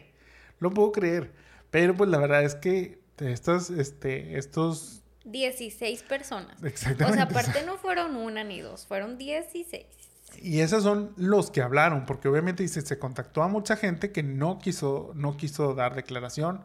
lo 0.58 0.70
puedo 0.70 0.90
creer, 0.90 1.32
pero 1.70 1.94
pues 1.94 2.08
la 2.08 2.16
verdad 2.16 2.44
es 2.44 2.54
que 2.54 2.98
estos, 3.18 3.68
este, 3.68 4.38
estos 4.38 5.02
16 5.24 6.02
personas. 6.04 6.62
Exactamente. 6.62 7.12
O 7.12 7.14
sea, 7.14 7.24
aparte 7.24 7.62
no 7.66 7.76
fueron 7.76 8.16
una 8.16 8.42
ni 8.42 8.60
dos, 8.60 8.86
fueron 8.86 9.18
16. 9.18 9.84
Y 10.40 10.60
esos 10.60 10.82
son 10.82 11.12
los 11.16 11.50
que 11.50 11.62
hablaron, 11.62 12.06
porque 12.06 12.28
obviamente 12.28 12.62
dice, 12.62 12.80
se 12.80 12.98
contactó 12.98 13.42
a 13.42 13.48
mucha 13.48 13.76
gente 13.76 14.12
que 14.12 14.22
no 14.22 14.58
quiso, 14.58 15.12
no 15.14 15.36
quiso 15.36 15.74
dar 15.74 15.94
declaración 15.94 16.62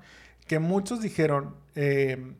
que 0.48 0.60
muchos 0.60 1.02
dijeron, 1.02 1.56
eh, 1.76 2.34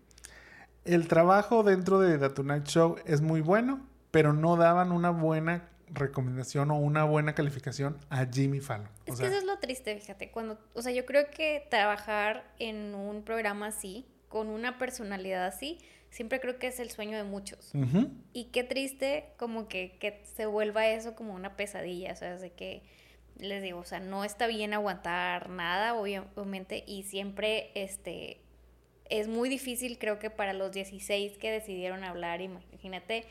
el 0.86 1.08
trabajo 1.08 1.64
dentro 1.64 2.00
de 2.00 2.18
The 2.18 2.30
Tonight 2.30 2.66
Show 2.66 2.98
es 3.06 3.22
muy 3.22 3.42
bueno, 3.42 3.86
pero 4.12 4.34
no 4.34 4.58
daban 4.58 4.92
una 4.92 5.10
buena 5.10 5.70
recomendación 5.88 6.72
o 6.72 6.78
una 6.78 7.04
buena 7.04 7.36
calificación 7.36 7.98
a 8.10 8.26
Jimmy 8.26 8.60
Fallon. 8.60 8.90
Es 9.06 9.20
que 9.20 9.28
eso 9.28 9.38
es 9.38 9.44
lo 9.44 9.60
triste, 9.60 9.98
fíjate, 10.00 10.32
cuando, 10.32 10.58
o 10.74 10.82
sea, 10.82 10.92
yo 10.92 11.06
creo 11.06 11.30
que 11.30 11.68
trabajar 11.70 12.52
en 12.60 12.96
un 12.96 13.24
programa 13.24 13.68
así, 13.68 14.06
con 14.28 14.48
una 14.48 14.80
personalidad 14.80 15.46
así, 15.46 15.78
siempre 16.10 16.40
creo 16.40 16.58
que 16.58 16.68
es 16.68 16.80
el 16.80 16.90
sueño 16.90 17.18
de 17.18 17.24
muchos. 17.24 17.72
Y 18.34 18.46
qué 18.46 18.64
triste 18.64 19.34
como 19.38 19.68
que, 19.68 19.98
que 20.00 20.24
se 20.36 20.46
vuelva 20.46 20.88
eso 20.88 21.16
como 21.16 21.34
una 21.34 21.56
pesadilla, 21.56 22.14
o 22.14 22.16
sea, 22.16 22.38
de 22.38 22.52
que 22.52 22.84
les 23.40 23.62
digo, 23.62 23.80
o 23.80 23.86
sea, 23.86 24.00
no 24.00 24.24
está 24.24 24.48
bien 24.48 24.74
aguantar 24.74 25.50
nada, 25.50 25.96
obviamente, 25.96 26.84
y 26.88 27.04
siempre, 27.04 27.72
este, 27.76 28.42
es 29.10 29.28
muy 29.28 29.50
difícil, 29.50 29.98
creo 29.98 30.20
que 30.20 30.30
para 30.30 30.54
los 30.54 30.72
16 30.72 31.38
que 31.38 31.52
decidieron 31.52 32.04
hablar, 32.04 32.42
imagínate 32.42 33.26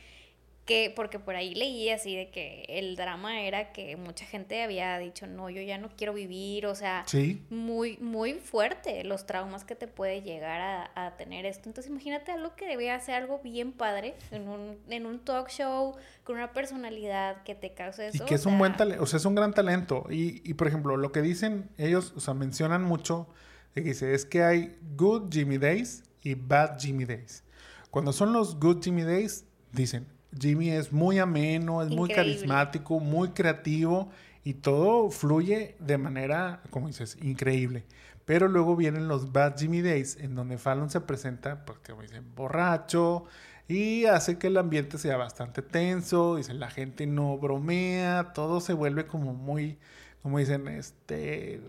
que, 0.64 0.92
porque 0.94 1.18
por 1.18 1.34
ahí 1.34 1.54
leí 1.54 1.90
así 1.90 2.14
de 2.14 2.30
que 2.30 2.64
el 2.68 2.94
drama 2.94 3.42
era 3.42 3.72
que 3.72 3.96
mucha 3.96 4.24
gente 4.24 4.62
había 4.62 4.96
dicho, 4.98 5.26
no, 5.26 5.50
yo 5.50 5.60
ya 5.60 5.76
no 5.76 5.90
quiero 5.96 6.14
vivir, 6.14 6.66
o 6.66 6.74
sea, 6.74 7.04
muy, 7.50 7.96
muy 7.98 8.34
fuerte 8.34 9.02
los 9.02 9.26
traumas 9.26 9.64
que 9.64 9.74
te 9.74 9.88
puede 9.88 10.22
llegar 10.22 10.90
a, 10.94 11.16
tener 11.18 11.46
esto. 11.46 11.68
Entonces 11.68 11.90
imagínate 11.90 12.32
algo 12.32 12.54
que 12.54 12.66
debía 12.66 12.98
ser 13.00 13.16
algo 13.16 13.40
bien 13.40 13.72
padre 13.72 14.14
en 14.30 14.48
un, 14.48 14.78
en 14.88 15.04
un 15.04 15.18
talk 15.18 15.48
show 15.48 15.94
con 16.24 16.36
una 16.36 16.52
personalidad 16.52 17.42
que 17.42 17.54
te 17.54 17.74
cause 17.74 18.08
eso. 18.08 18.22
Y 18.22 18.26
que 18.26 18.36
es 18.36 18.46
un 18.46 18.56
buen 18.58 18.76
talento, 18.76 19.02
o 19.02 19.06
sea, 19.06 19.16
es 19.16 19.24
un 19.24 19.34
gran 19.34 19.52
talento. 19.52 20.06
Y, 20.10 20.48
y 20.48 20.54
por 20.54 20.68
ejemplo, 20.68 20.96
lo 20.96 21.10
que 21.10 21.22
dicen 21.22 21.70
ellos, 21.76 22.12
o 22.16 22.20
sea, 22.20 22.34
mencionan 22.34 22.84
mucho, 22.84 23.28
que 23.74 23.80
dice, 23.80 24.14
es 24.14 24.24
que 24.24 24.42
hay 24.42 24.78
good 24.96 25.30
Jimmy 25.30 25.58
Days 25.58 26.04
y 26.22 26.34
bad 26.34 26.78
Jimmy 26.78 27.04
Days. 27.04 27.42
Cuando 27.90 28.12
son 28.12 28.32
los 28.32 28.58
good 28.58 28.82
Jimmy 28.82 29.02
Days, 29.02 29.44
dicen, 29.72 30.06
Jimmy 30.39 30.70
es 30.70 30.93
muy 30.93 31.18
ameno, 31.18 31.83
es 31.83 31.89
muy 31.89 32.09
carismático, 32.09 33.01
muy 33.01 33.30
creativo 33.30 34.11
y 34.45 34.55
todo 34.55 35.11
fluye 35.11 35.76
de 35.78 35.99
manera, 35.99 36.62
como 36.70 36.89
dices, 36.89 37.16
increíble. 37.22 37.85
Pero 38.24 38.49
luego 38.49 38.76
vienen 38.76 39.09
los 39.09 39.33
Bad 39.33 39.59
Jimmy 39.59 39.83
Days, 39.83 40.16
en 40.16 40.35
donde 40.35 40.59
Fallon 40.59 40.91
se 40.91 41.01
presenta, 41.01 41.64
pues, 41.64 41.78
como 41.87 42.03
dicen, 42.03 42.35
borracho, 42.35 43.24
y 43.68 44.05
hace 44.07 44.39
que 44.39 44.49
el 44.49 44.57
ambiente 44.57 44.99
sea 44.99 45.16
bastante 45.16 45.62
tenso, 45.62 46.37
dice, 46.37 46.55
la 46.55 46.70
gente 46.70 47.07
no 47.07 47.37
bromea, 47.39 48.33
todo 48.33 48.61
se 48.61 48.72
vuelve 48.72 49.07
como 49.07 49.35
muy, 49.35 49.78
como 50.22 50.39
dicen, 50.39 50.68
este, 50.68 51.61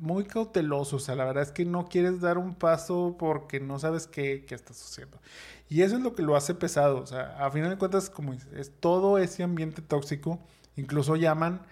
muy 0.00 0.24
cauteloso, 0.24 0.96
o 0.96 0.98
sea, 0.98 1.14
la 1.14 1.24
verdad 1.24 1.42
es 1.42 1.52
que 1.52 1.64
no 1.64 1.88
quieres 1.88 2.20
dar 2.20 2.38
un 2.38 2.54
paso 2.54 3.16
porque 3.18 3.60
no 3.60 3.78
sabes 3.78 4.06
qué, 4.06 4.44
qué 4.46 4.54
estás 4.54 4.82
haciendo. 4.82 5.20
Y 5.68 5.82
eso 5.82 5.96
es 5.96 6.02
lo 6.02 6.14
que 6.14 6.22
lo 6.22 6.36
hace 6.36 6.54
pesado, 6.54 7.00
o 7.00 7.06
sea, 7.06 7.44
a 7.44 7.50
final 7.50 7.70
de 7.70 7.78
cuentas, 7.78 8.10
como 8.10 8.32
es 8.32 8.72
todo 8.80 9.18
ese 9.18 9.42
ambiente 9.42 9.82
tóxico, 9.82 10.38
incluso 10.76 11.16
llaman 11.16 11.62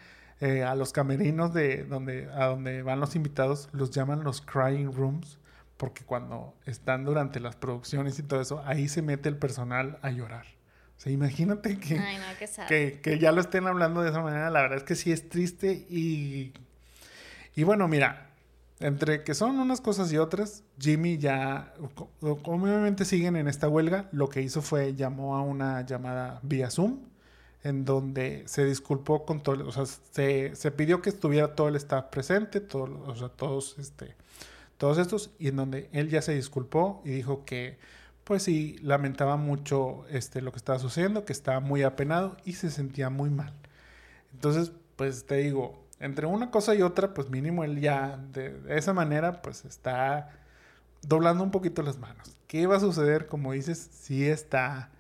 eh, 0.41 0.65
a 0.65 0.75
los 0.75 0.93
camerinos 0.93 1.55
de 1.55 1.85
donde, 1.85 2.29
a 2.33 2.47
donde 2.47 2.83
van 2.83 2.99
los 2.99 3.15
invitados, 3.15 3.69
los 3.73 3.93
llaman 3.93 4.25
los 4.25 4.41
crying 4.41 4.93
rooms, 4.93 5.39
porque 5.77 6.05
cuando 6.05 6.55
están 6.67 7.05
durante 7.05 7.39
las 7.39 7.55
producciones 7.55 8.19
y 8.19 8.25
todo 8.25 8.41
eso, 8.41 8.63
ahí 8.65 8.89
se 8.89 9.03
mete 9.03 9.29
el 9.29 9.37
personal 9.37 9.99
a 10.03 10.11
llorar. 10.11 10.47
O 10.97 11.01
sea, 11.01 11.13
imagínate 11.13 11.79
que, 11.79 12.01
que, 12.69 13.01
que, 13.01 13.19
ya 13.19 13.33
lo 13.33 13.41
estén 13.41 13.67
hablando 13.67 14.03
de 14.03 14.11
esa 14.11 14.21
manera, 14.21 14.51
la 14.51 14.63
verdad 14.63 14.79
es 14.79 14.85
que 14.85 14.95
sí 14.95 15.13
es 15.13 15.29
triste 15.29 15.87
y, 15.89 16.53
y 17.55 17.65
bueno, 17.65 17.89
mira, 17.89 18.31
entre 18.81 19.23
que 19.25 19.35
son 19.35 19.59
unas 19.59 19.81
cosas 19.81 20.13
y 20.13 20.19
otras, 20.19 20.65
Jimmy 20.79 21.19
ya, 21.19 21.75
obviamente 22.21 23.05
siguen 23.05 23.37
en 23.37 23.49
esta 23.49 23.69
huelga, 23.69 24.09
lo 24.13 24.29
que 24.29 24.43
hizo 24.43 24.63
fue 24.63 24.95
llamó 24.95 25.37
a 25.37 25.43
una 25.43 25.85
llamada 25.87 26.41
vía 26.43 26.71
Zoom, 26.71 26.99
en 27.63 27.85
donde 27.85 28.43
se 28.47 28.65
disculpó 28.65 29.25
con 29.25 29.43
todo, 29.43 29.69
o 29.69 29.73
sea, 29.73 29.85
se, 29.87 30.57
se 30.57 30.71
pidió 30.73 31.01
que 31.01 31.11
estuviera 31.11 31.55
todo 31.55 31.69
el 31.69 31.77
staff 31.77 32.07
presente, 32.07 32.63
o 32.73 33.17
sea, 33.17 33.29
todos 33.29 33.79
este, 33.79 34.17
todos 34.79 34.99
estos, 34.99 35.31
y 35.39 35.47
en 35.49 35.57
donde 35.57 35.89
él 35.93 36.09
ya 36.09 36.23
se 36.23 36.35
disculpó 36.35 37.03
y 37.05 37.11
dijo 37.11 37.45
que, 37.45 37.79
pues 38.25 38.43
sí, 38.43 38.79
lamentaba 38.83 39.37
mucho 39.37 40.05
este, 40.11 40.41
lo 40.41 40.51
que 40.51 40.59
estaba 40.59 40.81
sucediendo, 40.81 41.25
que 41.25 41.33
estaba 41.33 41.61
muy 41.61 41.85
apenado 41.85 42.37
y 42.45 42.55
se 42.55 42.69
sentía 42.69 43.09
muy 43.09 43.31
mal. 43.31 43.55
Entonces, 44.33 44.73
pues 44.97 45.25
te 45.25 45.37
digo, 45.37 45.82
entre 46.03 46.27
una 46.27 46.51
cosa 46.51 46.75
y 46.75 46.83
otra, 46.83 47.15
pues 47.15 47.31
mínimo 47.31 47.65
él 47.65 47.81
ya 47.81 48.19
de, 48.33 48.61
esa 48.69 48.93
manera, 48.93 49.41
pues 49.41 49.65
está 49.65 50.31
doblando 51.01 51.45
un 51.45 51.51
poquito 51.51 51.83
las 51.83 51.99
manos. 51.99 52.37
¿Qué 52.47 52.67
va 52.67 52.77
a 52.77 52.81
suceder? 52.81 53.27
Como 53.29 53.53
dices, 53.53 53.79
si 53.79 54.29
está, 54.29 54.91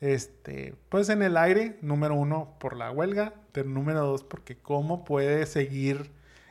este, 0.00 0.74
pues 0.88 1.08
en 1.08 1.22
el 1.22 1.36
aire, 1.36 1.78
número 1.82 2.14
uno, 2.14 2.54
por 2.58 2.76
la 2.76 2.90
huelga, 2.90 3.34
pero 3.52 3.68
número 3.68 4.06
dos, 4.06 4.22
porque 4.24 4.56
cómo 4.56 5.04
puede 5.04 5.46
seguir 5.46 6.10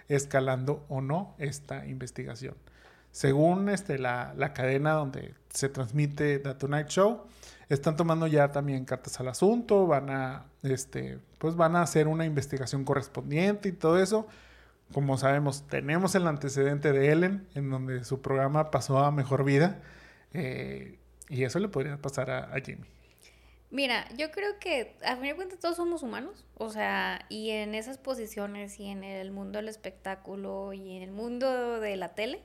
escalando 0.09 0.85
o 0.89 1.01
no 1.01 1.33
esta 1.37 1.87
investigación. 1.87 2.55
Según 3.11 3.69
este, 3.69 3.97
la, 3.97 4.33
cadena 4.53 4.91
donde 4.91 5.33
se 5.49 5.69
transmite 5.69 6.39
The 6.39 6.53
Tonight 6.55 6.87
Show, 6.87 7.23
están 7.73 7.95
tomando 7.95 8.27
ya 8.27 8.51
también 8.51 8.83
cartas 8.83 9.19
al 9.19 9.29
asunto, 9.29 9.87
van 9.87 10.09
a, 10.09 10.45
este, 10.61 11.19
pues 11.37 11.55
van 11.55 11.77
a 11.77 11.81
hacer 11.81 12.07
una 12.07 12.25
investigación 12.25 12.83
correspondiente 12.83 13.69
y 13.69 13.71
todo 13.71 13.97
eso. 13.97 14.27
Como 14.93 15.17
sabemos, 15.17 15.65
tenemos 15.67 16.13
el 16.15 16.27
antecedente 16.27 16.91
de 16.91 17.11
Ellen, 17.11 17.47
en 17.55 17.69
donde 17.69 18.03
su 18.03 18.21
programa 18.21 18.71
pasó 18.71 18.99
a 18.99 19.11
mejor 19.11 19.45
vida, 19.45 19.79
eh, 20.33 20.99
y 21.29 21.45
eso 21.45 21.59
le 21.59 21.69
podría 21.69 21.97
pasar 21.97 22.29
a, 22.29 22.53
a 22.53 22.59
Jimmy. 22.59 22.85
Mira, 23.69 24.05
yo 24.17 24.31
creo 24.31 24.59
que 24.59 24.97
a 25.05 25.15
fin 25.15 25.27
de 25.27 25.35
cuentas 25.35 25.59
todos 25.59 25.77
somos 25.77 26.03
humanos, 26.03 26.45
o 26.57 26.69
sea, 26.69 27.25
y 27.29 27.51
en 27.51 27.73
esas 27.73 27.97
posiciones 27.97 28.77
y 28.81 28.87
en 28.87 29.05
el 29.05 29.31
mundo 29.31 29.59
del 29.59 29.69
espectáculo 29.69 30.73
y 30.73 30.97
en 30.97 31.03
el 31.03 31.11
mundo 31.11 31.79
de 31.79 31.95
la 31.95 32.09
tele, 32.09 32.43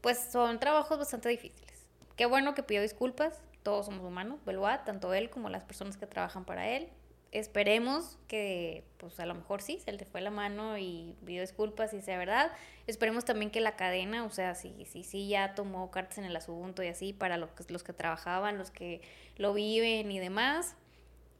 pues 0.00 0.18
son 0.32 0.58
trabajos 0.58 0.98
bastante 0.98 1.28
difíciles. 1.28 1.84
Qué 2.16 2.24
bueno 2.24 2.54
que 2.54 2.62
pidió 2.62 2.80
disculpas, 2.80 3.42
todos 3.66 3.86
somos 3.86 4.06
humanos, 4.06 4.38
Beloit, 4.46 4.84
tanto 4.84 5.12
él 5.12 5.28
como 5.28 5.48
las 5.48 5.64
personas 5.64 5.96
que 5.96 6.06
trabajan 6.06 6.44
para 6.44 6.68
él. 6.68 6.88
Esperemos 7.32 8.16
que, 8.28 8.84
pues 8.96 9.18
a 9.18 9.26
lo 9.26 9.34
mejor 9.34 9.60
sí, 9.60 9.80
se 9.84 9.90
le 9.90 10.04
fue 10.04 10.20
la 10.20 10.30
mano 10.30 10.78
y 10.78 11.16
pidió 11.24 11.40
disculpas 11.40 11.92
y 11.92 12.00
sea 12.00 12.16
verdad. 12.16 12.52
Esperemos 12.86 13.24
también 13.24 13.50
que 13.50 13.60
la 13.60 13.74
cadena, 13.74 14.24
o 14.24 14.30
sea, 14.30 14.54
sí, 14.54 14.86
sí, 14.88 15.02
sí, 15.02 15.26
ya 15.26 15.56
tomó 15.56 15.90
cartas 15.90 16.18
en 16.18 16.26
el 16.26 16.36
asunto 16.36 16.84
y 16.84 16.86
así 16.86 17.12
para 17.12 17.38
los, 17.38 17.50
los 17.68 17.82
que 17.82 17.92
trabajaban, 17.92 18.56
los 18.56 18.70
que 18.70 19.02
lo 19.36 19.52
viven 19.52 20.12
y 20.12 20.20
demás. 20.20 20.76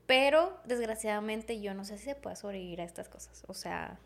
Pero 0.08 0.58
desgraciadamente 0.64 1.60
yo 1.60 1.74
no 1.74 1.84
sé 1.84 1.96
si 1.96 2.06
se 2.06 2.16
puede 2.16 2.34
sobrevivir 2.34 2.80
a 2.80 2.84
estas 2.84 3.08
cosas. 3.08 3.44
O 3.46 3.54
sea, 3.54 4.00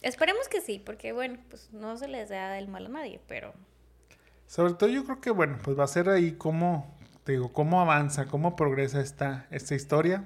esperemos 0.00 0.46
que 0.46 0.60
sí, 0.60 0.78
porque 0.78 1.10
bueno, 1.10 1.40
pues 1.50 1.72
no 1.72 1.96
se 1.96 2.06
les 2.06 2.28
da 2.28 2.56
el 2.56 2.68
mal 2.68 2.86
a 2.86 2.90
nadie, 2.90 3.20
pero 3.26 3.52
sobre 4.48 4.72
todo 4.72 4.88
yo 4.88 5.04
creo 5.04 5.20
que, 5.20 5.30
bueno, 5.30 5.58
pues 5.62 5.78
va 5.78 5.84
a 5.84 5.88
ser 5.88 6.08
ahí 6.08 6.32
cómo, 6.32 6.97
te 7.28 7.32
digo, 7.32 7.52
cómo 7.52 7.82
avanza, 7.82 8.24
cómo 8.24 8.56
progresa 8.56 9.02
esta, 9.02 9.44
esta 9.50 9.74
historia. 9.74 10.24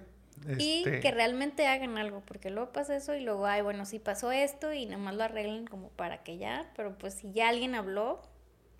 Y 0.56 0.84
este 0.84 1.00
que 1.00 1.10
realmente 1.10 1.66
hagan 1.66 1.98
algo, 1.98 2.22
porque 2.24 2.48
luego 2.48 2.70
pasa 2.70 2.94
eso 2.94 3.16
y 3.16 3.24
luego, 3.24 3.44
ay, 3.44 3.60
bueno, 3.60 3.84
sí 3.86 3.98
pasó 3.98 4.30
esto 4.30 4.72
y 4.72 4.86
nada 4.86 4.98
más 4.98 5.16
lo 5.16 5.24
arreglen 5.24 5.66
como 5.66 5.88
para 5.88 6.22
que 6.22 6.38
ya, 6.38 6.70
pero 6.76 6.96
pues 6.96 7.14
si 7.14 7.32
ya 7.32 7.48
alguien 7.48 7.74
habló, 7.74 8.22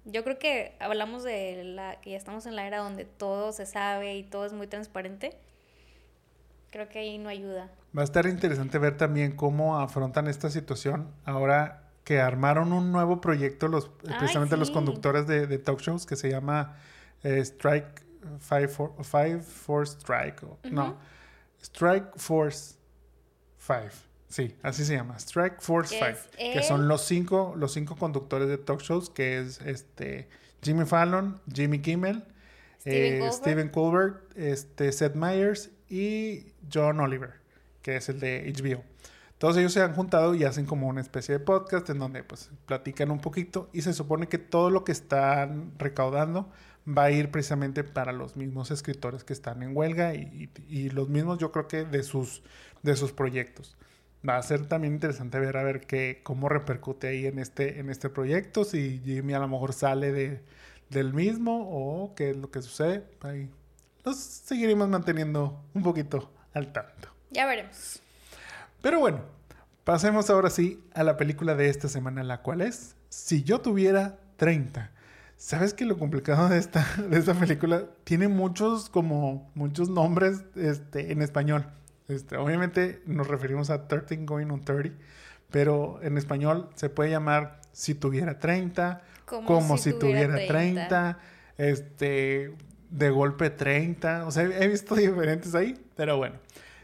yo 0.04 0.22
creo 0.22 0.38
que 0.38 0.76
hablamos 0.78 1.24
de 1.24 1.64
la 1.64 2.00
que 2.00 2.10
ya 2.10 2.16
estamos 2.16 2.46
en 2.46 2.54
la 2.54 2.64
era 2.64 2.78
donde 2.78 3.06
todo 3.06 3.50
se 3.50 3.66
sabe 3.66 4.14
y 4.14 4.22
todo 4.22 4.46
es 4.46 4.52
muy 4.52 4.68
transparente. 4.68 5.36
Creo 6.70 6.88
que 6.88 7.00
ahí 7.00 7.18
no 7.18 7.28
ayuda. 7.28 7.72
Va 7.96 8.02
a 8.02 8.04
estar 8.04 8.24
interesante 8.26 8.78
ver 8.78 8.96
también 8.98 9.34
cómo 9.34 9.80
afrontan 9.80 10.28
esta 10.28 10.48
situación 10.48 11.10
ahora 11.24 11.90
que 12.04 12.20
armaron 12.20 12.72
un 12.72 12.92
nuevo 12.92 13.20
proyecto, 13.20 13.66
los, 13.66 13.88
precisamente 13.88 14.56
los 14.56 14.70
conductores 14.70 15.26
de, 15.26 15.48
de, 15.48 15.58
talk 15.58 15.80
shows, 15.80 16.06
que 16.06 16.14
se 16.14 16.30
llama 16.30 16.76
eh, 17.24 17.40
Strike 17.40 18.01
Five, 18.38 18.68
Five 19.02 19.40
Force 19.40 19.96
Strike. 19.98 20.42
No, 20.70 20.98
Strike 21.62 22.16
Force 22.16 22.76
Five. 23.58 23.92
Sí, 24.28 24.56
así 24.62 24.84
se 24.84 24.94
llama. 24.94 25.16
Strike 25.18 25.60
Force 25.60 25.94
Five. 25.98 26.52
Que 26.52 26.62
son 26.62 26.88
los 26.88 27.04
cinco, 27.04 27.54
los 27.56 27.72
cinco 27.72 27.96
conductores 27.96 28.48
de 28.48 28.58
talk 28.58 28.80
shows, 28.80 29.10
que 29.10 29.38
es 29.38 29.60
este 29.60 30.28
Jimmy 30.62 30.86
Fallon, 30.86 31.40
Jimmy 31.52 31.80
Kimmel, 31.80 32.24
Steven, 32.80 33.68
eh, 33.68 33.70
Colbert, 33.70 34.36
este, 34.36 34.90
Seth 34.90 35.14
Meyers 35.14 35.70
y 35.88 36.46
John 36.72 36.98
Oliver, 37.00 37.34
que 37.82 37.96
es 37.96 38.08
el 38.08 38.20
de 38.20 38.52
HBO. 38.52 38.82
Todos 39.42 39.56
ellos 39.56 39.72
se 39.72 39.82
han 39.82 39.92
juntado 39.92 40.36
y 40.36 40.44
hacen 40.44 40.66
como 40.66 40.86
una 40.86 41.00
especie 41.00 41.36
de 41.36 41.40
podcast 41.40 41.90
en 41.90 41.98
donde 41.98 42.22
pues 42.22 42.48
platican 42.64 43.10
un 43.10 43.18
poquito 43.18 43.68
y 43.72 43.82
se 43.82 43.92
supone 43.92 44.28
que 44.28 44.38
todo 44.38 44.70
lo 44.70 44.84
que 44.84 44.92
están 44.92 45.72
recaudando 45.78 46.48
va 46.86 47.06
a 47.06 47.10
ir 47.10 47.28
precisamente 47.32 47.82
para 47.82 48.12
los 48.12 48.36
mismos 48.36 48.70
escritores 48.70 49.24
que 49.24 49.32
están 49.32 49.64
en 49.64 49.76
huelga 49.76 50.14
y, 50.14 50.90
los 50.90 51.08
mismos 51.08 51.38
yo 51.38 51.50
creo 51.50 51.66
que 51.66 51.84
de 51.84 52.04
sus, 52.04 52.44
de 52.84 52.94
sus 52.94 53.10
proyectos. 53.10 53.76
Va 54.24 54.36
a 54.36 54.42
ser 54.44 54.68
también 54.68 54.94
interesante 54.94 55.40
ver 55.40 55.56
a 55.56 55.64
ver 55.64 55.88
qué, 55.88 56.20
cómo 56.22 56.48
repercute 56.48 57.08
ahí 57.08 57.26
en 57.26 57.40
este, 57.40 57.80
en 57.80 57.90
este 57.90 58.10
proyecto, 58.10 58.62
si 58.62 59.02
Jimmy 59.04 59.34
a 59.34 59.40
lo 59.40 59.48
mejor 59.48 59.72
sale 59.72 60.12
de, 60.12 60.40
del 60.88 61.14
mismo 61.14 61.68
o 61.68 62.14
qué 62.14 62.30
es 62.30 62.36
lo 62.36 62.52
que 62.52 62.62
sucede. 62.62 63.02
Ahí 63.22 63.50
los 64.04 64.16
seguiremos 64.18 64.88
manteniendo 64.88 65.64
un 65.74 65.82
poquito 65.82 66.30
al 66.54 66.72
tanto. 66.72 67.08
Ya 67.32 67.44
veremos. 67.44 68.02
Pero 68.82 68.98
bueno, 68.98 69.20
pasemos 69.84 70.28
ahora 70.28 70.50
sí 70.50 70.84
a 70.92 71.04
la 71.04 71.16
película 71.16 71.54
de 71.54 71.68
esta 71.68 71.88
semana, 71.88 72.24
la 72.24 72.42
cual 72.42 72.60
es 72.60 72.96
Si 73.08 73.44
yo 73.44 73.60
tuviera 73.60 74.18
30. 74.36 74.90
¿Sabes 75.36 75.72
que 75.72 75.84
lo 75.84 75.98
complicado 75.98 76.48
de 76.48 76.58
esta, 76.58 76.84
de 77.10 77.16
esta 77.16 77.34
película 77.34 77.84
tiene 78.04 78.26
muchos 78.26 78.90
como 78.90 79.50
muchos 79.54 79.88
nombres 79.88 80.44
este, 80.56 81.12
en 81.12 81.22
español? 81.22 81.66
Este, 82.08 82.36
obviamente 82.36 83.02
nos 83.06 83.28
referimos 83.28 83.70
a 83.70 83.86
13 83.86 84.24
Going 84.24 84.50
on 84.50 84.64
30, 84.64 84.96
pero 85.50 86.00
en 86.02 86.18
español 86.18 86.68
se 86.74 86.90
puede 86.90 87.10
llamar 87.10 87.60
Si 87.70 87.94
tuviera 87.94 88.40
30, 88.40 89.00
como, 89.24 89.78
si, 89.78 89.92
tuviera, 89.92 90.34
30. 90.34 90.48
30, 90.48 91.18
este, 91.56 92.54
de 92.90 93.10
golpe 93.10 93.50
30, 93.50 94.26
o 94.26 94.30
sea, 94.32 94.42
he 94.42 94.66
visto 94.66 94.94
diferentes 94.96 95.54
ahí, 95.54 95.80
pero 95.94 96.16
bueno, 96.16 96.36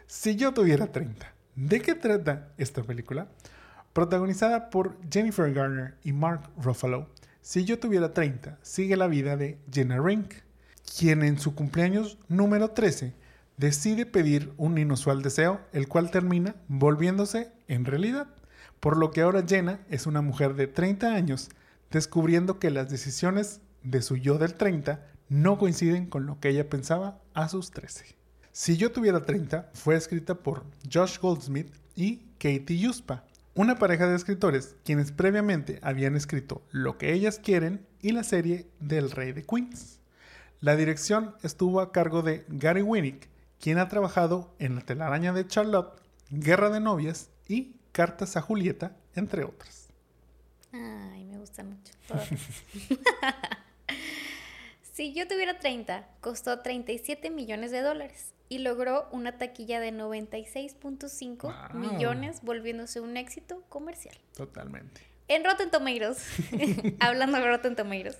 si 0.06 0.36
yo 0.36 0.54
tuviera 0.54 0.86
30. 0.86 1.37
¿De 1.60 1.80
qué 1.80 1.96
trata 1.96 2.52
esta 2.56 2.84
película? 2.84 3.26
Protagonizada 3.92 4.70
por 4.70 4.96
Jennifer 5.10 5.52
Garner 5.52 5.96
y 6.04 6.12
Mark 6.12 6.48
Ruffalo, 6.56 7.08
Si 7.40 7.64
yo 7.64 7.80
tuviera 7.80 8.14
30, 8.14 8.60
sigue 8.62 8.96
la 8.96 9.08
vida 9.08 9.36
de 9.36 9.58
Jenna 9.68 10.00
Rink, 10.00 10.34
quien 10.96 11.24
en 11.24 11.36
su 11.40 11.56
cumpleaños 11.56 12.16
número 12.28 12.70
13 12.70 13.12
decide 13.56 14.06
pedir 14.06 14.52
un 14.56 14.78
inusual 14.78 15.20
deseo, 15.20 15.60
el 15.72 15.88
cual 15.88 16.12
termina 16.12 16.54
volviéndose 16.68 17.50
en 17.66 17.84
realidad, 17.84 18.28
por 18.78 18.96
lo 18.96 19.10
que 19.10 19.22
ahora 19.22 19.42
Jenna 19.44 19.80
es 19.90 20.06
una 20.06 20.22
mujer 20.22 20.54
de 20.54 20.68
30 20.68 21.12
años, 21.12 21.48
descubriendo 21.90 22.60
que 22.60 22.70
las 22.70 22.88
decisiones 22.88 23.62
de 23.82 24.02
su 24.02 24.16
yo 24.16 24.38
del 24.38 24.54
30 24.54 25.04
no 25.28 25.58
coinciden 25.58 26.06
con 26.06 26.24
lo 26.24 26.38
que 26.38 26.50
ella 26.50 26.70
pensaba 26.70 27.18
a 27.34 27.48
sus 27.48 27.72
13. 27.72 28.17
Si 28.58 28.76
yo 28.76 28.90
tuviera 28.90 29.24
30 29.24 29.70
fue 29.72 29.94
escrita 29.94 30.34
por 30.34 30.64
Josh 30.92 31.20
Goldsmith 31.20 31.72
y 31.94 32.16
Katie 32.40 32.76
Yuspa, 32.76 33.22
una 33.54 33.78
pareja 33.78 34.08
de 34.08 34.16
escritores 34.16 34.74
quienes 34.84 35.12
previamente 35.12 35.78
habían 35.80 36.16
escrito 36.16 36.60
Lo 36.72 36.98
que 36.98 37.12
ellas 37.12 37.38
quieren 37.38 37.86
y 38.02 38.10
la 38.10 38.24
serie 38.24 38.66
del 38.80 39.12
Rey 39.12 39.30
de 39.30 39.44
Queens. 39.44 40.00
La 40.60 40.74
dirección 40.74 41.36
estuvo 41.44 41.80
a 41.80 41.92
cargo 41.92 42.22
de 42.22 42.46
Gary 42.48 42.82
Winnick, 42.82 43.28
quien 43.60 43.78
ha 43.78 43.86
trabajado 43.86 44.52
en 44.58 44.74
La 44.74 44.80
telaraña 44.80 45.32
de 45.32 45.46
Charlotte, 45.46 45.96
Guerra 46.30 46.68
de 46.68 46.80
novias 46.80 47.30
y 47.46 47.76
Cartas 47.92 48.36
a 48.36 48.42
Julieta, 48.42 48.96
entre 49.14 49.44
otras. 49.44 49.86
Ay, 50.72 51.22
me 51.26 51.38
gustan 51.38 51.68
mucho 51.68 51.92
si 54.92 55.14
yo 55.14 55.28
tuviera 55.28 55.60
30, 55.60 56.08
costó 56.20 56.58
37 56.58 57.30
millones 57.30 57.70
de 57.70 57.82
dólares 57.82 58.32
y 58.48 58.58
logró 58.58 59.08
una 59.12 59.38
taquilla 59.38 59.80
de 59.80 59.92
96.5 59.92 61.42
Wow. 61.42 61.78
millones, 61.80 62.40
volviéndose 62.42 63.00
un 63.00 63.16
éxito 63.16 63.62
comercial. 63.68 64.16
Totalmente. 64.36 65.00
En 65.28 65.44
Rotten 65.44 65.70
Tomatoes, 65.70 66.24
hablando 67.00 67.38
de 67.38 67.46
Rotten 67.46 67.76
Tomatoes, 67.76 68.18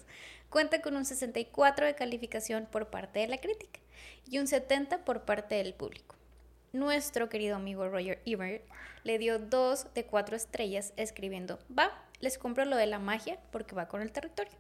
cuenta 0.50 0.82
con 0.82 0.96
un 0.96 1.04
64 1.04 1.86
de 1.86 1.94
calificación 1.94 2.66
por 2.70 2.88
parte 2.88 3.20
de 3.20 3.28
la 3.28 3.38
crítica 3.38 3.80
y 4.26 4.38
un 4.38 4.46
70 4.46 5.04
por 5.04 5.22
parte 5.22 5.54
del 5.54 5.72
público. 5.74 6.16
Nuestro 6.72 7.30
querido 7.30 7.56
amigo 7.56 7.88
Roger 7.88 8.20
Ebert 8.26 8.62
le 9.04 9.18
dio 9.18 9.38
2 9.38 9.94
de 9.94 10.04
4 10.04 10.36
estrellas 10.36 10.92
escribiendo, 10.96 11.58
va, 11.76 11.90
les 12.20 12.36
compro 12.36 12.66
lo 12.66 12.76
de 12.76 12.86
la 12.86 12.98
magia 12.98 13.38
porque 13.50 13.74
va 13.74 13.88
con 13.88 14.02
el 14.02 14.12
territorio, 14.12 14.52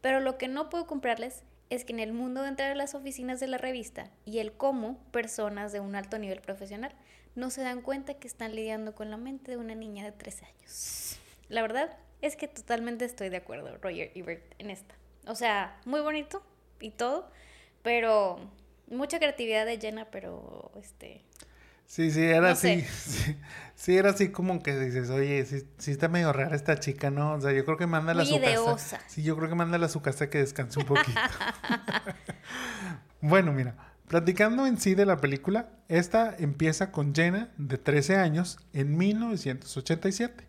pero 0.00 0.20
lo 0.20 0.38
que 0.38 0.48
no 0.48 0.70
puedo 0.70 0.86
comprarles 0.86 1.42
es 1.70 1.84
que 1.84 1.92
en 1.92 2.00
el 2.00 2.12
mundo 2.12 2.42
dentro 2.42 2.66
de 2.66 2.74
las 2.74 2.94
oficinas 2.94 3.40
de 3.40 3.46
la 3.46 3.56
revista 3.56 4.10
y 4.24 4.38
el 4.40 4.52
cómo 4.52 4.98
personas 5.12 5.72
de 5.72 5.80
un 5.80 5.94
alto 5.94 6.18
nivel 6.18 6.40
profesional 6.40 6.92
no 7.36 7.50
se 7.50 7.62
dan 7.62 7.80
cuenta 7.80 8.14
que 8.14 8.26
están 8.26 8.54
lidiando 8.54 8.94
con 8.94 9.10
la 9.10 9.16
mente 9.16 9.52
de 9.52 9.56
una 9.56 9.76
niña 9.76 10.04
de 10.04 10.12
13 10.12 10.46
años. 10.46 11.18
La 11.48 11.62
verdad 11.62 11.96
es 12.20 12.36
que 12.36 12.48
totalmente 12.48 13.04
estoy 13.04 13.28
de 13.28 13.36
acuerdo, 13.36 13.76
Roger 13.78 14.10
Ebert, 14.14 14.42
en 14.58 14.70
esta. 14.70 14.94
O 15.26 15.34
sea, 15.36 15.80
muy 15.84 16.00
bonito 16.00 16.42
y 16.80 16.90
todo, 16.90 17.30
pero 17.82 18.38
mucha 18.88 19.18
creatividad 19.18 19.64
de 19.64 19.78
Jenna, 19.78 20.10
pero 20.10 20.72
este... 20.76 21.22
Sí, 21.90 22.12
sí, 22.12 22.22
era 22.22 22.42
No 22.42 22.46
así. 22.46 22.84
Sí, 22.92 23.36
sí, 23.74 23.96
era 23.96 24.10
así 24.10 24.28
como 24.28 24.62
que 24.62 24.78
dices, 24.78 25.10
oye, 25.10 25.44
sí, 25.44 25.66
sí 25.78 25.90
está 25.90 26.06
medio 26.06 26.32
rara 26.32 26.54
esta 26.54 26.78
chica, 26.78 27.10
¿no? 27.10 27.32
O 27.32 27.40
sea, 27.40 27.50
yo 27.50 27.64
creo 27.64 27.76
que 27.76 27.88
mándala 27.88 28.22
a 28.22 28.26
su 28.26 28.40
casa. 28.40 29.00
Sí, 29.08 29.24
yo 29.24 29.36
creo 29.36 29.48
que 29.48 29.56
mándala 29.56 29.86
a 29.86 29.88
su 29.88 30.00
casa 30.00 30.30
que 30.30 30.38
descanse 30.38 30.78
un 30.78 30.86
poquito. 30.86 31.18
bueno, 33.20 33.52
mira, 33.52 33.74
platicando 34.06 34.68
en 34.68 34.78
sí 34.78 34.94
de 34.94 35.04
la 35.04 35.16
película, 35.16 35.70
esta 35.88 36.32
empieza 36.38 36.92
con 36.92 37.12
Jenna, 37.12 37.50
de 37.56 37.76
13 37.76 38.18
años, 38.18 38.60
en 38.72 38.96
1987. 38.96 40.46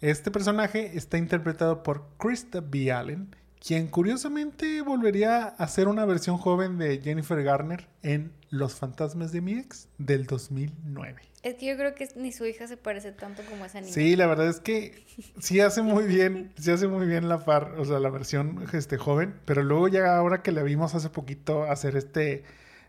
Este 0.00 0.30
personaje 0.30 0.96
está 0.96 1.18
interpretado 1.18 1.82
por 1.82 2.10
Krista 2.16 2.60
B. 2.60 2.92
Allen, 2.92 3.34
quien 3.64 3.88
curiosamente 3.88 4.80
volvería 4.82 5.46
a 5.46 5.68
ser 5.68 5.88
una 5.88 6.04
versión 6.04 6.36
joven 6.38 6.78
de 6.78 7.00
Jennifer 7.02 7.42
Garner 7.42 7.88
en 8.02 8.32
Los 8.50 8.74
fantasmas 8.74 9.32
de 9.32 9.40
mi 9.40 9.52
ex 9.58 9.88
del 9.98 10.26
2009. 10.26 11.22
Es 11.42 11.54
que 11.54 11.66
yo 11.66 11.76
creo 11.76 11.94
que 11.94 12.08
ni 12.16 12.32
su 12.32 12.44
hija 12.44 12.66
se 12.66 12.76
parece 12.76 13.12
tanto 13.12 13.42
como 13.48 13.64
esa 13.64 13.80
niña. 13.80 13.92
Sí, 13.92 14.16
la 14.16 14.26
verdad 14.26 14.48
es 14.48 14.60
que 14.60 15.04
sí 15.38 15.60
hace 15.60 15.82
muy 15.82 16.04
bien, 16.04 16.52
sí 16.58 16.70
hace 16.70 16.88
muy 16.88 17.06
bien 17.06 17.28
la 17.28 17.44
par, 17.44 17.74
o 17.78 17.84
sea, 17.84 17.98
la 18.00 18.10
versión 18.10 18.64
este 18.72 18.98
joven, 18.98 19.34
pero 19.44 19.62
luego 19.62 19.88
ya 19.88 20.16
ahora 20.16 20.42
que 20.42 20.50
la 20.52 20.62
vimos 20.62 20.94
hace 20.94 21.08
poquito 21.10 21.64
hacer 21.64 21.96
este 21.96 22.44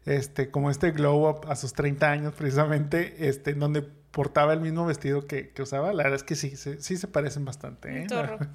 este 0.06 0.50
como 0.52 0.72
este 0.72 0.92
glow 0.92 1.28
up 1.30 1.42
a 1.50 1.56
sus 1.56 1.74
30 1.74 2.10
años 2.10 2.34
precisamente, 2.34 3.28
este 3.28 3.52
en 3.52 3.60
donde 3.60 3.82
portaba 3.82 4.54
el 4.54 4.62
mismo 4.62 4.86
vestido 4.86 5.28
que, 5.28 5.50
que 5.50 5.62
usaba, 5.62 5.92
la 5.94 6.04
verdad 6.04 6.16
es 6.16 6.24
que 6.24 6.36
sí, 6.36 6.56
se- 6.56 6.82
sí 6.82 6.98
se 6.98 7.08
parecen 7.08 7.46
bastante, 7.46 7.90
¿eh? 8.00 8.02
Un 8.04 8.10
zorro. 8.10 8.40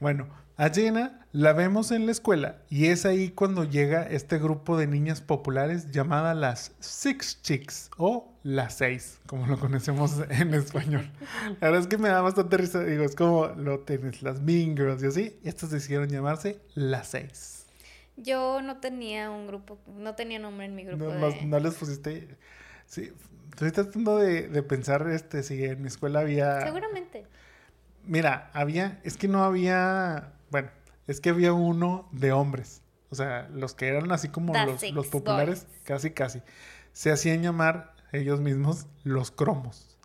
Bueno, 0.00 0.26
a 0.56 0.68
Jenna 0.68 1.26
la 1.32 1.52
vemos 1.54 1.90
en 1.90 2.06
la 2.06 2.12
escuela 2.12 2.58
y 2.68 2.86
es 2.86 3.06
ahí 3.06 3.30
cuando 3.30 3.64
llega 3.64 4.02
este 4.02 4.38
grupo 4.38 4.76
de 4.76 4.86
niñas 4.86 5.20
populares 5.22 5.90
llamada 5.90 6.34
las 6.34 6.72
Six 6.80 7.40
Chicks 7.42 7.90
o 7.96 8.32
las 8.42 8.74
Seis, 8.74 9.18
como 9.26 9.46
lo 9.46 9.58
conocemos 9.58 10.16
en 10.30 10.52
español. 10.54 11.10
La 11.60 11.68
verdad 11.68 11.80
es 11.80 11.86
que 11.86 11.98
me 11.98 12.08
da 12.08 12.20
bastante 12.20 12.56
risa, 12.58 12.84
digo, 12.84 13.04
es 13.04 13.14
como 13.14 13.46
lo 13.48 13.80
tienes 13.80 14.22
las 14.22 14.40
Mean 14.40 14.76
Girls 14.76 15.02
y 15.02 15.06
así, 15.06 15.40
estas 15.42 15.70
decidieron 15.70 16.08
llamarse 16.08 16.60
las 16.74 17.08
Seis. 17.08 17.66
Yo 18.16 18.60
no 18.60 18.76
tenía 18.76 19.30
un 19.30 19.46
grupo, 19.46 19.78
no 19.86 20.14
tenía 20.14 20.38
nombre 20.38 20.66
en 20.66 20.74
mi 20.74 20.84
grupo 20.84 21.04
No, 21.14 21.30
de... 21.30 21.46
no 21.46 21.58
les 21.60 21.74
pusiste... 21.74 22.28
Sí, 22.86 23.10
estoy 23.50 23.70
tratando 23.72 24.18
de, 24.18 24.48
de 24.48 24.62
pensar 24.62 25.08
este, 25.08 25.42
si 25.42 25.64
en 25.64 25.80
mi 25.80 25.88
escuela 25.88 26.20
había... 26.20 26.60
Seguramente. 26.60 27.24
Mira, 28.04 28.50
había, 28.52 29.00
es 29.04 29.16
que 29.16 29.28
no 29.28 29.44
había, 29.44 30.32
bueno, 30.52 30.70
es 31.08 31.20
que 31.20 31.30
había 31.30 31.52
uno 31.52 32.08
de 32.12 32.30
hombres. 32.30 32.82
O 33.10 33.14
sea, 33.16 33.48
los 33.52 33.74
que 33.74 33.88
eran 33.88 34.12
así 34.12 34.28
como 34.28 34.52
los, 34.92 35.08
populares, 35.08 35.66
Boys. 35.66 35.80
casi, 35.84 36.10
casi. 36.12 36.42
Se 36.92 37.10
hacían 37.10 37.42
llamar 37.42 37.94
ellos 38.12 38.40
mismos 38.40 38.86
los 39.02 39.30
cromos. 39.32 39.98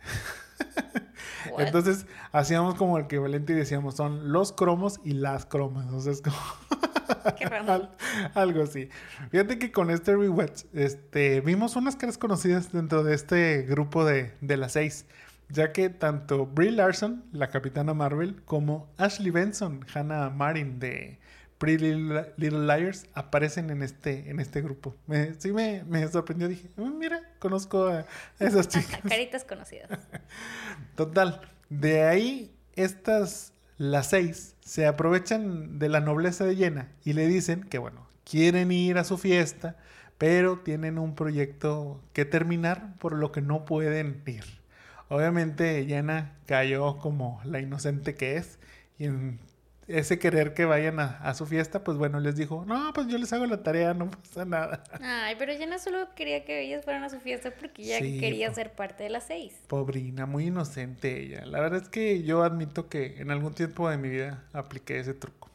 Entonces, 1.58 2.06
hacíamos 2.32 2.74
como 2.74 2.96
el 2.98 3.04
equivalente 3.04 3.52
y 3.52 3.56
decíamos, 3.56 3.94
son 3.96 4.32
los 4.32 4.52
cromos 4.52 5.00
y 5.04 5.12
las 5.12 5.44
cromas. 5.46 5.86
O 5.92 6.00
sea, 6.00 6.12
es 6.12 6.22
como 6.22 6.36
Qué 7.38 7.44
raro. 7.46 7.72
al- 7.72 7.96
algo 8.34 8.62
así. 8.62 8.88
Fíjate 9.30 9.58
que 9.58 9.70
con 9.70 9.90
este 9.90 10.16
rewatch, 10.16 10.64
este, 10.72 11.40
vimos 11.42 11.76
unas 11.76 11.96
caras 11.96 12.18
conocidas 12.18 12.72
dentro 12.72 13.04
de 13.04 13.14
este 13.14 13.62
grupo 13.62 14.04
de, 14.04 14.32
de 14.40 14.56
las 14.56 14.72
seis. 14.72 15.06
Ya 15.48 15.72
que 15.72 15.90
tanto 15.90 16.46
Brie 16.46 16.70
Larson, 16.72 17.24
la 17.32 17.48
Capitana 17.48 17.94
Marvel, 17.94 18.42
como 18.44 18.88
Ashley 18.96 19.30
Benson, 19.30 19.84
Hannah 19.94 20.30
Marin 20.30 20.78
de 20.80 21.18
Pretty 21.58 21.94
Little 22.36 22.66
Liars 22.66 23.06
aparecen 23.14 23.70
en 23.70 23.82
este, 23.82 24.28
en 24.30 24.40
este 24.40 24.60
grupo. 24.62 24.94
Me- 25.06 25.34
sí 25.38 25.52
me, 25.52 25.84
me 25.84 26.06
sorprendió, 26.08 26.48
dije, 26.48 26.68
"Mm, 26.76 26.98
mira, 26.98 27.20
conozco 27.38 27.86
a, 27.86 28.00
a 28.00 28.04
esas 28.40 28.68
chicas. 28.68 29.00
Caritas 29.08 29.44
conocidas. 29.44 29.88
Total, 30.96 31.40
de 31.70 32.02
ahí 32.02 32.50
estas, 32.74 33.52
las 33.78 34.10
seis, 34.10 34.56
se 34.60 34.86
aprovechan 34.86 35.78
de 35.78 35.88
la 35.88 36.00
nobleza 36.00 36.44
de 36.44 36.56
Jenna 36.56 36.88
y 37.04 37.12
le 37.12 37.26
dicen 37.26 37.62
que, 37.64 37.78
bueno, 37.78 38.06
quieren 38.24 38.72
ir 38.72 38.98
a 38.98 39.04
su 39.04 39.18
fiesta, 39.18 39.76
pero 40.18 40.58
tienen 40.60 40.98
un 40.98 41.14
proyecto 41.14 42.00
que 42.12 42.24
terminar, 42.24 42.94
por 42.98 43.12
lo 43.14 43.30
que 43.32 43.40
no 43.42 43.64
pueden 43.64 44.22
ir. 44.26 44.44
Obviamente 45.08 45.84
Jenna 45.86 46.36
cayó 46.46 46.98
como 46.98 47.40
la 47.44 47.60
inocente 47.60 48.14
que 48.14 48.36
es 48.36 48.58
y 48.98 49.04
en 49.06 49.38
ese 49.86 50.18
querer 50.18 50.54
que 50.54 50.64
vayan 50.64 50.98
a, 50.98 51.18
a 51.18 51.34
su 51.34 51.44
fiesta, 51.44 51.84
pues 51.84 51.98
bueno, 51.98 52.18
les 52.18 52.36
dijo, 52.36 52.64
no, 52.66 52.90
pues 52.94 53.06
yo 53.08 53.18
les 53.18 53.32
hago 53.34 53.44
la 53.44 53.62
tarea, 53.62 53.92
no 53.92 54.10
pasa 54.10 54.46
nada. 54.46 54.82
Ay, 55.02 55.36
pero 55.38 55.52
Jenna 55.52 55.78
solo 55.78 56.08
quería 56.14 56.44
que 56.46 56.62
ellas 56.62 56.84
fueran 56.84 57.04
a 57.04 57.10
su 57.10 57.20
fiesta 57.20 57.50
porque 57.50 57.82
ella 57.82 57.98
Sí, 57.98 58.18
quería 58.18 58.52
ser 58.54 58.72
parte 58.72 59.04
de 59.04 59.10
las 59.10 59.24
seis. 59.26 59.54
Pobrina, 59.66 60.24
muy 60.24 60.46
inocente 60.46 61.20
ella. 61.20 61.44
La 61.44 61.60
verdad 61.60 61.82
es 61.82 61.88
que 61.90 62.22
yo 62.22 62.42
admito 62.44 62.88
que 62.88 63.20
en 63.20 63.30
algún 63.30 63.52
tiempo 63.54 63.90
de 63.90 63.98
mi 63.98 64.08
vida 64.08 64.44
apliqué 64.54 64.98
ese 65.00 65.12
truco. 65.12 65.50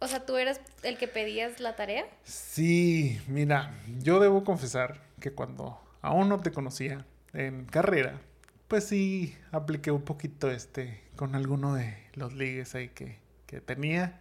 O 0.00 0.06
sea, 0.08 0.24
¿tú 0.24 0.36
eras 0.36 0.60
el 0.82 0.96
que 0.96 1.08
pedías 1.08 1.60
la 1.60 1.76
tarea? 1.76 2.06
Sí, 2.22 3.20
mira, 3.26 3.74
yo 3.98 4.20
debo 4.20 4.44
confesar 4.44 5.00
que 5.20 5.32
cuando 5.32 5.78
aún 6.00 6.28
no 6.28 6.40
te 6.40 6.52
conocía 6.52 7.04
en 7.34 7.66
carrera, 7.66 8.14
pues 8.68 8.84
sí 8.84 9.34
apliqué 9.50 9.90
un 9.90 10.02
poquito 10.02 10.50
este 10.50 11.00
con 11.16 11.34
alguno 11.34 11.74
de 11.74 11.96
los 12.14 12.34
ligues 12.34 12.74
ahí 12.74 12.88
que, 12.90 13.18
que 13.46 13.60
tenía. 13.60 14.20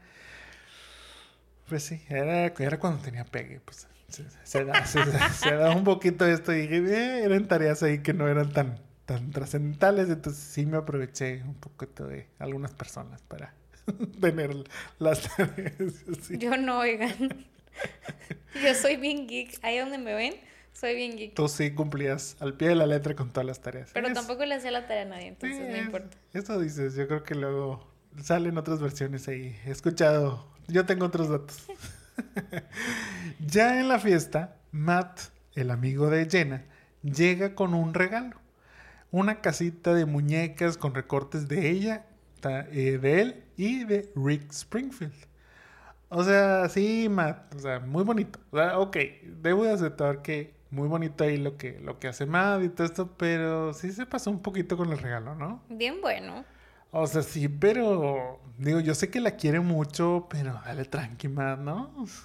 Pues 1.67 1.83
sí, 1.83 2.01
era, 2.07 2.45
era 2.45 2.79
cuando 2.79 3.03
tenía 3.03 3.25
pegue, 3.25 3.59
pues 3.59 3.87
se, 4.43 4.63
da, 4.63 5.75
un 5.75 5.83
poquito 5.83 6.25
esto 6.25 6.53
y 6.53 6.61
dije, 6.61 6.77
"Eh, 6.77 7.23
eran 7.25 7.47
tareas 7.47 7.83
ahí 7.83 7.99
que 7.99 8.13
no 8.13 8.27
eran 8.27 8.51
tan, 8.53 8.79
tan 9.05 9.31
trascendentales, 9.31 10.09
entonces 10.09 10.41
sí 10.41 10.65
me 10.65 10.77
aproveché 10.77 11.43
un 11.43 11.55
poquito 11.55 12.07
de 12.07 12.27
algunas 12.39 12.71
personas 12.71 13.21
para 13.23 13.53
tener 14.21 14.55
las 14.99 15.23
tareas. 15.35 15.93
Yo 16.29 16.55
no, 16.57 16.79
oigan. 16.79 17.45
Yo 18.63 18.73
soy 18.73 18.95
bien 18.95 19.27
geek. 19.27 19.59
Ahí 19.61 19.77
donde 19.77 19.97
me 19.97 20.13
ven, 20.15 20.35
soy 20.79 20.95
bien 20.95 21.17
geek. 21.17 21.33
Tú 21.33 21.47
sí 21.47 21.71
cumplías 21.71 22.37
al 22.39 22.53
pie 22.53 22.69
de 22.69 22.75
la 22.75 22.85
letra 22.85 23.15
con 23.15 23.31
todas 23.31 23.45
las 23.45 23.61
tareas. 23.61 23.89
Pero 23.93 24.13
tampoco 24.13 24.45
le 24.45 24.55
hacía 24.55 24.71
la 24.71 24.87
tarea 24.87 25.03
a 25.03 25.05
nadie, 25.05 25.35
sí, 25.39 25.47
entonces 25.47 25.69
no 25.69 25.77
importa. 25.77 26.17
Eso 26.33 26.59
dices, 26.59 26.95
yo 26.95 27.07
creo 27.07 27.23
que 27.23 27.35
luego 27.35 27.87
salen 28.21 28.57
otras 28.57 28.79
versiones 28.79 29.27
ahí. 29.27 29.55
He 29.65 29.71
escuchado, 29.71 30.47
yo 30.67 30.85
tengo 30.85 31.05
otros 31.05 31.29
datos. 31.29 31.65
ya 33.39 33.79
en 33.79 33.87
la 33.87 33.99
fiesta, 33.99 34.57
Matt, 34.71 35.19
el 35.55 35.71
amigo 35.71 36.09
de 36.09 36.29
Jenna, 36.29 36.65
llega 37.01 37.55
con 37.55 37.73
un 37.73 37.93
regalo. 37.93 38.37
Una 39.09 39.41
casita 39.41 39.93
de 39.93 40.05
muñecas 40.05 40.77
con 40.77 40.93
recortes 40.93 41.47
de 41.47 41.69
ella, 41.69 42.05
eh, 42.43 42.99
de 43.01 43.21
él 43.21 43.43
y 43.55 43.83
de 43.85 44.11
Rick 44.15 44.51
Springfield. 44.51 45.15
O 46.09 46.23
sea, 46.23 46.69
sí, 46.69 47.07
Matt, 47.09 47.55
o 47.55 47.59
sea, 47.59 47.79
muy 47.79 48.03
bonito. 48.03 48.39
O 48.51 48.57
sea, 48.57 48.77
ok, 48.79 48.97
debo 49.41 49.63
de 49.63 49.71
aceptar 49.71 50.21
que 50.21 50.56
muy 50.71 50.87
bonito 50.87 51.23
ahí 51.23 51.37
lo 51.37 51.57
que, 51.57 51.79
lo 51.79 51.99
que 51.99 52.07
hace 52.07 52.25
Matt 52.25 52.63
y 52.63 52.69
todo 52.69 52.85
esto, 52.85 53.09
pero 53.17 53.73
sí 53.73 53.91
se 53.91 54.05
pasó 54.05 54.31
un 54.31 54.41
poquito 54.41 54.77
con 54.77 54.91
el 54.91 54.97
regalo, 54.97 55.35
¿no? 55.35 55.63
Bien 55.69 56.01
bueno. 56.01 56.45
O 56.91 57.05
sea, 57.07 57.21
sí, 57.21 57.47
pero 57.47 58.39
digo, 58.57 58.79
yo 58.79 58.95
sé 58.95 59.09
que 59.09 59.19
la 59.19 59.31
quiere 59.31 59.59
mucho, 59.59 60.27
pero 60.29 60.53
dale 60.65 60.85
tranqui 60.85 61.27
más, 61.27 61.57
¿no? 61.59 61.93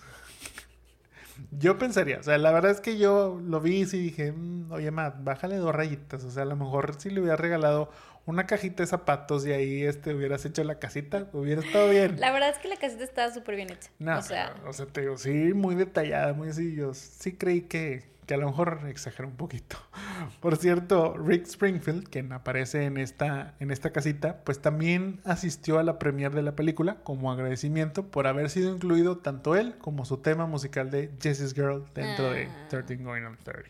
Yo 1.50 1.76
pensaría, 1.76 2.18
o 2.20 2.22
sea, 2.22 2.38
la 2.38 2.52
verdad 2.52 2.70
es 2.70 2.80
que 2.80 2.98
yo 2.98 3.40
lo 3.42 3.60
vi 3.60 3.80
y 3.80 3.84
dije, 3.84 4.32
mm, 4.32 4.70
oye, 4.70 4.90
Matt, 4.90 5.16
bájale 5.24 5.56
dos 5.56 5.74
rayitas. 5.74 6.22
O 6.24 6.30
sea, 6.30 6.44
a 6.44 6.46
lo 6.46 6.56
mejor 6.56 7.00
si 7.00 7.10
le 7.10 7.20
hubiera 7.20 7.36
regalado 7.36 7.90
una 8.26 8.46
cajita 8.46 8.82
de 8.82 8.86
zapatos 8.86 9.44
y 9.46 9.52
ahí 9.52 9.82
este 9.82 10.14
hubieras 10.14 10.44
hecho 10.44 10.62
la 10.62 10.78
casita, 10.78 11.28
hubiera 11.32 11.60
estado 11.60 11.90
bien. 11.90 12.20
La 12.20 12.30
verdad 12.30 12.50
es 12.50 12.58
que 12.58 12.68
la 12.68 12.76
casita 12.76 13.02
estaba 13.02 13.32
súper 13.32 13.56
bien 13.56 13.70
hecha. 13.70 13.90
No, 13.98 14.18
o 14.18 14.22
sea, 14.22 14.54
o 14.66 14.72
sea, 14.72 14.86
te 14.86 15.00
digo, 15.02 15.18
sí, 15.18 15.52
muy 15.52 15.74
detallada, 15.74 16.32
muy 16.32 16.50
así. 16.50 16.74
Yo 16.74 16.94
sí 16.94 17.32
creí 17.32 17.62
que, 17.62 18.04
que 18.32 18.36
a 18.36 18.38
lo 18.38 18.46
mejor 18.46 18.80
exageró 18.88 19.28
un 19.28 19.36
poquito. 19.36 19.76
Por 20.40 20.56
cierto, 20.56 21.18
Rick 21.18 21.44
Springfield, 21.44 22.08
quien 22.08 22.32
aparece 22.32 22.84
en 22.86 22.96
esta, 22.96 23.54
en 23.60 23.70
esta 23.70 23.90
casita, 23.90 24.42
pues 24.42 24.62
también 24.62 25.20
asistió 25.24 25.78
a 25.78 25.82
la 25.82 25.98
premiere 25.98 26.34
de 26.34 26.40
la 26.40 26.56
película 26.56 26.96
como 27.04 27.30
agradecimiento 27.30 28.06
por 28.06 28.26
haber 28.26 28.48
sido 28.48 28.74
incluido 28.74 29.18
tanto 29.18 29.54
él 29.54 29.76
como 29.76 30.06
su 30.06 30.16
tema 30.16 30.46
musical 30.46 30.90
de 30.90 31.10
Jessie's 31.20 31.52
Girl 31.52 31.84
dentro 31.94 32.30
de 32.30 32.46
Ah. 32.46 32.68
13 32.70 32.96
Going 32.96 33.24
on 33.24 33.36
30. 33.36 33.68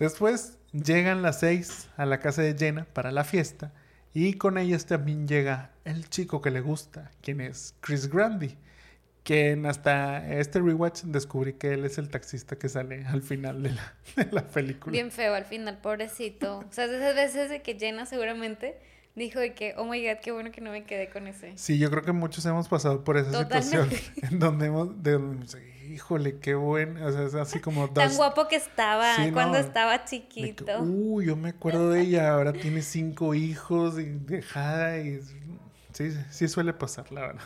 Después 0.00 0.58
llegan 0.72 1.22
las 1.22 1.38
seis 1.38 1.88
a 1.96 2.06
la 2.06 2.18
casa 2.18 2.42
de 2.42 2.56
Jenna 2.58 2.88
para 2.92 3.12
la 3.12 3.22
fiesta 3.22 3.72
y 4.12 4.34
con 4.34 4.58
ellas 4.58 4.86
también 4.86 5.28
llega 5.28 5.70
el 5.84 6.08
chico 6.10 6.42
que 6.42 6.50
le 6.50 6.60
gusta, 6.60 7.12
quien 7.22 7.40
es 7.40 7.76
Chris 7.80 8.08
Grandy, 8.10 8.56
quien 9.24 9.66
hasta 9.66 10.30
este 10.38 10.60
rewatch 10.60 11.02
descubrí 11.02 11.54
que 11.54 11.72
él 11.72 11.84
es 11.84 11.98
el 11.98 12.08
taxista 12.10 12.56
que 12.56 12.68
sale 12.68 13.04
al 13.06 13.22
final 13.22 13.62
de 13.62 13.70
la, 13.72 13.94
de 14.24 14.30
la 14.30 14.46
película. 14.46 14.92
bien 14.92 15.10
feo 15.10 15.34
al 15.34 15.44
final, 15.46 15.78
pobrecito. 15.78 16.58
O 16.58 16.72
sea, 16.72 16.86
de 16.86 16.98
esas 16.98 17.14
veces 17.14 17.50
de 17.50 17.62
que 17.62 17.76
Jenna 17.78 18.06
seguramente 18.06 18.78
dijo 19.16 19.40
de 19.40 19.54
que, 19.54 19.74
oh 19.76 19.84
my 19.86 20.06
god, 20.06 20.18
qué 20.22 20.30
bueno 20.32 20.50
que 20.52 20.60
no 20.60 20.70
me 20.70 20.84
quedé 20.84 21.08
con 21.08 21.26
ese. 21.26 21.52
Sí, 21.56 21.78
yo 21.78 21.90
creo 21.90 22.02
que 22.02 22.12
muchos 22.12 22.44
hemos 22.46 22.68
pasado 22.68 23.02
por 23.02 23.16
esa 23.16 23.30
Totalmente. 23.32 23.96
situación 23.96 24.12
en 24.32 24.38
donde 24.38 24.66
hemos, 24.66 25.02
de 25.02 25.12
donde 25.12 25.36
hemos- 25.36 25.56
híjole, 25.90 26.38
qué 26.38 26.54
bueno, 26.54 27.06
o 27.06 27.12
sea, 27.12 27.22
es 27.24 27.34
así 27.34 27.60
como 27.60 27.88
Tan 27.90 28.14
guapo 28.16 28.48
que 28.48 28.56
estaba 28.56 29.16
Sí, 29.16 29.30
cuando 29.32 29.58
no, 29.58 29.64
estaba 29.64 29.92
de 29.98 29.98
que, 30.00 30.04
chiquito. 30.06 30.80
Uy, 30.82 31.26
yo 31.26 31.36
me 31.36 31.50
acuerdo 31.50 31.90
de 31.90 32.00
ella, 32.00 32.32
ahora 32.32 32.52
tiene 32.52 32.82
cinco 32.82 33.34
hijos 33.34 33.98
y 33.98 34.04
dejada 34.04 34.98
y 34.98 35.20
sí, 35.92 36.10
sí 36.30 36.48
suele 36.48 36.72
pasar, 36.72 37.10
la 37.12 37.20
verdad. 37.20 37.42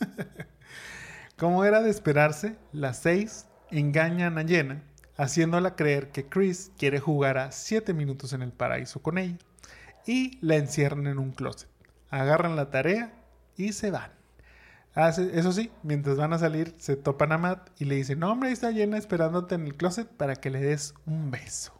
Como 1.40 1.64
era 1.64 1.80
de 1.82 1.90
esperarse, 1.90 2.56
las 2.72 2.98
seis 2.98 3.46
engañan 3.70 4.36
a 4.38 4.44
Jenna, 4.46 4.82
haciéndola 5.16 5.74
creer 5.74 6.10
que 6.10 6.26
Chris 6.28 6.70
quiere 6.78 7.00
jugar 7.00 7.38
a 7.38 7.50
siete 7.50 7.94
minutos 7.94 8.32
en 8.34 8.42
el 8.42 8.52
paraíso 8.52 9.00
con 9.02 9.16
ella 9.18 9.38
y 10.06 10.38
la 10.42 10.56
encierran 10.56 11.06
en 11.06 11.18
un 11.18 11.32
closet. 11.32 11.68
Agarran 12.10 12.56
la 12.56 12.70
tarea 12.70 13.12
y 13.56 13.72
se 13.72 13.90
van. 13.90 14.12
Hace- 14.94 15.38
eso 15.38 15.52
sí, 15.52 15.70
mientras 15.82 16.16
van 16.18 16.32
a 16.32 16.38
salir, 16.38 16.74
se 16.78 16.96
topan 16.96 17.32
a 17.32 17.38
Matt 17.38 17.70
y 17.78 17.84
le 17.86 17.94
dicen, 17.94 18.18
no 18.18 18.30
hombre, 18.32 18.48
ahí 18.48 18.52
está 18.52 18.72
Jenna 18.72 18.98
esperándote 18.98 19.54
en 19.54 19.64
el 19.64 19.76
closet 19.76 20.08
para 20.08 20.36
que 20.36 20.50
le 20.50 20.60
des 20.60 20.94
un 21.06 21.30
beso. 21.30 21.72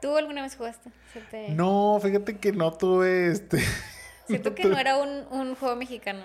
¿Tú 0.00 0.16
alguna 0.16 0.42
vez 0.42 0.56
jugaste? 0.56 0.90
Te- 1.30 1.50
No, 1.50 1.98
fíjate 2.02 2.38
que 2.38 2.52
no 2.52 2.72
tuve 2.72 3.28
este... 3.30 3.58
Siento 4.26 4.54
que 4.54 4.64
no 4.64 4.78
era 4.78 4.96
un, 4.98 5.26
un 5.30 5.54
juego 5.56 5.76
mexicano. 5.76 6.24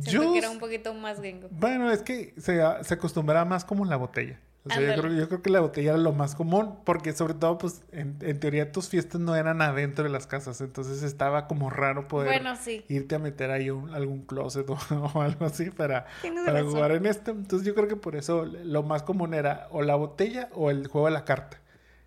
Siento 0.00 0.22
Yo- 0.24 0.32
que 0.32 0.38
era 0.38 0.50
un 0.50 0.58
poquito 0.58 0.92
más 0.94 1.20
gringo. 1.20 1.48
Bueno, 1.50 1.90
es 1.90 2.02
que 2.02 2.34
se, 2.36 2.60
se 2.82 2.94
acostumbraba 2.94 3.44
más 3.44 3.64
como 3.64 3.84
en 3.84 3.90
la 3.90 3.96
botella. 3.96 4.40
O 4.66 4.70
sea, 4.70 4.80
yo 4.80 4.98
creo, 5.02 5.12
yo 5.12 5.28
creo 5.28 5.42
que 5.42 5.50
la 5.50 5.60
botella 5.60 5.90
era 5.90 5.98
lo 5.98 6.12
más 6.14 6.34
común, 6.34 6.76
porque 6.84 7.12
sobre 7.12 7.34
todo, 7.34 7.58
pues, 7.58 7.82
en, 7.92 8.16
en 8.22 8.40
teoría 8.40 8.72
tus 8.72 8.88
fiestas 8.88 9.20
no 9.20 9.36
eran 9.36 9.60
adentro 9.60 10.04
de 10.04 10.10
las 10.10 10.26
casas, 10.26 10.58
entonces 10.62 11.02
estaba 11.02 11.46
como 11.46 11.68
raro 11.68 12.08
poder 12.08 12.28
Bueno, 12.28 12.56
sí. 12.56 12.82
irte 12.88 13.14
a 13.14 13.18
meter 13.18 13.50
ahí 13.50 13.68
un- 13.68 13.92
algún 13.92 14.22
closet 14.22 14.66
o, 14.70 14.78
o 15.14 15.20
algo 15.20 15.44
así 15.44 15.68
para, 15.70 16.06
para 16.46 16.62
jugar 16.64 16.92
en 16.92 17.04
esto. 17.04 17.32
Entonces 17.32 17.66
yo 17.68 17.74
creo 17.74 17.88
que 17.88 17.96
por 17.96 18.16
eso 18.16 18.46
lo 18.46 18.82
más 18.82 19.02
común 19.02 19.34
era 19.34 19.68
o 19.70 19.82
la 19.82 19.96
botella 19.96 20.48
o 20.54 20.70
el 20.70 20.86
juego 20.86 21.08
de 21.08 21.12
la 21.12 21.26
carta. 21.26 21.60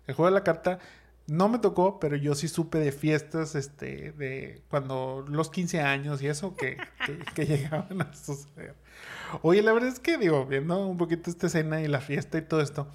El 0.08 0.14
juego 0.16 0.28
de 0.28 0.34
la 0.34 0.42
carta 0.42 0.80
no 1.28 1.48
me 1.48 1.58
tocó, 1.60 2.00
pero 2.00 2.16
yo 2.16 2.34
sí 2.34 2.48
supe 2.48 2.78
de 2.78 2.90
fiestas, 2.90 3.54
este, 3.54 4.10
de 4.12 4.62
cuando 4.68 5.24
los 5.28 5.50
15 5.50 5.80
años 5.82 6.20
y 6.22 6.26
eso 6.26 6.56
que, 6.56 6.76
que, 7.06 7.18
que 7.34 7.46
llegaban 7.46 8.02
a 8.02 8.12
suceder. 8.14 8.74
Oye, 9.42 9.62
la 9.62 9.72
verdad 9.72 9.90
es 9.90 10.00
que, 10.00 10.18
digo, 10.18 10.44
viendo 10.46 10.86
un 10.86 10.96
poquito 10.96 11.30
esta 11.30 11.46
escena 11.46 11.80
y 11.80 11.86
la 11.86 12.00
fiesta 12.00 12.38
y 12.38 12.42
todo 12.42 12.60
esto, 12.60 12.88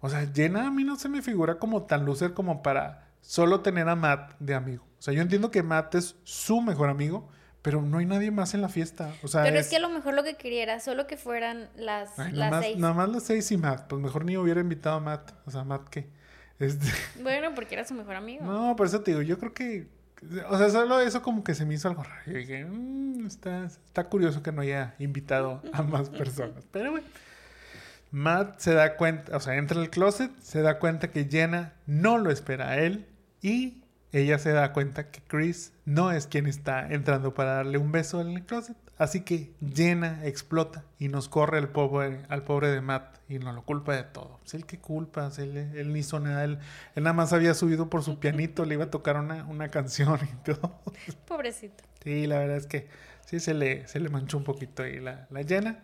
o 0.00 0.08
sea, 0.10 0.28
Jenna 0.32 0.66
a 0.66 0.70
mí 0.70 0.84
no 0.84 0.96
se 0.96 1.08
me 1.08 1.22
figura 1.22 1.58
como 1.58 1.82
tan 1.84 2.04
loser 2.04 2.34
como 2.34 2.62
para 2.62 3.08
solo 3.20 3.60
tener 3.60 3.88
a 3.88 3.96
Matt 3.96 4.34
de 4.38 4.54
amigo. 4.54 4.84
O 4.98 5.02
sea, 5.02 5.14
yo 5.14 5.22
entiendo 5.22 5.50
que 5.50 5.62
Matt 5.62 5.94
es 5.94 6.16
su 6.24 6.60
mejor 6.60 6.90
amigo, 6.90 7.28
pero 7.62 7.80
no 7.80 7.98
hay 7.98 8.06
nadie 8.06 8.30
más 8.32 8.54
en 8.54 8.60
la 8.60 8.68
fiesta. 8.68 9.14
O 9.22 9.28
sea, 9.28 9.44
Pero 9.44 9.56
es 9.58 9.66
es- 9.66 9.70
que 9.70 9.76
a 9.76 9.80
lo 9.80 9.88
mejor 9.88 10.14
lo 10.14 10.24
que 10.24 10.34
quería 10.36 10.62
era 10.64 10.80
solo 10.80 11.06
que 11.06 11.16
fueran 11.16 11.70
las, 11.76 12.18
Ay, 12.18 12.32
las 12.32 12.38
nada, 12.38 12.50
más, 12.50 12.64
seis. 12.64 12.76
nada 12.78 12.94
más 12.94 13.08
las 13.08 13.22
seis 13.22 13.50
y 13.52 13.56
Matt. 13.56 13.86
Pues 13.88 14.02
mejor 14.02 14.24
ni 14.24 14.36
hubiera 14.36 14.60
invitado 14.60 14.96
a 14.96 15.00
Matt. 15.00 15.32
O 15.46 15.50
sea, 15.50 15.64
Matt 15.64 15.88
que... 15.88 16.10
Este, 16.62 16.86
Bueno, 17.22 17.54
porque 17.54 17.74
era 17.74 17.84
su 17.84 17.94
mejor 17.94 18.14
amigo. 18.16 18.44
no, 18.44 18.74
por 18.76 18.86
eso 18.86 19.00
te 19.00 19.10
digo, 19.12 19.22
yo 19.22 19.38
creo 19.38 19.52
que... 19.52 19.86
O 20.48 20.56
sea, 20.56 20.70
solo 20.70 21.00
eso 21.00 21.20
como 21.22 21.42
que 21.42 21.54
se 21.54 21.66
me 21.66 21.74
hizo 21.74 21.88
algo 21.88 22.04
raro. 22.04 22.22
Yo 22.26 22.34
dije, 22.34 22.64
"Mm, 22.64 23.26
está, 23.26 23.64
está 23.64 24.04
curioso 24.04 24.40
que 24.42 24.52
no 24.52 24.62
haya 24.62 24.94
invitado 25.00 25.60
a 25.72 25.82
más 25.82 26.10
personas. 26.10 26.64
Pero 26.70 26.92
bueno. 26.92 27.06
Matt 28.12 28.60
se 28.60 28.74
da 28.74 28.96
cuenta, 28.96 29.36
o 29.36 29.40
sea, 29.40 29.56
entra 29.56 29.80
al 29.80 29.90
closet, 29.90 30.30
se 30.40 30.60
da 30.62 30.78
cuenta 30.78 31.10
que 31.10 31.24
Jenna 31.24 31.72
no 31.86 32.18
lo 32.18 32.30
espera 32.30 32.68
a 32.68 32.78
él 32.78 33.06
y 33.40 33.82
ella 34.12 34.38
se 34.38 34.52
da 34.52 34.72
cuenta 34.74 35.10
que 35.10 35.22
Chris 35.26 35.72
no 35.86 36.12
es 36.12 36.26
quien 36.26 36.46
está 36.46 36.86
entrando 36.92 37.32
para 37.34 37.54
darle 37.54 37.78
un 37.78 37.90
beso 37.90 38.20
en 38.20 38.28
el 38.28 38.44
closet. 38.44 38.76
Así 38.98 39.22
que 39.22 39.52
Jenna 39.74 40.24
explota 40.24 40.84
y 40.98 41.08
nos 41.08 41.28
corre 41.28 41.58
al 41.58 41.70
pobre, 41.70 42.22
al 42.28 42.44
pobre 42.44 42.68
de 42.68 42.80
Matt 42.80 43.18
y 43.28 43.38
nos 43.38 43.54
lo 43.54 43.64
culpa 43.64 43.96
de 43.96 44.04
todo. 44.04 44.38
Es 44.44 44.54
el 44.54 44.66
que 44.66 44.78
culpa, 44.78 45.30
él, 45.38 45.56
él 45.56 45.92
ni 45.92 46.00
hizo 46.00 46.20
nada, 46.20 46.44
él, 46.44 46.58
él 46.94 47.02
nada 47.02 47.14
más 47.14 47.32
había 47.32 47.54
subido 47.54 47.88
por 47.88 48.02
su 48.02 48.20
pianito, 48.20 48.64
le 48.64 48.74
iba 48.74 48.84
a 48.84 48.90
tocar 48.90 49.16
una, 49.16 49.44
una 49.46 49.70
canción 49.70 50.20
y 50.22 50.36
todo. 50.44 50.80
Pobrecito. 51.26 51.82
Sí, 52.02 52.26
la 52.26 52.38
verdad 52.38 52.56
es 52.58 52.66
que 52.66 52.88
sí 53.24 53.40
se 53.40 53.54
le, 53.54 53.88
se 53.88 53.98
le 53.98 54.08
manchó 54.08 54.36
un 54.38 54.44
poquito 54.44 54.82
ahí 54.82 55.00
la, 55.00 55.26
la 55.30 55.42
Jenna. 55.42 55.80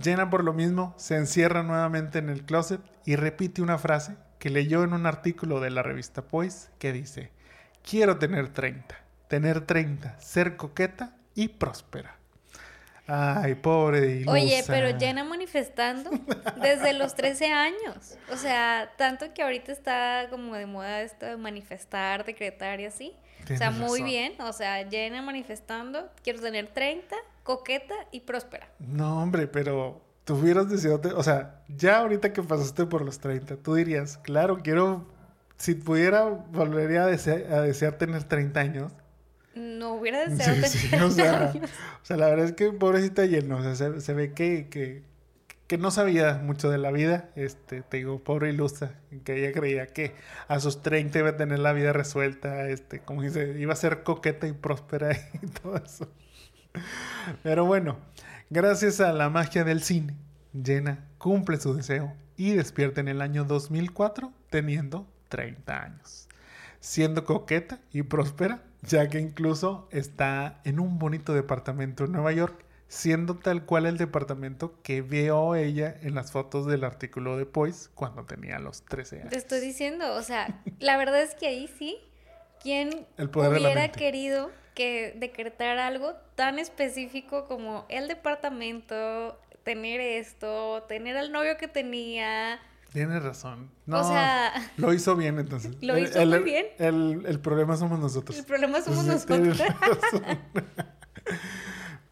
Jenna 0.00 0.28
por 0.30 0.42
lo 0.42 0.52
mismo 0.52 0.94
se 0.96 1.16
encierra 1.16 1.62
nuevamente 1.62 2.18
en 2.18 2.28
el 2.28 2.44
closet 2.44 2.80
y 3.04 3.16
repite 3.16 3.62
una 3.62 3.78
frase 3.78 4.16
que 4.38 4.50
leyó 4.50 4.82
en 4.82 4.92
un 4.92 5.06
artículo 5.06 5.60
de 5.60 5.70
la 5.70 5.82
revista 5.82 6.22
Poise 6.22 6.70
que 6.78 6.92
dice, 6.92 7.30
quiero 7.88 8.18
tener 8.18 8.48
30, 8.48 8.94
tener 9.28 9.60
30, 9.60 10.18
ser 10.18 10.56
coqueta 10.56 11.14
y 11.34 11.48
próspera. 11.48 12.21
Ay, 13.06 13.56
pobre 13.56 14.06
ilusa. 14.16 14.30
Oye, 14.32 14.62
pero 14.66 14.96
Jenna 14.98 15.24
manifestando 15.24 16.10
desde 16.62 16.92
los 16.92 17.14
13 17.14 17.46
años. 17.52 18.16
O 18.32 18.36
sea, 18.36 18.90
tanto 18.96 19.34
que 19.34 19.42
ahorita 19.42 19.72
está 19.72 20.28
como 20.30 20.54
de 20.54 20.66
moda 20.66 21.02
esto 21.02 21.26
de 21.26 21.36
manifestar, 21.36 22.24
decretar 22.24 22.80
y 22.80 22.84
así. 22.86 23.12
o 23.44 23.56
sea, 23.56 23.70
muy 23.72 23.98
razón. 24.00 24.04
bien. 24.04 24.32
O 24.40 24.52
sea, 24.52 24.88
Jenna 24.88 25.20
manifestando, 25.20 26.10
quiero 26.22 26.40
tener 26.40 26.68
30, 26.68 27.16
coqueta 27.42 27.94
y 28.12 28.20
próspera. 28.20 28.68
No, 28.78 29.20
hombre, 29.20 29.48
pero 29.48 30.00
tú 30.24 30.36
hubieras 30.36 30.70
deseado, 30.70 31.00
te- 31.00 31.08
o 31.12 31.22
sea, 31.24 31.62
ya 31.68 31.98
ahorita 31.98 32.32
que 32.32 32.42
pasaste 32.42 32.86
por 32.86 33.04
los 33.04 33.18
30, 33.18 33.56
tú 33.56 33.74
dirías, 33.74 34.16
claro, 34.18 34.58
quiero, 34.62 35.08
si 35.56 35.74
pudiera, 35.74 36.22
volvería 36.24 37.02
a 37.02 37.06
a 37.06 37.60
desear 37.62 37.94
tener 37.98 38.22
30 38.24 38.60
años. 38.60 38.92
No 39.54 39.94
hubiera 39.94 40.26
deseado 40.26 40.66
Sí, 40.66 40.90
o 41.02 41.10
sea, 41.10 41.50
años. 41.50 41.70
o 42.02 42.04
sea, 42.04 42.16
la 42.16 42.26
verdad 42.28 42.46
es 42.46 42.52
que 42.52 42.72
pobrecita 42.72 43.26
Jenna, 43.26 43.56
o 43.56 43.62
sea, 43.62 43.74
se, 43.74 44.00
se 44.00 44.14
ve 44.14 44.32
que, 44.32 44.68
que, 44.68 45.02
que 45.66 45.78
no 45.78 45.90
sabía 45.90 46.34
mucho 46.34 46.70
de 46.70 46.78
la 46.78 46.90
vida, 46.90 47.30
este, 47.34 47.82
te 47.82 47.98
digo, 47.98 48.22
pobre 48.22 48.50
ilusa, 48.50 48.92
que 49.24 49.38
ella 49.38 49.52
creía 49.58 49.86
que 49.86 50.14
a 50.48 50.60
sus 50.60 50.82
30 50.82 51.18
iba 51.18 51.30
a 51.30 51.36
tener 51.36 51.60
la 51.60 51.72
vida 51.72 51.92
resuelta, 51.92 52.68
este, 52.68 53.00
como 53.00 53.22
dice, 53.22 53.58
iba 53.58 53.72
a 53.72 53.76
ser 53.76 54.02
coqueta 54.02 54.46
y 54.46 54.52
próspera 54.52 55.12
y 55.42 55.46
todo 55.46 55.76
eso. 55.76 56.10
Pero 57.42 57.64
bueno, 57.64 57.98
gracias 58.50 59.00
a 59.00 59.12
la 59.12 59.30
magia 59.30 59.64
del 59.64 59.82
cine, 59.82 60.16
Jenna 60.62 61.06
cumple 61.18 61.58
su 61.58 61.74
deseo 61.74 62.12
y 62.36 62.52
despierta 62.52 63.00
en 63.00 63.08
el 63.08 63.20
año 63.22 63.44
2004 63.44 64.32
teniendo 64.50 65.06
30 65.28 65.82
años, 65.82 66.28
siendo 66.80 67.24
coqueta 67.24 67.78
y 67.92 68.02
próspera, 68.02 68.62
ya 68.82 69.08
que 69.08 69.18
incluso 69.18 69.88
está 69.90 70.60
en 70.64 70.80
un 70.80 70.98
bonito 70.98 71.32
departamento 71.32 72.04
en 72.04 72.12
Nueva 72.12 72.32
York, 72.32 72.64
siendo 72.88 73.36
tal 73.38 73.64
cual 73.64 73.86
el 73.86 73.96
departamento 73.96 74.74
que 74.82 75.00
vio 75.00 75.54
ella 75.54 75.96
en 76.02 76.14
las 76.14 76.30
fotos 76.32 76.66
del 76.66 76.84
artículo 76.84 77.38
de 77.38 77.46
Poise 77.46 77.88
cuando 77.94 78.24
tenía 78.24 78.58
los 78.58 78.84
13 78.84 79.20
años. 79.20 79.30
Te 79.30 79.38
estoy 79.38 79.60
diciendo, 79.60 80.14
o 80.14 80.22
sea, 80.22 80.60
la 80.78 80.96
verdad 80.96 81.22
es 81.22 81.34
que 81.34 81.46
ahí 81.46 81.70
sí, 81.78 81.96
¿quién 82.60 83.06
El 83.16 83.30
poder 83.30 83.52
de 83.52 83.60
la 83.60 83.68
hubiera 83.68 83.92
querido 83.92 84.50
que 84.74 85.14
decretar 85.16 85.78
algo 85.78 86.14
tan 86.34 86.58
específico 86.58 87.46
como 87.46 87.86
el 87.88 88.08
departamento, 88.08 89.38
tener 89.62 90.00
esto, 90.00 90.82
tener 90.88 91.16
al 91.16 91.32
novio 91.32 91.56
que 91.56 91.68
tenía, 91.68 92.60
Tienes 92.92 93.22
razón. 93.22 93.70
No, 93.86 94.00
o 94.00 94.04
sea, 94.04 94.52
lo 94.76 94.92
hizo 94.92 95.16
bien 95.16 95.38
entonces. 95.38 95.76
Lo 95.80 95.98
hizo 95.98 96.24
muy 96.26 96.40
bien. 96.40 96.66
El, 96.78 97.24
el, 97.26 97.40
problema 97.40 97.76
somos 97.76 97.98
nosotros. 97.98 98.38
El 98.38 98.44
problema 98.44 98.82
somos 98.82 99.06
nosotros. 99.06 99.62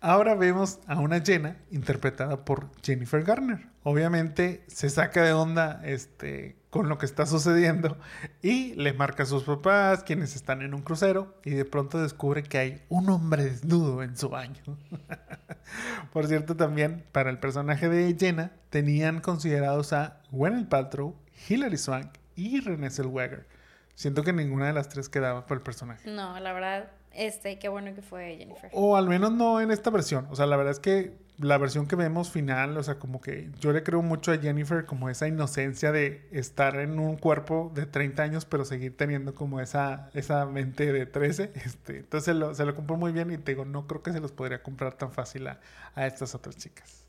Ahora 0.01 0.35
vemos 0.35 0.81
a 0.87 0.99
una 0.99 1.21
Jenna 1.21 1.59
interpretada 1.71 2.47
por 2.47 2.71
Jennifer 2.83 3.23
Garner. 3.23 3.69
Obviamente 3.83 4.65
se 4.67 4.89
saca 4.89 5.23
de 5.23 5.35
onda 5.35 5.83
este, 5.85 6.57
con 6.71 6.89
lo 6.89 6.99
que 6.99 7.07
está 7.07 7.27
sucediendo 7.27 7.99
y 8.43 8.75
le 8.75 8.93
marca 8.93 9.25
a 9.25 9.27
sus 9.27 9.43
papás, 9.43 10.05
quienes 10.05 10.37
están 10.37 10.63
en 10.63 10.73
un 10.73 10.83
crucero, 10.83 11.35
y 11.45 11.51
de 11.51 11.65
pronto 11.65 12.01
descubre 12.01 12.45
que 12.45 12.59
hay 12.59 12.83
un 12.89 13.11
hombre 13.11 13.45
desnudo 13.45 14.03
en 14.03 14.17
su 14.17 14.29
baño. 14.29 14.63
por 16.13 16.27
cierto, 16.29 16.57
también 16.57 17.05
para 17.13 17.31
el 17.31 17.39
personaje 17.39 17.89
de 17.89 18.17
Jenna 18.19 18.53
tenían 18.71 19.21
considerados 19.21 19.93
a 19.93 20.23
Gwyneth 20.31 20.69
Paltrow, 20.69 21.17
Hilary 21.49 21.77
Swank 21.77 22.13
y 22.37 22.61
Renée 22.61 22.91
Zellweger. 22.91 23.47
Siento 23.95 24.23
que 24.23 24.33
ninguna 24.33 24.69
de 24.69 24.73
las 24.73 24.89
tres 24.89 25.09
quedaba 25.09 25.47
por 25.47 25.59
el 25.59 25.63
personaje. 25.63 26.09
No, 26.09 26.39
la 26.39 26.53
verdad, 26.53 26.91
este, 27.13 27.59
qué 27.59 27.69
bueno 27.69 27.95
que 27.95 28.03
fue 28.03 28.37
Jennifer. 28.37 28.71
O 28.73 28.97
al 28.97 29.09
menos 29.09 29.33
no 29.33 29.61
en 29.61 29.71
esta 29.71 29.91
versión. 29.91 30.27
O 30.31 30.37
sea, 30.37 30.47
la 30.47 30.57
verdad 30.57 30.73
es 30.73 30.81
que 30.81 31.13
la 31.39 31.57
versión 31.59 31.87
que 31.87 31.97
vemos 31.97 32.31
final, 32.31 32.77
o 32.77 32.83
sea, 32.83 32.99
como 32.99 33.21
que 33.21 33.51
yo 33.59 33.73
le 33.73 33.83
creo 33.83 34.03
mucho 34.03 34.31
a 34.31 34.39
Jennifer 34.39 34.85
como 34.85 35.09
esa 35.09 35.27
inocencia 35.27 35.91
de 35.91 36.29
estar 36.33 36.77
en 36.77 36.99
un 36.99 37.17
cuerpo 37.17 37.73
de 37.75 37.87
30 37.87 38.23
años, 38.23 38.45
pero 38.45 38.65
seguir 38.65 38.97
teniendo 38.97 39.35
como 39.35 39.61
esa, 39.61 40.11
esa 40.13 40.47
mente 40.47 40.93
de 40.93 41.07
13. 41.07 41.53
Este, 41.65 41.99
entonces 41.99 42.25
se 42.27 42.35
lo, 42.35 42.55
se 42.55 42.65
lo 42.65 42.75
compró 42.75 42.97
muy 42.97 43.13
bien 43.13 43.31
y 43.31 43.39
te 43.39 43.53
digo, 43.53 43.65
no 43.65 43.87
creo 43.87 44.03
que 44.03 44.13
se 44.13 44.21
los 44.21 44.33
podría 44.33 44.63
comprar 44.63 44.95
tan 44.95 45.13
fácil 45.13 45.47
a, 45.47 45.61
a 45.95 46.07
estas 46.07 46.35
otras 46.35 46.57
chicas. 46.57 47.05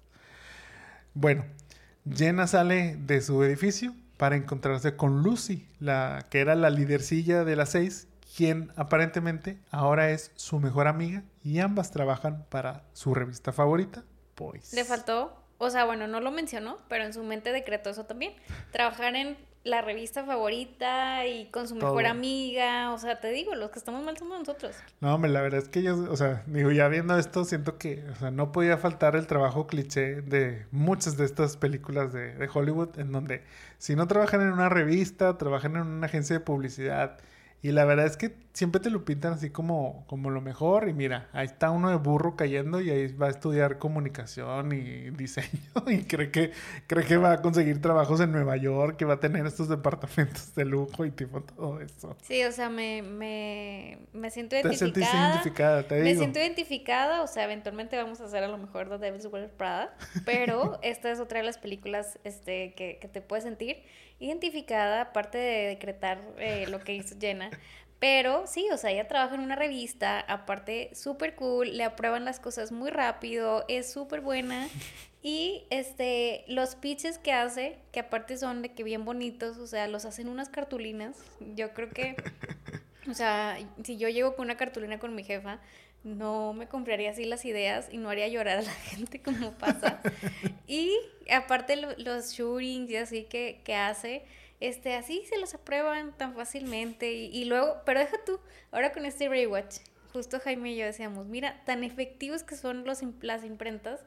Bueno, 1.13 1.45
Jenna 2.09 2.47
sale 2.47 2.95
de 2.95 3.21
su 3.21 3.43
edificio 3.43 3.93
para 4.17 4.35
encontrarse 4.35 4.95
con 4.95 5.23
Lucy, 5.23 5.67
la 5.79 6.27
que 6.29 6.39
era 6.39 6.55
la 6.55 6.69
lidercilla 6.69 7.43
de 7.43 7.55
las 7.55 7.69
seis 7.69 8.07
quien 8.35 8.71
aparentemente 8.75 9.59
ahora 9.71 10.11
es 10.11 10.31
su 10.35 10.59
mejor 10.59 10.87
amiga 10.87 11.23
y 11.43 11.59
ambas 11.59 11.91
trabajan 11.91 12.45
para 12.49 12.83
su 12.93 13.13
revista 13.13 13.51
favorita, 13.51 14.03
Poise. 14.35 14.75
Le 14.75 14.85
faltó, 14.85 15.35
o 15.57 15.69
sea, 15.69 15.85
bueno, 15.85 16.07
no 16.07 16.21
lo 16.21 16.31
mencionó, 16.31 16.77
pero 16.87 17.03
en 17.03 17.13
su 17.13 17.23
mente 17.23 17.51
decretó 17.51 17.89
eso 17.89 18.05
también. 18.05 18.33
Trabajar 18.71 19.15
en 19.15 19.37
la 19.63 19.81
revista 19.81 20.23
favorita 20.23 21.27
y 21.27 21.45
con 21.51 21.67
su 21.67 21.75
mejor 21.75 22.07
amiga, 22.07 22.91
o 22.93 22.97
sea, 22.97 23.19
te 23.19 23.29
digo, 23.29 23.53
los 23.53 23.69
que 23.69 23.77
estamos 23.77 24.03
mal 24.03 24.17
somos 24.17 24.39
nosotros. 24.39 24.75
No, 25.01 25.13
hombre, 25.13 25.29
la 25.29 25.41
verdad 25.41 25.61
es 25.61 25.69
que 25.69 25.83
yo, 25.83 26.09
o 26.09 26.17
sea, 26.17 26.43
digo, 26.47 26.71
ya 26.71 26.87
viendo 26.87 27.15
esto, 27.17 27.45
siento 27.45 27.77
que, 27.77 28.03
o 28.09 28.15
sea, 28.15 28.31
no 28.31 28.51
podía 28.51 28.77
faltar 28.77 29.15
el 29.15 29.27
trabajo 29.27 29.67
cliché 29.67 30.21
de 30.21 30.65
muchas 30.71 31.15
de 31.17 31.25
estas 31.25 31.57
películas 31.57 32.11
de, 32.11 32.33
de 32.33 32.49
Hollywood, 32.51 32.97
en 32.97 33.11
donde 33.11 33.43
si 33.77 33.95
no 33.95 34.07
trabajan 34.07 34.41
en 34.41 34.51
una 34.51 34.69
revista, 34.69 35.37
trabajan 35.37 35.75
en 35.75 35.83
una 35.83 36.07
agencia 36.07 36.37
de 36.37 36.39
publicidad, 36.39 37.19
y 37.61 37.71
la 37.71 37.85
verdad 37.85 38.07
es 38.07 38.17
que 38.17 38.35
siempre 38.53 38.81
te 38.81 38.89
lo 38.89 39.05
pintan 39.05 39.33
así 39.33 39.49
como, 39.49 40.05
como 40.07 40.29
lo 40.29 40.41
mejor. 40.41 40.89
Y 40.89 40.93
mira, 40.93 41.29
ahí 41.33 41.45
está 41.45 41.71
uno 41.71 41.89
de 41.89 41.95
burro 41.95 42.35
cayendo 42.35 42.81
y 42.81 42.89
ahí 42.89 43.07
va 43.13 43.27
a 43.27 43.29
estudiar 43.29 43.77
comunicación 43.77 44.71
y 44.73 45.09
diseño. 45.11 45.49
Y 45.87 46.03
cree 46.03 46.31
que, 46.31 46.51
cree 46.87 47.05
que 47.05 47.17
va 47.17 47.33
a 47.33 47.41
conseguir 47.41 47.81
trabajos 47.81 48.19
en 48.21 48.31
Nueva 48.31 48.55
York, 48.55 48.97
que 48.97 49.05
va 49.05 49.15
a 49.15 49.19
tener 49.19 49.45
estos 49.45 49.67
departamentos 49.67 50.53
de 50.55 50.65
lujo 50.65 51.05
y 51.05 51.11
tipo 51.11 51.41
todo 51.41 51.81
eso. 51.81 52.15
Sí, 52.21 52.43
o 52.43 52.51
sea, 52.51 52.69
me, 52.69 53.01
me, 53.01 53.99
me 54.13 54.29
siento 54.29 54.55
identificada. 54.55 54.93
Te 54.93 55.29
identificada, 55.31 55.83
te 55.87 55.95
digo. 55.95 56.05
Me 56.05 56.15
siento 56.15 56.39
identificada, 56.39 57.23
o 57.23 57.27
sea, 57.27 57.45
eventualmente 57.45 57.97
vamos 57.97 58.21
a 58.21 58.25
hacer 58.25 58.43
a 58.43 58.47
lo 58.47 58.57
mejor 58.57 58.89
The 58.89 58.99
Devil's 58.99 59.25
Wears 59.25 59.51
Prada. 59.51 59.95
Pero 60.25 60.79
esta 60.83 61.11
es 61.11 61.19
otra 61.19 61.39
de 61.39 61.45
las 61.45 61.57
películas 61.57 62.19
este, 62.23 62.73
que, 62.75 62.99
que 63.01 63.07
te 63.07 63.21
puedes 63.21 63.43
sentir 63.43 63.83
identificada, 64.21 65.01
aparte 65.01 65.37
de 65.37 65.67
decretar 65.67 66.21
eh, 66.37 66.67
lo 66.69 66.79
que 66.79 66.93
hizo 66.93 67.15
Jenna. 67.19 67.49
Pero 68.01 68.47
sí, 68.47 68.67
o 68.73 68.77
sea, 68.77 68.89
ella 68.89 69.07
trabaja 69.07 69.35
en 69.35 69.41
una 69.41 69.55
revista, 69.55 70.19
aparte 70.21 70.89
súper 70.95 71.35
cool, 71.35 71.77
le 71.77 71.83
aprueban 71.83 72.25
las 72.25 72.39
cosas 72.39 72.71
muy 72.71 72.89
rápido, 72.89 73.63
es 73.69 73.93
súper 73.93 74.19
buena. 74.21 74.67
Y 75.23 75.65
este, 75.69 76.45
los 76.47 76.73
pitches 76.73 77.19
que 77.19 77.31
hace, 77.31 77.77
que 77.91 77.99
aparte 77.99 78.37
son 78.37 78.63
de 78.63 78.73
que 78.73 78.83
bien 78.83 79.05
bonitos, 79.05 79.57
o 79.57 79.67
sea, 79.67 79.87
los 79.87 80.05
hacen 80.05 80.27
unas 80.27 80.49
cartulinas. 80.49 81.15
Yo 81.55 81.75
creo 81.75 81.91
que, 81.91 82.15
o 83.07 83.13
sea, 83.13 83.59
si 83.83 83.97
yo 83.97 84.09
llego 84.09 84.35
con 84.35 84.45
una 84.45 84.57
cartulina 84.57 84.97
con 84.97 85.13
mi 85.13 85.23
jefa, 85.23 85.59
no 86.03 86.53
me 86.53 86.67
compraría 86.67 87.11
así 87.11 87.25
las 87.25 87.45
ideas 87.45 87.87
y 87.91 87.97
no 87.97 88.09
haría 88.09 88.27
llorar 88.29 88.57
a 88.57 88.61
la 88.63 88.71
gente 88.89 89.21
como 89.21 89.51
pasa. 89.51 90.01
y 90.65 90.91
aparte 91.31 91.75
los 91.75 92.33
shootings 92.33 92.89
y 92.89 92.95
así 92.95 93.23
que, 93.25 93.61
que, 93.63 93.75
hace, 93.75 94.23
este, 94.61 94.95
así 94.95 95.23
se 95.27 95.37
los 95.39 95.53
aprueban 95.53 96.15
tan 96.17 96.35
fácilmente. 96.35 97.11
Y, 97.11 97.45
luego, 97.45 97.81
pero 97.85 97.99
deja 97.99 98.17
tú, 98.25 98.39
ahora 98.71 98.93
con 98.93 99.05
este 99.05 99.27
Raywatch, 99.27 99.79
justo 100.13 100.39
Jaime 100.39 100.71
y 100.71 100.77
yo 100.77 100.85
decíamos, 100.85 101.25
mira, 101.25 101.61
tan 101.65 101.83
efectivos 101.83 102.43
que 102.43 102.55
son 102.55 102.85
los, 102.85 102.99
las 103.21 103.43
imprentas, 103.43 103.99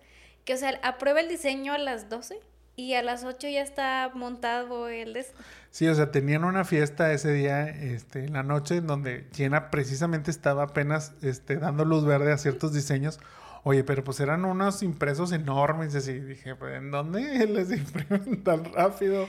que 0.45 0.55
o 0.55 0.57
sea, 0.57 0.79
aprueba 0.83 1.21
el 1.21 1.29
diseño 1.29 1.73
a 1.73 1.79
las 1.79 2.09
12 2.09 2.39
y 2.77 2.95
a 2.95 3.03
las 3.03 3.25
8 3.25 3.49
ya 3.49 3.63
está 3.63 4.11
montado 4.15 4.89
el 4.89 5.13
de 5.13 5.27
Sí, 5.71 5.89
o 5.89 5.95
sea, 5.95 6.11
tenían 6.11 6.45
una 6.45 6.65
fiesta 6.65 7.13
ese 7.13 7.33
día, 7.33 7.69
este, 7.69 8.25
en 8.25 8.35
la 8.35 8.43
noche, 8.43 8.77
en 8.77 8.87
donde 8.87 9.27
Jenna 9.33 9.71
precisamente 9.71 10.31
estaba 10.31 10.65
apenas 10.65 11.15
este, 11.23 11.57
dando 11.57 11.85
luz 11.85 12.05
verde 12.05 12.33
a 12.33 12.39
ciertos 12.39 12.73
diseños. 12.73 13.19
Oye, 13.65 13.83
pero 13.83 14.05
pues 14.05 14.21
eran 14.21 14.45
unos 14.45 14.83
impresos 14.83 15.33
enormes, 15.33 15.95
así 15.95 16.21
dije, 16.21 16.55
pues, 16.55 16.77
¿en 16.77 16.91
dónde 16.91 17.47
les 17.47 17.73
imprimen 17.73 18.45
tan 18.45 18.65
rápido? 18.73 19.27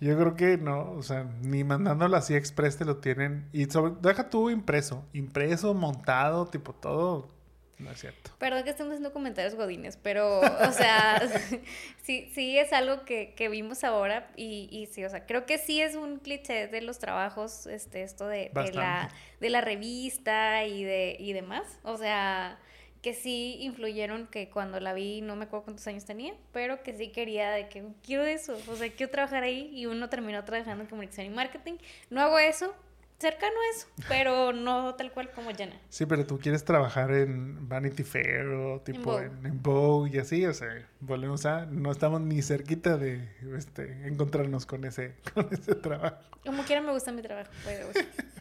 Yo 0.00 0.18
creo 0.18 0.34
que 0.34 0.58
no, 0.58 0.92
o 0.92 1.02
sea, 1.02 1.24
ni 1.40 1.64
mandándolo 1.64 2.16
así 2.16 2.34
express 2.34 2.76
te 2.76 2.84
lo 2.84 2.98
tienen. 2.98 3.48
Y 3.52 3.66
sobre, 3.66 3.94
deja 4.00 4.28
tú 4.30 4.50
impreso, 4.50 5.04
impreso, 5.12 5.74
montado, 5.74 6.46
tipo 6.46 6.72
todo 6.74 7.34
no 7.78 7.90
es 7.90 8.00
cierto. 8.00 8.30
Perdón 8.38 8.64
que 8.64 8.70
estemos 8.70 8.92
haciendo 8.92 9.12
comentarios 9.12 9.54
godines, 9.54 9.96
pero, 9.96 10.40
o 10.40 10.72
sea, 10.72 11.20
sí, 12.02 12.30
sí 12.32 12.58
es 12.58 12.72
algo 12.72 13.04
que, 13.04 13.34
que 13.34 13.48
vimos 13.48 13.84
ahora 13.84 14.30
y, 14.36 14.68
y, 14.70 14.86
sí, 14.86 15.04
o 15.04 15.10
sea, 15.10 15.26
creo 15.26 15.44
que 15.44 15.58
sí 15.58 15.80
es 15.80 15.94
un 15.96 16.18
cliché 16.18 16.68
de 16.68 16.80
los 16.82 16.98
trabajos, 16.98 17.66
este, 17.66 18.02
esto 18.02 18.28
de, 18.28 18.50
de 18.54 18.72
la, 18.72 19.10
de 19.40 19.50
la 19.50 19.60
revista 19.60 20.64
y, 20.64 20.84
de, 20.84 21.16
y 21.18 21.32
demás. 21.32 21.80
O 21.82 21.96
sea, 21.96 22.58
que 23.04 23.12
sí 23.12 23.58
influyeron 23.60 24.26
que 24.28 24.48
cuando 24.48 24.80
la 24.80 24.94
vi, 24.94 25.20
no 25.20 25.36
me 25.36 25.44
acuerdo 25.44 25.64
cuántos 25.64 25.86
años 25.86 26.06
tenía, 26.06 26.32
pero 26.54 26.82
que 26.82 26.96
sí 26.96 27.08
quería 27.08 27.50
de 27.50 27.68
que 27.68 27.84
quiero 28.02 28.24
eso, 28.24 28.56
o 28.66 28.76
sea, 28.76 28.90
quiero 28.90 29.12
trabajar 29.12 29.42
ahí 29.42 29.70
y 29.74 29.84
uno 29.84 30.08
terminó 30.08 30.42
trabajando 30.42 30.84
en 30.84 30.88
comunicación 30.88 31.26
y 31.26 31.28
marketing. 31.28 31.74
No 32.08 32.22
hago 32.22 32.38
eso, 32.38 32.74
cercano 33.18 33.52
a 33.52 33.76
eso, 33.76 33.88
pero 34.08 34.54
no 34.54 34.94
tal 34.94 35.12
cual 35.12 35.30
como 35.32 35.50
Jenna. 35.50 35.78
Sí, 35.90 36.06
pero 36.06 36.24
tú 36.24 36.38
quieres 36.38 36.64
trabajar 36.64 37.12
en 37.12 37.68
Vanity 37.68 38.04
Fair 38.04 38.46
o 38.46 38.80
tipo 38.80 39.20
en 39.20 39.62
Vogue, 39.62 40.10
y 40.14 40.18
así, 40.18 40.46
o 40.46 40.54
sea, 40.54 40.88
volvemos 41.00 41.44
a, 41.44 41.66
no 41.66 41.92
estamos 41.92 42.22
ni 42.22 42.40
cerquita 42.40 42.96
de 42.96 43.28
este, 43.54 44.08
encontrarnos 44.08 44.64
con 44.64 44.86
ese, 44.86 45.16
con 45.34 45.46
ese 45.52 45.74
trabajo. 45.74 46.16
Como 46.42 46.62
quiera 46.62 46.80
me 46.80 46.92
gusta 46.92 47.12
mi 47.12 47.20
trabajo, 47.20 47.50
pero... 47.66 47.86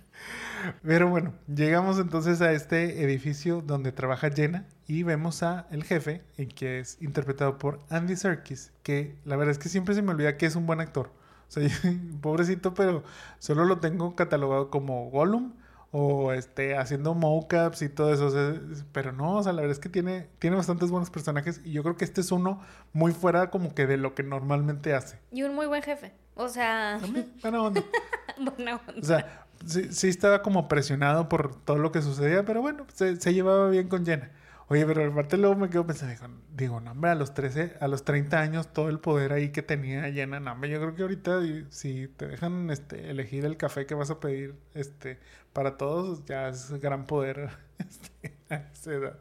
pero 0.84 1.10
bueno, 1.10 1.34
llegamos 1.54 2.00
entonces 2.00 2.42
a 2.42 2.52
este 2.52 3.04
edificio 3.04 3.62
donde 3.62 3.92
trabaja 3.92 4.30
Jenna 4.32 4.66
y 4.88 5.04
vemos 5.04 5.44
a 5.44 5.68
el 5.72 5.84
jefe, 5.84 6.24
que 6.56 6.80
es 6.80 7.02
interpretado 7.02 7.58
por 7.58 7.80
Andy 7.90 8.16
Serkis, 8.16 8.72
que 8.84 9.16
la 9.26 9.36
verdad 9.36 9.52
es 9.52 9.60
que 9.60 9.70
siempre 9.70 9.96
se 9.96 10.02
me 10.02 10.12
olvida 10.12 10.38
que 10.38 10.46
es 10.46 10.56
un 10.56 10.66
buen 10.66 10.80
actor. 10.80 11.12
O 11.48 11.52
sea, 11.52 11.68
pobrecito, 12.22 12.74
pero 12.74 13.04
solo 13.40 13.66
lo 13.66 13.80
tengo 13.80 14.16
catalogado 14.16 14.70
como 14.70 15.10
Gollum 15.10 15.54
o 15.96 16.34
este 16.34 16.76
haciendo 16.76 17.14
mocaps 17.14 17.84
y 17.84 17.90
todo 17.90 18.12
eso, 18.12 18.32
pero 18.92 19.12
no, 19.12 19.38
o 19.38 19.44
sea, 19.44 19.54
la 19.54 19.62
verdad 19.62 19.74
es 19.74 19.80
que 19.80 19.90
tiene 19.90 20.28
tiene 20.40 20.56
bastantes 20.56 20.90
buenos 20.90 21.12
personajes 21.12 21.62
y 21.64 21.72
yo 21.72 21.84
creo 21.84 21.98
que 21.98 22.04
este 22.04 22.22
es 22.22 22.32
uno 22.32 22.62
muy 22.94 23.12
fuera 23.12 23.52
como 23.52 23.76
que 23.76 23.86
de 23.86 23.98
lo 23.98 24.16
que 24.16 24.24
normalmente 24.24 24.96
hace. 24.96 25.20
Y 25.32 25.44
un 25.44 25.54
muy 25.54 25.68
buen 25.68 25.84
jefe. 25.84 26.14
O 26.36 26.50
sea, 26.50 27.00
buena 27.42 27.62
onda. 27.62 27.84
buena 28.40 28.78
onda. 28.78 29.00
O 29.00 29.06
sea, 29.06 29.43
sí, 29.66 29.92
sí, 29.92 30.08
estaba 30.08 30.42
como 30.42 30.68
presionado 30.68 31.30
por 31.30 31.56
todo 31.64 31.78
lo 31.78 31.92
que 31.92 32.02
sucedía, 32.02 32.44
pero 32.46 32.62
bueno, 32.62 32.86
se, 32.94 33.16
llevaba 33.34 33.70
bien 33.70 33.88
con 33.88 34.06
Jenna. 34.06 34.32
Oye, 34.70 34.86
pero 34.86 35.12
aparte 35.12 35.38
luego 35.38 35.56
me 35.56 35.70
quedo 35.70 35.86
pensando, 35.86 36.38
digo, 36.56 36.80
no, 36.80 36.92
hombre, 36.92 37.12
a 37.12 37.16
los 37.16 37.34
13, 37.34 37.78
a 37.80 37.88
los 37.88 38.06
30 38.06 38.40
años, 38.40 38.74
todo 38.74 38.90
el 38.90 39.00
poder 39.00 39.34
ahí 39.34 39.50
que 39.50 39.62
tenía 39.62 40.08
llena, 40.10 40.40
no, 40.40 40.54
hombre, 40.54 40.70
yo 40.70 40.80
creo 40.80 40.96
que 40.96 41.02
ahorita 41.02 41.42
si 41.70 42.08
te 42.08 42.28
dejan 42.28 42.70
este, 42.70 43.10
elegir 43.10 43.46
el 43.46 43.58
café 43.58 43.86
que 43.86 43.94
vas 43.94 44.10
a 44.10 44.20
pedir 44.20 44.56
este, 44.74 45.20
para 45.52 45.78
todos, 45.78 46.26
ya 46.26 46.48
es 46.48 46.72
gran 46.80 47.06
poder 47.06 47.50
este, 47.78 48.34
a 48.50 48.56
esa 48.74 48.94
edad. 48.94 49.20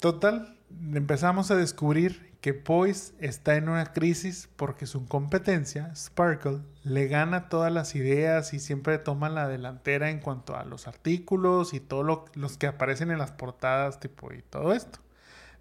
Total, 0.00 0.56
empezamos 0.94 1.50
a 1.50 1.56
descubrir 1.56 2.29
que 2.40 2.54
Poise 2.54 3.12
está 3.18 3.56
en 3.56 3.68
una 3.68 3.92
crisis 3.92 4.48
porque 4.56 4.86
su 4.86 5.06
competencia, 5.06 5.94
Sparkle, 5.94 6.60
le 6.84 7.06
gana 7.06 7.48
todas 7.48 7.70
las 7.72 7.94
ideas 7.94 8.54
y 8.54 8.60
siempre 8.60 8.98
toma 8.98 9.28
la 9.28 9.46
delantera 9.46 10.10
en 10.10 10.20
cuanto 10.20 10.56
a 10.56 10.64
los 10.64 10.88
artículos 10.88 11.74
y 11.74 11.80
todos 11.80 12.30
los 12.34 12.56
que 12.56 12.66
aparecen 12.66 13.10
en 13.10 13.18
las 13.18 13.32
portadas, 13.32 14.00
tipo, 14.00 14.32
y 14.32 14.42
todo 14.42 14.72
esto. 14.72 15.00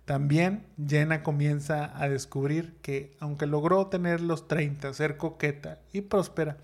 También 0.05 0.65
Jenna 0.87 1.21
comienza 1.21 1.91
a 2.01 2.09
descubrir 2.09 2.77
que, 2.81 3.15
aunque 3.19 3.45
logró 3.45 3.87
tener 3.87 4.21
los 4.21 4.47
30, 4.47 4.93
ser 4.93 5.17
coqueta 5.17 5.79
y 5.91 6.01
próspera, 6.01 6.57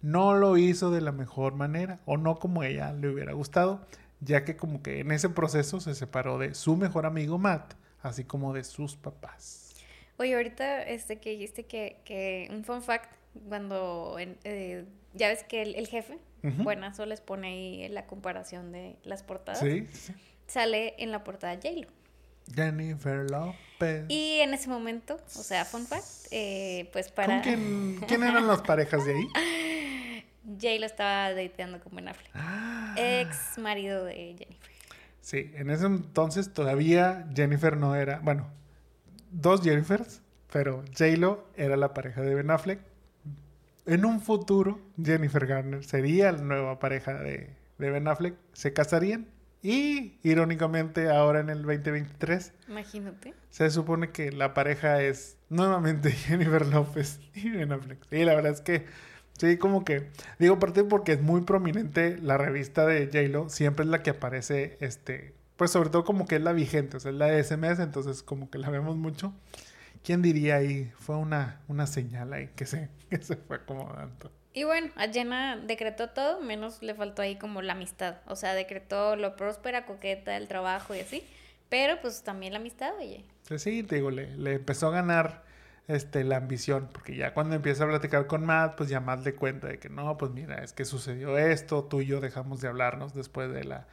no 0.00 0.34
lo 0.34 0.56
hizo 0.56 0.90
de 0.90 1.00
la 1.00 1.12
mejor 1.12 1.54
manera 1.54 2.00
o 2.06 2.16
no 2.16 2.38
como 2.38 2.62
ella 2.62 2.92
le 2.92 3.10
hubiera 3.10 3.34
gustado, 3.34 3.86
ya 4.20 4.44
que 4.44 4.56
como 4.56 4.82
que 4.82 5.00
en 5.00 5.12
ese 5.12 5.28
proceso 5.28 5.80
se 5.80 5.94
separó 5.94 6.38
de 6.38 6.54
su 6.54 6.76
mejor 6.76 7.06
amigo 7.06 7.38
Matt, 7.38 7.74
así 8.02 8.24
como 8.24 8.52
de 8.52 8.64
sus 8.64 8.96
papás. 8.96 9.74
Oye, 10.18 10.34
ahorita 10.34 10.82
este, 10.82 11.18
que 11.18 11.30
dijiste 11.30 11.66
que, 11.66 12.00
que 12.04 12.48
un 12.50 12.64
fun 12.64 12.82
fact, 12.82 13.10
cuando 13.48 14.16
eh, 14.18 14.84
ya 15.14 15.28
ves 15.28 15.44
que 15.44 15.62
el, 15.62 15.86
jefe, 15.86 16.18
buenazo, 16.42 17.06
les 17.06 17.20
pone 17.20 17.48
ahí 17.48 17.88
la 17.88 18.06
comparación 18.06 18.72
de 18.72 18.96
las 19.04 19.22
portadas. 19.22 19.60
Sí, 19.60 19.86
Sale 20.46 20.94
en 20.98 21.12
la 21.12 21.24
portada 21.24 21.54
J-Lo. 21.54 21.88
Jennifer 22.54 23.30
López. 23.30 24.06
Y 24.08 24.40
en 24.40 24.54
ese 24.54 24.68
momento, 24.68 25.20
o 25.36 25.42
sea, 25.42 25.64
fun 25.64 25.86
fact, 25.86 26.06
eh, 26.30 26.88
pues 26.92 27.10
para... 27.10 27.42
quién, 27.42 28.00
quién 28.08 28.22
eran 28.22 28.46
las 28.46 28.62
parejas 28.62 29.04
de 29.04 29.12
ahí? 29.12 30.24
Jay 30.58 30.78
lo 30.78 30.86
estaba 30.86 31.34
dateando 31.34 31.78
con 31.80 31.94
Ben 31.94 32.08
Affleck. 32.08 32.30
Ah. 32.34 32.94
Ex 32.96 33.58
marido 33.58 34.04
de 34.04 34.34
Jennifer. 34.38 34.77
Sí, 35.28 35.52
en 35.56 35.68
ese 35.68 35.84
entonces 35.84 36.54
todavía 36.54 37.28
Jennifer 37.36 37.76
no 37.76 37.94
era, 37.94 38.18
bueno, 38.20 38.48
dos 39.30 39.60
Jennifers, 39.60 40.22
pero 40.50 40.82
J-Lo 40.98 41.46
era 41.54 41.76
la 41.76 41.92
pareja 41.92 42.22
de 42.22 42.34
Ben 42.34 42.50
Affleck. 42.50 42.80
En 43.84 44.06
un 44.06 44.22
futuro, 44.22 44.80
Jennifer 44.96 45.46
Garner 45.46 45.84
sería 45.84 46.32
la 46.32 46.40
nueva 46.40 46.78
pareja 46.78 47.12
de, 47.12 47.50
de 47.76 47.90
Ben 47.90 48.08
Affleck. 48.08 48.36
Se 48.54 48.72
casarían 48.72 49.26
y, 49.62 50.18
irónicamente, 50.22 51.10
ahora 51.10 51.40
en 51.40 51.50
el 51.50 51.60
2023, 51.60 52.54
Imagínate. 52.66 53.34
se 53.50 53.68
supone 53.68 54.12
que 54.12 54.32
la 54.32 54.54
pareja 54.54 55.02
es 55.02 55.36
nuevamente 55.50 56.10
Jennifer 56.26 56.64
López 56.64 57.20
y 57.34 57.50
Ben 57.50 57.70
Affleck. 57.72 57.98
Y 58.10 58.24
la 58.24 58.34
verdad 58.34 58.52
es 58.52 58.62
que 58.62 58.86
Sí, 59.38 59.56
como 59.56 59.84
que, 59.84 60.08
digo, 60.38 60.56
aparte 60.56 60.82
porque 60.84 61.12
es 61.12 61.22
muy 61.22 61.42
prominente 61.42 62.18
la 62.18 62.36
revista 62.36 62.86
de 62.86 63.06
J-Lo, 63.06 63.48
siempre 63.48 63.84
es 63.84 63.90
la 63.90 64.02
que 64.02 64.10
aparece, 64.10 64.76
este, 64.80 65.32
pues 65.56 65.70
sobre 65.70 65.90
todo 65.90 66.04
como 66.04 66.26
que 66.26 66.36
es 66.36 66.42
la 66.42 66.52
vigente, 66.52 66.96
o 66.96 67.00
sea, 67.00 67.12
es 67.12 67.16
la 67.16 67.26
de 67.26 67.42
SMS, 67.42 67.78
entonces 67.78 68.22
como 68.22 68.50
que 68.50 68.58
la 68.58 68.68
vemos 68.68 68.96
mucho. 68.96 69.32
¿Quién 70.02 70.22
diría 70.22 70.56
ahí? 70.56 70.92
Fue 70.98 71.16
una, 71.16 71.60
una 71.68 71.86
señal 71.86 72.32
ahí 72.32 72.50
que 72.56 72.66
se, 72.66 72.88
que 73.10 73.18
se 73.18 73.36
fue 73.36 73.56
acomodando. 73.56 74.30
Y 74.54 74.64
bueno, 74.64 74.90
a 74.96 75.06
Jenna 75.06 75.56
decretó 75.56 76.10
todo, 76.10 76.40
menos 76.40 76.82
le 76.82 76.94
faltó 76.94 77.22
ahí 77.22 77.36
como 77.36 77.62
la 77.62 77.74
amistad. 77.74 78.16
O 78.26 78.34
sea, 78.34 78.54
decretó 78.54 79.14
lo 79.14 79.36
próspera, 79.36 79.86
coqueta, 79.86 80.36
el 80.36 80.48
trabajo 80.48 80.94
y 80.96 81.00
así. 81.00 81.22
Pero 81.68 82.00
pues 82.00 82.22
también 82.22 82.54
la 82.54 82.58
amistad, 82.58 82.92
oye. 82.98 83.24
Sí, 83.56 83.82
te 83.82 83.96
digo, 83.96 84.10
le, 84.10 84.36
le 84.36 84.54
empezó 84.54 84.88
a 84.88 84.90
ganar 84.90 85.44
este, 85.88 86.24
la 86.24 86.36
ambición, 86.36 86.88
porque 86.92 87.16
ya 87.16 87.34
cuando 87.34 87.56
empieza 87.56 87.84
a 87.84 87.88
platicar 87.88 88.26
con 88.26 88.44
Matt, 88.44 88.76
pues 88.76 88.88
ya 88.90 89.00
Matt 89.00 89.24
le 89.24 89.34
cuenta 89.34 89.68
de 89.68 89.78
que 89.78 89.88
no, 89.88 90.16
pues 90.18 90.32
mira, 90.32 90.62
es 90.62 90.72
que 90.72 90.84
sucedió 90.84 91.38
esto, 91.38 91.84
tú 91.84 92.00
y 92.02 92.06
yo 92.06 92.20
dejamos 92.20 92.60
de 92.60 92.68
hablarnos 92.68 93.14
después 93.14 93.52
de 93.52 93.64
la, 93.64 93.88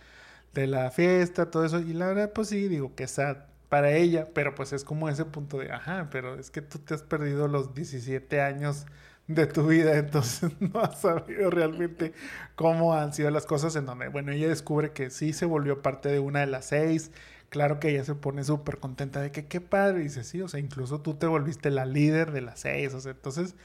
de 0.53 0.67
la 0.67 0.91
fiesta, 0.91 1.51
todo 1.51 1.65
eso, 1.65 1.79
y 1.79 1.93
la 1.93 2.07
verdad, 2.07 2.31
pues 2.33 2.49
sí, 2.49 2.67
digo 2.67 2.95
que 2.95 3.07
sad 3.07 3.37
para 3.69 3.91
ella, 3.93 4.29
pero 4.33 4.55
pues 4.55 4.73
es 4.73 4.83
como 4.83 5.09
ese 5.09 5.25
punto 5.25 5.57
de, 5.59 5.71
ajá, 5.71 6.09
pero 6.11 6.39
es 6.39 6.51
que 6.51 6.61
tú 6.61 6.79
te 6.79 6.93
has 6.93 7.03
perdido 7.03 7.47
los 7.47 7.73
17 7.73 8.41
años 8.41 8.85
de 9.27 9.47
tu 9.47 9.67
vida, 9.67 9.97
entonces 9.97 10.51
no 10.59 10.81
has 10.81 11.01
sabido 11.01 11.49
realmente 11.49 12.13
cómo 12.55 12.93
han 12.93 13.13
sido 13.13 13.31
las 13.31 13.45
cosas 13.45 13.75
en 13.75 13.85
donde, 13.85 14.07
bueno, 14.09 14.31
ella 14.31 14.47
descubre 14.49 14.91
que 14.91 15.09
sí 15.09 15.33
se 15.33 15.45
volvió 15.45 15.81
parte 15.81 16.09
de 16.09 16.19
una 16.19 16.41
de 16.41 16.47
las 16.47 16.65
seis, 16.65 17.11
claro 17.55 17.79
que 17.79 17.87
ella 17.89 18.03
se 18.03 18.15
pone 18.15 18.43
súper 18.43 18.79
contenta 18.79 19.21
de 19.21 19.31
que 19.31 19.45
qué 19.45 19.61
padre, 19.61 20.01
y 20.01 20.03
dice, 20.03 20.25
sí, 20.25 20.41
o 20.41 20.49
sea, 20.49 20.59
incluso 20.59 20.99
tú 20.99 21.13
te 21.13 21.25
volviste 21.25 21.71
la 21.71 21.85
líder 21.85 22.33
de 22.33 22.41
las 22.41 22.59
seis, 22.59 22.93
o 22.93 22.99
sea, 22.99 23.13
entonces, 23.13 23.55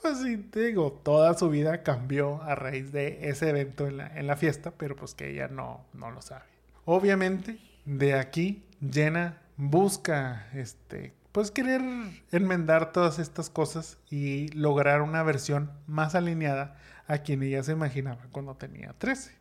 pues 0.00 0.18
sí, 0.18 0.36
te 0.36 0.66
digo, 0.66 0.92
toda 1.02 1.34
su 1.34 1.50
vida 1.50 1.82
cambió 1.82 2.40
a 2.44 2.54
raíz 2.54 2.92
de 2.92 3.28
ese 3.28 3.50
evento 3.50 3.88
en 3.88 3.96
la, 3.96 4.06
en 4.16 4.28
la 4.28 4.36
fiesta, 4.36 4.70
pero 4.70 4.94
pues 4.94 5.16
que 5.16 5.30
ella 5.32 5.48
no, 5.48 5.84
no 5.94 6.12
lo 6.12 6.22
sabe. 6.22 6.44
Obviamente, 6.84 7.58
de 7.86 8.14
aquí, 8.14 8.62
Jenna 8.88 9.42
busca, 9.56 10.46
este, 10.54 11.12
pues 11.32 11.50
querer 11.50 11.82
enmendar 12.30 12.92
todas 12.92 13.18
estas 13.18 13.50
cosas 13.50 13.98
y 14.10 14.46
lograr 14.52 15.02
una 15.02 15.24
versión 15.24 15.72
más 15.88 16.14
alineada 16.14 16.78
a 17.08 17.18
quien 17.18 17.42
ella 17.42 17.64
se 17.64 17.72
imaginaba 17.72 18.28
cuando 18.30 18.54
tenía 18.54 18.94
13 18.96 19.39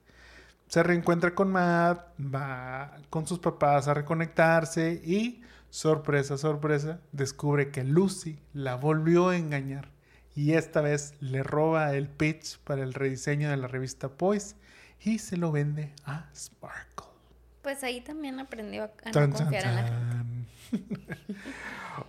se 0.69 0.83
reencuentra 0.83 1.33
con 1.33 1.51
Matt, 1.51 2.13
va 2.21 2.95
con 3.09 3.25
sus 3.25 3.39
papás 3.39 3.87
a 3.87 3.95
reconectarse 3.95 5.01
y, 5.03 5.41
sorpresa, 5.71 6.37
sorpresa, 6.37 6.99
descubre 7.11 7.71
que 7.71 7.83
Lucy 7.83 8.39
la 8.53 8.75
volvió 8.75 9.29
a 9.29 9.35
engañar 9.35 9.89
y 10.35 10.53
esta 10.53 10.81
vez 10.81 11.15
le 11.21 11.41
roba 11.41 11.93
el 11.95 12.07
pitch 12.07 12.59
para 12.59 12.83
el 12.83 12.93
rediseño 12.93 13.49
de 13.49 13.57
la 13.57 13.67
revista 13.67 14.09
Poise 14.09 14.55
y 15.01 15.17
se 15.17 15.37
lo 15.37 15.51
vende 15.51 15.91
a 16.05 16.29
Sparkle. 16.35 17.07
Pues 17.63 17.83
ahí 17.83 18.01
también 18.01 18.39
aprendió 18.39 18.83
a, 18.83 19.11
no 19.11 19.29
confiar 19.31 19.65
en 19.65 19.75
la 19.75 19.83
gente. 19.83 21.35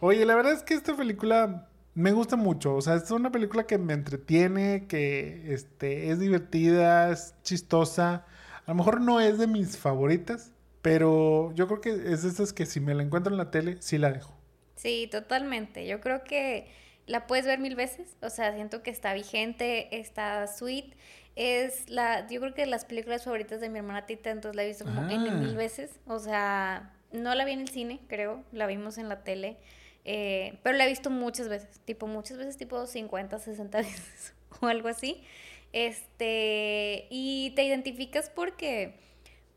Oye, 0.01 0.27
la 0.27 0.35
verdad 0.35 0.53
es 0.53 0.63
que 0.63 0.75
esta 0.75 0.95
película 0.95 1.67
me 1.95 2.13
gusta 2.13 2.37
mucho. 2.37 2.75
O 2.75 2.83
sea, 2.83 2.97
es 2.97 3.11
una 3.11 3.33
película 3.33 3.67
que 3.67 3.79
me 3.79 3.95
entretiene, 3.95 4.87
que 4.87 5.55
este, 5.55 6.11
es 6.11 6.21
divertida, 6.21 7.11
es 7.11 7.35
chistosa. 7.43 8.27
A 8.71 8.73
lo 8.73 8.77
mejor 8.77 9.01
no 9.01 9.19
es 9.19 9.37
de 9.37 9.49
mis 9.49 9.77
favoritas, 9.77 10.53
pero 10.81 11.53
yo 11.57 11.67
creo 11.67 11.81
que 11.81 11.91
es 11.91 12.23
de 12.23 12.29
esas 12.29 12.53
que 12.53 12.67
si 12.67 12.79
me 12.79 12.95
la 12.95 13.03
encuentro 13.03 13.33
en 13.33 13.37
la 13.37 13.51
tele, 13.51 13.79
sí 13.81 13.99
la 13.99 14.13
dejo. 14.13 14.33
Sí, 14.77 15.09
totalmente. 15.11 15.89
Yo 15.89 16.01
creo 16.01 16.23
que 16.23 16.71
la 17.09 17.27
puedes 17.27 17.47
ver 17.47 17.59
mil 17.59 17.75
veces. 17.75 18.17
O 18.23 18.31
sea, 18.31 18.55
siento 18.55 18.85
que 18.85 18.91
está 18.91 19.13
vigente, 19.13 19.99
está 19.99 20.47
sweet. 20.47 20.95
Es 21.35 21.91
la, 21.91 22.29
yo 22.29 22.41
creo 22.41 22.55
que 22.55 22.65
las 22.65 22.85
películas 22.85 23.25
favoritas 23.25 23.61
de 23.61 23.71
mi 23.71 23.81
hermana 23.81 24.07
Tita, 24.07 24.31
entonces 24.31 24.55
la 24.55 24.63
he 24.63 24.69
visto 24.69 24.85
como 24.85 25.03
mil 25.03 25.29
ah. 25.29 25.57
veces. 25.57 25.99
O 26.07 26.21
sea, 26.21 26.95
no 27.11 27.35
la 27.35 27.45
vi 27.45 27.51
en 27.51 27.63
el 27.63 27.71
cine, 27.71 27.99
creo, 28.07 28.45
la 28.53 28.69
vimos 28.69 28.99
en 28.99 29.09
la 29.09 29.25
tele. 29.25 29.57
Eh, 30.05 30.61
pero 30.63 30.79
la 30.79 30.85
he 30.85 30.89
visto 30.89 31.11
muchas 31.11 31.49
veces, 31.49 31.81
tipo 31.85 32.07
muchas 32.07 32.39
veces, 32.39 32.57
tipo 32.57 32.87
50, 32.87 33.37
60 33.37 33.79
veces 33.83 34.33
o 34.61 34.69
algo 34.69 34.87
así. 34.87 35.25
Este, 35.73 37.07
y 37.11 37.53
te 37.55 37.65
identificas 37.65 38.31
porque 38.31 38.99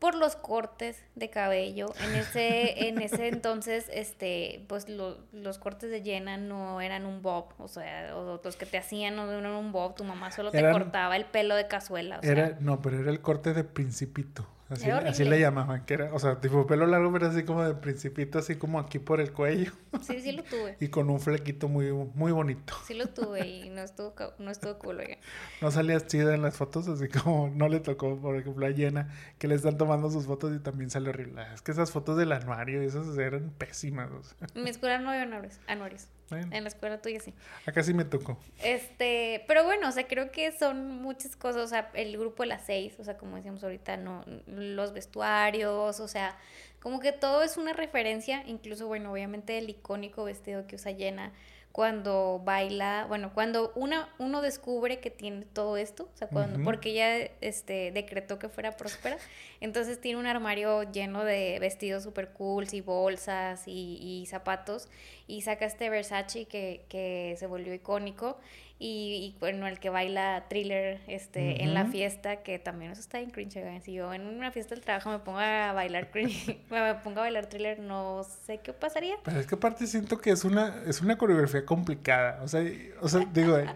por 0.04 0.14
los 0.14 0.36
cortes 0.36 1.02
de 1.14 1.30
cabello. 1.30 1.94
En 2.04 2.14
ese, 2.16 2.88
en 2.88 3.00
ese 3.00 3.28
entonces, 3.28 3.86
este, 3.90 4.62
pues 4.68 4.86
los 4.88 5.58
cortes 5.58 5.90
de 5.90 6.02
Jenna 6.02 6.36
no 6.36 6.82
eran 6.82 7.06
un 7.06 7.22
bob, 7.22 7.46
o 7.58 7.68
sea, 7.68 8.14
o 8.14 8.38
los 8.44 8.56
que 8.56 8.66
te 8.66 8.76
hacían 8.76 9.16
no 9.16 9.30
eran 9.32 9.52
un 9.52 9.72
bob, 9.72 9.94
tu 9.94 10.04
mamá 10.04 10.30
solo 10.30 10.50
te 10.50 10.70
cortaba 10.70 11.16
el 11.16 11.24
pelo 11.24 11.54
de 11.54 11.68
cazuela. 11.68 12.20
era, 12.22 12.56
no, 12.60 12.82
pero 12.82 13.00
era 13.00 13.10
el 13.10 13.22
corte 13.22 13.54
de 13.54 13.64
principito. 13.64 14.46
Así, 14.70 14.88
así, 14.90 15.24
le 15.24 15.38
llamaban, 15.38 15.84
que 15.84 15.94
era, 15.94 16.14
o 16.14 16.18
sea, 16.18 16.40
tipo 16.40 16.66
pelo 16.66 16.86
largo, 16.86 17.12
pero 17.12 17.26
así 17.26 17.42
como 17.42 17.62
de 17.62 17.74
principito, 17.74 18.38
así 18.38 18.56
como 18.56 18.78
aquí 18.78 18.98
por 18.98 19.20
el 19.20 19.30
cuello. 19.30 19.72
Sí, 20.00 20.20
sí 20.20 20.32
lo 20.32 20.42
tuve. 20.42 20.76
y 20.80 20.88
con 20.88 21.10
un 21.10 21.20
flequito 21.20 21.68
muy, 21.68 21.92
muy 21.92 22.32
bonito. 22.32 22.74
Sí 22.86 22.94
lo 22.94 23.06
tuve 23.06 23.46
y 23.46 23.68
no 23.70 23.82
estuvo, 23.82 24.14
no 24.38 24.50
estuvo 24.50 24.78
cool, 24.78 25.00
oiga. 25.00 25.18
No 25.60 25.70
salías 25.70 26.06
chida 26.06 26.34
en 26.34 26.42
las 26.42 26.56
fotos, 26.56 26.88
así 26.88 27.08
como 27.08 27.50
no 27.54 27.68
le 27.68 27.80
tocó, 27.80 28.16
por 28.16 28.36
ejemplo, 28.36 28.64
a 28.64 28.70
Llena, 28.70 29.14
que 29.38 29.48
le 29.48 29.54
están 29.54 29.76
tomando 29.76 30.10
sus 30.10 30.26
fotos 30.26 30.54
y 30.56 30.58
también 30.60 30.88
sale 30.88 31.10
horrible. 31.10 31.42
Es 31.52 31.60
que 31.60 31.72
esas 31.72 31.90
fotos 31.90 32.16
del 32.16 32.32
anuario, 32.32 32.80
esas 32.80 33.16
eran 33.18 33.50
pésimas. 33.58 34.08
En 34.54 34.64
mi 34.64 34.70
escuela 34.70 34.98
no 34.98 35.10
había 35.10 35.22
anuarios. 35.66 36.08
En 36.30 36.62
la 36.62 36.68
escuela 36.68 37.00
tuya 37.00 37.20
sí. 37.20 37.34
Acá 37.66 37.82
sí 37.82 37.92
me 37.94 38.04
tocó. 38.04 38.38
Este, 38.62 39.44
pero 39.46 39.64
bueno, 39.64 39.88
o 39.88 39.92
sea, 39.92 40.06
creo 40.06 40.30
que 40.30 40.52
son 40.52 41.02
muchas 41.02 41.36
cosas, 41.36 41.62
o 41.62 41.68
sea, 41.68 41.90
el 41.94 42.16
grupo 42.16 42.42
de 42.42 42.48
las 42.48 42.64
seis, 42.64 42.94
o 42.98 43.04
sea, 43.04 43.16
como 43.16 43.36
decíamos 43.36 43.62
ahorita, 43.62 43.96
no, 43.96 44.24
los 44.46 44.92
vestuarios, 44.92 46.00
o 46.00 46.08
sea, 46.08 46.36
como 46.80 47.00
que 47.00 47.12
todo 47.12 47.42
es 47.42 47.56
una 47.56 47.72
referencia, 47.72 48.42
incluso, 48.46 48.86
bueno, 48.86 49.12
obviamente 49.12 49.58
el 49.58 49.70
icónico 49.70 50.24
vestido 50.24 50.66
que 50.66 50.76
usa 50.76 50.92
Llena 50.92 51.32
cuando 51.74 52.40
baila, 52.44 53.04
bueno, 53.08 53.32
cuando 53.34 53.72
una, 53.74 54.08
uno 54.20 54.42
descubre 54.42 55.00
que 55.00 55.10
tiene 55.10 55.44
todo 55.44 55.76
esto, 55.76 56.04
o 56.04 56.16
sea, 56.16 56.28
cuando, 56.28 56.62
porque 56.62 56.90
ella 56.90 57.32
este, 57.40 57.90
decretó 57.90 58.38
que 58.38 58.48
fuera 58.48 58.76
próspera, 58.76 59.18
entonces 59.60 60.00
tiene 60.00 60.20
un 60.20 60.26
armario 60.28 60.84
lleno 60.92 61.24
de 61.24 61.58
vestidos 61.58 62.04
super 62.04 62.28
cool 62.28 62.68
y 62.70 62.80
bolsas 62.80 63.66
y, 63.66 63.98
y 64.00 64.24
zapatos, 64.26 64.88
y 65.26 65.42
saca 65.42 65.64
este 65.64 65.90
Versace 65.90 66.44
que, 66.44 66.84
que 66.88 67.34
se 67.40 67.48
volvió 67.48 67.74
icónico, 67.74 68.38
y, 68.76 69.36
bueno, 69.38 69.66
el 69.66 69.78
que 69.78 69.88
baila 69.88 70.44
thriller 70.48 71.00
este, 71.06 71.62
en 71.62 71.74
la 71.74 71.86
fiesta, 71.86 72.42
que 72.42 72.58
también 72.58 72.90
eso 72.90 73.00
está 73.00 73.20
en 73.20 73.30
cringe, 73.30 73.82
si 73.82 73.92
yo 73.92 74.12
en 74.12 74.26
una 74.26 74.50
fiesta 74.50 74.74
del 74.74 74.82
trabajo 74.82 75.10
me 75.10 75.20
pongo 75.20 75.38
a 75.38 75.72
bailar 75.72 76.10
me 76.70 76.94
pongo 76.96 77.20
a 77.20 77.22
bailar 77.22 77.46
thriller, 77.46 77.78
no 77.78 78.24
sé 78.44 78.58
qué 78.58 78.72
pasaría. 78.72 79.16
Pero 79.22 79.38
es 79.38 79.46
que 79.46 79.54
aparte 79.54 79.86
siento 79.86 80.18
que 80.18 80.30
es 80.30 80.44
una, 80.44 80.82
es 80.86 81.00
una 81.00 81.16
coreografía 81.16 81.64
complicada, 81.64 82.42
o 82.42 82.48
sea, 82.48 82.62
o 83.00 83.08
sea 83.08 83.26
digo, 83.32 83.56
eh, 83.58 83.68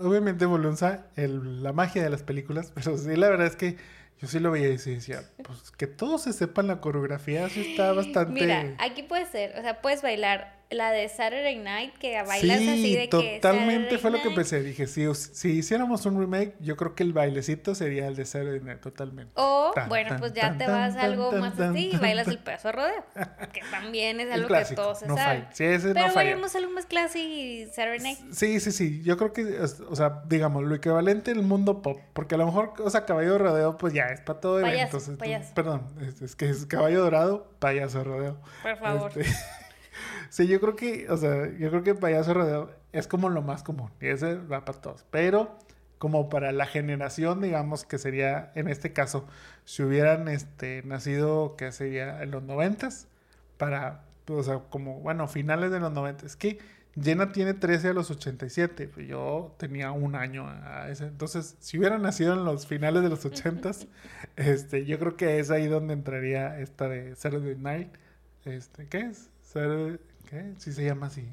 obviamente 0.00 0.46
volunza 0.46 1.06
el, 1.16 1.62
la 1.62 1.72
magia 1.74 2.02
de 2.02 2.10
las 2.10 2.22
películas, 2.22 2.72
pero 2.74 2.96
sí, 2.96 3.14
la 3.16 3.28
verdad 3.28 3.46
es 3.46 3.56
que 3.56 3.76
yo 4.20 4.26
sí 4.26 4.40
lo 4.40 4.50
veía 4.50 4.68
y 4.68 4.76
decía, 4.76 5.22
pues 5.44 5.70
que 5.72 5.86
todos 5.86 6.22
se 6.22 6.32
sepan 6.32 6.66
la 6.66 6.80
coreografía, 6.80 7.46
eso 7.46 7.60
está 7.60 7.92
bastante... 7.94 8.32
Mira, 8.32 8.74
aquí 8.78 9.02
puede 9.02 9.26
ser, 9.26 9.56
o 9.58 9.62
sea, 9.62 9.80
puedes 9.82 10.02
bailar 10.02 10.57
la 10.70 10.90
de 10.90 11.08
Saturday 11.08 11.56
Night, 11.56 11.94
que 11.98 12.22
bailas 12.22 12.58
sí, 12.58 12.68
así 12.68 12.96
de 12.96 13.08
que... 13.08 13.38
totalmente 13.40 13.90
Saturday 13.90 13.98
fue 13.98 14.10
lo 14.10 14.22
que 14.22 14.30
pensé. 14.34 14.62
Dije, 14.62 14.86
si, 14.86 15.06
si 15.14 15.50
hiciéramos 15.50 16.04
un 16.06 16.20
remake, 16.20 16.54
yo 16.60 16.76
creo 16.76 16.94
que 16.94 17.02
el 17.02 17.12
bailecito 17.12 17.74
sería 17.74 18.06
el 18.06 18.16
de 18.16 18.26
Saturday 18.26 18.60
Night, 18.60 18.80
totalmente. 18.80 19.32
O, 19.36 19.72
Tan, 19.74 19.88
bueno, 19.88 20.16
pues 20.18 20.34
ya 20.34 20.42
tan, 20.42 20.58
te 20.58 20.64
tan, 20.66 20.74
vas 20.74 20.96
a 20.96 21.02
algo 21.02 21.32
más 21.32 21.58
así 21.58 21.90
y 21.92 21.96
bailas 21.96 22.28
el 22.28 22.38
pedazo 22.38 22.68
de 22.68 22.72
rodeo, 22.72 23.04
que 23.52 23.62
también 23.70 24.20
es 24.20 24.26
El 24.26 24.32
algo 24.34 24.48
clásico, 24.48 24.82
que 24.82 24.84
todos 24.84 24.98
se 24.98 25.06
no 25.06 25.16
saben. 25.16 25.46
Sí, 25.52 25.64
ese 25.64 25.94
Pero 25.94 26.08
no 26.08 26.20
algo 26.20 26.72
más 26.72 26.86
clásico 26.86 27.24
y 27.24 27.66
Saturday 27.66 28.00
Night. 28.00 28.18
Sí, 28.32 28.60
sí, 28.60 28.72
sí. 28.72 29.02
Yo 29.02 29.16
creo 29.16 29.32
que, 29.32 29.60
o 29.60 29.96
sea, 29.96 30.22
digamos, 30.26 30.64
lo 30.64 30.74
equivalente 30.74 31.30
al 31.30 31.42
mundo 31.42 31.80
pop. 31.80 31.98
Porque 32.12 32.34
a 32.34 32.38
lo 32.38 32.46
mejor, 32.46 32.74
o 32.78 32.90
sea, 32.90 33.06
caballo 33.06 33.32
de 33.32 33.38
rodeo, 33.38 33.78
pues 33.78 33.94
ya 33.94 34.06
es 34.06 34.20
para 34.20 34.40
todo 34.40 34.60
Payaso, 34.60 34.74
evento. 34.74 34.96
Entonces, 34.96 35.18
payaso. 35.18 35.54
Perdón, 35.54 35.82
es, 36.02 36.20
es 36.20 36.36
que 36.36 36.48
es 36.50 36.66
caballo 36.66 37.02
dorado, 37.02 37.50
payaso 37.58 37.98
de 37.98 38.04
rodeo. 38.04 38.40
Por 38.62 38.76
favor. 38.76 39.12
Este, 39.16 39.32
sí, 40.30 40.46
yo 40.46 40.60
creo 40.60 40.76
que, 40.76 41.10
o 41.10 41.16
sea, 41.16 41.50
yo 41.58 41.70
creo 41.70 41.82
que 41.82 41.94
payaso 41.94 42.30
de 42.30 42.34
rodeo 42.34 42.70
es 42.92 43.06
como 43.06 43.28
lo 43.30 43.42
más 43.42 43.62
común. 43.62 43.90
Y 44.00 44.08
ese 44.08 44.36
va 44.36 44.64
para 44.64 44.80
todos. 44.80 45.04
Pero, 45.10 45.56
como 45.98 46.28
para 46.28 46.52
la 46.52 46.66
generación, 46.66 47.40
digamos, 47.40 47.84
que 47.84 47.98
sería, 47.98 48.52
en 48.54 48.68
este 48.68 48.92
caso, 48.92 49.26
si 49.64 49.82
hubieran 49.82 50.28
este, 50.28 50.82
nacido, 50.84 51.56
que 51.56 51.72
sería 51.72 52.22
en 52.22 52.30
los 52.30 52.42
noventas, 52.42 53.08
para, 53.56 54.04
o 54.28 54.42
sea, 54.42 54.60
como, 54.70 55.00
bueno, 55.00 55.28
finales 55.28 55.70
de 55.70 55.80
los 55.80 55.92
90. 55.92 56.26
Es 56.26 56.36
que 56.36 56.58
Jenna 57.00 57.32
tiene 57.32 57.54
13 57.54 57.88
a 57.88 57.92
los 57.92 58.10
87. 58.10 58.88
pues 58.88 59.06
Yo 59.06 59.54
tenía 59.58 59.92
un 59.92 60.14
año 60.14 60.46
a 60.48 60.88
ese. 60.90 61.06
Entonces, 61.06 61.56
si 61.60 61.78
hubiera 61.78 61.98
nacido 61.98 62.34
en 62.34 62.44
los 62.44 62.66
finales 62.66 63.02
de 63.02 63.08
los 63.08 63.24
80s, 63.24 63.88
este, 64.36 64.84
yo 64.84 64.98
creo 64.98 65.16
que 65.16 65.38
es 65.38 65.50
ahí 65.50 65.66
donde 65.66 65.94
entraría 65.94 66.58
esta 66.60 66.88
de 66.88 67.14
Saturday 67.16 67.56
Night. 67.56 67.88
Este, 68.44 68.86
¿qué 68.88 69.00
es? 69.00 69.30
Saturday- 69.52 69.98
¿Qué? 70.28 70.52
Sí 70.58 70.72
se 70.72 70.84
llama 70.84 71.06
así. 71.06 71.26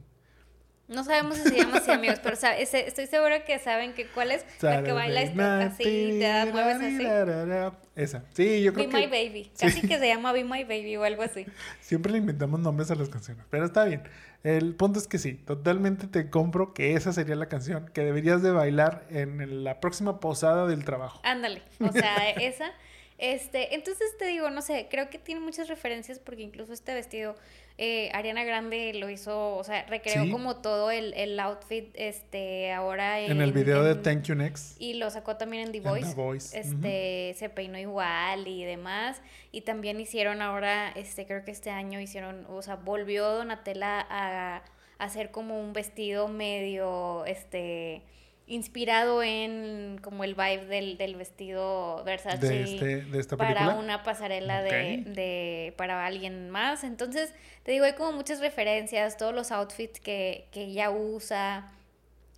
No 0.88 1.04
sabemos 1.04 1.38
si 1.38 1.50
se 1.50 1.58
llama 1.58 1.78
así, 1.78 1.90
amigos, 1.90 2.20
pero 2.22 2.36
estoy 2.36 3.08
segura 3.08 3.44
que 3.44 3.58
saben 3.58 3.94
que 3.94 4.06
cuál 4.06 4.30
es 4.30 4.46
la 4.62 4.84
que 4.84 4.92
baila 4.92 5.26
Night, 5.34 5.72
así, 5.72 5.84
te 5.84 6.20
da, 6.20 6.46
mueves 6.46 6.76
así. 6.78 7.76
Esa. 7.96 8.24
Sí, 8.34 8.62
yo 8.62 8.72
Be 8.72 8.88
creo 8.88 9.02
My 9.02 9.10
que 9.10 9.26
Baby. 9.28 9.52
Casi 9.60 9.82
que 9.82 9.98
se 10.00 10.08
llama 10.08 10.32
Be 10.32 10.44
My 10.44 10.64
Baby 10.64 10.96
o 10.98 11.04
algo 11.04 11.24
así. 11.24 11.48
siempre 11.82 12.12
le 12.12 12.20
inventamos 12.20 12.60
nombres 12.60 12.92
a 12.92 12.96
las 12.96 13.10
canciones. 13.10 13.44
Pero 13.50 13.66
está 13.66 13.86
bien. 13.86 14.04
El 14.44 14.76
punto 14.76 15.00
es 15.00 15.08
que 15.08 15.18
sí, 15.18 15.34
totalmente 15.34 16.06
te 16.06 16.30
compro 16.30 16.76
que 16.76 16.94
esa 16.94 17.12
sería 17.12 17.36
la 17.36 17.48
canción 17.48 17.90
que 17.92 18.02
deberías 18.02 18.44
de 18.44 18.52
bailar 18.52 19.08
en 19.10 19.64
la 19.64 19.80
próxima 19.80 20.20
posada 20.20 20.68
del 20.68 20.86
trabajo. 20.86 21.20
Ándale, 21.24 21.64
o 21.80 21.92
sea, 21.92 22.30
esa. 22.30 22.72
Este, 23.18 23.74
entonces 23.74 24.16
te 24.20 24.26
digo, 24.26 24.52
no 24.52 24.62
sé, 24.62 24.88
creo 24.92 25.10
que 25.10 25.18
tiene 25.18 25.42
muchas 25.42 25.68
referencias 25.68 26.20
porque 26.20 26.44
incluso 26.44 26.74
este 26.74 26.94
vestido, 26.94 27.36
eh, 27.78 28.10
Ariana 28.14 28.44
Grande 28.46 28.94
lo 28.94 29.10
hizo, 29.10 29.58
o 29.58 29.64
sea, 29.66 29.86
recreó 29.88 30.24
Sí. 30.24 30.32
como 30.32 30.58
todo 30.58 30.92
el, 30.92 31.14
el 31.14 31.38
outfit, 31.40 31.90
este, 31.96 32.72
ahora 32.72 33.20
en... 33.20 33.32
En 33.34 33.42
el 33.42 33.52
video 33.52 33.84
de 33.84 33.96
Thank 33.96 34.24
You 34.24 34.36
Next. 34.36 34.80
Y 34.82 34.94
lo 34.94 35.10
sacó 35.10 35.36
también 35.36 35.66
en 35.68 35.72
The 35.74 35.82
Voice. 35.82 36.08
The 36.10 36.14
Voice, 36.16 36.58
Este, 36.60 37.36
se 37.38 37.50
peinó 37.50 37.78
igual 37.78 38.48
y 38.48 38.64
demás. 38.64 39.22
Y 39.52 39.62
también 39.62 40.00
hicieron 40.00 40.42
ahora, 40.42 40.90
este, 40.96 41.26
creo 41.26 41.44
que 41.44 41.52
este 41.52 41.70
año 41.70 42.00
hicieron, 42.00 42.46
o 42.50 42.62
sea, 42.62 42.76
volvió 42.78 43.28
Donatella 43.30 44.00
a, 44.10 44.58
a 44.58 44.64
hacer 44.98 45.32
como 45.32 45.60
un 45.60 45.74
vestido 45.74 46.28
medio, 46.30 47.26
este, 47.26 48.04
inspirado 48.48 49.24
en 49.24 50.00
como 50.02 50.24
el 50.24 50.36
vibe 50.36 50.66
del, 50.66 50.98
del 50.98 51.16
vestido 51.16 52.04
Versace 52.06 52.38
De, 52.48 52.64
este, 52.64 52.98
de 53.02 53.20
esta 53.20 53.38
para 53.38 53.70
una 53.76 54.04
pasarela 54.04 54.62
de, 54.62 55.74
para 55.78 56.06
alguien 56.06 56.50
más. 56.50 56.84
Entonces, 56.84 57.34
te 57.64 57.72
digo, 57.72 57.86
hay 57.86 57.94
como 57.94 58.12
muchas 58.12 58.40
referencias, 58.40 59.18
todos 59.18 59.34
los 59.34 59.52
outfits 59.52 60.00
que, 60.00 60.48
que 60.52 60.66
ella 60.66 60.92
usa. 60.92 61.72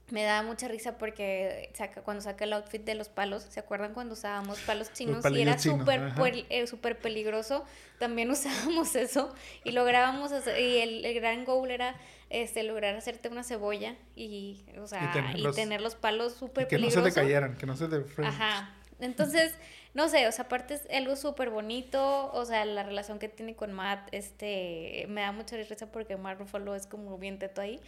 Me 0.10 0.24
da 0.24 0.42
mucha 0.42 0.70
risa 0.70 0.98
porque 0.98 1.70
saca, 1.74 2.02
cuando 2.02 2.22
saca 2.22 2.46
el 2.46 2.54
outfit 2.54 2.82
de 2.82 2.96
los 2.96 3.10
palos, 3.10 3.44
¿se 3.50 3.60
acuerdan 3.60 3.94
cuando 3.94 4.14
usábamos 4.14 4.58
palos 4.62 4.94
chinos? 4.94 5.26
y 5.30 5.42
era 5.42 5.58
súper 5.58 6.14
eh, 6.50 6.66
súper 6.68 6.98
peligroso. 6.98 7.66
También 8.00 8.32
usábamos 8.32 8.96
eso 8.96 9.36
y 9.66 9.72
lográbamos 9.72 10.32
hacer, 10.32 10.58
y 10.62 10.78
el, 10.78 11.04
el 11.04 11.16
gran 11.16 11.44
goal 11.44 11.72
era 11.72 11.98
este 12.30 12.64
lograr 12.64 12.96
hacerte 12.96 13.30
una 13.30 13.44
cebolla 13.44 13.96
y, 14.16 14.66
o 14.80 14.88
sea, 14.88 15.10
y 15.10 15.14
tener, 15.14 15.80
los, 15.82 15.84
los- 15.94 15.96
palos 15.96 16.34
súper 16.34 16.68
que 16.68 16.76
no 16.78 16.82
peligrosos. 16.84 17.14
se 17.14 17.20
te 17.20 17.26
cayeran, 17.26 17.56
que 17.58 17.66
no 17.66 17.76
se 17.78 17.88
te 17.88 18.04
Ajá. 18.24 18.74
Entonces, 19.00 19.54
no 19.94 20.10
sé, 20.10 20.28
o 20.28 20.32
sea, 20.32 20.46
aparte 20.46 20.74
es 20.74 20.88
algo 20.92 21.16
súper 21.16 21.50
bonito, 21.52 22.32
o 22.34 22.46
sea, 22.46 22.66
la 22.66 22.84
relación 22.84 23.20
que 23.20 23.30
tiene 23.30 23.56
con 23.56 23.72
Matt, 23.74 24.10
este, 24.12 25.06
me 25.10 25.22
da 25.22 25.32
mucha 25.32 25.56
risa 25.56 25.92
porque 25.92 26.18
Matt 26.18 26.40
Ruffalo 26.40 26.76
es 26.76 26.88
como 26.88 27.18
bien 27.20 27.38
teto 27.40 27.62
ahí, 27.62 27.80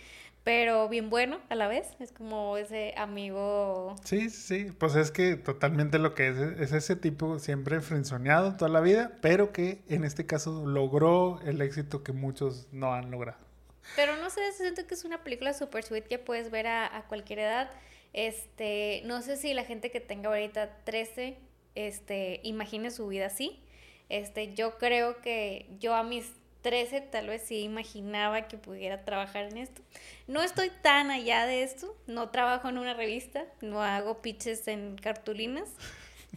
pero 0.43 0.87
bien 0.87 1.09
bueno 1.09 1.39
a 1.49 1.55
la 1.55 1.67
vez, 1.67 1.87
es 1.99 2.11
como 2.11 2.57
ese 2.57 2.93
amigo... 2.95 3.95
Sí, 4.03 4.29
sí, 4.29 4.65
sí. 4.65 4.71
Pues 4.71 4.95
es 4.95 5.11
que 5.11 5.35
totalmente 5.35 5.99
lo 5.99 6.13
que 6.15 6.29
es, 6.29 6.37
es 6.37 6.71
ese 6.71 6.95
tipo 6.95 7.39
siempre 7.39 7.81
frenzoneado 7.81 8.55
toda 8.55 8.69
la 8.69 8.79
vida, 8.79 9.11
pero 9.21 9.51
que 9.51 9.81
en 9.89 10.03
este 10.05 10.25
caso 10.25 10.65
logró 10.65 11.39
el 11.45 11.61
éxito 11.61 12.03
que 12.03 12.13
muchos 12.13 12.67
no 12.71 12.93
han 12.93 13.11
logrado. 13.11 13.48
Pero 13.95 14.15
no 14.17 14.29
sé, 14.29 14.51
siento 14.53 14.85
que 14.87 14.93
es 14.93 15.03
una 15.05 15.23
película 15.23 15.53
súper 15.53 15.83
sweet 15.83 16.07
que 16.07 16.19
puedes 16.19 16.51
ver 16.51 16.67
a, 16.67 16.95
a 16.97 17.03
cualquier 17.07 17.39
edad. 17.39 17.69
Este, 18.13 19.01
no 19.05 19.21
sé 19.21 19.37
si 19.37 19.53
la 19.53 19.63
gente 19.65 19.91
que 19.91 19.99
tenga 19.99 20.29
ahorita 20.29 20.83
13, 20.83 21.37
este, 21.75 22.39
imagine 22.43 22.91
su 22.91 23.07
vida 23.07 23.27
así. 23.27 23.61
Este, 24.09 24.53
yo 24.55 24.77
creo 24.77 25.21
que 25.21 25.67
yo 25.79 25.93
a 25.95 26.03
mis 26.03 26.31
13 26.61 27.01
tal 27.01 27.27
vez 27.27 27.43
sí 27.43 27.59
imaginaba 27.61 28.47
que 28.47 28.57
pudiera 28.57 29.05
trabajar 29.05 29.45
en 29.45 29.57
esto. 29.57 29.81
No 30.27 30.41
estoy 30.41 30.71
tan 30.81 31.11
allá 31.11 31.45
de 31.45 31.63
esto, 31.63 31.95
no 32.07 32.29
trabajo 32.29 32.67
en 32.69 32.77
una 32.77 32.93
revista, 32.93 33.45
no 33.61 33.81
hago 33.83 34.21
pitches 34.21 34.67
en 34.67 34.97
cartulinas. 34.97 35.69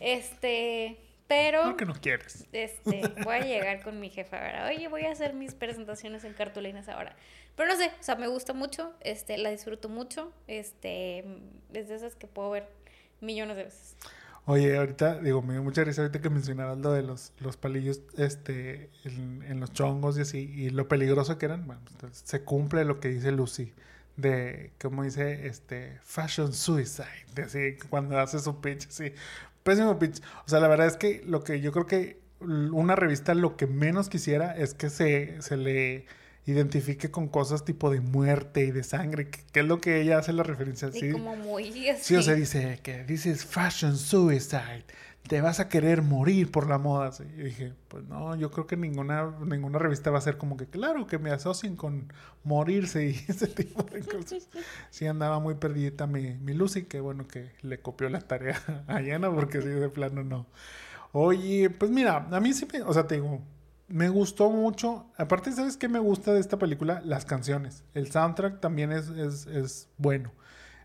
Este, 0.00 0.98
pero 1.26 1.64
No 1.64 1.76
que 1.76 1.86
no 1.86 1.94
quieres. 1.94 2.46
este, 2.52 3.02
voy 3.24 3.36
a 3.36 3.40
llegar 3.40 3.82
con 3.82 3.98
mi 4.00 4.10
jefa 4.10 4.36
ahora. 4.36 4.66
Oye, 4.66 4.88
voy 4.88 5.02
a 5.06 5.12
hacer 5.12 5.32
mis 5.32 5.54
presentaciones 5.54 6.24
en 6.24 6.34
cartulinas 6.34 6.88
ahora. 6.88 7.16
Pero 7.56 7.68
no 7.68 7.76
sé, 7.76 7.92
o 7.98 8.02
sea, 8.02 8.16
me 8.16 8.28
gusta 8.28 8.52
mucho, 8.52 8.94
este, 9.00 9.36
la 9.38 9.50
disfruto 9.50 9.88
mucho, 9.88 10.32
este, 10.46 11.18
es 11.72 11.88
de 11.88 11.94
esas 11.94 12.14
que 12.14 12.26
puedo 12.26 12.50
ver 12.50 12.68
millones 13.20 13.56
de 13.56 13.64
veces. 13.64 13.96
Oye, 14.44 14.76
ahorita, 14.76 15.20
digo, 15.20 15.40
me 15.40 15.52
dio 15.52 15.62
mucha 15.62 15.84
risa 15.84 16.02
ahorita 16.02 16.20
que 16.20 16.28
mencionabas 16.28 16.78
lo 16.78 16.92
de 16.92 17.02
los, 17.02 17.32
los 17.38 17.56
palillos 17.56 18.00
este, 18.16 18.90
en, 19.04 19.42
en 19.46 19.60
los 19.60 19.72
chongos 19.72 20.18
y 20.18 20.22
así, 20.22 20.38
y 20.38 20.70
lo 20.70 20.88
peligroso 20.88 21.38
que 21.38 21.46
eran. 21.46 21.66
Bueno, 21.66 21.82
pues, 22.00 22.22
se 22.24 22.42
cumple 22.42 22.84
lo 22.84 22.98
que 22.98 23.08
dice 23.08 23.30
Lucy, 23.30 23.72
de, 24.16 24.72
como 24.80 25.04
dice, 25.04 25.46
este, 25.46 25.98
fashion 26.02 26.52
suicide, 26.52 27.06
de 27.34 27.42
así, 27.42 27.76
cuando 27.88 28.18
hace 28.18 28.40
su 28.40 28.60
pitch, 28.60 28.88
así, 28.88 29.12
pésimo 29.62 29.98
pitch. 29.98 30.20
O 30.44 30.48
sea, 30.48 30.58
la 30.58 30.68
verdad 30.68 30.88
es 30.88 30.96
que 30.96 31.22
lo 31.24 31.44
que 31.44 31.60
yo 31.60 31.70
creo 31.70 31.86
que 31.86 32.20
una 32.40 32.96
revista 32.96 33.34
lo 33.34 33.56
que 33.56 33.68
menos 33.68 34.08
quisiera 34.08 34.56
es 34.56 34.74
que 34.74 34.90
se, 34.90 35.40
se 35.40 35.56
le 35.56 36.06
identifique 36.46 37.10
con 37.10 37.28
cosas 37.28 37.64
tipo 37.64 37.90
de 37.90 38.00
muerte 38.00 38.64
y 38.64 38.70
de 38.72 38.82
sangre, 38.82 39.28
que, 39.28 39.40
que 39.52 39.60
es 39.60 39.66
lo 39.66 39.80
que 39.80 40.00
ella 40.00 40.18
hace 40.18 40.32
la 40.32 40.42
referencia. 40.42 40.88
Y 40.92 41.00
¿sí? 41.00 41.10
como 41.12 41.36
muy 41.36 41.88
así. 41.88 42.02
Sí, 42.02 42.16
o 42.16 42.22
sea, 42.22 42.34
dice 42.34 42.80
que 42.82 43.04
dices 43.04 43.44
fashion 43.44 43.96
suicide. 43.96 44.84
Te 45.28 45.40
vas 45.40 45.60
a 45.60 45.68
querer 45.68 46.02
morir 46.02 46.50
por 46.50 46.68
la 46.68 46.78
moda. 46.78 47.12
Sí, 47.12 47.22
Y 47.36 47.42
dije, 47.42 47.72
pues 47.86 48.02
no, 48.04 48.34
yo 48.34 48.50
creo 48.50 48.66
que 48.66 48.76
ninguna, 48.76 49.32
ninguna 49.46 49.78
revista 49.78 50.10
va 50.10 50.18
a 50.18 50.20
ser 50.20 50.36
como 50.36 50.56
que, 50.56 50.66
claro, 50.66 51.06
que 51.06 51.18
me 51.18 51.30
asocien 51.30 51.76
con 51.76 52.12
morirse 52.42 53.06
y 53.06 53.10
ese 53.28 53.46
tipo 53.46 53.84
de 53.84 54.00
cosas. 54.00 54.48
Sí, 54.90 55.06
andaba 55.06 55.38
muy 55.38 55.54
perdidita 55.54 56.08
mi, 56.08 56.34
mi 56.38 56.54
Lucy, 56.54 56.82
que 56.84 57.00
bueno 57.00 57.28
que 57.28 57.52
le 57.62 57.80
copió 57.80 58.08
la 58.08 58.20
tarea 58.20 58.60
a 58.88 59.00
Yana, 59.00 59.32
porque 59.32 59.62
sí, 59.62 59.68
de 59.68 59.88
plano 59.88 60.24
no. 60.24 60.46
Oye, 61.12 61.70
pues 61.70 61.90
mira, 61.92 62.26
a 62.30 62.40
mí 62.40 62.52
sí 62.52 62.66
me, 62.72 62.82
o 62.82 62.92
sea, 62.92 63.06
te 63.06 63.16
digo, 63.16 63.42
me 63.92 64.08
gustó 64.08 64.50
mucho. 64.50 65.06
Aparte, 65.18 65.52
¿sabes 65.52 65.76
qué 65.76 65.86
me 65.86 65.98
gusta 65.98 66.32
de 66.32 66.40
esta 66.40 66.58
película? 66.58 67.02
Las 67.04 67.26
canciones. 67.26 67.84
El 67.92 68.10
soundtrack 68.10 68.58
también 68.58 68.90
es, 68.90 69.08
es, 69.10 69.46
es 69.46 69.88
bueno. 69.98 70.32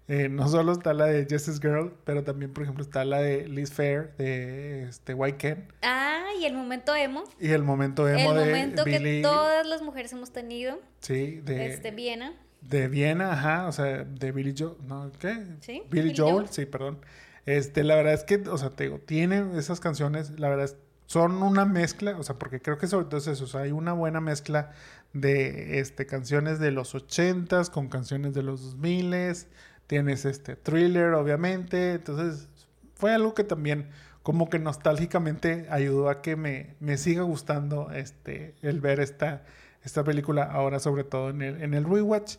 Eh, 0.09 0.27
no 0.29 0.47
solo 0.49 0.73
está 0.73 0.93
la 0.93 1.05
de 1.05 1.25
Justice 1.29 1.59
Girl, 1.61 1.93
pero 2.03 2.23
también, 2.23 2.53
por 2.53 2.63
ejemplo, 2.63 2.83
está 2.83 3.05
la 3.05 3.19
de 3.19 3.47
Liz 3.47 3.71
Fair, 3.71 4.13
de 4.17 4.83
este, 4.89 5.13
White 5.13 5.37
Ken. 5.37 5.67
Ah, 5.81 6.25
y 6.39 6.45
el 6.45 6.53
momento 6.53 6.95
emo. 6.95 7.23
Y 7.39 7.51
el 7.51 7.63
momento 7.63 8.07
emo 8.07 8.31
el 8.31 8.37
de 8.39 8.45
momento 8.45 8.83
que 8.83 9.21
todas 9.21 9.65
las 9.65 9.81
mujeres 9.81 10.11
hemos 10.11 10.31
tenido. 10.31 10.79
Sí, 10.99 11.41
de, 11.43 11.67
este, 11.67 11.91
Viena. 11.91 12.33
de 12.61 12.89
Viena, 12.89 13.33
ajá, 13.33 13.67
o 13.67 13.71
sea, 13.71 14.03
de 14.03 14.31
Billy 14.33 14.53
Joel, 14.57 14.75
¿no? 14.85 15.11
¿Qué? 15.19 15.45
Sí, 15.61 15.83
Billy, 15.89 16.09
Billy 16.09 16.17
Joel, 16.17 16.33
Joel. 16.33 16.47
sí, 16.49 16.65
perdón. 16.65 16.99
Este, 17.45 17.85
la 17.85 17.95
verdad 17.95 18.13
es 18.13 18.25
que, 18.25 18.35
o 18.49 18.57
sea, 18.57 18.71
te 18.71 18.85
digo, 18.85 18.99
tiene 18.99 19.57
esas 19.57 19.79
canciones, 19.79 20.37
la 20.37 20.49
verdad 20.49 20.65
es, 20.65 20.77
son 21.07 21.41
una 21.41 21.65
mezcla, 21.65 22.17
o 22.17 22.23
sea, 22.23 22.37
porque 22.37 22.61
creo 22.61 22.77
que 22.77 22.87
sobre 22.87 23.07
todo 23.07 23.17
es 23.17 23.27
eso, 23.27 23.57
hay 23.57 23.71
una 23.71 23.93
buena 23.93 24.21
mezcla 24.21 24.71
de 25.13 25.79
este, 25.79 26.05
canciones 26.05 26.59
de 26.59 26.71
los 26.71 26.93
ochentas 26.93 27.69
con 27.69 27.87
canciones 27.87 28.33
de 28.33 28.43
los 28.43 28.61
2000 28.61 29.47
tienes 29.87 30.25
este 30.25 30.57
thriller, 30.57 31.13
obviamente, 31.13 31.93
entonces 31.93 32.49
fue 32.95 33.13
algo 33.13 33.33
que 33.33 33.45
también 33.45 33.89
como 34.21 34.49
que 34.49 34.59
nostálgicamente 34.59 35.67
ayudó 35.69 36.09
a 36.09 36.21
que 36.21 36.35
me, 36.35 36.75
me 36.81 36.97
siga 36.97 37.21
gustando 37.21 37.91
este, 37.91 38.55
el 38.61 38.81
ver 38.81 38.99
esta, 38.99 39.45
esta 39.83 40.03
película 40.03 40.43
ahora 40.43 40.79
sobre 40.79 41.05
todo 41.05 41.29
en 41.29 41.41
el, 41.41 41.61
en 41.61 41.73
el 41.73 41.85
rewatch. 41.85 42.35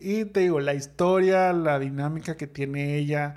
Y 0.00 0.24
te 0.24 0.40
digo, 0.40 0.60
la 0.60 0.72
historia, 0.72 1.52
la 1.52 1.78
dinámica 1.78 2.38
que 2.38 2.46
tiene 2.46 2.96
ella, 2.96 3.34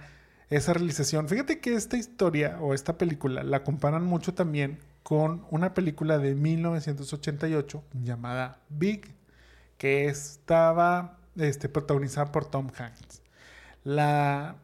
esa 0.49 0.73
realización. 0.73 1.27
Fíjate 1.27 1.59
que 1.59 1.75
esta 1.75 1.97
historia 1.97 2.57
o 2.61 2.73
esta 2.73 2.97
película 2.97 3.43
la 3.43 3.63
comparan 3.63 4.03
mucho 4.03 4.33
también 4.33 4.79
con 5.03 5.45
una 5.51 5.73
película 5.73 6.17
de 6.17 6.35
1988 6.35 7.83
llamada 8.03 8.59
Big, 8.69 9.13
que 9.77 10.07
estaba 10.07 11.17
este, 11.35 11.69
protagonizada 11.69 12.31
por 12.31 12.45
Tom 12.45 12.69
Hanks. 12.75 13.21
La, 13.83 14.55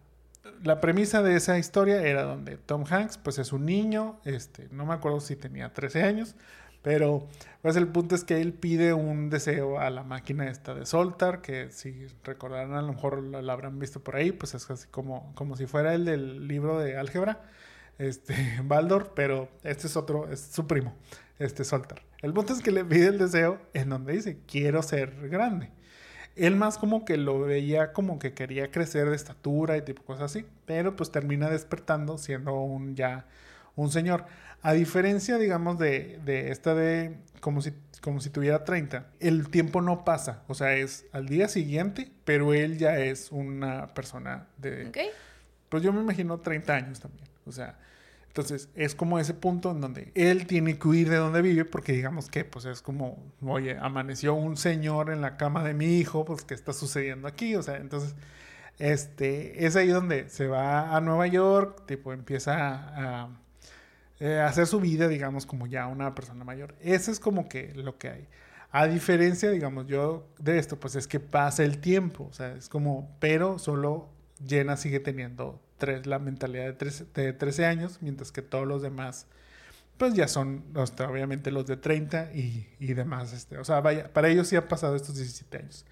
la 0.63 0.81
premisa 0.81 1.21
de 1.21 1.35
esa 1.35 1.59
historia 1.59 2.01
era 2.01 2.23
donde 2.23 2.57
Tom 2.57 2.85
Hanks 2.89 3.17
pues 3.17 3.37
es 3.37 3.53
un 3.53 3.65
niño, 3.65 4.19
este, 4.25 4.67
no 4.71 4.85
me 4.85 4.93
acuerdo 4.93 5.19
si 5.19 5.35
tenía 5.35 5.73
13 5.73 6.03
años, 6.03 6.35
pero 6.81 7.27
pues 7.61 7.75
el 7.75 7.87
punto 7.87 8.15
es 8.15 8.23
que 8.23 8.41
él 8.41 8.53
pide 8.53 8.93
un 8.93 9.29
deseo 9.29 9.79
a 9.79 9.89
la 9.89 10.03
máquina 10.03 10.49
esta 10.49 10.73
de 10.73 10.85
Soltar, 10.85 11.41
que 11.41 11.69
si 11.69 12.07
recordarán 12.23 12.73
a 12.73 12.81
lo 12.81 12.93
mejor 12.93 13.23
la, 13.23 13.53
habrán 13.53 13.77
visto 13.79 14.03
por 14.03 14.15
ahí, 14.15 14.31
pues 14.31 14.55
es 14.55 14.69
así 14.71 14.87
como, 14.89 15.31
como 15.35 15.55
si 15.55 15.67
fuera 15.67 15.93
el 15.93 16.05
del 16.05 16.47
libro 16.47 16.79
de 16.79 16.97
álgebra, 16.97 17.41
este, 17.99 18.35
Baldor, 18.63 19.13
pero 19.15 19.49
este 19.63 19.87
es 19.87 19.95
otro, 19.95 20.29
es 20.31 20.41
su 20.41 20.65
primo, 20.65 20.95
este 21.37 21.63
Soltar. 21.63 22.01
El 22.21 22.33
punto 22.33 22.53
es 22.53 22.61
que 22.61 22.71
le 22.71 22.83
pide 22.83 23.07
el 23.07 23.17
deseo 23.17 23.59
en 23.73 23.89
donde 23.89 24.13
dice, 24.13 24.39
quiero 24.47 24.81
ser 24.81 25.29
grande. 25.29 25.71
Él 26.35 26.55
más 26.55 26.77
como 26.77 27.03
que 27.03 27.17
lo 27.17 27.41
veía 27.41 27.93
como 27.93 28.17
que 28.17 28.33
quería 28.33 28.71
crecer 28.71 29.09
de 29.09 29.15
estatura 29.15 29.77
y 29.77 29.81
tipo 29.81 30.03
cosas 30.03 30.31
así, 30.31 30.45
pero 30.65 30.95
pues 30.95 31.11
termina 31.11 31.49
despertando 31.49 32.17
siendo 32.17 32.53
un 32.53 32.95
ya 32.95 33.25
un 33.75 33.91
señor. 33.91 34.25
A 34.61 34.73
diferencia, 34.73 35.37
digamos, 35.37 35.79
de, 35.79 36.19
de 36.23 36.51
esta 36.51 36.75
de 36.75 37.17
como 37.41 37.61
si, 37.61 37.73
como 38.01 38.21
si 38.21 38.29
tuviera 38.29 38.63
30, 38.63 39.07
el 39.19 39.49
tiempo 39.49 39.81
no 39.81 40.05
pasa. 40.05 40.43
O 40.47 40.53
sea, 40.53 40.75
es 40.75 41.05
al 41.11 41.27
día 41.27 41.47
siguiente, 41.47 42.11
pero 42.23 42.53
él 42.53 42.77
ya 42.77 42.97
es 42.99 43.31
una 43.31 43.87
persona 43.93 44.47
de... 44.57 45.11
Pues 45.67 45.83
yo 45.83 45.91
me 45.91 46.01
imagino 46.01 46.39
30 46.39 46.73
años 46.73 46.99
también. 46.99 47.27
O 47.45 47.51
sea, 47.51 47.77
entonces 48.27 48.69
es 48.75 48.95
como 48.95 49.19
ese 49.19 49.33
punto 49.33 49.71
en 49.71 49.81
donde 49.81 50.11
él 50.15 50.47
tiene 50.47 50.77
que 50.77 50.87
huir 50.87 51.09
de 51.09 51.17
donde 51.17 51.41
vive 51.41 51.65
porque 51.65 51.91
digamos 51.91 52.29
que 52.29 52.45
pues 52.45 52.65
es 52.65 52.81
como, 52.81 53.21
oye, 53.41 53.77
amaneció 53.77 54.33
un 54.35 54.55
señor 54.55 55.09
en 55.09 55.21
la 55.21 55.35
cama 55.35 55.63
de 55.63 55.73
mi 55.73 55.97
hijo, 55.97 56.23
pues 56.23 56.43
¿qué 56.43 56.53
está 56.53 56.71
sucediendo 56.71 57.27
aquí? 57.27 57.55
O 57.55 57.63
sea, 57.63 57.77
entonces 57.77 58.15
este, 58.79 59.65
es 59.65 59.75
ahí 59.75 59.89
donde 59.89 60.29
se 60.29 60.47
va 60.47 60.95
a 60.95 61.01
Nueva 61.01 61.27
York, 61.27 61.85
tipo 61.85 62.13
empieza 62.13 63.23
a 63.23 63.40
eh, 64.21 64.39
hacer 64.39 64.67
su 64.67 64.79
vida, 64.79 65.07
digamos, 65.07 65.47
como 65.47 65.65
ya 65.65 65.87
una 65.87 66.13
persona 66.13 66.43
mayor. 66.43 66.75
Eso 66.79 67.09
es 67.09 67.19
como 67.19 67.49
que 67.49 67.73
lo 67.73 67.97
que 67.97 68.09
hay. 68.09 68.27
A 68.69 68.85
diferencia, 68.85 69.49
digamos, 69.49 69.87
yo 69.87 70.27
de 70.37 70.59
esto, 70.59 70.79
pues 70.79 70.95
es 70.95 71.07
que 71.07 71.19
pasa 71.19 71.63
el 71.63 71.79
tiempo, 71.79 72.27
o 72.29 72.33
sea, 72.33 72.53
es 72.53 72.69
como, 72.69 73.17
pero 73.19 73.57
solo 73.57 74.09
Jenna 74.47 74.77
sigue 74.77 74.99
teniendo 74.99 75.59
tres, 75.79 76.05
la 76.05 76.19
mentalidad 76.19 76.65
de, 76.65 76.73
tres, 76.73 77.03
de 77.15 77.33
13 77.33 77.65
años, 77.65 77.97
mientras 78.01 78.31
que 78.31 78.43
todos 78.43 78.67
los 78.67 78.83
demás, 78.83 79.25
pues 79.97 80.13
ya 80.13 80.27
son, 80.27 80.65
obviamente, 80.75 81.49
los 81.49 81.65
de 81.65 81.77
30 81.77 82.31
y, 82.35 82.67
y 82.79 82.93
demás. 82.93 83.33
Este, 83.33 83.57
o 83.57 83.63
sea, 83.63 83.81
vaya, 83.81 84.13
para 84.13 84.29
ellos 84.29 84.47
sí 84.47 84.55
han 84.55 84.67
pasado 84.67 84.95
estos 84.95 85.15
17 85.15 85.57
años. 85.57 85.85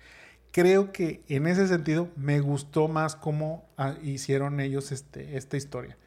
Creo 0.51 0.91
que 0.91 1.23
en 1.29 1.47
ese 1.47 1.67
sentido 1.67 2.09
me 2.15 2.41
gustó 2.41 2.87
más 2.87 3.15
cómo 3.15 3.67
ah, 3.75 3.95
hicieron 4.03 4.59
ellos 4.59 4.91
este, 4.91 5.35
esta 5.35 5.57
historia. 5.57 5.97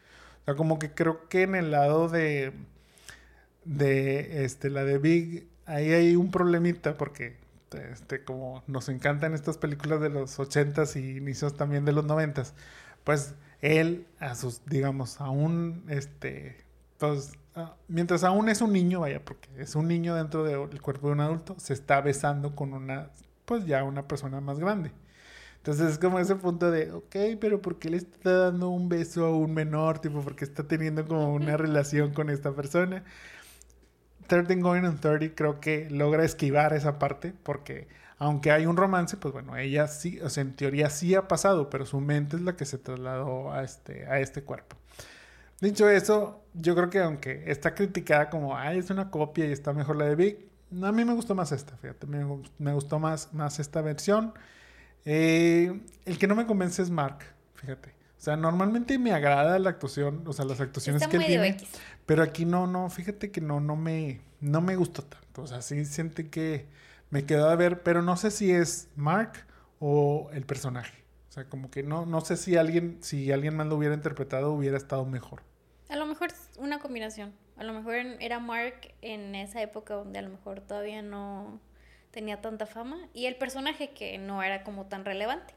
O 0.42 0.44
sea, 0.44 0.54
como 0.56 0.78
que 0.78 0.92
creo 0.92 1.28
que 1.28 1.42
en 1.42 1.54
el 1.54 1.70
lado 1.70 2.08
de, 2.08 2.52
de 3.64 4.44
este, 4.44 4.70
la 4.70 4.84
de 4.84 4.98
Big, 4.98 5.48
ahí 5.66 5.92
hay 5.92 6.16
un 6.16 6.30
problemita 6.30 6.96
porque 6.96 7.36
este, 7.74 8.24
como 8.24 8.62
nos 8.66 8.88
encantan 8.88 9.34
estas 9.34 9.58
películas 9.58 10.00
de 10.00 10.10
los 10.10 10.38
80s 10.38 10.96
y 11.00 11.16
inicios 11.18 11.56
también 11.56 11.84
de 11.84 11.92
los 11.92 12.04
90s, 12.04 12.52
pues 13.04 13.34
él 13.60 14.06
a 14.18 14.34
sus, 14.34 14.64
digamos, 14.66 15.20
aún, 15.20 15.84
este, 15.88 16.56
pues, 16.98 17.32
mientras 17.88 18.24
aún 18.24 18.48
es 18.48 18.60
un 18.60 18.72
niño, 18.72 19.00
vaya, 19.00 19.24
porque 19.24 19.48
es 19.56 19.74
un 19.76 19.88
niño 19.88 20.14
dentro 20.14 20.44
del 20.44 20.80
cuerpo 20.80 21.08
de 21.08 21.12
un 21.14 21.20
adulto, 21.20 21.56
se 21.58 21.72
está 21.72 22.00
besando 22.00 22.54
con 22.54 22.72
una, 22.74 23.10
pues 23.44 23.66
ya 23.66 23.84
una 23.84 24.08
persona 24.08 24.40
más 24.40 24.58
grande. 24.58 24.92
Entonces 25.62 25.92
es 25.92 25.98
como 26.00 26.18
ese 26.18 26.34
punto 26.34 26.72
de, 26.72 26.90
ok, 26.90 27.38
pero 27.40 27.62
¿por 27.62 27.78
qué 27.78 27.88
le 27.88 27.98
está 27.98 28.36
dando 28.36 28.68
un 28.68 28.88
beso 28.88 29.26
a 29.26 29.30
un 29.30 29.54
menor? 29.54 30.00
Tipo, 30.00 30.20
porque 30.20 30.44
está 30.44 30.64
teniendo 30.64 31.06
como 31.06 31.32
una 31.32 31.56
relación 31.56 32.12
con 32.12 32.30
esta 32.30 32.50
persona. 32.52 33.04
13 34.26 34.56
Going 34.56 34.82
on 34.84 34.98
30 34.98 35.36
creo 35.36 35.60
que 35.60 35.88
logra 35.88 36.24
esquivar 36.24 36.72
esa 36.72 36.98
parte 36.98 37.32
porque 37.44 37.86
aunque 38.18 38.50
hay 38.50 38.66
un 38.66 38.76
romance, 38.76 39.16
pues 39.16 39.32
bueno, 39.32 39.56
ella 39.56 39.86
sí, 39.86 40.18
o 40.20 40.28
sea, 40.30 40.42
en 40.42 40.56
teoría 40.56 40.90
sí 40.90 41.14
ha 41.14 41.28
pasado, 41.28 41.70
pero 41.70 41.86
su 41.86 42.00
mente 42.00 42.36
es 42.36 42.42
la 42.42 42.56
que 42.56 42.64
se 42.64 42.78
trasladó 42.78 43.52
a 43.52 43.62
este, 43.62 44.06
a 44.06 44.18
este 44.18 44.42
cuerpo. 44.42 44.76
Dicho 45.60 45.88
eso, 45.88 46.42
yo 46.54 46.74
creo 46.74 46.90
que 46.90 46.98
aunque 46.98 47.44
está 47.46 47.72
criticada 47.76 48.30
como, 48.30 48.56
ay, 48.56 48.78
es 48.78 48.90
una 48.90 49.10
copia 49.10 49.46
y 49.46 49.52
está 49.52 49.72
mejor 49.72 49.94
la 49.94 50.06
de 50.06 50.16
Vic, 50.16 50.38
a 50.82 50.90
mí 50.90 51.04
me 51.04 51.14
gustó 51.14 51.36
más 51.36 51.52
esta, 51.52 51.76
fíjate, 51.76 52.08
me, 52.08 52.42
me 52.58 52.72
gustó 52.72 52.98
más, 52.98 53.32
más 53.32 53.60
esta 53.60 53.80
versión. 53.80 54.34
Eh, 55.04 55.80
el 56.04 56.18
que 56.18 56.26
no 56.26 56.34
me 56.34 56.46
convence 56.46 56.82
es 56.82 56.90
Mark, 56.90 57.18
fíjate. 57.54 57.90
O 57.90 58.24
sea, 58.24 58.36
normalmente 58.36 58.98
me 58.98 59.12
agrada 59.12 59.58
la 59.58 59.70
actuación, 59.70 60.22
o 60.26 60.32
sea, 60.32 60.44
las 60.44 60.60
actuaciones 60.60 61.06
que 61.08 61.16
él 61.16 61.26
tiene. 61.26 61.56
Pero 62.06 62.22
aquí 62.22 62.44
no, 62.44 62.68
no, 62.68 62.88
fíjate 62.88 63.32
que 63.32 63.40
no, 63.40 63.58
no 63.58 63.74
me, 63.74 64.20
no 64.40 64.60
me 64.60 64.76
gustó 64.76 65.02
tanto. 65.02 65.42
O 65.42 65.46
sea, 65.46 65.60
sí 65.60 65.84
siente 65.84 66.30
que 66.30 66.66
me 67.10 67.24
quedó 67.24 67.50
a 67.50 67.56
ver, 67.56 67.82
pero 67.82 68.00
no 68.00 68.16
sé 68.16 68.30
si 68.30 68.52
es 68.52 68.88
Mark 68.94 69.32
o 69.80 70.30
el 70.32 70.44
personaje. 70.44 71.02
O 71.28 71.32
sea, 71.32 71.48
como 71.48 71.70
que 71.70 71.82
no, 71.82 72.06
no 72.06 72.20
sé 72.20 72.36
si 72.36 72.56
alguien, 72.56 72.98
si 73.00 73.32
alguien 73.32 73.56
más 73.56 73.66
lo 73.66 73.76
hubiera 73.76 73.94
interpretado, 73.94 74.52
hubiera 74.52 74.76
estado 74.76 75.04
mejor. 75.04 75.42
A 75.88 75.96
lo 75.96 76.06
mejor 76.06 76.28
es 76.30 76.50
una 76.58 76.78
combinación. 76.78 77.32
A 77.56 77.64
lo 77.64 77.72
mejor 77.72 77.94
era 77.94 78.38
Mark 78.38 78.94
en 79.00 79.34
esa 79.34 79.60
época 79.62 79.94
donde 79.94 80.18
a 80.20 80.22
lo 80.22 80.30
mejor 80.30 80.60
todavía 80.60 81.02
no 81.02 81.60
tenía 82.12 82.40
tanta 82.40 82.66
fama 82.66 82.98
y 83.12 83.26
el 83.26 83.36
personaje 83.36 83.90
que 83.90 84.18
no 84.18 84.42
era 84.42 84.62
como 84.62 84.86
tan 84.86 85.04
relevante. 85.04 85.54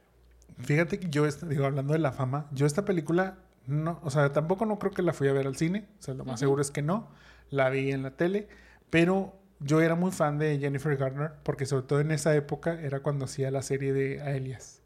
Fíjate 0.58 1.00
que 1.00 1.10
yo, 1.10 1.28
digo, 1.28 1.66
hablando 1.66 1.94
de 1.94 2.00
la 2.00 2.12
fama, 2.12 2.48
yo 2.52 2.66
esta 2.66 2.86
película, 2.86 3.38
no, 3.68 4.00
o 4.04 4.10
sea, 4.10 4.32
tampoco 4.32 4.66
no 4.66 4.80
creo 4.80 4.92
que 4.92 5.02
la 5.02 5.14
fui 5.14 5.28
a 5.28 5.34
ver 5.34 5.46
al 5.46 5.58
cine, 5.58 5.86
o 6.00 6.02
sea, 6.02 6.14
lo 6.14 6.26
más 6.26 6.40
seguro 6.40 6.62
es 6.62 6.72
que 6.72 6.82
no, 6.82 7.10
la 7.50 7.70
vi 7.70 7.92
en 7.92 8.04
la 8.04 8.12
tele, 8.12 8.48
pero 8.90 9.38
yo 9.60 9.82
era 9.82 9.96
muy 9.96 10.12
fan 10.12 10.38
de 10.38 10.58
Jennifer 10.58 10.96
Garner, 10.96 11.32
porque 11.44 11.66
sobre 11.66 11.86
todo 11.86 12.00
en 12.00 12.12
esa 12.12 12.34
época 12.36 12.80
era 12.82 13.02
cuando 13.02 13.26
hacía 13.26 13.52
la 13.52 13.62
serie 13.62 13.94
de 13.94 14.22
Aelias. 14.22 14.82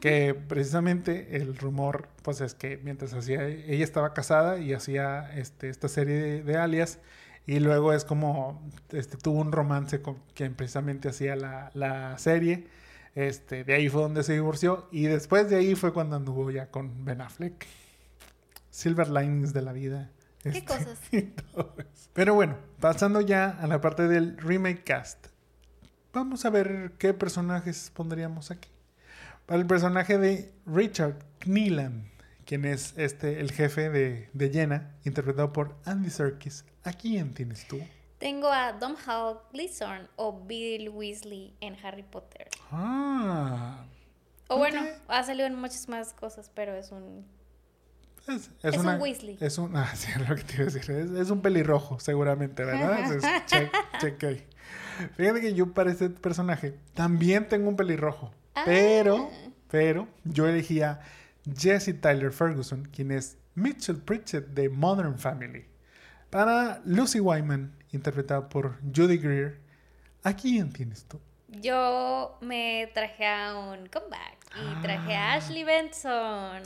Que 0.00 0.34
precisamente 0.34 1.36
el 1.36 1.56
rumor, 1.56 2.08
pues 2.22 2.40
es 2.40 2.54
que 2.54 2.78
mientras 2.82 3.12
hacía, 3.12 3.46
ella 3.46 3.84
estaba 3.84 4.14
casada 4.14 4.58
y 4.58 4.72
hacía 4.72 5.30
este, 5.36 5.68
esta 5.68 5.88
serie 5.88 6.14
de, 6.14 6.42
de 6.42 6.56
Alias, 6.56 6.98
y 7.46 7.60
luego 7.60 7.92
es 7.92 8.04
como, 8.04 8.62
este, 8.90 9.16
tuvo 9.16 9.40
un 9.40 9.52
romance 9.52 10.00
con 10.00 10.18
quien 10.34 10.54
precisamente 10.54 11.08
hacía 11.08 11.36
la, 11.36 11.70
la, 11.74 12.16
serie. 12.18 12.68
Este, 13.14 13.64
de 13.64 13.74
ahí 13.74 13.88
fue 13.88 14.02
donde 14.02 14.22
se 14.22 14.32
divorció. 14.32 14.88
Y 14.90 15.04
después 15.04 15.50
de 15.50 15.56
ahí 15.56 15.74
fue 15.74 15.92
cuando 15.92 16.16
anduvo 16.16 16.50
ya 16.50 16.70
con 16.70 17.04
Ben 17.04 17.20
Affleck. 17.20 17.66
Silver 18.70 19.08
Linings 19.08 19.52
de 19.52 19.62
la 19.62 19.72
vida. 19.72 20.10
¿Qué 20.42 20.48
este, 20.50 20.64
cosas? 20.64 20.98
Pero 22.12 22.34
bueno, 22.34 22.56
pasando 22.80 23.20
ya 23.20 23.50
a 23.50 23.66
la 23.66 23.80
parte 23.80 24.08
del 24.08 24.36
remake 24.38 24.82
cast. 24.82 25.26
Vamos 26.12 26.44
a 26.44 26.50
ver 26.50 26.92
qué 26.98 27.12
personajes 27.12 27.90
pondríamos 27.94 28.50
aquí. 28.50 28.70
Para 29.46 29.60
el 29.60 29.66
personaje 29.66 30.18
de 30.18 30.52
Richard 30.66 31.18
Kneeland 31.40 32.14
quien 32.44 32.64
es 32.64 32.94
este, 32.96 33.40
el 33.40 33.52
jefe 33.52 33.90
de, 33.90 34.28
de 34.32 34.50
Jenna, 34.50 34.94
interpretado 35.04 35.52
por 35.52 35.76
Andy 35.84 36.10
Serkis. 36.10 36.64
¿A 36.84 36.92
quién 36.92 37.32
tienes 37.32 37.66
tú? 37.66 37.80
Tengo 38.18 38.48
a 38.48 38.72
Dom 38.72 38.94
Hall 39.06 39.40
Gleason 39.52 40.08
o 40.16 40.44
Bill 40.46 40.90
Weasley 40.90 41.54
en 41.60 41.76
Harry 41.82 42.02
Potter. 42.02 42.48
Ah. 42.70 43.84
O 44.48 44.58
bueno, 44.58 44.82
ha 45.08 45.22
salido 45.22 45.46
en 45.46 45.56
muchas 45.56 45.88
más 45.88 46.12
cosas, 46.12 46.50
pero 46.54 46.74
es 46.74 46.92
un. 46.92 47.26
Es, 48.62 48.76
un 48.76 49.00
Weasley. 49.00 49.36
Es 49.40 49.58
un. 49.58 49.76
Ah, 49.76 49.92
sí, 49.94 50.08
lo 50.28 50.36
que 50.36 50.42
te 50.42 50.54
iba 50.54 50.62
a 50.62 50.66
decir. 50.66 50.90
Es, 51.16 51.30
un 51.30 51.40
pelirrojo, 51.40 51.98
seguramente, 52.00 52.64
¿verdad? 52.64 53.12
es, 53.14 53.22
check, 53.46 53.72
check 54.00 54.24
ahí. 54.24 54.46
Fíjate 55.16 55.40
que 55.40 55.54
yo 55.54 55.72
para 55.72 55.90
este 55.90 56.08
personaje 56.10 56.74
también 56.94 57.48
tengo 57.48 57.68
un 57.68 57.76
pelirrojo. 57.76 58.32
Ah. 58.54 58.62
Pero, 58.66 59.30
pero, 59.70 60.06
yo 60.24 60.46
elegía 60.46 61.00
Jesse 61.56 61.98
Tyler 62.00 62.32
Ferguson, 62.32 62.84
quien 62.84 63.10
es 63.10 63.38
Mitchell 63.54 63.96
Pritchett 63.96 64.48
de 64.48 64.68
Modern 64.68 65.18
Family. 65.18 65.66
Para 66.34 66.82
Lucy 66.84 67.20
Wyman, 67.20 67.72
interpretada 67.92 68.48
por 68.48 68.80
Judy 68.92 69.18
Greer, 69.18 69.60
¿a 70.24 70.34
quién 70.34 70.72
tienes 70.72 71.04
tú? 71.04 71.20
Yo 71.46 72.36
me 72.40 72.90
traje 72.92 73.24
a 73.24 73.54
un 73.56 73.86
comeback 73.86 74.38
y 74.56 74.82
traje 74.82 75.14
a 75.14 75.30
Ah. 75.30 75.34
Ashley 75.36 75.62
Benson, 75.62 76.10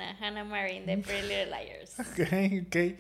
a 0.01 0.17
Hannah 0.19 0.45
Marin 0.45 0.87
de 0.87 0.97
Pretty 0.97 1.21
Little 1.29 1.51
Liars. 1.51 1.99
Ok, 2.01 2.67
ok. 2.67 2.99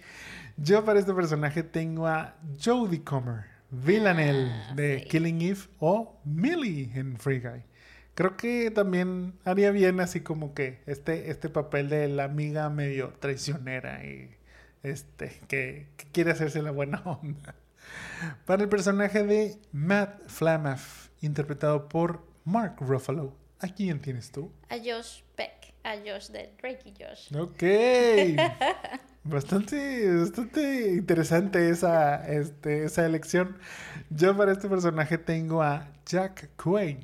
Yo 0.58 0.84
para 0.84 1.00
este 1.00 1.14
personaje 1.14 1.62
tengo 1.62 2.06
a 2.06 2.34
Jodie 2.62 3.02
Comer, 3.02 3.46
Villanelle 3.70 4.50
Ah, 4.52 4.74
de 4.74 4.98
sí. 5.00 5.08
Killing 5.08 5.40
Eve 5.40 5.60
o 5.78 6.20
Millie 6.26 6.90
en 6.94 7.16
Free 7.16 7.40
Guy. 7.40 7.62
Creo 8.14 8.36
que 8.36 8.70
también 8.70 9.32
haría 9.46 9.70
bien 9.70 10.00
así 10.00 10.20
como 10.20 10.52
que 10.52 10.82
este, 10.84 11.30
este 11.30 11.48
papel 11.48 11.88
de 11.88 12.08
la 12.08 12.24
amiga 12.24 12.68
medio 12.68 13.14
traicionera 13.20 14.04
y 14.04 14.34
este 14.82 15.40
que, 15.48 15.88
que 15.96 16.06
quiere 16.12 16.30
hacerse 16.30 16.62
la 16.62 16.70
buena 16.70 17.02
onda. 17.04 17.54
Para 18.44 18.62
el 18.62 18.68
personaje 18.68 19.22
de 19.22 19.58
Matt 19.72 20.28
Flamaff, 20.28 21.08
interpretado 21.20 21.88
por 21.88 22.26
Mark 22.44 22.76
Ruffalo. 22.80 23.34
¿A 23.60 23.68
quién 23.68 24.00
tienes 24.00 24.30
tú? 24.30 24.52
A 24.68 24.76
Josh 24.76 25.22
Peck, 25.34 25.74
a 25.82 25.96
Josh 25.96 26.28
de 26.28 26.52
Drake 26.60 26.82
y 26.84 26.94
Josh. 27.02 27.34
Ok. 27.36 27.62
Bastante, 29.24 30.16
bastante 30.16 30.94
interesante 30.94 31.68
esa, 31.68 32.26
este, 32.26 32.84
esa 32.84 33.04
elección. 33.04 33.58
Yo 34.08 34.34
para 34.34 34.52
este 34.52 34.70
personaje 34.70 35.18
tengo 35.18 35.62
a 35.62 35.92
Jack 36.06 36.48
Quaid, 36.56 37.00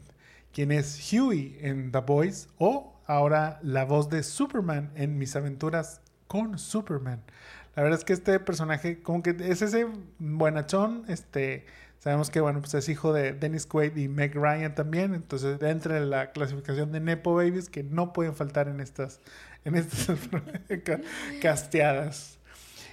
quien 0.50 0.72
es 0.72 1.12
Huey 1.12 1.58
en 1.60 1.92
The 1.92 1.98
Boys 1.98 2.48
o 2.56 2.98
ahora 3.06 3.58
la 3.62 3.84
voz 3.84 4.08
de 4.08 4.22
Superman 4.22 4.90
en 4.94 5.18
Mis 5.18 5.36
aventuras 5.36 6.00
con 6.26 6.58
Superman. 6.58 7.22
La 7.76 7.82
verdad 7.82 7.98
es 7.98 8.04
que 8.04 8.12
este 8.12 8.38
personaje 8.40 9.02
como 9.02 9.22
que 9.22 9.36
es 9.40 9.62
ese 9.62 9.86
buenachón, 10.18 11.04
este... 11.08 11.66
Sabemos 12.00 12.28
que, 12.28 12.40
bueno, 12.40 12.60
pues 12.60 12.74
es 12.74 12.86
hijo 12.90 13.14
de 13.14 13.32
Dennis 13.32 13.64
Quaid 13.64 13.96
y 13.96 14.08
Meg 14.08 14.34
Ryan 14.34 14.74
también. 14.74 15.14
Entonces, 15.14 15.62
entra 15.62 15.96
en 15.96 16.10
la 16.10 16.32
clasificación 16.32 16.92
de 16.92 17.00
Nepo 17.00 17.34
Babies 17.34 17.70
que 17.70 17.82
no 17.82 18.12
pueden 18.12 18.34
faltar 18.34 18.68
en 18.68 18.80
estas, 18.80 19.20
en 19.64 19.74
estas 19.74 20.18
ca- 20.84 21.00
casteadas. 21.40 22.38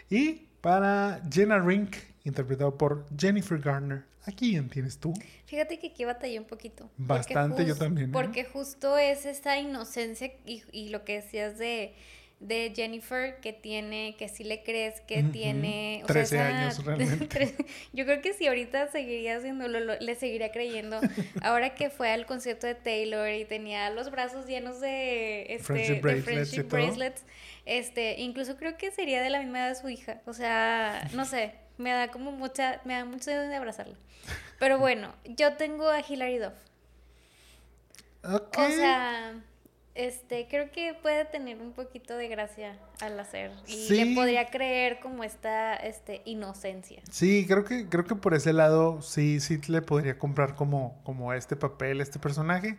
Y 0.10 0.48
para 0.62 1.22
Jenna 1.30 1.60
Rink, 1.60 1.96
interpretado 2.24 2.78
por 2.78 3.06
Jennifer 3.18 3.60
Garner. 3.60 4.04
¿A 4.26 4.32
quién 4.32 4.70
tienes 4.70 4.98
tú? 4.98 5.14
Fíjate 5.46 5.78
que 5.78 5.88
aquí 5.88 6.06
batallé 6.06 6.40
un 6.40 6.46
poquito. 6.46 6.90
Bastante, 6.96 7.66
yo 7.66 7.76
también, 7.76 8.12
¿eh? 8.12 8.14
Porque 8.14 8.46
justo 8.46 8.98
es 8.98 9.26
esa 9.26 9.58
inocencia 9.58 10.32
y, 10.46 10.64
y 10.72 10.88
lo 10.88 11.04
que 11.04 11.16
decías 11.16 11.58
de, 11.58 11.96
de 12.42 12.74
Jennifer, 12.76 13.40
que 13.40 13.54
tiene, 13.54 14.16
que 14.18 14.28
sí 14.28 14.44
le 14.44 14.64
crees, 14.64 15.00
que 15.02 15.22
tiene... 15.22 16.04
13 16.08 16.40
años, 16.40 16.84
realmente. 16.86 17.56
Yo 17.94 18.04
creo 18.06 18.20
que 18.22 18.34
si 18.34 18.48
ahorita 18.48 18.88
seguiría 18.88 19.38
haciéndolo, 19.38 19.80
lo- 19.80 20.00
le 20.00 20.16
seguiría 20.16 20.52
creyendo. 20.52 21.00
Ahora 21.44 21.76
que 21.76 21.92
fue 21.92 22.10
al 22.10 22.26
concierto 22.26 22.66
de 22.66 22.74
Taylor 22.74 23.30
y 23.30 23.46
tenía 23.46 23.92
los 23.92 24.10
brazos 24.10 24.48
llenos 24.48 24.82
de, 24.82 25.54
este, 25.54 25.64
Friendship 25.64 26.02
de 26.02 26.22
friendship 26.24 26.64
bracelets, 26.64 27.24
este, 27.68 28.20
incluso 28.20 28.58
creo 28.58 28.76
que 28.76 28.90
sería 28.90 29.22
de 29.22 29.30
la 29.30 29.40
misma 29.40 29.60
edad 29.60 29.70
de 29.70 29.76
su 29.76 29.88
hija. 29.90 30.22
O 30.26 30.34
sea, 30.34 31.08
no 31.14 31.26
sé, 31.26 31.54
me 31.78 31.92
da 31.92 32.08
como 32.08 32.32
mucha, 32.32 32.82
me 32.86 32.96
da 32.96 33.06
mucho 33.06 33.30
de 33.30 33.56
abrazarla. 33.56 33.98
Pero 34.58 34.80
bueno, 34.80 35.14
yo 35.26 35.54
tengo 35.58 35.88
a 35.90 36.00
Hilary 36.02 36.40
Duff. 36.40 36.54
Ok. 38.24 38.58
O 38.58 38.68
sea, 38.70 39.36
este, 40.06 40.48
creo 40.50 40.72
que 40.72 40.94
puede 41.02 41.26
tener 41.26 41.58
un 41.62 41.74
poquito 41.74 42.16
de 42.16 42.28
gracia 42.28 42.78
al 43.02 43.20
hacer. 43.20 43.52
Y 43.68 43.88
Sí. 43.88 44.04
le 44.06 44.16
podría 44.16 44.48
creer 44.50 45.00
como 45.00 45.24
esta 45.24 45.76
este, 45.76 46.22
inocencia. 46.26 47.02
Sí, 47.12 47.46
creo 47.48 47.64
que, 47.66 47.88
creo 47.90 48.06
que 48.06 48.16
por 48.16 48.34
ese 48.34 48.54
lado 48.54 49.02
sí, 49.02 49.40
sí 49.40 49.60
le 49.68 49.82
podría 49.82 50.18
comprar 50.18 50.56
como, 50.56 51.00
como 51.04 51.34
este 51.34 51.56
papel, 51.56 52.02
este 52.02 52.20
personaje. 52.20 52.78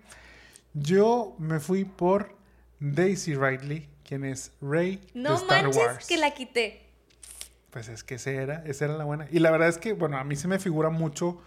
Yo 0.74 1.34
me 1.38 1.60
fui 1.60 1.84
por 1.84 2.34
Daisy 2.80 3.34
Ridley, 3.34 3.88
quien 4.04 4.24
es 4.24 4.52
Rey 4.60 5.00
No 5.14 5.30
de 5.30 5.36
Star 5.36 5.62
manches 5.64 5.82
Wars. 5.82 6.06
que 6.06 6.16
la 6.16 6.30
quité. 6.32 6.82
Pues 7.70 7.88
es 7.88 8.04
que 8.04 8.16
esa 8.16 8.30
era, 8.30 8.62
esa 8.66 8.84
era 8.86 8.94
la 8.96 9.04
buena. 9.04 9.26
Y 9.30 9.38
la 9.38 9.50
verdad 9.50 9.68
es 9.68 9.78
que, 9.78 9.92
bueno, 9.92 10.18
a 10.18 10.24
mí 10.24 10.36
se 10.36 10.48
me 10.48 10.58
figura 10.58 10.90
mucho 10.90 11.40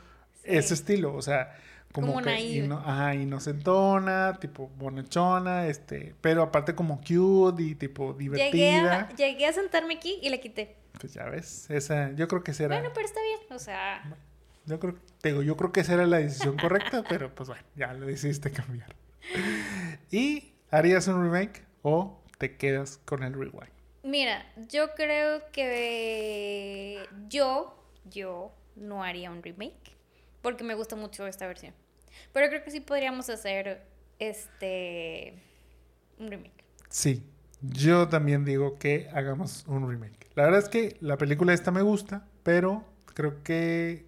Sí. 0.43 0.51
ese 0.57 0.73
estilo, 0.75 1.13
o 1.15 1.21
sea, 1.21 1.55
como, 1.95 2.13
Como 2.15 2.25
que 2.25 2.41
ino- 2.41 2.77
ajá, 2.79 3.15
inocentona, 3.15 4.37
tipo 4.41 4.69
bonachona, 4.77 5.67
este, 5.67 6.13
pero 6.19 6.43
aparte 6.43 6.75
como 6.75 6.99
cute 6.99 7.63
y 7.63 7.75
tipo 7.75 8.11
divertida. 8.13 8.51
Llegué 8.51 8.75
a, 8.89 9.09
llegué 9.15 9.45
a 9.47 9.53
sentarme 9.53 9.93
aquí 9.95 10.19
y 10.21 10.27
la 10.29 10.37
quité. 10.39 10.75
Pues 10.99 11.13
ya 11.13 11.23
ves, 11.23 11.69
esa, 11.69 12.11
yo 12.11 12.27
creo 12.27 12.43
que 12.43 12.51
esa 12.51 12.65
era, 12.65 12.75
Bueno, 12.75 12.91
pero 12.93 13.05
está 13.05 13.21
bien. 13.21 13.39
O 13.49 13.59
sea, 13.59 14.03
yo 14.65 14.77
creo, 14.77 14.95
te 15.21 15.29
digo, 15.29 15.41
yo 15.41 15.55
creo 15.55 15.71
que 15.71 15.79
esa 15.79 15.93
era 15.93 16.05
la 16.05 16.17
decisión 16.17 16.57
correcta, 16.57 17.01
pero 17.09 17.33
pues 17.33 17.47
bueno, 17.47 17.63
ya 17.77 17.93
lo 17.93 18.05
decidiste 18.05 18.51
cambiar. 18.51 18.93
¿Y 20.11 20.51
harías 20.71 21.07
un 21.07 21.23
remake 21.23 21.63
o 21.81 22.21
te 22.37 22.57
quedas 22.57 22.99
con 23.05 23.23
el 23.23 23.33
rewind? 23.33 23.71
mira, 24.03 24.45
yo 24.69 24.93
creo 24.95 25.41
que 25.51 26.99
yo, 27.29 27.81
yo 28.03 28.51
no 28.75 29.01
haría 29.03 29.31
un 29.31 29.41
remake. 29.41 29.95
Porque 30.43 30.63
me 30.63 30.75
gusta 30.75 30.95
mucho 30.95 31.25
esta 31.25 31.47
versión. 31.47 31.73
Pero 32.33 32.47
creo 32.49 32.63
que 32.63 32.71
sí 32.71 32.79
podríamos 32.79 33.29
hacer 33.29 33.83
este 34.19 35.41
un 36.19 36.29
remake. 36.29 36.63
Sí, 36.89 37.23
yo 37.61 38.07
también 38.07 38.45
digo 38.45 38.77
que 38.77 39.09
hagamos 39.13 39.65
un 39.67 39.89
remake. 39.89 40.29
La 40.35 40.43
verdad 40.43 40.59
es 40.59 40.69
que 40.69 40.97
la 41.01 41.17
película 41.17 41.53
esta 41.53 41.71
me 41.71 41.81
gusta, 41.81 42.27
pero 42.43 42.85
creo 43.13 43.43
que 43.43 44.05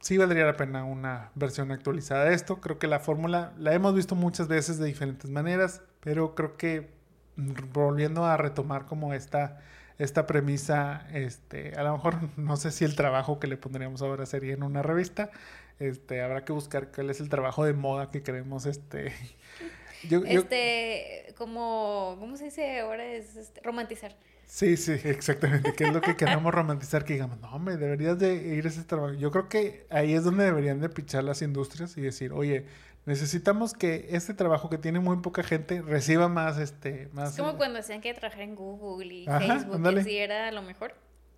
sí 0.00 0.18
valdría 0.18 0.44
la 0.44 0.56
pena 0.56 0.84
una 0.84 1.30
versión 1.34 1.72
actualizada 1.72 2.24
de 2.24 2.34
esto. 2.34 2.60
Creo 2.60 2.78
que 2.78 2.86
la 2.86 3.00
fórmula 3.00 3.52
la 3.58 3.72
hemos 3.72 3.94
visto 3.94 4.14
muchas 4.14 4.48
veces 4.48 4.78
de 4.78 4.86
diferentes 4.86 5.30
maneras, 5.30 5.82
pero 6.00 6.34
creo 6.34 6.56
que 6.56 6.90
mm, 7.36 7.52
volviendo 7.72 8.24
a 8.24 8.36
retomar 8.36 8.84
como 8.84 9.14
esta, 9.14 9.60
esta 9.98 10.26
premisa, 10.26 11.06
este, 11.12 11.74
a 11.76 11.82
lo 11.84 11.92
mejor 11.92 12.16
no 12.36 12.56
sé 12.56 12.70
si 12.70 12.84
el 12.84 12.96
trabajo 12.96 13.40
que 13.40 13.46
le 13.46 13.56
pondríamos 13.56 14.02
ahora 14.02 14.26
sería 14.26 14.54
en 14.54 14.62
una 14.62 14.82
revista. 14.82 15.30
Este, 15.78 16.22
habrá 16.22 16.44
que 16.44 16.52
buscar 16.52 16.90
cuál 16.92 17.10
es 17.10 17.20
el 17.20 17.28
trabajo 17.28 17.64
de 17.64 17.72
moda 17.72 18.10
que 18.10 18.22
queremos 18.22 18.64
este 18.66 19.12
yo- 20.08 20.24
yo- 20.24 20.40
Este, 20.40 21.34
como, 21.36 22.16
¿cómo 22.20 22.36
se 22.36 22.44
dice 22.44 22.80
ahora? 22.80 23.04
Es 23.04 23.36
este, 23.36 23.60
romantizar. 23.62 24.16
Sí, 24.46 24.76
sí, 24.76 24.92
exactamente. 25.04 25.72
¿Qué 25.74 25.84
es 25.84 25.92
lo 25.92 26.00
que 26.00 26.16
queremos 26.16 26.52
romantizar? 26.54 27.04
Que 27.04 27.14
digamos, 27.14 27.40
no, 27.40 27.50
hombre, 27.54 27.76
deberías 27.76 28.18
de 28.18 28.34
ir 28.34 28.66
a 28.66 28.68
ese 28.68 28.84
trabajo. 28.84 29.14
Yo 29.14 29.30
creo 29.30 29.48
que 29.48 29.86
ahí 29.90 30.12
es 30.14 30.22
donde 30.24 30.44
deberían 30.44 30.80
de 30.80 30.88
pichar 30.90 31.24
las 31.24 31.42
industrias 31.42 31.96
y 31.96 32.02
decir, 32.02 32.32
oye, 32.32 32.66
necesitamos 33.06 33.72
que 33.74 34.06
este 34.10 34.32
trabajo 34.34 34.70
que 34.70 34.78
tiene 34.78 35.00
muy 35.00 35.16
poca 35.18 35.42
gente 35.42 35.82
reciba 35.82 36.28
más, 36.28 36.58
este, 36.58 37.08
más... 37.12 37.30
Es 37.32 37.38
como 37.38 37.56
cuando 37.56 37.78
decían 37.78 38.00
que 38.00 38.12
trabajar 38.14 38.42
en 38.42 38.54
Google 38.54 39.12
y 39.12 39.26
Ajá, 39.26 39.40
Facebook, 39.40 39.82
que 39.94 40.04
sí 40.04 40.18
era 40.18 40.52
lo 40.52 40.62
mejor. 40.62 40.94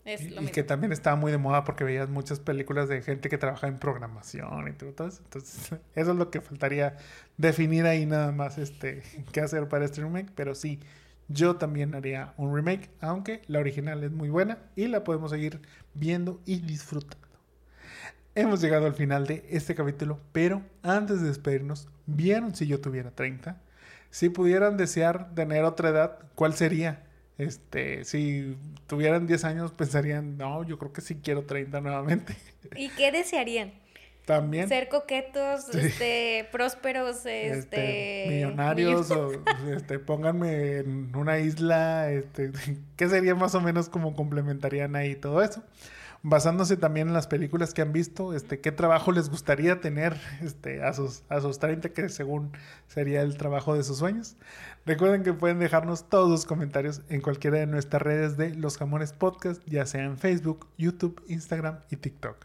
Es 0.07 0.27
y, 0.27 0.31
lo 0.31 0.43
y 0.43 0.45
mismo. 0.45 0.53
que 0.53 0.63
también 0.65 0.93
estaba 0.93 1.17
muy 1.17 1.33
de 1.33 1.39
moda 1.39 1.65
porque 1.65 1.85
veías 1.85 2.09
muchas 2.09 2.41
películas 2.41 2.89
de 2.89 3.03
gente 3.03 3.29
que 3.29 3.39
trabaja 3.39 3.69
en 3.69 3.79
programación 3.79 4.69
y 4.69 4.73
todo 4.73 5.09
eso. 5.09 5.23
Entonces, 5.25 5.73
eso 5.95 6.13
es 6.13 6.17
lo 6.17 6.31
que 6.31 6.41
faltaría 6.41 6.97
definir 7.37 7.87
ahí 7.87 8.07
nada 8.07 8.33
más, 8.33 8.59
este, 8.59 9.03
qué 9.33 9.41
hacer 9.43 9.69
para 9.69 9.85
este 9.85 10.03
remake. 10.03 10.31
Pero 10.35 10.55
sí, 10.55 10.81
yo 11.29 11.57
también 11.57 11.95
haría 11.95 12.35
un 12.39 12.55
remake, 12.55 12.91
aunque 13.01 13.43
la 13.49 13.61
original 13.61 14.05
es 14.05 14.13
muy 14.13 14.31
buena 14.31 14.59
y 14.77 14.89
la 14.89 15.05
podemos 15.05 15.31
seguir 15.33 15.61
viendo 15.95 16.41
y 16.47 16.61
disfrutando. 16.61 17.27
Hemos 18.35 18.61
llegado 18.61 18.87
al 18.87 18.95
final 18.95 19.27
de 19.27 19.47
este 19.51 19.75
capítulo, 19.75 20.21
pero 20.33 20.63
antes 20.83 21.23
de 21.23 21.29
despedirnos, 21.29 21.89
¿vieron 22.07 22.55
si 22.55 22.67
yo 22.67 22.81
tuviera 22.81 23.11
30? 23.11 23.63
Si 24.11 24.29
pudieran 24.29 24.77
desear 24.77 25.35
tener 25.35 25.65
otra 25.65 25.89
edad, 25.91 26.19
¿cuál 26.35 26.55
sería? 26.55 27.06
Este, 27.39 28.05
si 28.05 28.57
tuvieran 28.87 29.27
10 29.27 29.45
años, 29.45 29.73
pensarían, 29.73 30.39
no, 30.39 30.65
yo 30.65 30.79
creo 30.79 30.93
que 30.93 31.01
sí 31.03 31.17
quiero 31.23 31.43
30 31.45 31.81
nuevamente. 31.81 32.35
¿Y 32.77 32.89
qué 32.91 33.13
desearían? 33.13 33.73
También. 34.25 34.69
Ser 34.69 34.89
coquetos, 34.89 35.67
Sí. 35.71 35.79
este, 35.79 36.49
prósperos, 36.51 37.19
este, 37.27 37.49
este, 37.59 38.27
millonarios 38.29 39.11
o 39.13 39.31
este, 39.73 40.01
pónganme 40.01 40.79
en 40.79 41.15
una 41.15 41.39
isla, 41.39 42.11
este, 42.11 42.51
¿qué 42.97 43.09
sería 43.09 43.35
más 43.37 43.55
o 43.55 43.61
menos 43.61 43.89
como 43.89 44.17
complementarían 44.17 44.97
ahí 44.97 45.15
todo 45.15 45.43
eso? 45.43 45.63
Basándose 46.29 46.77
también 46.77 47.07
en 47.07 47.15
las 47.15 47.29
películas 47.29 47.73
que 47.73 47.83
han 47.83 47.93
visto, 47.93 48.35
este, 48.35 48.61
¿qué 48.61 48.73
trabajo 48.73 49.13
les 49.13 49.31
gustaría 49.31 49.81
tener 49.81 50.21
este, 50.43 50.83
a, 50.83 50.93
sus, 50.93 51.23
a 51.29 51.41
sus 51.41 51.61
30, 51.61 51.91
que 51.91 52.09
según 52.09 52.51
sería 52.89 53.23
el 53.23 53.37
trabajo 53.37 53.77
de 53.77 53.85
sus 53.85 53.99
sueños? 53.99 54.35
Recuerden 54.85 55.23
que 55.23 55.33
pueden 55.33 55.61
dejarnos 55.61 56.09
todos 56.09 56.41
sus 56.41 56.45
comentarios 56.45 57.03
en 57.11 57.21
cualquiera 57.21 57.59
de 57.59 57.69
nuestras 57.69 58.03
redes 58.03 58.37
de 58.37 58.57
Los 58.57 58.77
Jamones 58.77 59.13
Podcast, 59.13 59.63
ya 59.67 59.87
sea 59.87 60.03
en 60.03 60.19
Facebook, 60.19 60.67
YouTube, 60.77 61.23
Instagram 61.29 61.79
y 61.91 61.97
TikTok. 61.97 62.45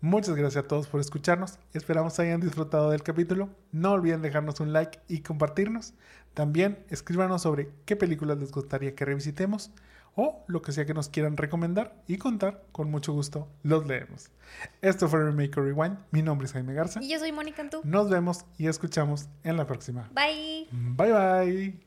Muchas 0.00 0.36
gracias 0.36 0.64
a 0.64 0.68
todos 0.68 0.86
por 0.86 1.00
escucharnos. 1.00 1.58
Esperamos 1.72 2.20
hayan 2.20 2.40
disfrutado 2.40 2.90
del 2.90 3.02
capítulo. 3.02 3.48
No 3.72 3.90
olviden 3.90 4.22
dejarnos 4.22 4.60
un 4.60 4.72
like 4.72 5.00
y 5.08 5.22
compartirnos. 5.22 5.94
También 6.32 6.78
escríbanos 6.90 7.42
sobre 7.42 7.70
qué 7.86 7.96
películas 7.96 8.38
les 8.38 8.52
gustaría 8.52 8.94
que 8.94 9.04
revisitemos 9.04 9.72
o 10.16 10.44
lo 10.48 10.62
que 10.62 10.72
sea 10.72 10.84
que 10.84 10.94
nos 10.94 11.08
quieran 11.08 11.36
recomendar 11.36 12.02
y 12.08 12.18
contar, 12.18 12.64
con 12.72 12.90
mucho 12.90 13.12
gusto 13.12 13.48
los 13.62 13.86
leemos. 13.86 14.30
Esto 14.80 15.08
fue 15.08 15.22
Remake 15.22 15.54
Rewind. 15.54 15.98
Mi 16.10 16.22
nombre 16.22 16.46
es 16.46 16.52
Jaime 16.52 16.74
Garza. 16.74 17.00
Y 17.02 17.08
yo 17.08 17.18
soy 17.18 17.30
Mónica 17.30 17.62
Antú. 17.62 17.80
Nos 17.84 18.10
vemos 18.10 18.44
y 18.58 18.66
escuchamos 18.66 19.28
en 19.44 19.56
la 19.56 19.66
próxima. 19.66 20.10
Bye. 20.14 20.66
Bye 20.72 21.12
bye. 21.12 21.85